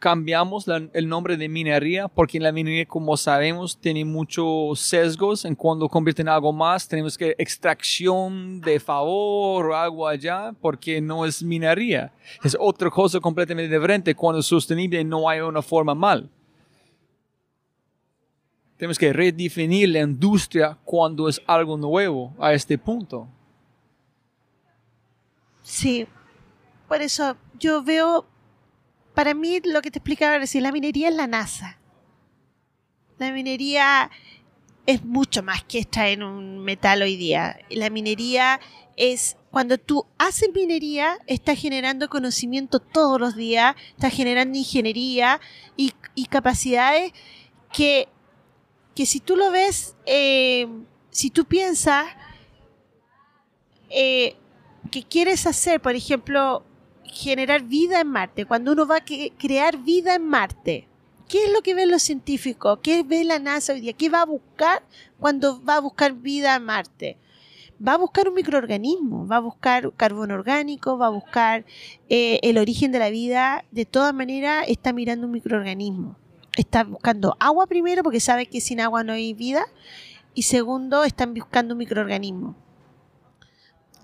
[0.00, 5.88] cambiamos el nombre de minería porque la minería, como sabemos, tiene muchos sesgos en cuando
[5.88, 6.88] convierte en algo más.
[6.88, 12.12] Tenemos que extracción de favor o algo allá porque no es minería.
[12.42, 16.28] Es otra cosa completamente diferente cuando es sostenible no hay una forma mal.
[18.78, 23.28] Tenemos que redefinir la industria cuando es algo nuevo a este punto.
[25.62, 26.06] Sí,
[26.88, 28.24] por eso yo veo,
[29.20, 31.78] para mí lo que te explicaba recién, la minería es la NASA.
[33.18, 34.10] La minería
[34.86, 37.58] es mucho más que extraer un metal hoy día.
[37.68, 38.60] La minería
[38.96, 45.38] es, cuando tú haces minería, estás generando conocimiento todos los días, estás generando ingeniería
[45.76, 47.12] y, y capacidades
[47.74, 48.08] que,
[48.94, 50.66] que si tú lo ves, eh,
[51.10, 52.06] si tú piensas,
[53.90, 54.34] eh,
[54.90, 56.64] que quieres hacer, por ejemplo,
[57.12, 60.88] generar vida en Marte, cuando uno va a crear vida en Marte,
[61.28, 62.78] ¿qué es lo que ven los científicos?
[62.82, 63.92] ¿Qué ve la NASA hoy día?
[63.92, 64.82] ¿Qué va a buscar
[65.18, 67.18] cuando va a buscar vida en Marte?
[67.86, 71.64] Va a buscar un microorganismo, va a buscar carbono orgánico, va a buscar
[72.10, 73.64] eh, el origen de la vida.
[73.70, 76.16] De todas maneras, está mirando un microorganismo.
[76.56, 79.64] Está buscando agua primero, porque sabe que sin agua no hay vida.
[80.34, 82.54] Y segundo, están buscando un microorganismo.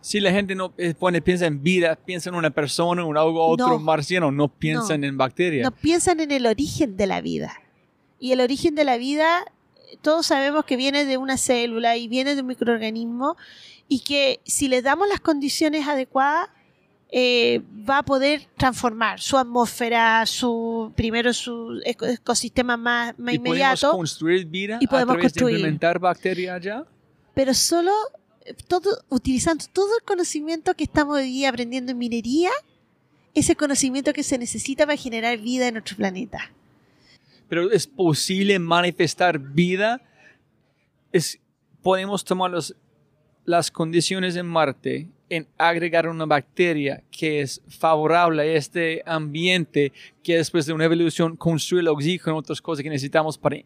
[0.07, 3.44] Si la gente no eh, pone, piensa en vida, piensa en una persona, en algo
[3.47, 3.78] otro No.
[3.81, 5.65] marciano, no piensan en bacterias.
[5.65, 7.52] no piensan en el origen de la vida.
[8.20, 9.44] Y el origen de la vida,
[10.02, 13.36] todos sabemos que viene de una célula y viene de un microorganismo
[13.89, 16.51] y que si le damos las condiciones adecuadas,
[17.10, 23.39] eh, va a poder transformar su atmósfera, su primero su eco- ecosistema más, más y
[23.39, 25.55] podemos inmediato, construir vida y podemos a través construir.
[25.55, 26.85] de implementar bacterias allá.
[27.35, 27.93] pero solo
[28.68, 32.50] todo, utilizando todo el conocimiento que estamos hoy día aprendiendo en minería,
[33.34, 36.50] ese conocimiento que se necesita para generar vida en nuestro planeta.
[37.49, 40.00] Pero es posible manifestar vida.
[41.12, 41.39] Es,
[41.83, 42.75] podemos tomar los-
[43.44, 49.92] las condiciones en Marte en agregar una bacteria que es favorable a este ambiente
[50.23, 53.57] que después de una evolución construye el oxígeno y otras cosas que necesitamos para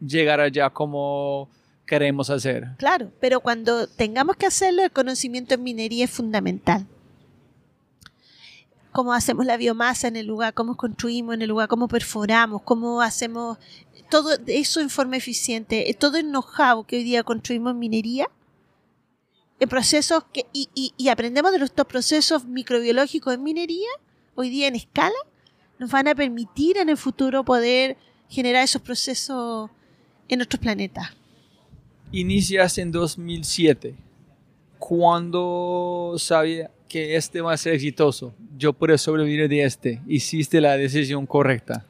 [0.00, 1.48] llegar allá como
[1.86, 2.68] queremos hacer.
[2.78, 6.86] Claro, pero cuando tengamos que hacerlo, el conocimiento en minería es fundamental.
[8.92, 13.02] Cómo hacemos la biomasa en el lugar, cómo construimos en el lugar, cómo perforamos, cómo
[13.02, 13.58] hacemos
[14.08, 18.28] todo eso en forma eficiente, eh, todo el know-how que hoy día construimos en minería,
[19.58, 23.88] en procesos que, y, y- y aprendemos de estos procesos microbiológicos en minería,
[24.36, 25.14] hoy día en escala,
[25.78, 27.96] nos van a permitir en el futuro poder
[28.28, 29.70] generar esos procesos
[30.28, 31.08] en nuestros planetas.
[32.12, 33.94] Inicias en 2007.
[34.78, 38.34] ¿Cuándo sabía que este va a ser exitoso?
[38.56, 40.02] Yo puedo sobrevivir de este.
[40.06, 41.86] ¿Hiciste la decisión correcta?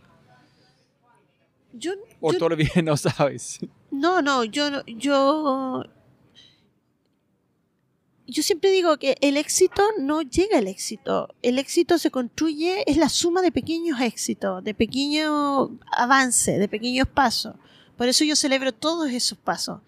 [1.72, 3.58] Yo, ¿O yo- todavía no sabes?
[3.90, 5.84] no, no, yo, no- yo,
[8.26, 11.34] yo siempre digo que el éxito no llega al éxito.
[11.42, 17.08] El éxito se construye, es la suma de pequeños éxitos, de pequeños avances, de pequeños
[17.08, 17.56] pasos.
[17.96, 19.80] Por eso yo celebro todos esos pasos.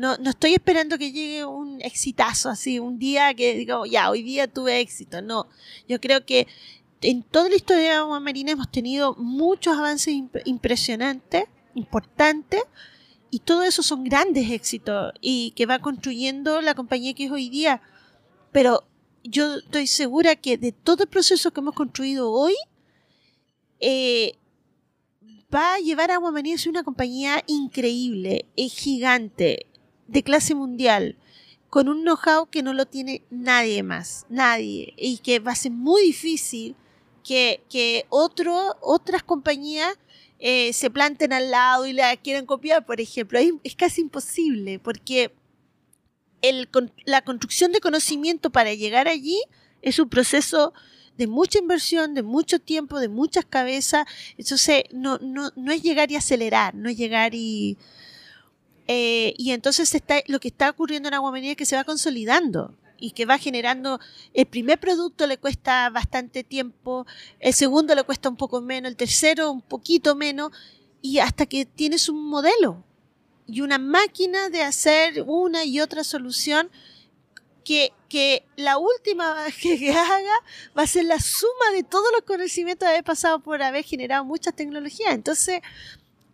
[0.00, 4.22] No, no estoy esperando que llegue un exitazo así, un día que digo, ya, hoy
[4.22, 5.20] día tuve éxito.
[5.20, 5.46] No,
[5.86, 6.46] yo creo que
[7.02, 12.62] en toda la historia de Agua Marina hemos tenido muchos avances imp- impresionantes, importantes,
[13.30, 17.50] y todo eso son grandes éxitos y que va construyendo la compañía que es hoy
[17.50, 17.82] día.
[18.52, 18.84] Pero
[19.22, 22.54] yo estoy segura que de todo el proceso que hemos construido hoy,
[23.80, 24.32] eh,
[25.54, 29.66] va a llevar a Agua Marina a ser una compañía increíble, es gigante,
[30.10, 31.16] de clase mundial,
[31.68, 35.70] con un know-how que no lo tiene nadie más, nadie, y que va a ser
[35.70, 36.74] muy difícil
[37.22, 39.96] que, que otro, otras compañías
[40.40, 43.38] eh, se planten al lado y la quieran copiar, por ejemplo.
[43.62, 45.32] Es, casi imposible, porque
[46.42, 46.68] el
[47.04, 49.40] la construcción de conocimiento para llegar allí
[49.82, 50.72] es un proceso
[51.18, 54.06] de mucha inversión, de mucho tiempo, de muchas cabezas.
[54.38, 57.78] Entonces, no, no, no es llegar y acelerar, no es llegar y...
[58.92, 62.74] eh, y entonces está, lo que está ocurriendo en Aguamanía es que se va consolidando
[62.98, 64.00] y que va generando,
[64.34, 67.06] el primer producto le cuesta bastante tiempo,
[67.38, 70.50] el segundo le cuesta un poco menos, el tercero un poquito menos,
[71.02, 72.82] y hasta que tienes un modelo
[73.46, 76.68] y una máquina de hacer una y otra solución
[77.64, 80.34] que, que la última que, que haga
[80.76, 84.24] va a ser la suma de todos los conocimientos de haber pasado por haber generado
[84.24, 85.14] muchas tecnologías.
[85.14, 85.60] Entonces,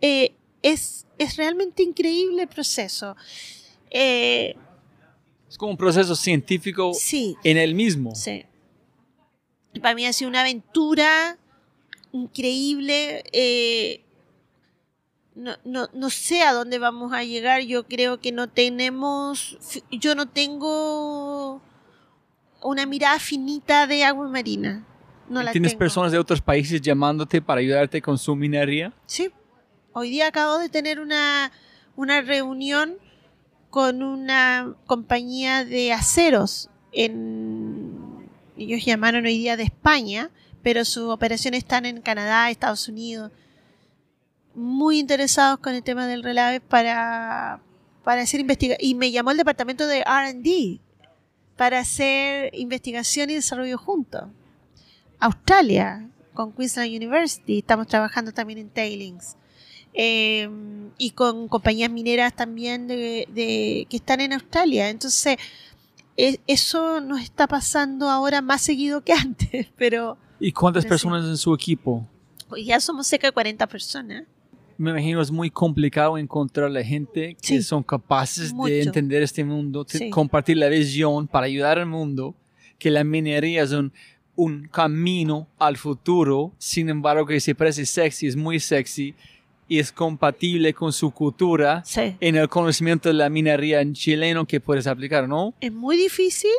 [0.00, 0.34] eh,
[0.72, 3.16] es, es realmente increíble el proceso.
[3.90, 4.54] Eh,
[5.48, 8.14] Es como un proceso científico sí, en el mismo.
[8.14, 8.44] sí.
[9.82, 11.36] Para mí ha sido una aventura
[12.12, 13.22] increíble.
[13.32, 14.02] eh,
[15.34, 17.60] no, no, no sé a dónde vamos a llegar.
[17.62, 19.58] Yo creo que no tenemos.
[19.90, 21.60] Yo no tengo
[22.62, 24.82] una mirada finita de agua marina.
[25.28, 25.78] No la ¿Tienes tengo.
[25.80, 28.94] personas de otros países llamándote para ayudarte con su minería?
[29.06, 29.30] Sí.
[29.98, 31.50] Hoy día acabo de tener una,
[31.96, 32.98] una reunión
[33.70, 36.68] con una compañía de aceros.
[36.92, 40.28] En, ellos llamaron hoy día de España,
[40.62, 43.32] pero sus operaciones están en Canadá, Estados Unidos.
[44.54, 47.62] Muy interesados con el tema del relave para,
[48.04, 48.86] para hacer investigación.
[48.86, 50.78] Y me llamó el departamento de RD
[51.56, 54.24] para hacer investigación y desarrollo juntos.
[55.20, 59.38] Australia, con Queensland University, estamos trabajando también en tailings.
[59.98, 60.48] Eh,
[60.98, 64.90] y con compañías mineras también de, de- que están en Australia.
[64.90, 65.36] Entonces,
[66.18, 70.88] e- eso nos está pasando ahora más seguido que antes, pero ¿Y cuántas Sí.
[70.90, 72.06] personas en su equipo?
[72.62, 74.24] ya somos cerca de 40 personas.
[74.78, 77.62] Me imagino es muy complicado encontrar la gente que Sí.
[77.62, 78.70] son capaces Mucho.
[78.72, 80.10] de entender este mundo, Sí.
[80.10, 82.34] compartir la visión para ayudar al mundo,
[82.78, 83.90] que la minería es un,
[84.34, 89.14] un camino al futuro, sin embargo que se parece sexy, es muy sexy
[89.68, 92.16] y es compatible con su cultura Sí.
[92.20, 95.54] en el conocimiento de la minería en chileno que puedes aplicar, ¿no?
[95.60, 96.50] Es muy difícil,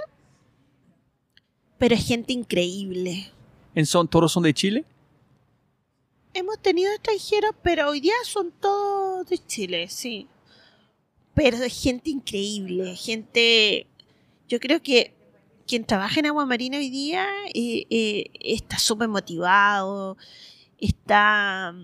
[1.78, 3.32] pero es gente increíble.
[3.76, 4.86] En son, ¿Todos son de Chile?
[6.34, 10.28] Hemos tenido extranjeros, pero hoy día son todos de Chile, sí.
[11.34, 13.88] Pero es gente increíble, gente...
[14.50, 15.14] Yo creo que
[15.68, 20.18] quien trabaja en Agua Marina hoy día eh, eh, está súper motivado,
[20.80, 21.76] está...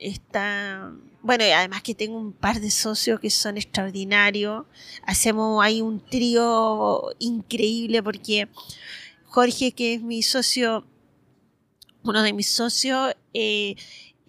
[0.00, 4.64] está bueno, además que tengo un par de socios que son extraordinarios.
[5.04, 8.48] Hacemos ahí un trío increíble porque
[9.26, 10.86] Jorge, que es mi socio,
[12.04, 13.76] uno de mis socios, eh,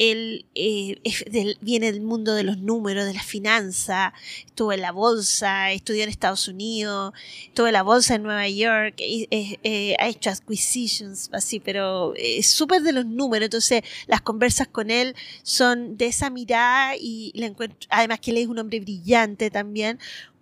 [0.01, 0.99] él eh,
[1.29, 4.13] del- viene del mundo de los números, de la finanza,
[4.45, 7.13] estuvo en la bolsa, estudió en Estados Unidos,
[7.45, 12.15] estuvo en la bolsa en Nueva York, y, eh, eh, ha hecho acquisitions, así, pero
[12.15, 16.95] eh, es súper de los números, entonces las conversas con él son de esa mirada
[16.99, 19.99] y le encuentro, además que él es un hombre brillante también,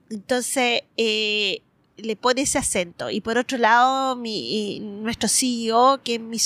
[0.09, 1.61] entonces eh,
[2.03, 3.09] le pone ese acento.
[3.09, 6.37] Y por otro lado, mi, y nuestro CEO, que es mi,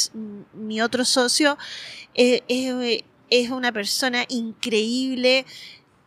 [0.53, 1.57] mi otro socio,
[2.15, 5.45] eh, es, es una persona increíble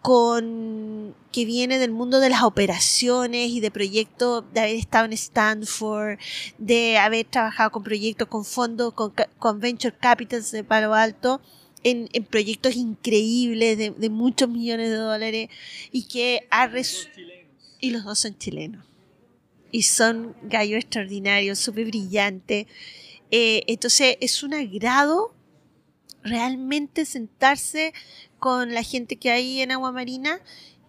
[0.07, 5.13] con que viene del mundo de las operaciones y de proyectos, de haber estado en
[5.15, 6.19] Stanford,
[6.59, 11.41] de haber trabajado con proyectos con fondos, con, con Venture Capitals de Palo Alto.
[11.83, 15.49] en, proyectos increíbles de, muchos millones de dólares
[15.91, 16.71] y que ha
[17.81, 18.85] y los dos son chilenos
[19.71, 22.67] y son gallos extraordinarios, súper brillantes.
[23.31, 25.35] Eh, entonces es un agrado
[26.23, 27.93] realmente sentarse
[28.39, 30.41] con la gente que hay en Agua Marina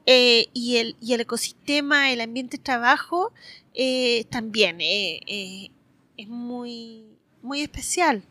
[0.05, 3.33] eh, y, el, y el ecosistema, el ambiente de trabajo
[3.73, 7.05] eh, también es muy,
[7.41, 8.23] muy especial.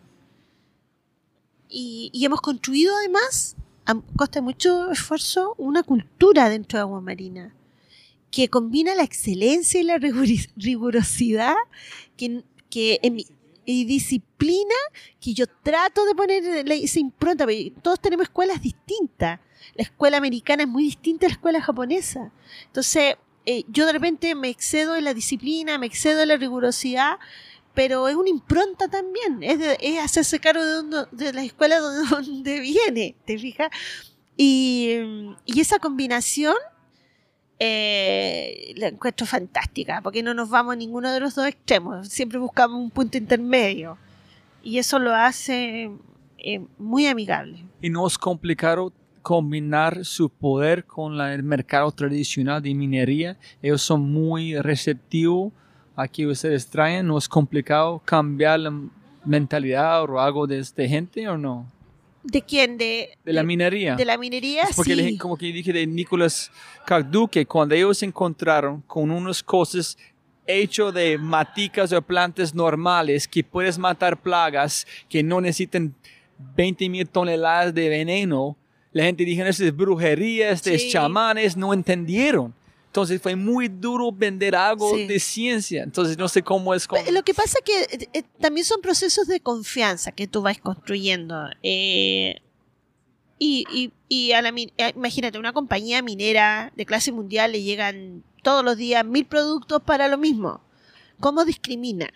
[1.68, 7.55] Y, hemos construido además, a costa de mucho esfuerzo, una cultura dentro de Agua Marina
[8.30, 11.54] que combina la excelencia y la rigurosidad
[12.16, 13.00] que, que
[13.66, 14.74] y disciplina
[15.20, 17.46] que yo trato de poner esa impronta.
[17.82, 19.40] Todos tenemos escuelas distintas.
[19.74, 22.32] La escuela americana es muy distinta a la escuela japonesa.
[22.66, 27.18] Entonces, eh, yo de repente me excedo en la disciplina, me excedo en la rigurosidad,
[27.74, 32.60] pero es una impronta también, es, es hacerse cargo de, de la escuela donde, donde,
[32.60, 33.68] viene, ¿te fijas?
[34.36, 34.98] Y
[35.46, 36.56] esa combinación
[37.58, 42.38] eh, la encuentro fantástica, porque no nos vamos a ninguno de los dos extremos, siempre
[42.38, 43.98] buscamos un punto intermedio
[44.62, 45.90] y eso lo hace
[46.38, 47.64] eh, muy amigable.
[47.80, 53.36] ¿Y no es complicado combinar su poder con el mercado tradicional de minería?
[53.62, 55.52] Ellos son muy receptivos
[55.96, 58.72] a que ustedes traen, ¿no es complicado cambiar la
[59.24, 61.66] mentalidad o algo de esta gente o no?
[62.26, 62.76] ¿De quién?
[62.76, 63.94] De, de la minería.
[63.94, 65.16] De la minería, porque sí.
[65.16, 66.50] como que dije de Nicolás
[66.84, 69.96] Cagdu, que cuando ellos se encontraron con unas cosas
[70.46, 75.94] hechas de maticas o plantas normales que puedes matar plagas que no necesitan
[76.56, 78.56] 20 mil toneladas de veneno,
[78.92, 82.54] la gente dijo, eso es brujería, chamanes, no entendieron.
[82.96, 85.82] Entonces fue muy duro vender algo de ciencia.
[85.82, 86.88] Entonces no sé cómo es.
[87.12, 90.56] Lo que pasa es que eh, eh, también son procesos de confianza que tú vas
[90.56, 91.44] construyendo.
[91.62, 92.36] Eh,
[93.38, 94.50] y, y, a la,
[94.94, 100.08] imagínate, una compañía minera de clase mundial le llegan todos los días mil productos para
[100.08, 100.62] lo mismo.
[101.20, 102.08] ¿Cómo discrimina?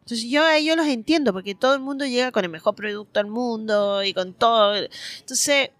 [0.00, 3.20] Entonces yo a ellos los entiendo porque todo el mundo llega con el mejor producto
[3.20, 4.74] del mundo y con todo.
[5.20, 5.70] Entonces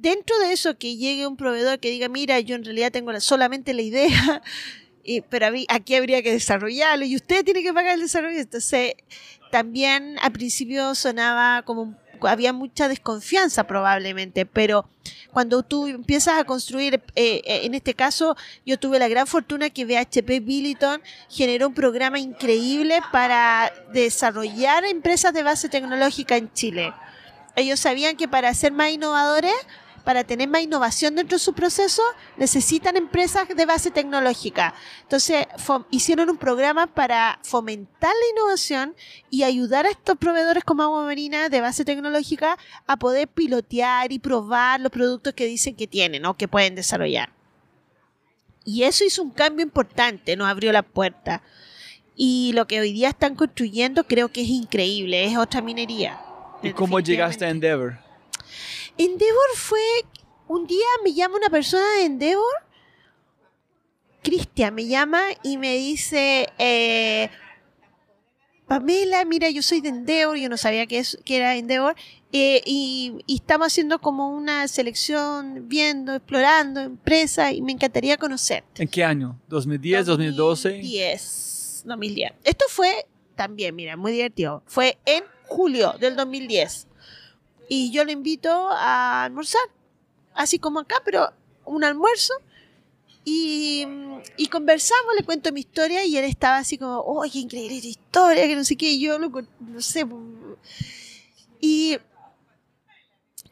[0.00, 3.74] dentro de eso que llegue un proveedor que diga, mira, yo en realidad tengo solamente
[3.74, 4.42] la idea,
[5.30, 8.38] pero aquí habría que desarrollarlo y usted tiene que pagar el desarrollo.
[8.38, 8.94] Entonces,
[9.50, 11.96] también al principio sonaba como
[12.28, 14.88] había mucha desconfianza probablemente, pero
[15.32, 19.70] cuando tú empiezas a construir, eh, eh, en este caso yo tuve la gran fortuna
[19.70, 26.92] que BHP Billiton generó un programa increíble para desarrollar empresas de base tecnológica en Chile.
[27.56, 29.54] Ellos sabían que para ser más innovadores
[30.04, 32.02] para tener más innovación dentro de su proceso,
[32.36, 34.74] necesitan empresas de base tecnológica.
[35.02, 35.46] Entonces,
[35.90, 38.94] hicieron un programa para fomentar la innovación
[39.30, 44.18] y ayudar a estos proveedores como Agua Marina de base tecnológica a poder pilotear y
[44.18, 47.30] probar los productos que dicen que tienen o que pueden desarrollar.
[48.64, 51.42] Y eso hizo un cambio importante, nos abrió la puerta.
[52.14, 56.20] Y lo que hoy día están construyendo creo que es increíble, es otra minería.
[56.62, 57.98] ¿Y cómo llegaste a Endeavor?
[58.98, 59.80] Endeavor fue.
[60.48, 62.54] Un día me llama una persona de Endeavor.
[64.22, 66.48] Cristian me llama y me dice.
[66.58, 67.30] Eh,
[68.66, 71.94] Pamela, mira, yo soy de Endeavor, yo no sabía que, era Endeavor,
[72.32, 78.82] eh, y, estamos haciendo como una selección, viendo, explorando empresas, y me encantaría conocerte.
[78.82, 79.38] ¿En qué año?
[79.50, 80.68] ¿2010, 2012?
[80.70, 82.32] 2010, 2010.
[82.44, 84.62] Esto fue también, mira, muy divertido.
[84.66, 86.88] Fue en julio del 2010
[87.74, 89.62] y yo le invito a almorzar,
[90.34, 91.32] así como acá, pero
[91.64, 92.34] un almuerzo.
[93.24, 93.86] Y,
[94.50, 98.56] conversamos, le cuento mi historia y él estaba así como, qué increíble esta historia, que
[98.56, 100.04] no sé qué, y yo no sé.
[101.62, 101.96] Y,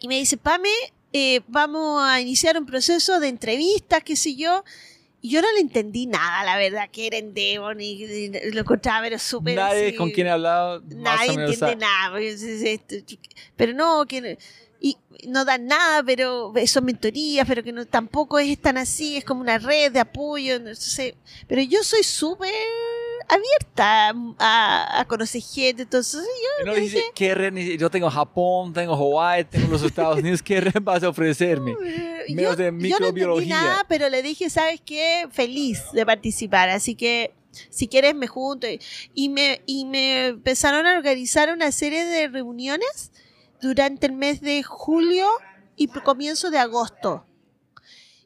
[0.00, 0.68] y me dice, Pame,
[1.14, 4.64] eh, vamos a iniciar un proceso de entrevistas, qué sé yo.
[5.22, 9.02] Y yo no le entendí nada, la verdad, que era en Devon y, lo encontraba,
[9.02, 9.54] pero súper.
[9.54, 10.82] Nadie con quien he hablado.
[10.86, 12.18] Nadie entiende nada.
[13.56, 14.38] Pero no, que.
[14.82, 14.96] Y
[15.28, 19.42] no dan nada, pero son mentorías, pero que no, tampoco es tan así, es como
[19.42, 20.58] una red de apoyo.
[20.58, 21.16] No sé,
[21.46, 22.54] pero yo soy súper
[23.30, 25.82] abierta a, conocer gente.
[25.82, 26.22] Entonces,
[26.60, 26.76] yo, no.
[26.76, 31.74] Yo tengo Japón, tengo Hawaii, tengo los Estados Unidos, ¿qué red vas a ofrecerme?
[32.28, 33.56] Menos de microbiología.
[33.56, 35.28] no nada, pero le dije, ¿sabes qué?
[35.30, 36.68] Feliz de participar.
[36.68, 37.32] Así que
[37.70, 38.66] si quieres me junto.
[39.14, 43.12] Y me, y me empezaron a organizar una serie de reuniones
[43.60, 45.28] durante el mes de julio
[45.76, 47.26] y comienzo de agosto.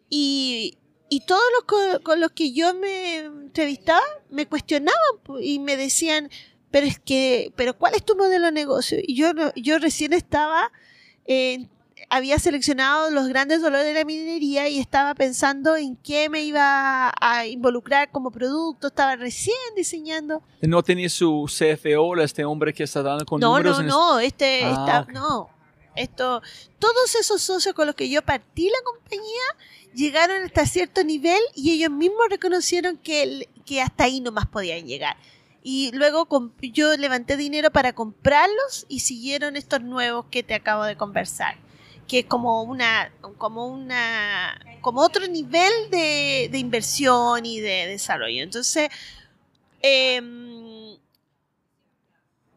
[0.09, 4.99] Y, y todos los con, los que yo me entrevistaba me cuestionaban
[5.41, 6.31] y me decían,
[6.71, 8.99] pero es que, pero ¿cuál es tu modelo de negocio?
[9.03, 10.73] Y yo, yo recién estaba,
[12.11, 17.13] había seleccionado los grandes dolores de la minería y estaba pensando en qué me iba
[17.21, 20.43] a involucrar como producto, estaba recién diseñando.
[20.63, 23.79] ¿No tenía su CFO, este hombre que está dando con no, números?
[23.79, 25.51] No, no, no, este, ah, no.
[25.97, 26.43] Esto,
[26.79, 29.43] todos esos socios con los que yo partí la compañía
[29.95, 35.17] llegaron hasta cierto nivel y ellos mismos reconocieron que, que hasta ahí nomás podían llegar.
[35.67, 36.29] Y luego
[36.61, 41.57] yo levanté dinero para comprarlos y siguieron estos nuevos que te acabo de conversar.
[42.07, 48.43] Que es como una, como una, como otro nivel de, inversión y de desarrollo.
[48.43, 48.91] Entonces,
[49.81, 50.99] em,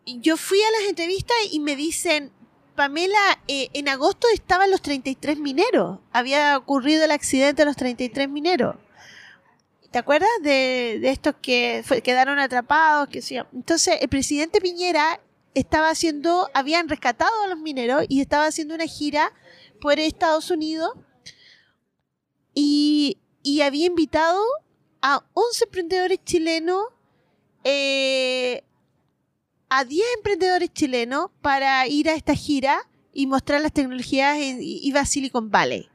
[0.06, 2.34] yo fui a las entrevistas y me dicen,
[2.78, 5.98] Pamela, eh, en agosto estaban los 33 mineros.
[6.12, 8.76] Había ocurrido el accidente de los 33 mineros.
[9.90, 13.10] ¿Te acuerdas de, estos que quedaron atrapados?
[13.10, 15.20] Que, Entonces, el presidente Piñera
[15.56, 19.34] estaba haciendo, habían rescatado a los mineros y estaba haciendo una gira
[19.82, 20.92] por Estados Unidos
[22.54, 23.18] y,
[23.64, 24.40] había invitado
[25.02, 26.84] a 11 emprendedores chilenos
[27.64, 28.64] eh,
[29.70, 35.02] a 10 emprendedores chilenos para ir a esta gira y mostrar las tecnologías en iba
[35.02, 35.90] a Silicon Valley.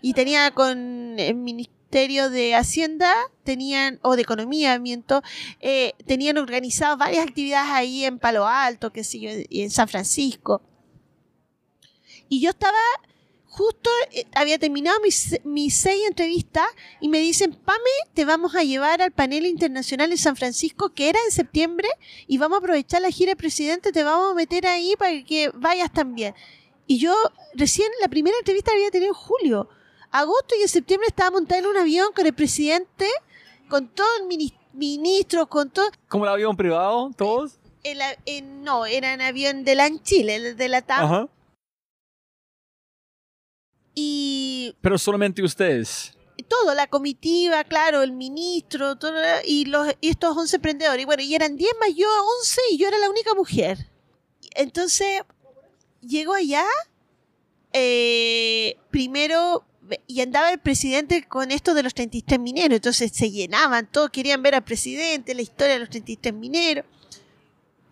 [0.00, 3.12] Y tenía con el Ministerio de Hacienda,
[3.44, 5.22] tenían, o de Economía, miento,
[5.60, 10.62] eh, tenían organizado varias actividades ahí en Palo Alto, que sé y en San Francisco.
[12.28, 12.78] Y yo estaba
[13.58, 16.68] justo eh, había terminado mis, mis, seis entrevistas
[17.00, 21.08] y me dicen, Pame, te vamos a llevar al panel internacional en San Francisco, que
[21.08, 21.88] era en septiembre,
[22.28, 25.50] y vamos a aprovechar la gira del presidente, te vamos a meter ahí para que
[25.54, 26.34] vayas también.
[26.86, 27.12] Y yo
[27.54, 29.68] recién la primera entrevista la había tenido en julio.
[30.12, 33.08] Agosto y en septiembre estaba montada en un avión con el presidente,
[33.68, 34.28] con todos los
[34.72, 35.90] ministros, con todo.
[36.06, 37.10] ¿Como el avión privado?
[37.16, 37.58] ¿Todos?
[37.82, 37.98] El,
[38.62, 41.04] no, era en avión de la Chile, de la TAM.
[41.04, 41.28] Ajá
[43.98, 44.76] y...
[44.80, 46.12] Pero solamente ustedes.
[46.48, 49.12] Todo, la comitiva, claro, el ministro, todo,
[49.44, 51.02] y, los, estos 11 emprendedores.
[51.02, 52.06] Y bueno, y eran 10 más yo
[52.40, 53.90] 11 y yo era la única mujer.
[54.54, 55.22] Entonces,
[56.00, 56.64] llego allá,
[57.72, 59.64] eh, primero,
[60.06, 64.42] y andaba el presidente con esto de los 33 mineros, entonces se llenaban, todos querían
[64.42, 66.84] ver al presidente, la historia de los 33 mineros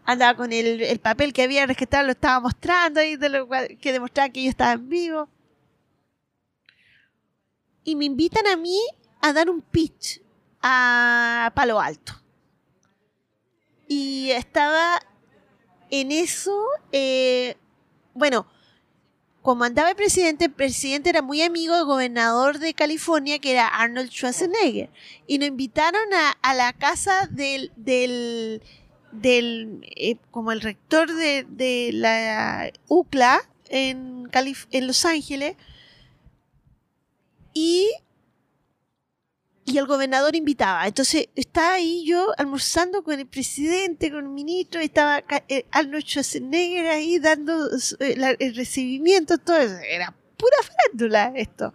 [0.05, 3.49] andaba con el, papel que había rescatado, lo estaba mostrando ahí, de lo,
[3.81, 5.29] que demostraba que ellos estaban vivos
[7.87, 8.79] y me invitan a mí
[9.23, 10.21] a dar un pitch
[10.61, 12.13] a Palo Alto.
[13.89, 15.01] Y estaba
[15.91, 17.57] en eso, eh,
[18.13, 18.49] bueno,
[19.41, 23.69] como andaba el presidente, el presidente era muy amigo del gobernador de California, que era
[23.69, 24.91] Arnold Schwarzenegger,
[25.29, 26.09] y nos invitaron
[26.43, 28.61] a, la casa del, del,
[29.13, 34.29] eh, como el rector de, la UCLA en,
[34.73, 35.55] en Los Ángeles,
[37.57, 37.91] y,
[39.65, 40.87] y el gobernador invitaba.
[40.87, 46.87] Entonces estaba ahí yo almorzando con el presidente, con el ministro, estaba eh, Arnold Schwarzenegger
[46.89, 47.67] ahí dando
[48.01, 49.79] eh, el recibimiento, todo eso.
[49.89, 51.73] Era pura frándula esto.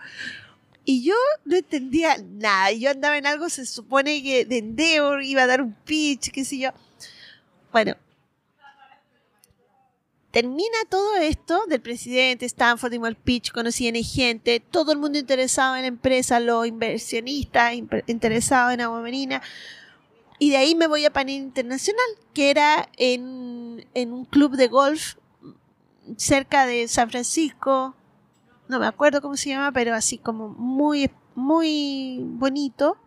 [0.85, 2.71] Y yo no entendía nada.
[2.73, 6.45] Yo andaba en algo, se supone que de Endeavor iba a dar un pitch, qué
[6.45, 6.69] sé yo.
[7.71, 7.95] Bueno,
[10.31, 15.81] Termina todo esto del presidente, Stanford, el pitch, conocían gente, todo el mundo interesado en
[15.81, 17.73] la empresa, los inversionistas
[18.07, 19.41] interesados en Agua Marina.
[20.39, 24.69] Y de ahí me voy a Panel Internacional, que era en, en un club de
[24.69, 25.15] golf
[26.15, 27.93] cerca de San Francisco.
[28.69, 32.97] No me acuerdo cómo se llama, pero así como muy, muy bonito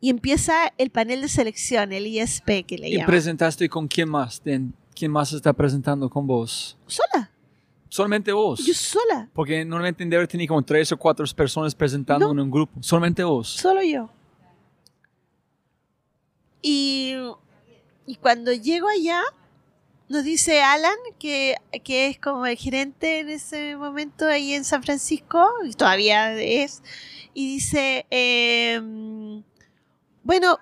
[0.00, 3.04] y empieza el panel de selección, el ISP que le llaman.
[3.04, 4.42] ¿Y presentaste con quién más?
[4.94, 6.76] ¿Quién más está presentando con vos?
[6.86, 7.30] Sola.
[7.88, 8.64] ¿Solamente vos?
[8.64, 9.28] Yo sola.
[9.34, 12.72] Porque normalmente en Denver tenía como tres o cuatro personas presentando en un grupo.
[12.80, 13.48] ¿Solamente vos?
[13.48, 14.08] Solo yo.
[16.62, 17.14] Y,
[18.06, 19.22] y cuando llego allá,
[20.08, 24.82] nos dice Alan, que, que, es como el gerente en ese momento ahí en San
[24.82, 26.82] Francisco, y todavía es,
[27.34, 28.80] y dice, eh,
[30.22, 30.58] bueno,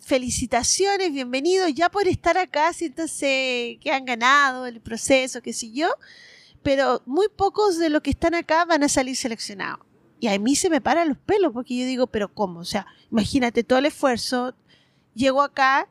[0.00, 5.88] felicitaciones, bienvenidos ya por estar acá, siéntanse que han ganado el proceso, qué sé yo,
[6.62, 9.86] pero muy pocos de los que están acá van a salir seleccionados.
[10.18, 12.60] Y a mí se me paran los pelos porque yo digo, pero ¿cómo?
[12.60, 14.54] O sea, imagínate todo el esfuerzo,
[15.14, 15.88] llego acá,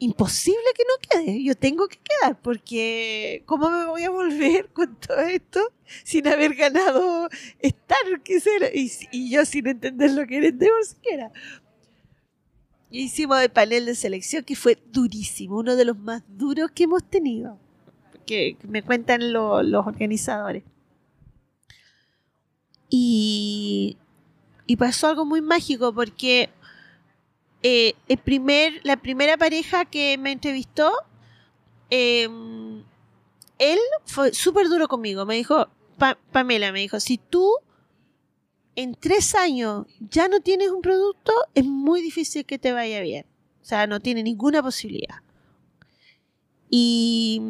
[0.00, 4.96] imposible que no quede, yo tengo que quedar porque ¿cómo me voy a volver con
[4.96, 5.60] todo esto
[6.04, 7.28] sin haber ganado
[7.60, 8.22] estar?
[8.24, 8.68] ¿Qué será?
[8.72, 11.30] Y, yo sin entender lo que era Endeavor siquiera.
[12.90, 17.04] Hicimos el panel de selección que fue durísimo, uno de los más duros que hemos
[17.04, 17.58] tenido,
[18.26, 20.64] que me cuentan los organizadores.
[22.88, 23.96] Y,
[24.66, 26.50] y, pasó algo muy mágico porque
[27.62, 30.92] eh, el primer, la primera pareja que me entrevistó,
[31.88, 32.82] em,
[33.58, 35.24] él fue súper duro conmigo.
[35.24, 35.68] Me dijo,
[36.32, 37.52] Pamela, me dijo, si tú
[38.76, 43.26] en tres años ya no tienes un producto, es muy difícil que te vaya bien.
[43.60, 45.16] O sea, no tiene ninguna posibilidad.
[46.70, 47.42] Y,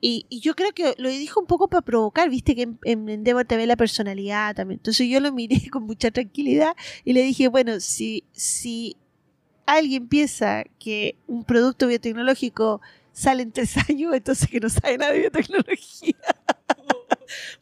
[0.00, 3.56] y, yo creo que lo dijo un poco para provocar, viste que en, en te
[3.56, 4.78] ve la personalidad también.
[4.78, 8.96] Entonces yo lo miré con mucha tranquilidad y le dije, bueno, si, si
[9.66, 12.80] alguien piensa que un producto biotecnológico
[13.12, 16.16] sale en tres años, entonces que no sabe nada de biotecnología.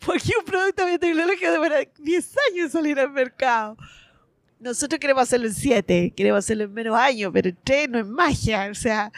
[0.05, 3.77] Porque un producto biotecnológico demora 10 años salir al mercado.
[4.61, 8.07] Nosotros queremos hacerlo en 7, queremos hacerlo en menos años, pero en 3 no es
[8.07, 8.69] magia.
[8.71, 9.11] O sea,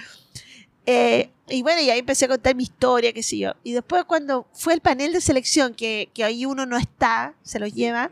[0.86, 3.52] eh, y bueno, y ahí empecé a contar mi historia, qué sé yo.
[3.62, 7.58] Y después cuando fue el panel de selección, que, que ahí uno no está, se
[7.58, 8.10] los lleva,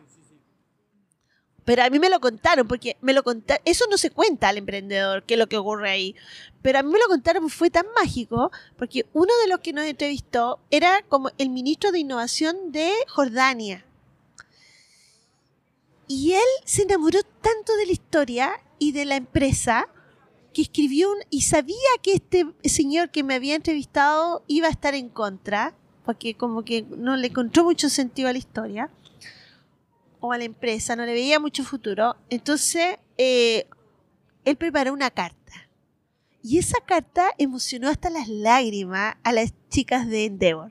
[1.64, 4.58] pero a mí me lo contaron, porque me lo contaron, eso no se cuenta al
[4.58, 6.16] emprendedor, qué es lo que ocurre ahí.
[6.60, 9.84] Pero a mí me lo contaron, fue tan mágico, porque uno de los que nos
[9.84, 13.84] entrevistó era como el ministro de Innovación de Jordania.
[16.08, 19.88] Y él se enamoró tanto de la historia y de la empresa
[20.52, 25.08] que escribió y sabía que este señor que me había entrevistado iba a estar en
[25.08, 25.74] contra,
[26.04, 28.90] porque como que no le encontró mucho sentido a la historia
[30.22, 32.16] o a la empresa, no le veía mucho futuro.
[32.30, 33.66] Entonces, eh,
[34.44, 35.52] él preparó una carta.
[36.42, 40.70] Y esa carta emocionó hasta las lágrimas a las chicas de Endeavor.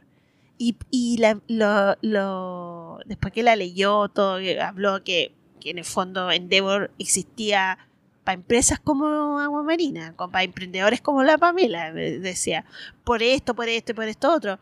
[0.58, 6.92] Y, y lo, después que la leyó, todo, habló que, que en el fondo Endeavor
[6.98, 7.78] existía
[8.24, 12.64] para empresas como Agua Marina, para emprendedores como la Pamela, decía,
[13.04, 14.60] por esto, por esto y por esto otro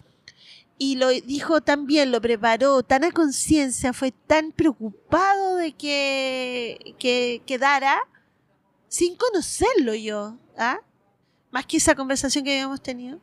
[0.82, 6.95] y lo dijo tan bien, lo preparó tan a conciencia, fue tan preocupado de que,
[6.98, 7.99] que quedara
[8.88, 10.80] sin conocerlo yo, ¿ah?
[11.51, 13.19] más que esa conversación que habíamos tenido.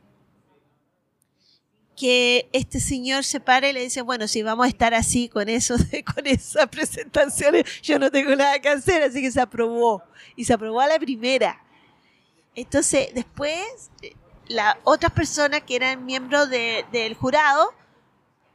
[1.95, 5.49] Que este señor se para y le dice, bueno, si vamos a estar así con
[5.49, 5.75] eso,
[6.15, 10.03] con esas presentaciones, yo no tengo nada que hacer, así que se aprobó.
[10.35, 11.59] Y se aprobó a la primera.
[12.53, 13.89] Entonces, después
[14.49, 17.73] las otras personas que eran miembros del jurado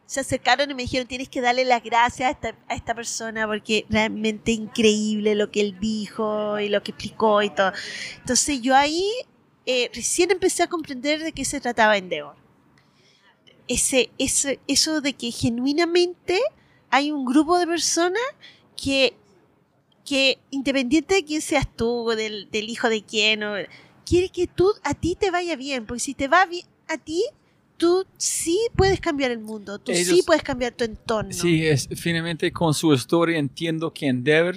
[0.06, 2.36] se acercaron y me dijeron, tienes que darle las gracias
[2.68, 7.48] a esta, persona porque realmente increíble lo que él dijo y lo que explicó y
[7.48, 7.72] todo.
[8.18, 9.08] Entonces yo ahí
[9.64, 12.36] eh, recién empecé a comprender de qué se trataba Endeavor.
[13.68, 16.38] Ese, ese, eso de que genuinamente
[16.90, 18.22] hay un grupo de personas
[18.76, 19.14] que,
[20.04, 23.54] que independiente de quién seas tú, del, del hijo de quién, o,
[24.04, 27.24] quiere que tú, a ti te vaya bien, porque si te va bien a ti,
[27.76, 31.32] tú sí puedes cambiar el mundo, tú sí puedes cambiar tu entorno.
[31.32, 34.56] Sí, es, finalmente con su historia entiendo que Endeavor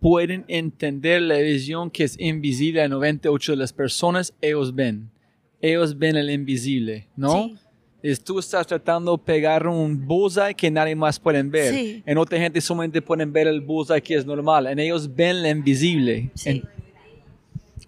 [0.00, 5.10] pueden entender la visión que es invisible a 98 de las personas, ellos ven.
[5.62, 7.50] Ellos ven el invisible, ¿no?
[8.02, 12.02] Es, tú estás tratando de pegar un bullseye que nadie más puede ver.
[12.06, 14.66] En otra gente solamente pueden ver el bullseye que es normal.
[14.68, 16.30] En ellos ven lo invisible.
[16.34, 16.62] Sí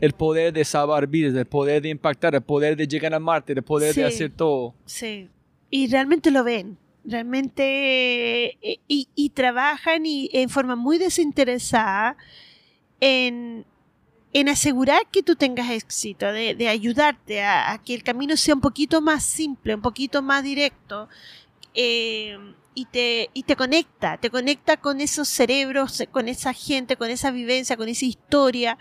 [0.03, 3.53] el poder de salvar vidas, el poder de impactar, el poder de llegar a Marte,
[3.53, 4.75] el poder de hacer todo.
[4.85, 5.31] Sí,
[5.71, 12.17] y realmente lo ven, realmente, eh, y, trabajan y, en forma muy desinteresada
[12.99, 13.65] en,
[14.49, 19.23] asegurar que tú tengas éxito, de, ayudarte a, que el camino sea un poquito más
[19.23, 21.09] simple, un poquito más directo.
[21.75, 22.37] Eh,
[22.75, 27.31] y te, y te conecta, te conecta con esos cerebros, con esa gente, con esa
[27.31, 28.79] vivencia, con esa historia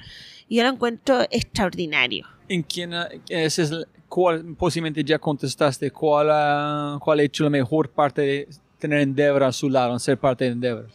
[0.52, 2.28] y yo lo encuentro extraordinario.
[2.50, 2.92] ¿En quién
[3.30, 3.72] es,
[4.10, 8.48] cuál, posiblemente ya contestaste, cuál ha, cuál ha hecho la mejor parte de
[8.78, 10.90] tener Endeavor a su lado, ser parte de Endeavor?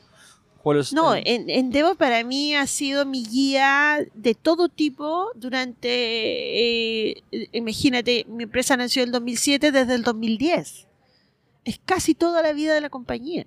[0.92, 8.26] no, en, Endeavor para mí ha sido mi guía de todo tipo durante, eh, imagínate,
[8.28, 10.86] mi empresa nació en el 2007 desde el 2010.
[11.64, 13.46] Es casi toda la vida de la compañía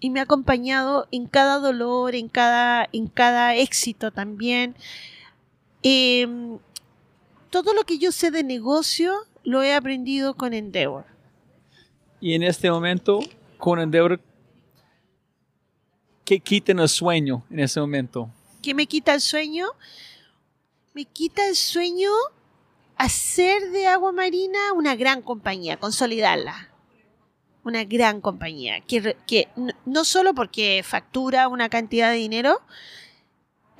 [0.00, 4.74] y me ha acompañado en cada dolor, en cada, en cada éxito también.
[5.82, 6.58] Em,
[7.50, 9.12] todo lo que yo sé de negocio
[9.44, 11.04] lo he aprendido con Endeavor.
[12.20, 13.20] Y en este momento,
[13.58, 14.20] con Endeavor,
[16.24, 18.30] ¿qué quita el sueño en ese momento?
[18.62, 19.66] ¿Qué me quita el sueño?
[20.94, 22.10] Me quita el sueño
[22.96, 26.69] hacer de Agua Marina una gran compañía, consolidarla
[27.64, 29.48] una gran compañía, que, que
[29.84, 32.60] no solo porque factura una cantidad de dinero,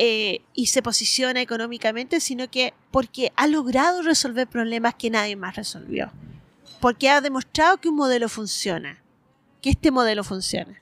[0.02, 5.56] eh, y se posiciona económicamente, sino que porque ha logrado resolver problemas que nadie más
[5.56, 6.10] resolvió.
[6.80, 9.02] Porque ha demostrado que un modelo funciona,
[9.60, 10.80] que este modelo funciona.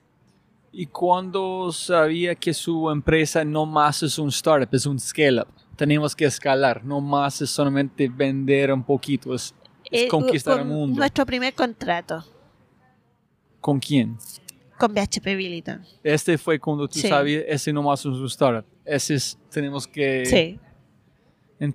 [0.71, 5.49] ¿Y cuando sabía que su empresa no más es un startup, es un scale-up?
[5.75, 9.53] Tenemos que escalar, no más es solamente vender un poquito, es,
[9.91, 10.97] es Eh, conquistar el mundo.
[10.97, 12.25] Nuestro primer contrato
[13.69, 14.17] ¿Con quién?
[14.79, 15.85] con BHP Billiton.
[16.03, 17.07] Este fue cuando tú Sí.
[17.09, 18.65] sabías, ese no más es un startup.
[18.87, 20.25] Ese es, tenemos que...
[20.25, 20.59] Sí.
[21.61, 21.75] en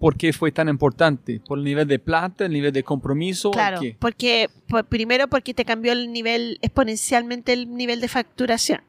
[0.00, 1.40] ¿Por qué fue tan importante?
[1.46, 3.52] ¿Por el nivel de plata, el nivel de compromiso?
[3.52, 3.96] Claro, ¿Qué?
[4.00, 8.80] porque por- primero porque te cambió el nivel exponencialmente el nivel de facturación.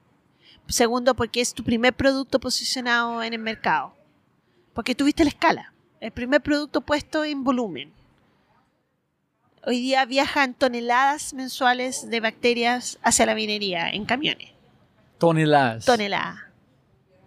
[0.67, 3.93] Segundo porque es tu primer producto posicionado en el mercado.
[4.73, 5.73] Porque tuviste la escala.
[5.99, 7.91] El primer producto puesto en volumen.
[9.65, 14.49] Hoy día viajan toneladas mensuales de bacterias hacia la minería en camiones.
[15.19, 16.40] Toneladas Toneladas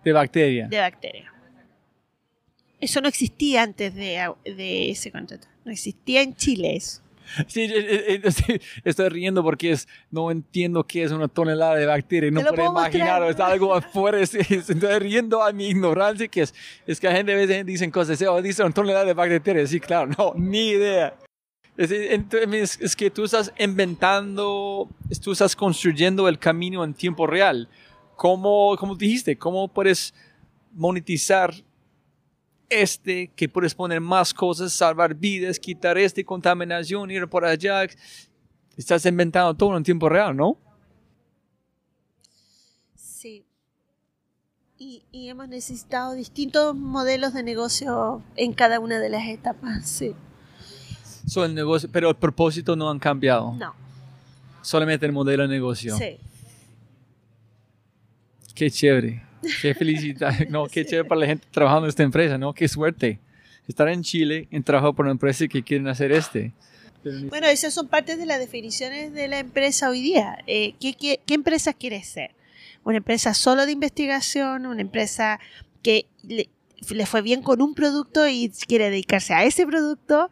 [0.05, 0.69] de bacterias.
[0.69, 1.33] de bacterias.
[2.81, 5.47] Eso no existía antes de, de ese contrato.
[5.65, 7.01] No existía en Chile eso.
[7.47, 7.73] Sí, eh,
[8.17, 12.33] eh, eh, estoy riendo porque es, no entiendo qué es una tonelada de bacterias.
[12.33, 14.21] No puedo puedo imaginar, es algo afuera.
[14.21, 16.55] es- es- Estoy riendo a mi ignorancia, que es,
[16.87, 19.71] es que la gente a veces dicen cosas, oh, dice una tonelada de bacterias.
[19.71, 21.15] Sí, claro, no, ni idea.
[21.77, 24.89] Es, es que tú estás inventando,
[25.23, 27.69] tú estás construyendo el camino en tiempo real.
[28.17, 30.15] ¿Cómo, como dijiste, cómo puedes
[30.73, 31.53] monetizar
[32.69, 37.89] este, que puedes poner más cosas, salvar vidas, quitar este, contaminación, ir por allá?
[38.77, 40.57] Estás inventando todo en tiempo real, ¿no?
[42.94, 43.44] Sí.
[44.78, 49.89] Y, y hemos necesitado distintos modelos de negocio en cada una de las etapas.
[49.89, 50.15] Sí.
[51.27, 53.53] So, el negocio, pero el propósito no han cambiado.
[53.55, 53.75] No.
[54.62, 55.97] Solamente el modelo de negocio.
[55.97, 56.19] Sí.
[58.55, 59.23] Qué chévere.
[59.61, 60.33] Qué felicidad.
[60.49, 62.53] No, qué chévere para la gente trabajando en esta empresa, ¿no?
[62.53, 63.19] Qué suerte.
[63.69, 66.53] Estar en Chile en trabajo por una empresa que quieren hacer este.
[67.28, 70.39] Bueno, esas son partes de las definiciones de la empresa hoy día.
[70.47, 72.31] Eh, ¿qué, qué, qué empresa quieres ser?
[72.83, 74.67] ¿Una empresa solo de investigación?
[74.67, 75.39] ¿Una empresa
[75.83, 76.49] que le,
[76.91, 80.31] le fue bien con un producto y quiere dedicarse a ese producto?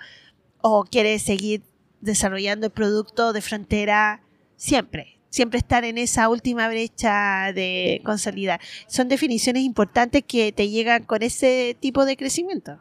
[0.63, 1.63] ¿O quiere seguir
[2.01, 4.23] desarrollando el producto de frontera
[4.57, 5.19] siempre?
[5.29, 8.61] Siempre estar en esa última brecha de consolidar.
[8.87, 12.79] Son definiciones importantes que te llegan con ese tipo de crecimiento.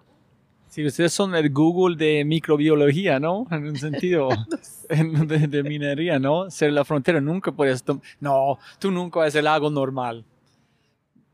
[0.68, 3.45] Si ustedes son el Google de microbiología, ¿no?
[3.51, 4.30] En un sentido
[4.90, 6.50] en- de, de minería, ¿no?
[6.51, 7.84] Ser la frontera, nunca puedes...
[8.19, 10.24] No, tú nunca vas a hacer algo normal.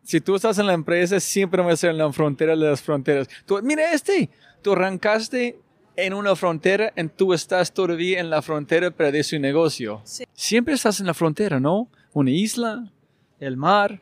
[0.03, 2.81] Si tú estás en la empresa, siempre vas a ser en la frontera de las
[2.81, 3.27] fronteras.
[3.45, 4.29] Tú, mira este,
[4.61, 5.59] tú arrancaste
[5.97, 10.01] en una frontera y tú estás todavía en la frontera pero de su negocio.
[10.05, 10.25] Sí.
[10.33, 11.89] Siempre estás en la frontera, ¿no?
[12.13, 12.91] Una isla,
[13.39, 13.99] el mar,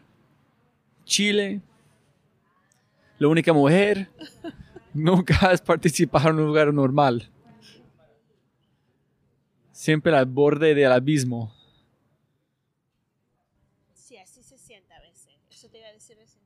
[1.05, 1.61] Chile,
[3.17, 4.09] la única mujer.
[4.93, 7.29] Nunca has participado en un lugar normal.
[9.71, 11.53] Siempre al borde del abismo.
[13.93, 15.33] Sí, así se siente a veces.
[15.49, 16.45] Eso te iba a decir recién.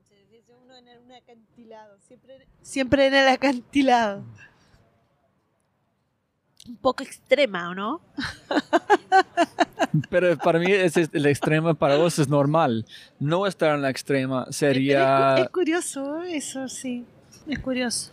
[0.64, 2.00] Uno en un acantilado.
[2.00, 4.24] Siempre, siempre en el acantilado.
[6.70, 8.02] Un poco extrema, ¿o no?
[10.12, 12.86] Pero para mí es el extremo para vos es normal.
[13.20, 17.06] No estar en la extrema es, sería es curioso eso, sí.
[17.48, 18.12] Es curioso.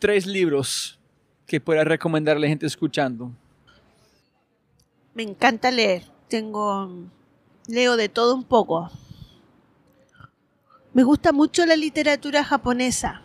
[0.00, 0.98] tres libros
[1.46, 3.30] que pueda recomendar a la gente escuchando.
[5.14, 6.02] Me encanta leer.
[6.28, 6.90] Tengo.
[7.68, 8.90] Leo de todo un poco.
[10.92, 13.22] Me gusta mucho la literatura japonesa.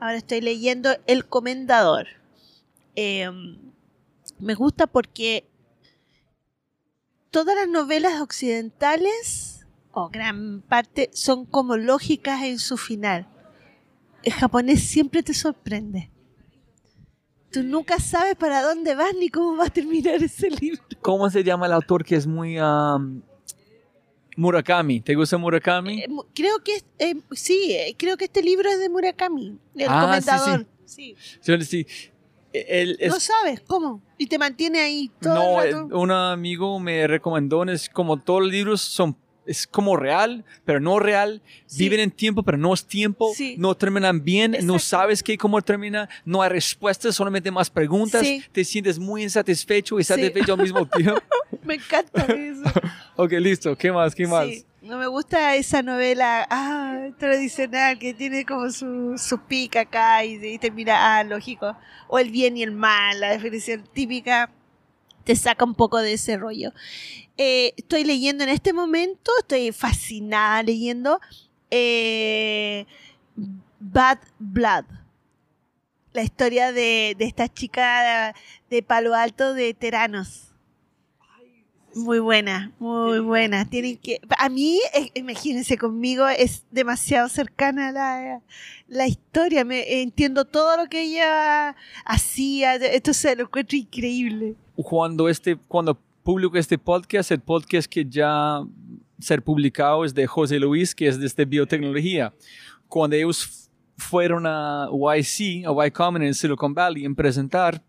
[0.00, 2.17] Ahora estoy leyendo El Comendador.
[3.00, 3.30] Eh,
[4.40, 5.48] me gusta porque
[7.30, 13.28] todas las novelas occidentales, o gran parte, son como lógicas en su final.
[14.24, 16.10] El japonés siempre te sorprende.
[17.52, 20.82] Tú nunca sabes para dónde vas ni cómo va a terminar ese libro.
[21.00, 23.22] ¿Cómo se llama el autor que es muy um,
[24.36, 25.02] Murakami?
[25.02, 26.00] ¿Te gusta Murakami?
[26.02, 30.00] Eh, creo que eh, sí, eh, creo que este libro es de Murakami, el Ah,
[30.00, 30.66] sí, comentador.
[30.84, 31.86] Sí, Yo sí,
[32.52, 34.02] él es No sabes cómo.
[34.16, 35.98] Y te mantiene ahí todo No, el eh, rato.
[35.98, 40.98] un amigo me recomendó, es como todos los libros son, es como real, pero no
[40.98, 41.84] real, Sí.
[41.84, 43.54] viven en tiempo, pero no es tiempo, Sí.
[43.58, 44.78] no terminan bien, no Exacto.
[44.80, 48.42] sabes qué, cómo termina, no hay respuestas, solamente más preguntas, Sí.
[48.52, 51.20] te sientes muy insatisfecho y satisfecho al mismo tiempo.
[51.64, 52.62] Me encanta eso.
[53.16, 54.14] ok, listo, ¿qué más?
[54.14, 54.48] ¿Qué más?
[54.88, 60.42] No me gusta esa novela ah, tradicional que tiene como su, su pica acá y,
[60.42, 61.76] y termina, ah, lógico.
[62.08, 64.50] O el bien y el mal, la definición típica
[65.24, 66.72] te saca un poco de ese rollo.
[67.36, 71.20] Eh, estoy leyendo en este momento, estoy fascinada leyendo
[71.70, 72.86] eh,
[73.80, 74.86] Bad Blood.
[76.14, 78.34] La historia de, de esta chica
[78.70, 80.47] de Palo Alto de Teranos.
[81.98, 83.68] Muy buena, muy buena.
[83.68, 88.40] Tienen que, a mí, eh, imagínense conmigo, es demasiado cercana la,
[88.86, 89.64] la historia.
[89.64, 92.76] Me entiendo todo lo que ella hacía.
[92.76, 94.54] Esto se lo encuentro increíble.
[94.76, 98.62] Cuando este, cuando publico este podcast, el podcast que ya
[99.18, 102.32] ser publicado es de José Luis, que es de este biotecnología.
[102.86, 107.82] Cuando ellos fueron a YC, a Y Combinator en Silicon Valley, en presentar,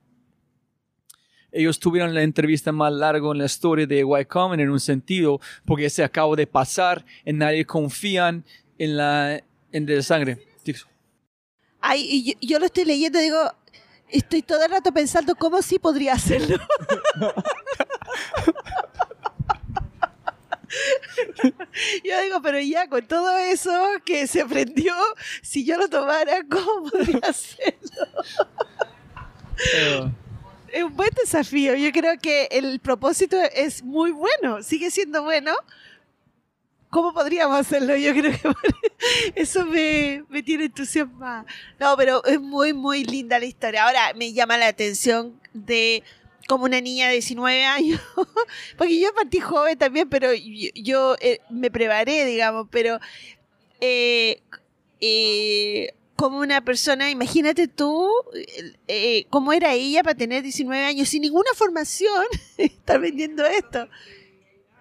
[1.52, 5.40] ellos tuvieron la entrevista más larga en la historia de Y Combinator en un sentido,
[5.66, 8.30] porque se acabó de pasar y nadie confía
[8.78, 10.40] en la en de sangre.
[11.82, 13.40] Ay, yo, yo, lo estoy leyendo y digo,
[14.10, 16.58] estoy todo el rato pensando cómo sí podría hacerlo.
[22.04, 23.72] Yo digo, pero ya con todo eso
[24.06, 24.94] que se aprendió,
[25.42, 28.06] si yo lo tomara, ¿cómo podría hacerlo?
[30.72, 31.76] Es un buen desafío.
[31.76, 35.54] Yo creo que el propósito es muy bueno, sigue siendo bueno.
[36.90, 37.96] ¿Cómo podríamos hacerlo?
[37.96, 38.52] Yo creo que
[39.36, 41.46] eso me, me tiene entusiasmada.
[41.80, 43.86] No, pero es muy, muy linda la historia.
[43.86, 46.04] Ahora me llama la atención de
[46.50, 48.02] como una niña de 19 años,
[48.78, 53.00] porque yo partí joven también, pero yo, eh, me preparé, digamos, pero
[53.80, 54.42] eh,
[55.00, 58.10] eh, como una persona, imagínate tú,
[59.30, 62.26] cómo era ella para tener 19 años sin ninguna formación,
[62.58, 63.88] estar vendiendo esto.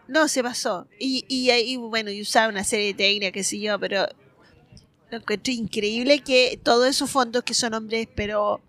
[0.08, 0.88] No, se pasó.
[0.98, 4.08] Y, y, y bueno, y usaba una serie de técnicas, qué sé yo, pero
[5.12, 8.60] lo encuentro increíble que todos esos fondos que son hombres, pero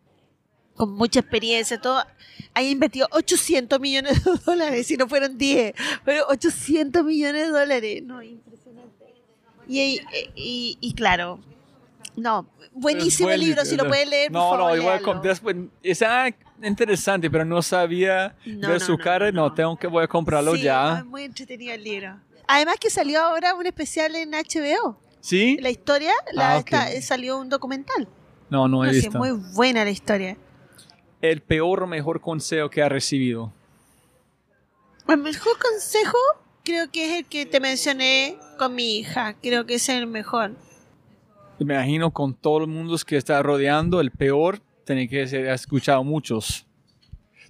[0.76, 2.06] con mucha experiencia, todo,
[2.54, 5.74] haya invertido 800 millones de dólares, si no fueron 10,
[6.06, 8.04] pero 800 millones de dólares.
[8.04, 9.16] No, impresionante.
[9.68, 11.40] Y, claro,
[12.20, 14.32] no, buenísimo el libro, si lo puedes leer.
[14.32, 16.04] No, no, igual con, después, es
[16.64, 21.00] interesante, pero no sabía de su cara, no, tengo que voy a comprarlo sí, ya.
[21.00, 22.20] Es muy entretenido el libro.
[22.48, 25.00] Además que salió ahora un especial en HBO.
[25.22, 25.58] ¿Sí?
[25.60, 28.08] La historia, la, ah, está, salió un documental.
[28.50, 29.12] No, no he no, visto.
[29.12, 30.38] Sí, muy buena la historia
[31.22, 33.52] el peor o mejor consejo que ha recibido?
[35.08, 36.18] El mejor consejo
[36.64, 39.36] creo que es el que te mencioné con mi hija.
[39.42, 40.56] Creo que es el mejor.
[41.60, 45.62] Me imagino con todo el mundo que está rodeando, el peor tiene que ser, has
[45.62, 46.66] escuchado muchos.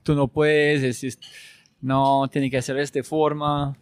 [0.01, 1.17] Tú no puedes decir,
[1.79, 3.77] no, tiene que hacer de esta forma.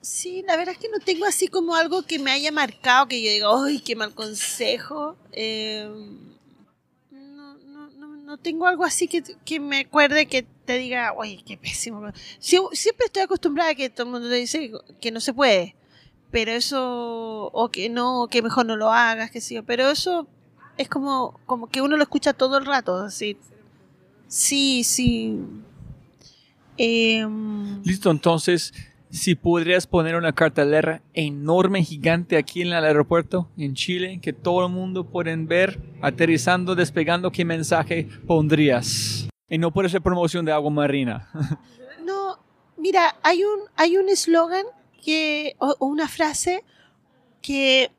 [0.00, 3.22] Sí, la verdad es que no tengo así como algo que me haya marcado, que
[3.22, 5.16] yo diga, ¡ay, qué mal consejo!
[5.32, 5.88] Eh,
[8.24, 12.10] no tengo algo así que, que, me acuerde que te diga, oye, qué pésimo.
[12.40, 15.76] siempre estoy acostumbrada a que todo el mundo te dice que no se puede,
[16.34, 20.26] pero eso, o que no, que mejor no lo hagas, que sí, pero eso
[20.76, 23.36] es como, como que uno lo escucha todo el rato, así.
[24.26, 25.38] Sí, sí.
[26.76, 28.74] Em, Listo, entonces
[29.10, 34.66] si podrías poner una cartelera enorme, gigante aquí en el aeropuerto en Chile, que todo
[34.66, 39.28] el mundo pueden ver, aterrizando, despegando, ¿qué mensaje pondrías?
[39.48, 41.30] Y no puede ser promoción de agua marina.
[42.04, 42.40] no,
[42.76, 44.64] mira, hay un hay un eslogan
[45.04, 46.64] que una frase
[47.42, 47.90] que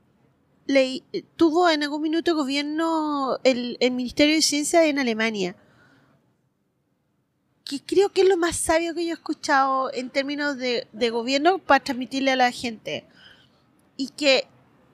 [1.36, 5.56] tuvo en algún minuto gobierno el, el Ministerio de Ciencia en Alemania
[7.66, 11.10] que creo que es lo más sabio que yo he escuchado en términos de, de
[11.10, 13.06] gobierno para transmitirle a la gente.
[13.98, 14.48] Y que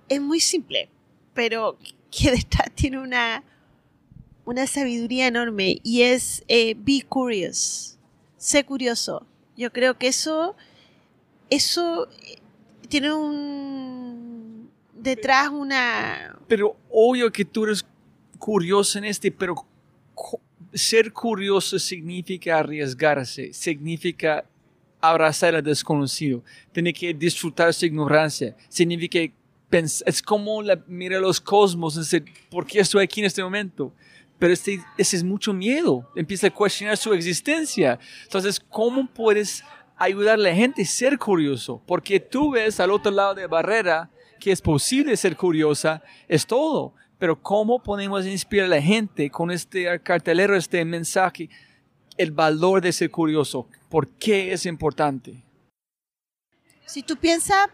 [0.07, 0.89] es muy simple,
[1.33, 1.77] pero
[2.09, 3.43] que detrás tiene una,
[4.45, 7.97] una sabiduría enorme y es eh, be curious,
[8.37, 9.27] sé curioso.
[9.57, 10.55] Yo creo que eso,
[11.51, 12.37] eso eh,
[12.87, 16.39] tiene un detrás una...
[16.47, 17.85] Pero obvio que tú eres
[18.37, 19.55] curioso en este, pero
[20.73, 24.45] ser curioso significa arriesgarse, significa
[24.99, 29.19] abrazar al desconocido, tiene que disfrutar su ignorancia, significa
[29.69, 33.93] pensar, es como la, mira los cosmos, decir, ¿por qué estoy aquí en este momento?
[34.37, 37.99] Pero este, ese es mucho miedo, empieza a cuestionar su existencia.
[38.23, 39.63] Entonces, ¿cómo puedes
[40.03, 41.81] ayudar a la gente a ser curioso?
[41.85, 46.45] Porque tú ves al otro lado de la barrera que es posible ser curiosa, es
[46.45, 51.51] todo pero ¿cómo podemos inspirar a la gente con este cartelero, este mensaje,
[52.17, 53.67] el valor de ser curioso?
[53.89, 55.43] ¿Por qué es importante?
[56.87, 57.69] Si tú piensas,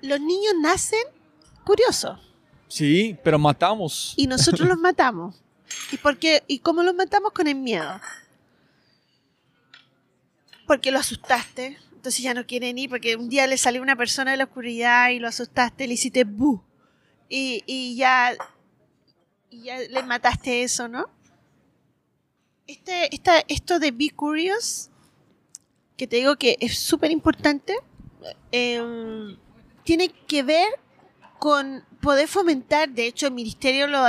[0.00, 1.02] los niños nacen
[1.64, 2.20] curiosos.
[2.68, 4.14] Sí, pero matamos.
[4.16, 5.42] Y nosotros los matamos.
[5.90, 8.00] ¿Y, por qué, ¿Y cómo lo matamos con el miedo?
[10.68, 14.30] Porque lo asustaste, entonces ya no quiere ni porque un día le salió una persona
[14.30, 16.62] de la oscuridad y lo asustaste, le hiciste bu
[17.28, 18.36] y, y ya
[19.50, 21.08] y ya le mataste eso, ¿no?
[22.66, 24.90] Este, esta, esto de Be Curious,
[25.96, 27.74] que te digo que es súper importante,
[28.52, 29.36] em,
[29.84, 30.68] tiene que ver
[31.38, 34.00] con poder fomentar, de hecho el ministerio lo,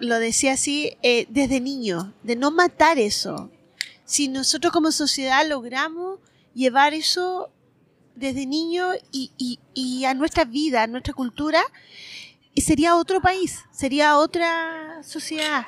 [0.00, 3.50] lo, decía así, eh, desde niño, de no matar eso.
[4.04, 6.20] Si nosotros como sociedad logramos
[6.54, 7.50] llevar eso
[8.14, 11.62] desde niño y, y, y a nuestra vida, a nuestra cultura,
[12.56, 15.66] sería otro país, sería otra sociedad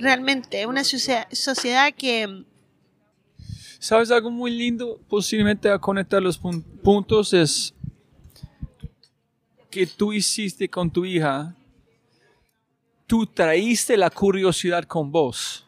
[0.00, 2.44] realmente, una sociedad, que...
[3.78, 4.98] ¿Sabes algo muy lindo?
[5.08, 7.74] Posiblemente a conectar los puntos es
[9.70, 11.54] que tú hiciste con tu hija,
[13.06, 15.63] tú traíste la curiosidad con vos.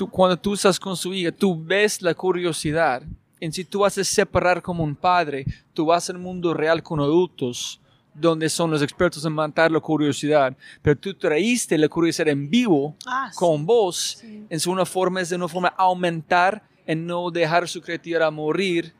[0.00, 3.02] Tú, cuando tú estás con su hija, tú ves la curiosidad.
[3.38, 7.00] En si tú vas a separar como un padre, tú vas al mundo real con
[7.00, 7.78] adultos,
[8.14, 12.96] donde son los expertos en matar la curiosidad, pero tú traíste la curiosidad en vivo
[13.04, 17.68] ah, con vos, en su una forma es de una forma aumentar en no dejar
[17.68, 18.94] su creatividad morir,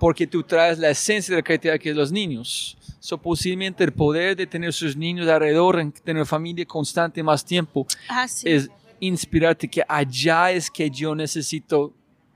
[0.00, 2.78] porque tú traes la esencia de la creatividad que es los niños.
[3.00, 7.86] So, posiblemente el poder de tener sus niños alrededor, en tener familia constante más tiempo,
[8.08, 8.70] ah, es
[9.00, 11.92] inspirarte que allá es que yo necesito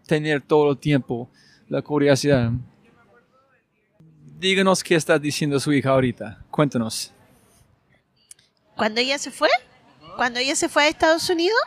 [0.06, 1.28] tener todo el tiempo
[1.68, 2.52] la curiosidad
[4.42, 6.44] díganos qué está diciendo su hija ahorita.
[6.50, 7.12] Cuéntanos.
[8.76, 9.48] Cuando ella se fue,
[10.16, 11.58] cuando ella se fue a Estados Unidos,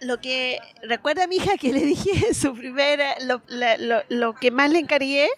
[0.00, 3.40] lo que recuerda a mi hija que le dije su primera, lo,
[4.10, 5.28] lo que más le encargué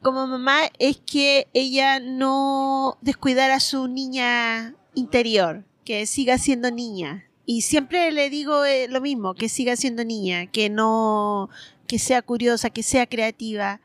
[0.00, 7.26] como mamá es que ella no descuidara a su niña interior, que siga siendo niña.
[7.44, 11.50] Y siempre le digo eh, lo mismo, que siga siendo niña, que no,
[11.86, 13.80] que sea curiosa, que sea creativa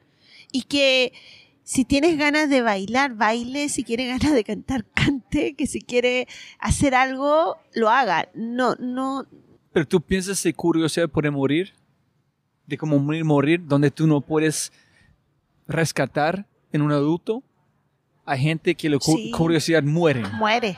[0.51, 1.13] y que
[1.63, 6.27] si tienes ganas de bailar, baile, si quieres ganas de cantar, cante, que si quiere
[6.59, 8.29] hacer algo, lo haga.
[8.33, 9.25] No, no.
[9.73, 11.73] Pero tú piensas de curiosidad por morir,
[12.65, 14.71] de cómo morir, morir, donde tú no puedes
[15.67, 17.43] rescatar en un adulto.
[18.25, 18.97] Hay gente que la
[19.35, 20.21] curiosidad muere.
[20.33, 20.77] Muere.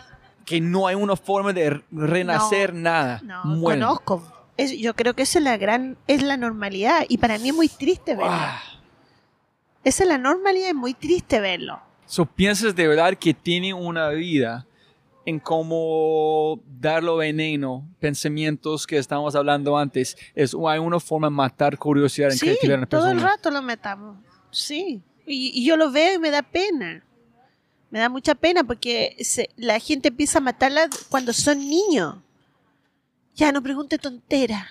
[0.50, 3.22] Que no hay una forma de renacer nada.
[3.24, 4.24] No, conozco.
[4.58, 7.06] yo creo que esa es la gran, es la normalidad.
[7.08, 8.34] Y para mí es muy triste verlo.
[9.84, 11.80] Esa es la normalidad, es muy triste verlo.
[12.06, 14.66] So, ¿Piensas de verdad que tiene una vida
[15.26, 20.18] en cómo darlo veneno, pensamientos que estábamos hablando antes?
[20.34, 23.62] Es, hay una forma de matar curiosidad en sí, creatividad en todo el rato lo
[23.62, 24.18] metamos.
[24.50, 27.04] Sí, y, yo lo veo y me da pena.
[27.90, 29.18] Me da mucha pena porque
[29.56, 32.18] la gente empieza a matarla cuando son niños.
[33.36, 34.68] Ya, no pregunte tontera.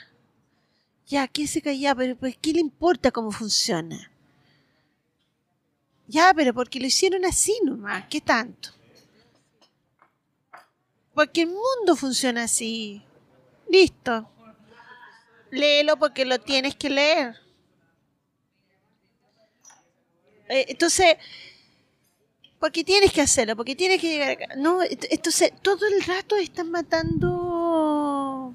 [1.07, 1.95] Ya, ¿qué se calla?
[1.95, 4.11] Pero pues, ¿qué le importa cómo funciona?
[6.07, 8.71] Ya, pero porque lo hicieron así nomás, ¿qué tanto?
[11.15, 13.03] Porque el mundo funciona así.
[13.69, 14.31] Listo.
[15.51, 17.37] Léelo porque lo tienes que leer.
[20.49, 21.17] Eh, entonces,
[22.59, 24.47] porque tienes que hacerlo, porque tienes que llegar acá.
[24.57, 28.55] No, entonces todo el rato están matando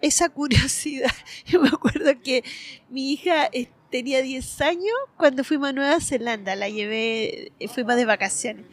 [0.00, 1.12] esa curiosidad.
[1.46, 2.44] Yo me acuerdo que
[2.88, 3.50] mi hija
[3.90, 8.66] tenía 10 años cuando fuimos a Nueva Zelanda, la llevé, fuimos de vacaciones.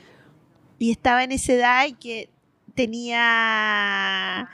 [0.80, 2.30] Y estaba en esa edad y que
[2.75, 4.49] tenía,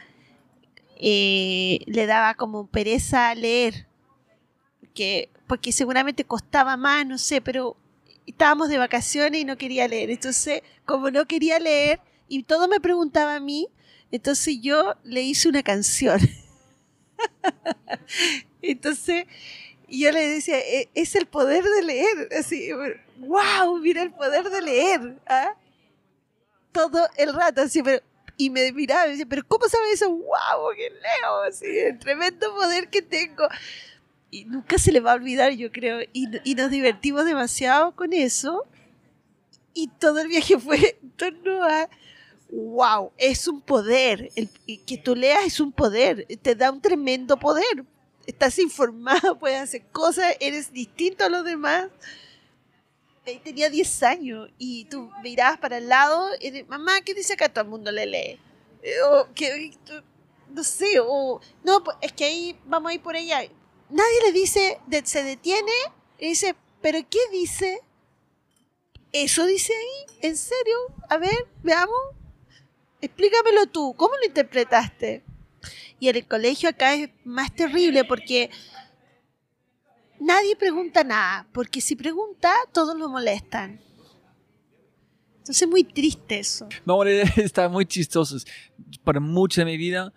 [0.98, 3.88] eh, le daba como pereza leer,
[4.94, 7.78] que, porque seguramente costaba más, no sé, pero
[8.30, 10.10] estábamos de vacaciones y no quería leer.
[10.10, 13.70] Entonces, como no quería leer y todo me preguntaba a mí,
[14.12, 16.20] entonces yo le hice una canción.
[18.62, 19.26] entonces,
[19.88, 22.30] yo le decía, e, es el poder de leer.
[22.38, 22.70] Así,
[23.18, 25.18] wow, mira el poder de leer.
[25.28, 25.56] ¿ah?
[26.72, 28.04] Todo el rato, así, pero,
[28.38, 30.10] y me miraba y decía, pero ¿cómo sabe eso?
[30.10, 30.74] ¡Wow!
[30.76, 31.42] ¡Que leo!
[31.48, 33.48] Así, el tremendo poder que tengo.
[34.32, 36.02] Y nunca se le va a olvidar, yo creo.
[36.14, 38.66] Y, y nos divertimos demasiado con eso.
[39.74, 41.90] Y todo el viaje fue en torno a,
[42.52, 44.30] wow, es un poder.
[44.36, 44.50] El,
[44.86, 46.26] que tú leas es un poder.
[46.42, 47.86] Te da un tremendo poder
[48.30, 51.88] estás informado, puedes hacer cosas, eres distinto a los demás.
[53.44, 57.50] Tenía 10 años y tú mirabas para el lado, y, mamá, ¿qué dice acá?
[57.50, 58.40] Todo el mundo le lee.
[58.82, 59.72] Eh, o, que,
[60.50, 63.42] no sé, o no, pues, es que ahí vamos a ir por allá.
[63.90, 65.72] Nadie le dice, se detiene
[66.20, 67.82] y dice, ¿pero qué dice?
[69.12, 70.18] ¿Eso dice ahí?
[70.22, 70.76] ¿En serio?
[71.10, 72.00] A ver, veamos.
[73.02, 75.24] explícamelo tú, ¿cómo lo interpretaste?
[76.00, 78.52] Y en el colegio acá es más terrible porque
[80.20, 83.82] nadie pregunta nada, porque si pregunta, todos lo molestan.
[85.40, 86.70] Entonces es muy triste eso.
[86.86, 87.04] No,
[87.38, 88.38] está muy chistoso.
[89.04, 90.14] Para mucha de mi vida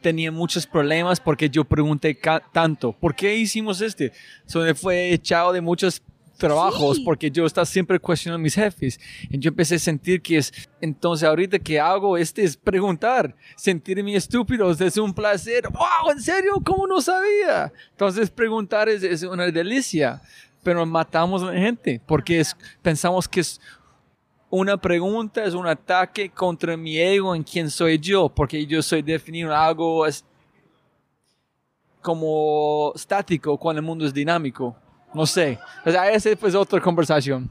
[0.00, 2.18] tenía muchos problemas porque yo pregunté
[2.52, 4.12] tanto, ¿por qué hicimos este?
[4.46, 6.02] So, me fue echado de muchos
[6.40, 8.98] trabajos porque yo estaba siempre cuestionando a mis jefes.
[9.28, 14.16] Y yo empecé a sentir que es, entonces ahorita que hago este es preguntar, sentirme
[14.16, 15.68] estúpido, es un placer.
[15.68, 16.10] ¡Wow!
[16.12, 16.54] ¿En serio?
[16.64, 17.72] ¿Cómo no sabía?
[17.92, 20.20] Entonces preguntar es, es una delicia,
[20.64, 23.60] pero matamos a la gente porque es, pensamos que es
[24.50, 29.00] una pregunta, es un ataque contra mi ego en quién soy yo, porque yo soy
[29.00, 30.04] definido algo
[32.02, 34.76] como estático cuando el mundo es dinámico.
[35.14, 35.58] No sé.
[35.84, 37.50] O sea, esa es otra conversación.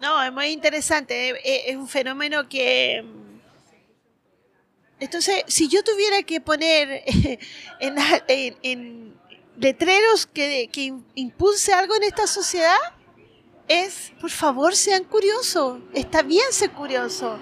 [0.00, 1.34] No, es muy interesante.
[1.70, 3.04] Es, un fenómeno que...
[5.00, 7.04] Entonces, si yo tuviera que poner
[7.80, 9.14] en,
[9.56, 12.76] letreros que, que impulse algo en esta sociedad,
[13.68, 15.80] es, por favor, sean curiosos.
[15.94, 17.38] Está bien ser curioso.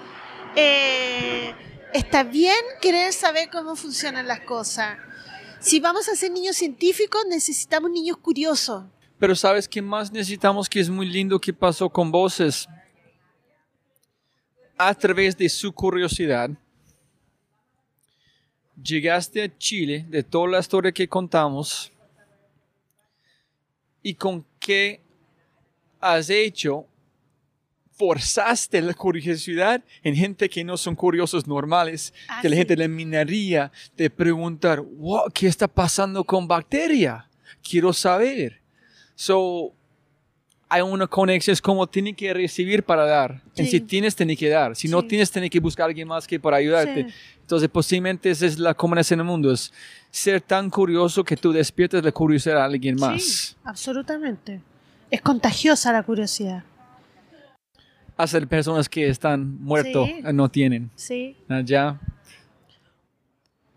[0.55, 1.53] Eh,
[1.93, 4.97] está bien querer saber cómo funcionan las cosas.
[5.59, 8.83] Si vamos a ser niños científicos, necesitamos niños curiosos.
[9.19, 12.67] Pero sabes qué más necesitamos que es muy lindo que pasó con voces.
[14.77, 16.51] A través de su curiosidad,
[18.81, 21.91] llegaste a Chile de toda la historia que contamos
[24.03, 25.01] y con qué
[25.99, 26.87] has hecho
[27.97, 32.87] forzaste la curiosidad en gente que no son curiosos normales, ah, que la gente le
[32.87, 37.27] minaría de preguntar, wow, ¿qué está pasando con bacteria?
[37.67, 38.61] Quiero saber.
[39.15, 39.73] So,
[40.69, 43.41] hay una conexión, es como tiene que recibir para dar.
[43.55, 44.75] si tienes, tiene que dar.
[44.75, 47.07] Si no tienes, tiene que buscar a alguien más que para ayudarte.
[47.41, 49.73] Entonces, posiblemente esa es la comunicación en el mundo, es
[50.11, 53.23] ser tan curioso que tú despiertes la curiosidad a alguien más.
[53.23, 54.61] Sí, absolutamente.
[55.09, 56.63] Es contagiosa la curiosidad.
[58.17, 60.91] Hacer personas que están muertos no tienen.
[60.95, 61.37] Sí.
[61.63, 61.99] Ya.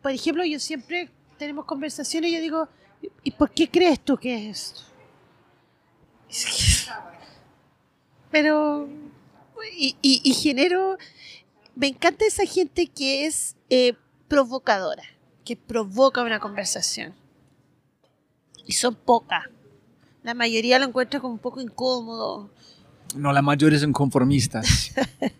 [0.03, 2.69] Por ejemplo, yo siempre tenemos conversaciones y yo digo,
[3.23, 4.83] ¿y por qué crees tú que es esto?
[8.31, 8.89] Pero,
[9.77, 10.97] y, genero,
[11.75, 13.95] me encanta esa gente que es eh,
[14.29, 15.03] provocadora,
[15.45, 17.15] que provoca una conversación.
[18.67, 19.47] Y son pocas.
[20.23, 22.51] La mayoría lo encuentra como un poco incómodo.
[23.17, 24.93] No, la mayoría son conformistas.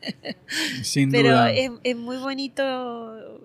[0.83, 1.53] Sin Pero duda.
[1.53, 2.63] Es, es, muy bonito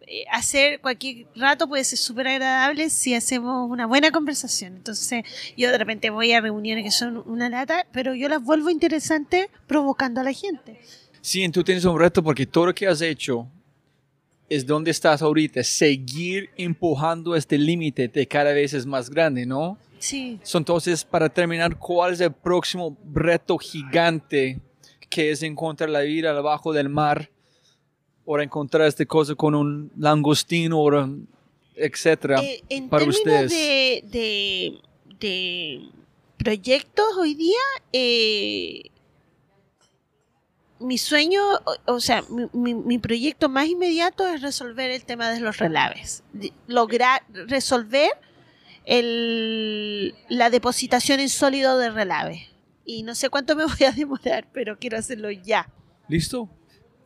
[0.07, 4.75] eh, hacer cualquier rato, puede ser súper agradable si hacemos una buena conversación.
[4.77, 5.23] Entonces,
[5.55, 9.47] yo de repente voy a reuniones que son una lata, pero yo las vuelvo interesantes
[9.67, 10.79] provocando a la gente.
[11.21, 13.47] Sí, tú tienes un reto porque todo lo que has hecho
[14.49, 19.77] es donde estás ahorita, seguir empujando este límite de cada vez es más grande, ¿no?
[19.97, 20.39] Sí.
[20.53, 24.59] entonces, para terminar, ¿cuál es el próximo reto gigante
[25.09, 27.31] que es encontrar la vida abajo del mar?
[28.23, 31.09] O encontrar esta cosa con un langostino, o
[31.75, 33.51] etcétera, eh, en para ustedes.
[33.51, 34.79] De, de,
[35.19, 35.89] de,
[36.37, 37.61] proyectos hoy día,
[37.93, 38.81] eh,
[40.79, 41.41] mi sueño,
[41.85, 42.23] o, sea,
[42.53, 46.23] mi, mi, proyecto más inmediato es resolver el tema de los relaves.
[46.67, 48.11] Lograr resolver
[48.85, 52.47] el, la depositación en sólido de relave.
[52.85, 55.69] Y no sé cuánto me voy a demorar, pero quiero hacerlo ya.
[56.07, 56.49] ¿Listo?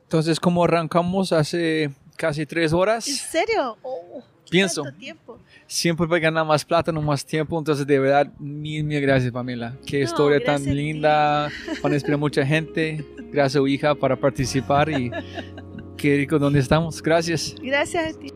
[0.04, 3.08] Entonces, como arrancamos hace casi tres horas.
[3.08, 3.78] ¿En serio?
[3.84, 4.84] Oh, pienso.
[4.98, 5.40] Tiempo?
[5.72, 7.60] Siempre voy a ganar más plata, no más tiempo.
[7.60, 9.78] Entonces, de verdad, mil, mil gracias, Pamela.
[9.86, 11.48] Qué historia tan linda.
[11.84, 13.06] Van a inspirar mucha gente.
[13.32, 15.12] Gracias, hija, para participar y
[15.96, 17.04] qué rico donde estamos.
[17.04, 17.54] Gracias.
[17.62, 18.34] Gracias a ti.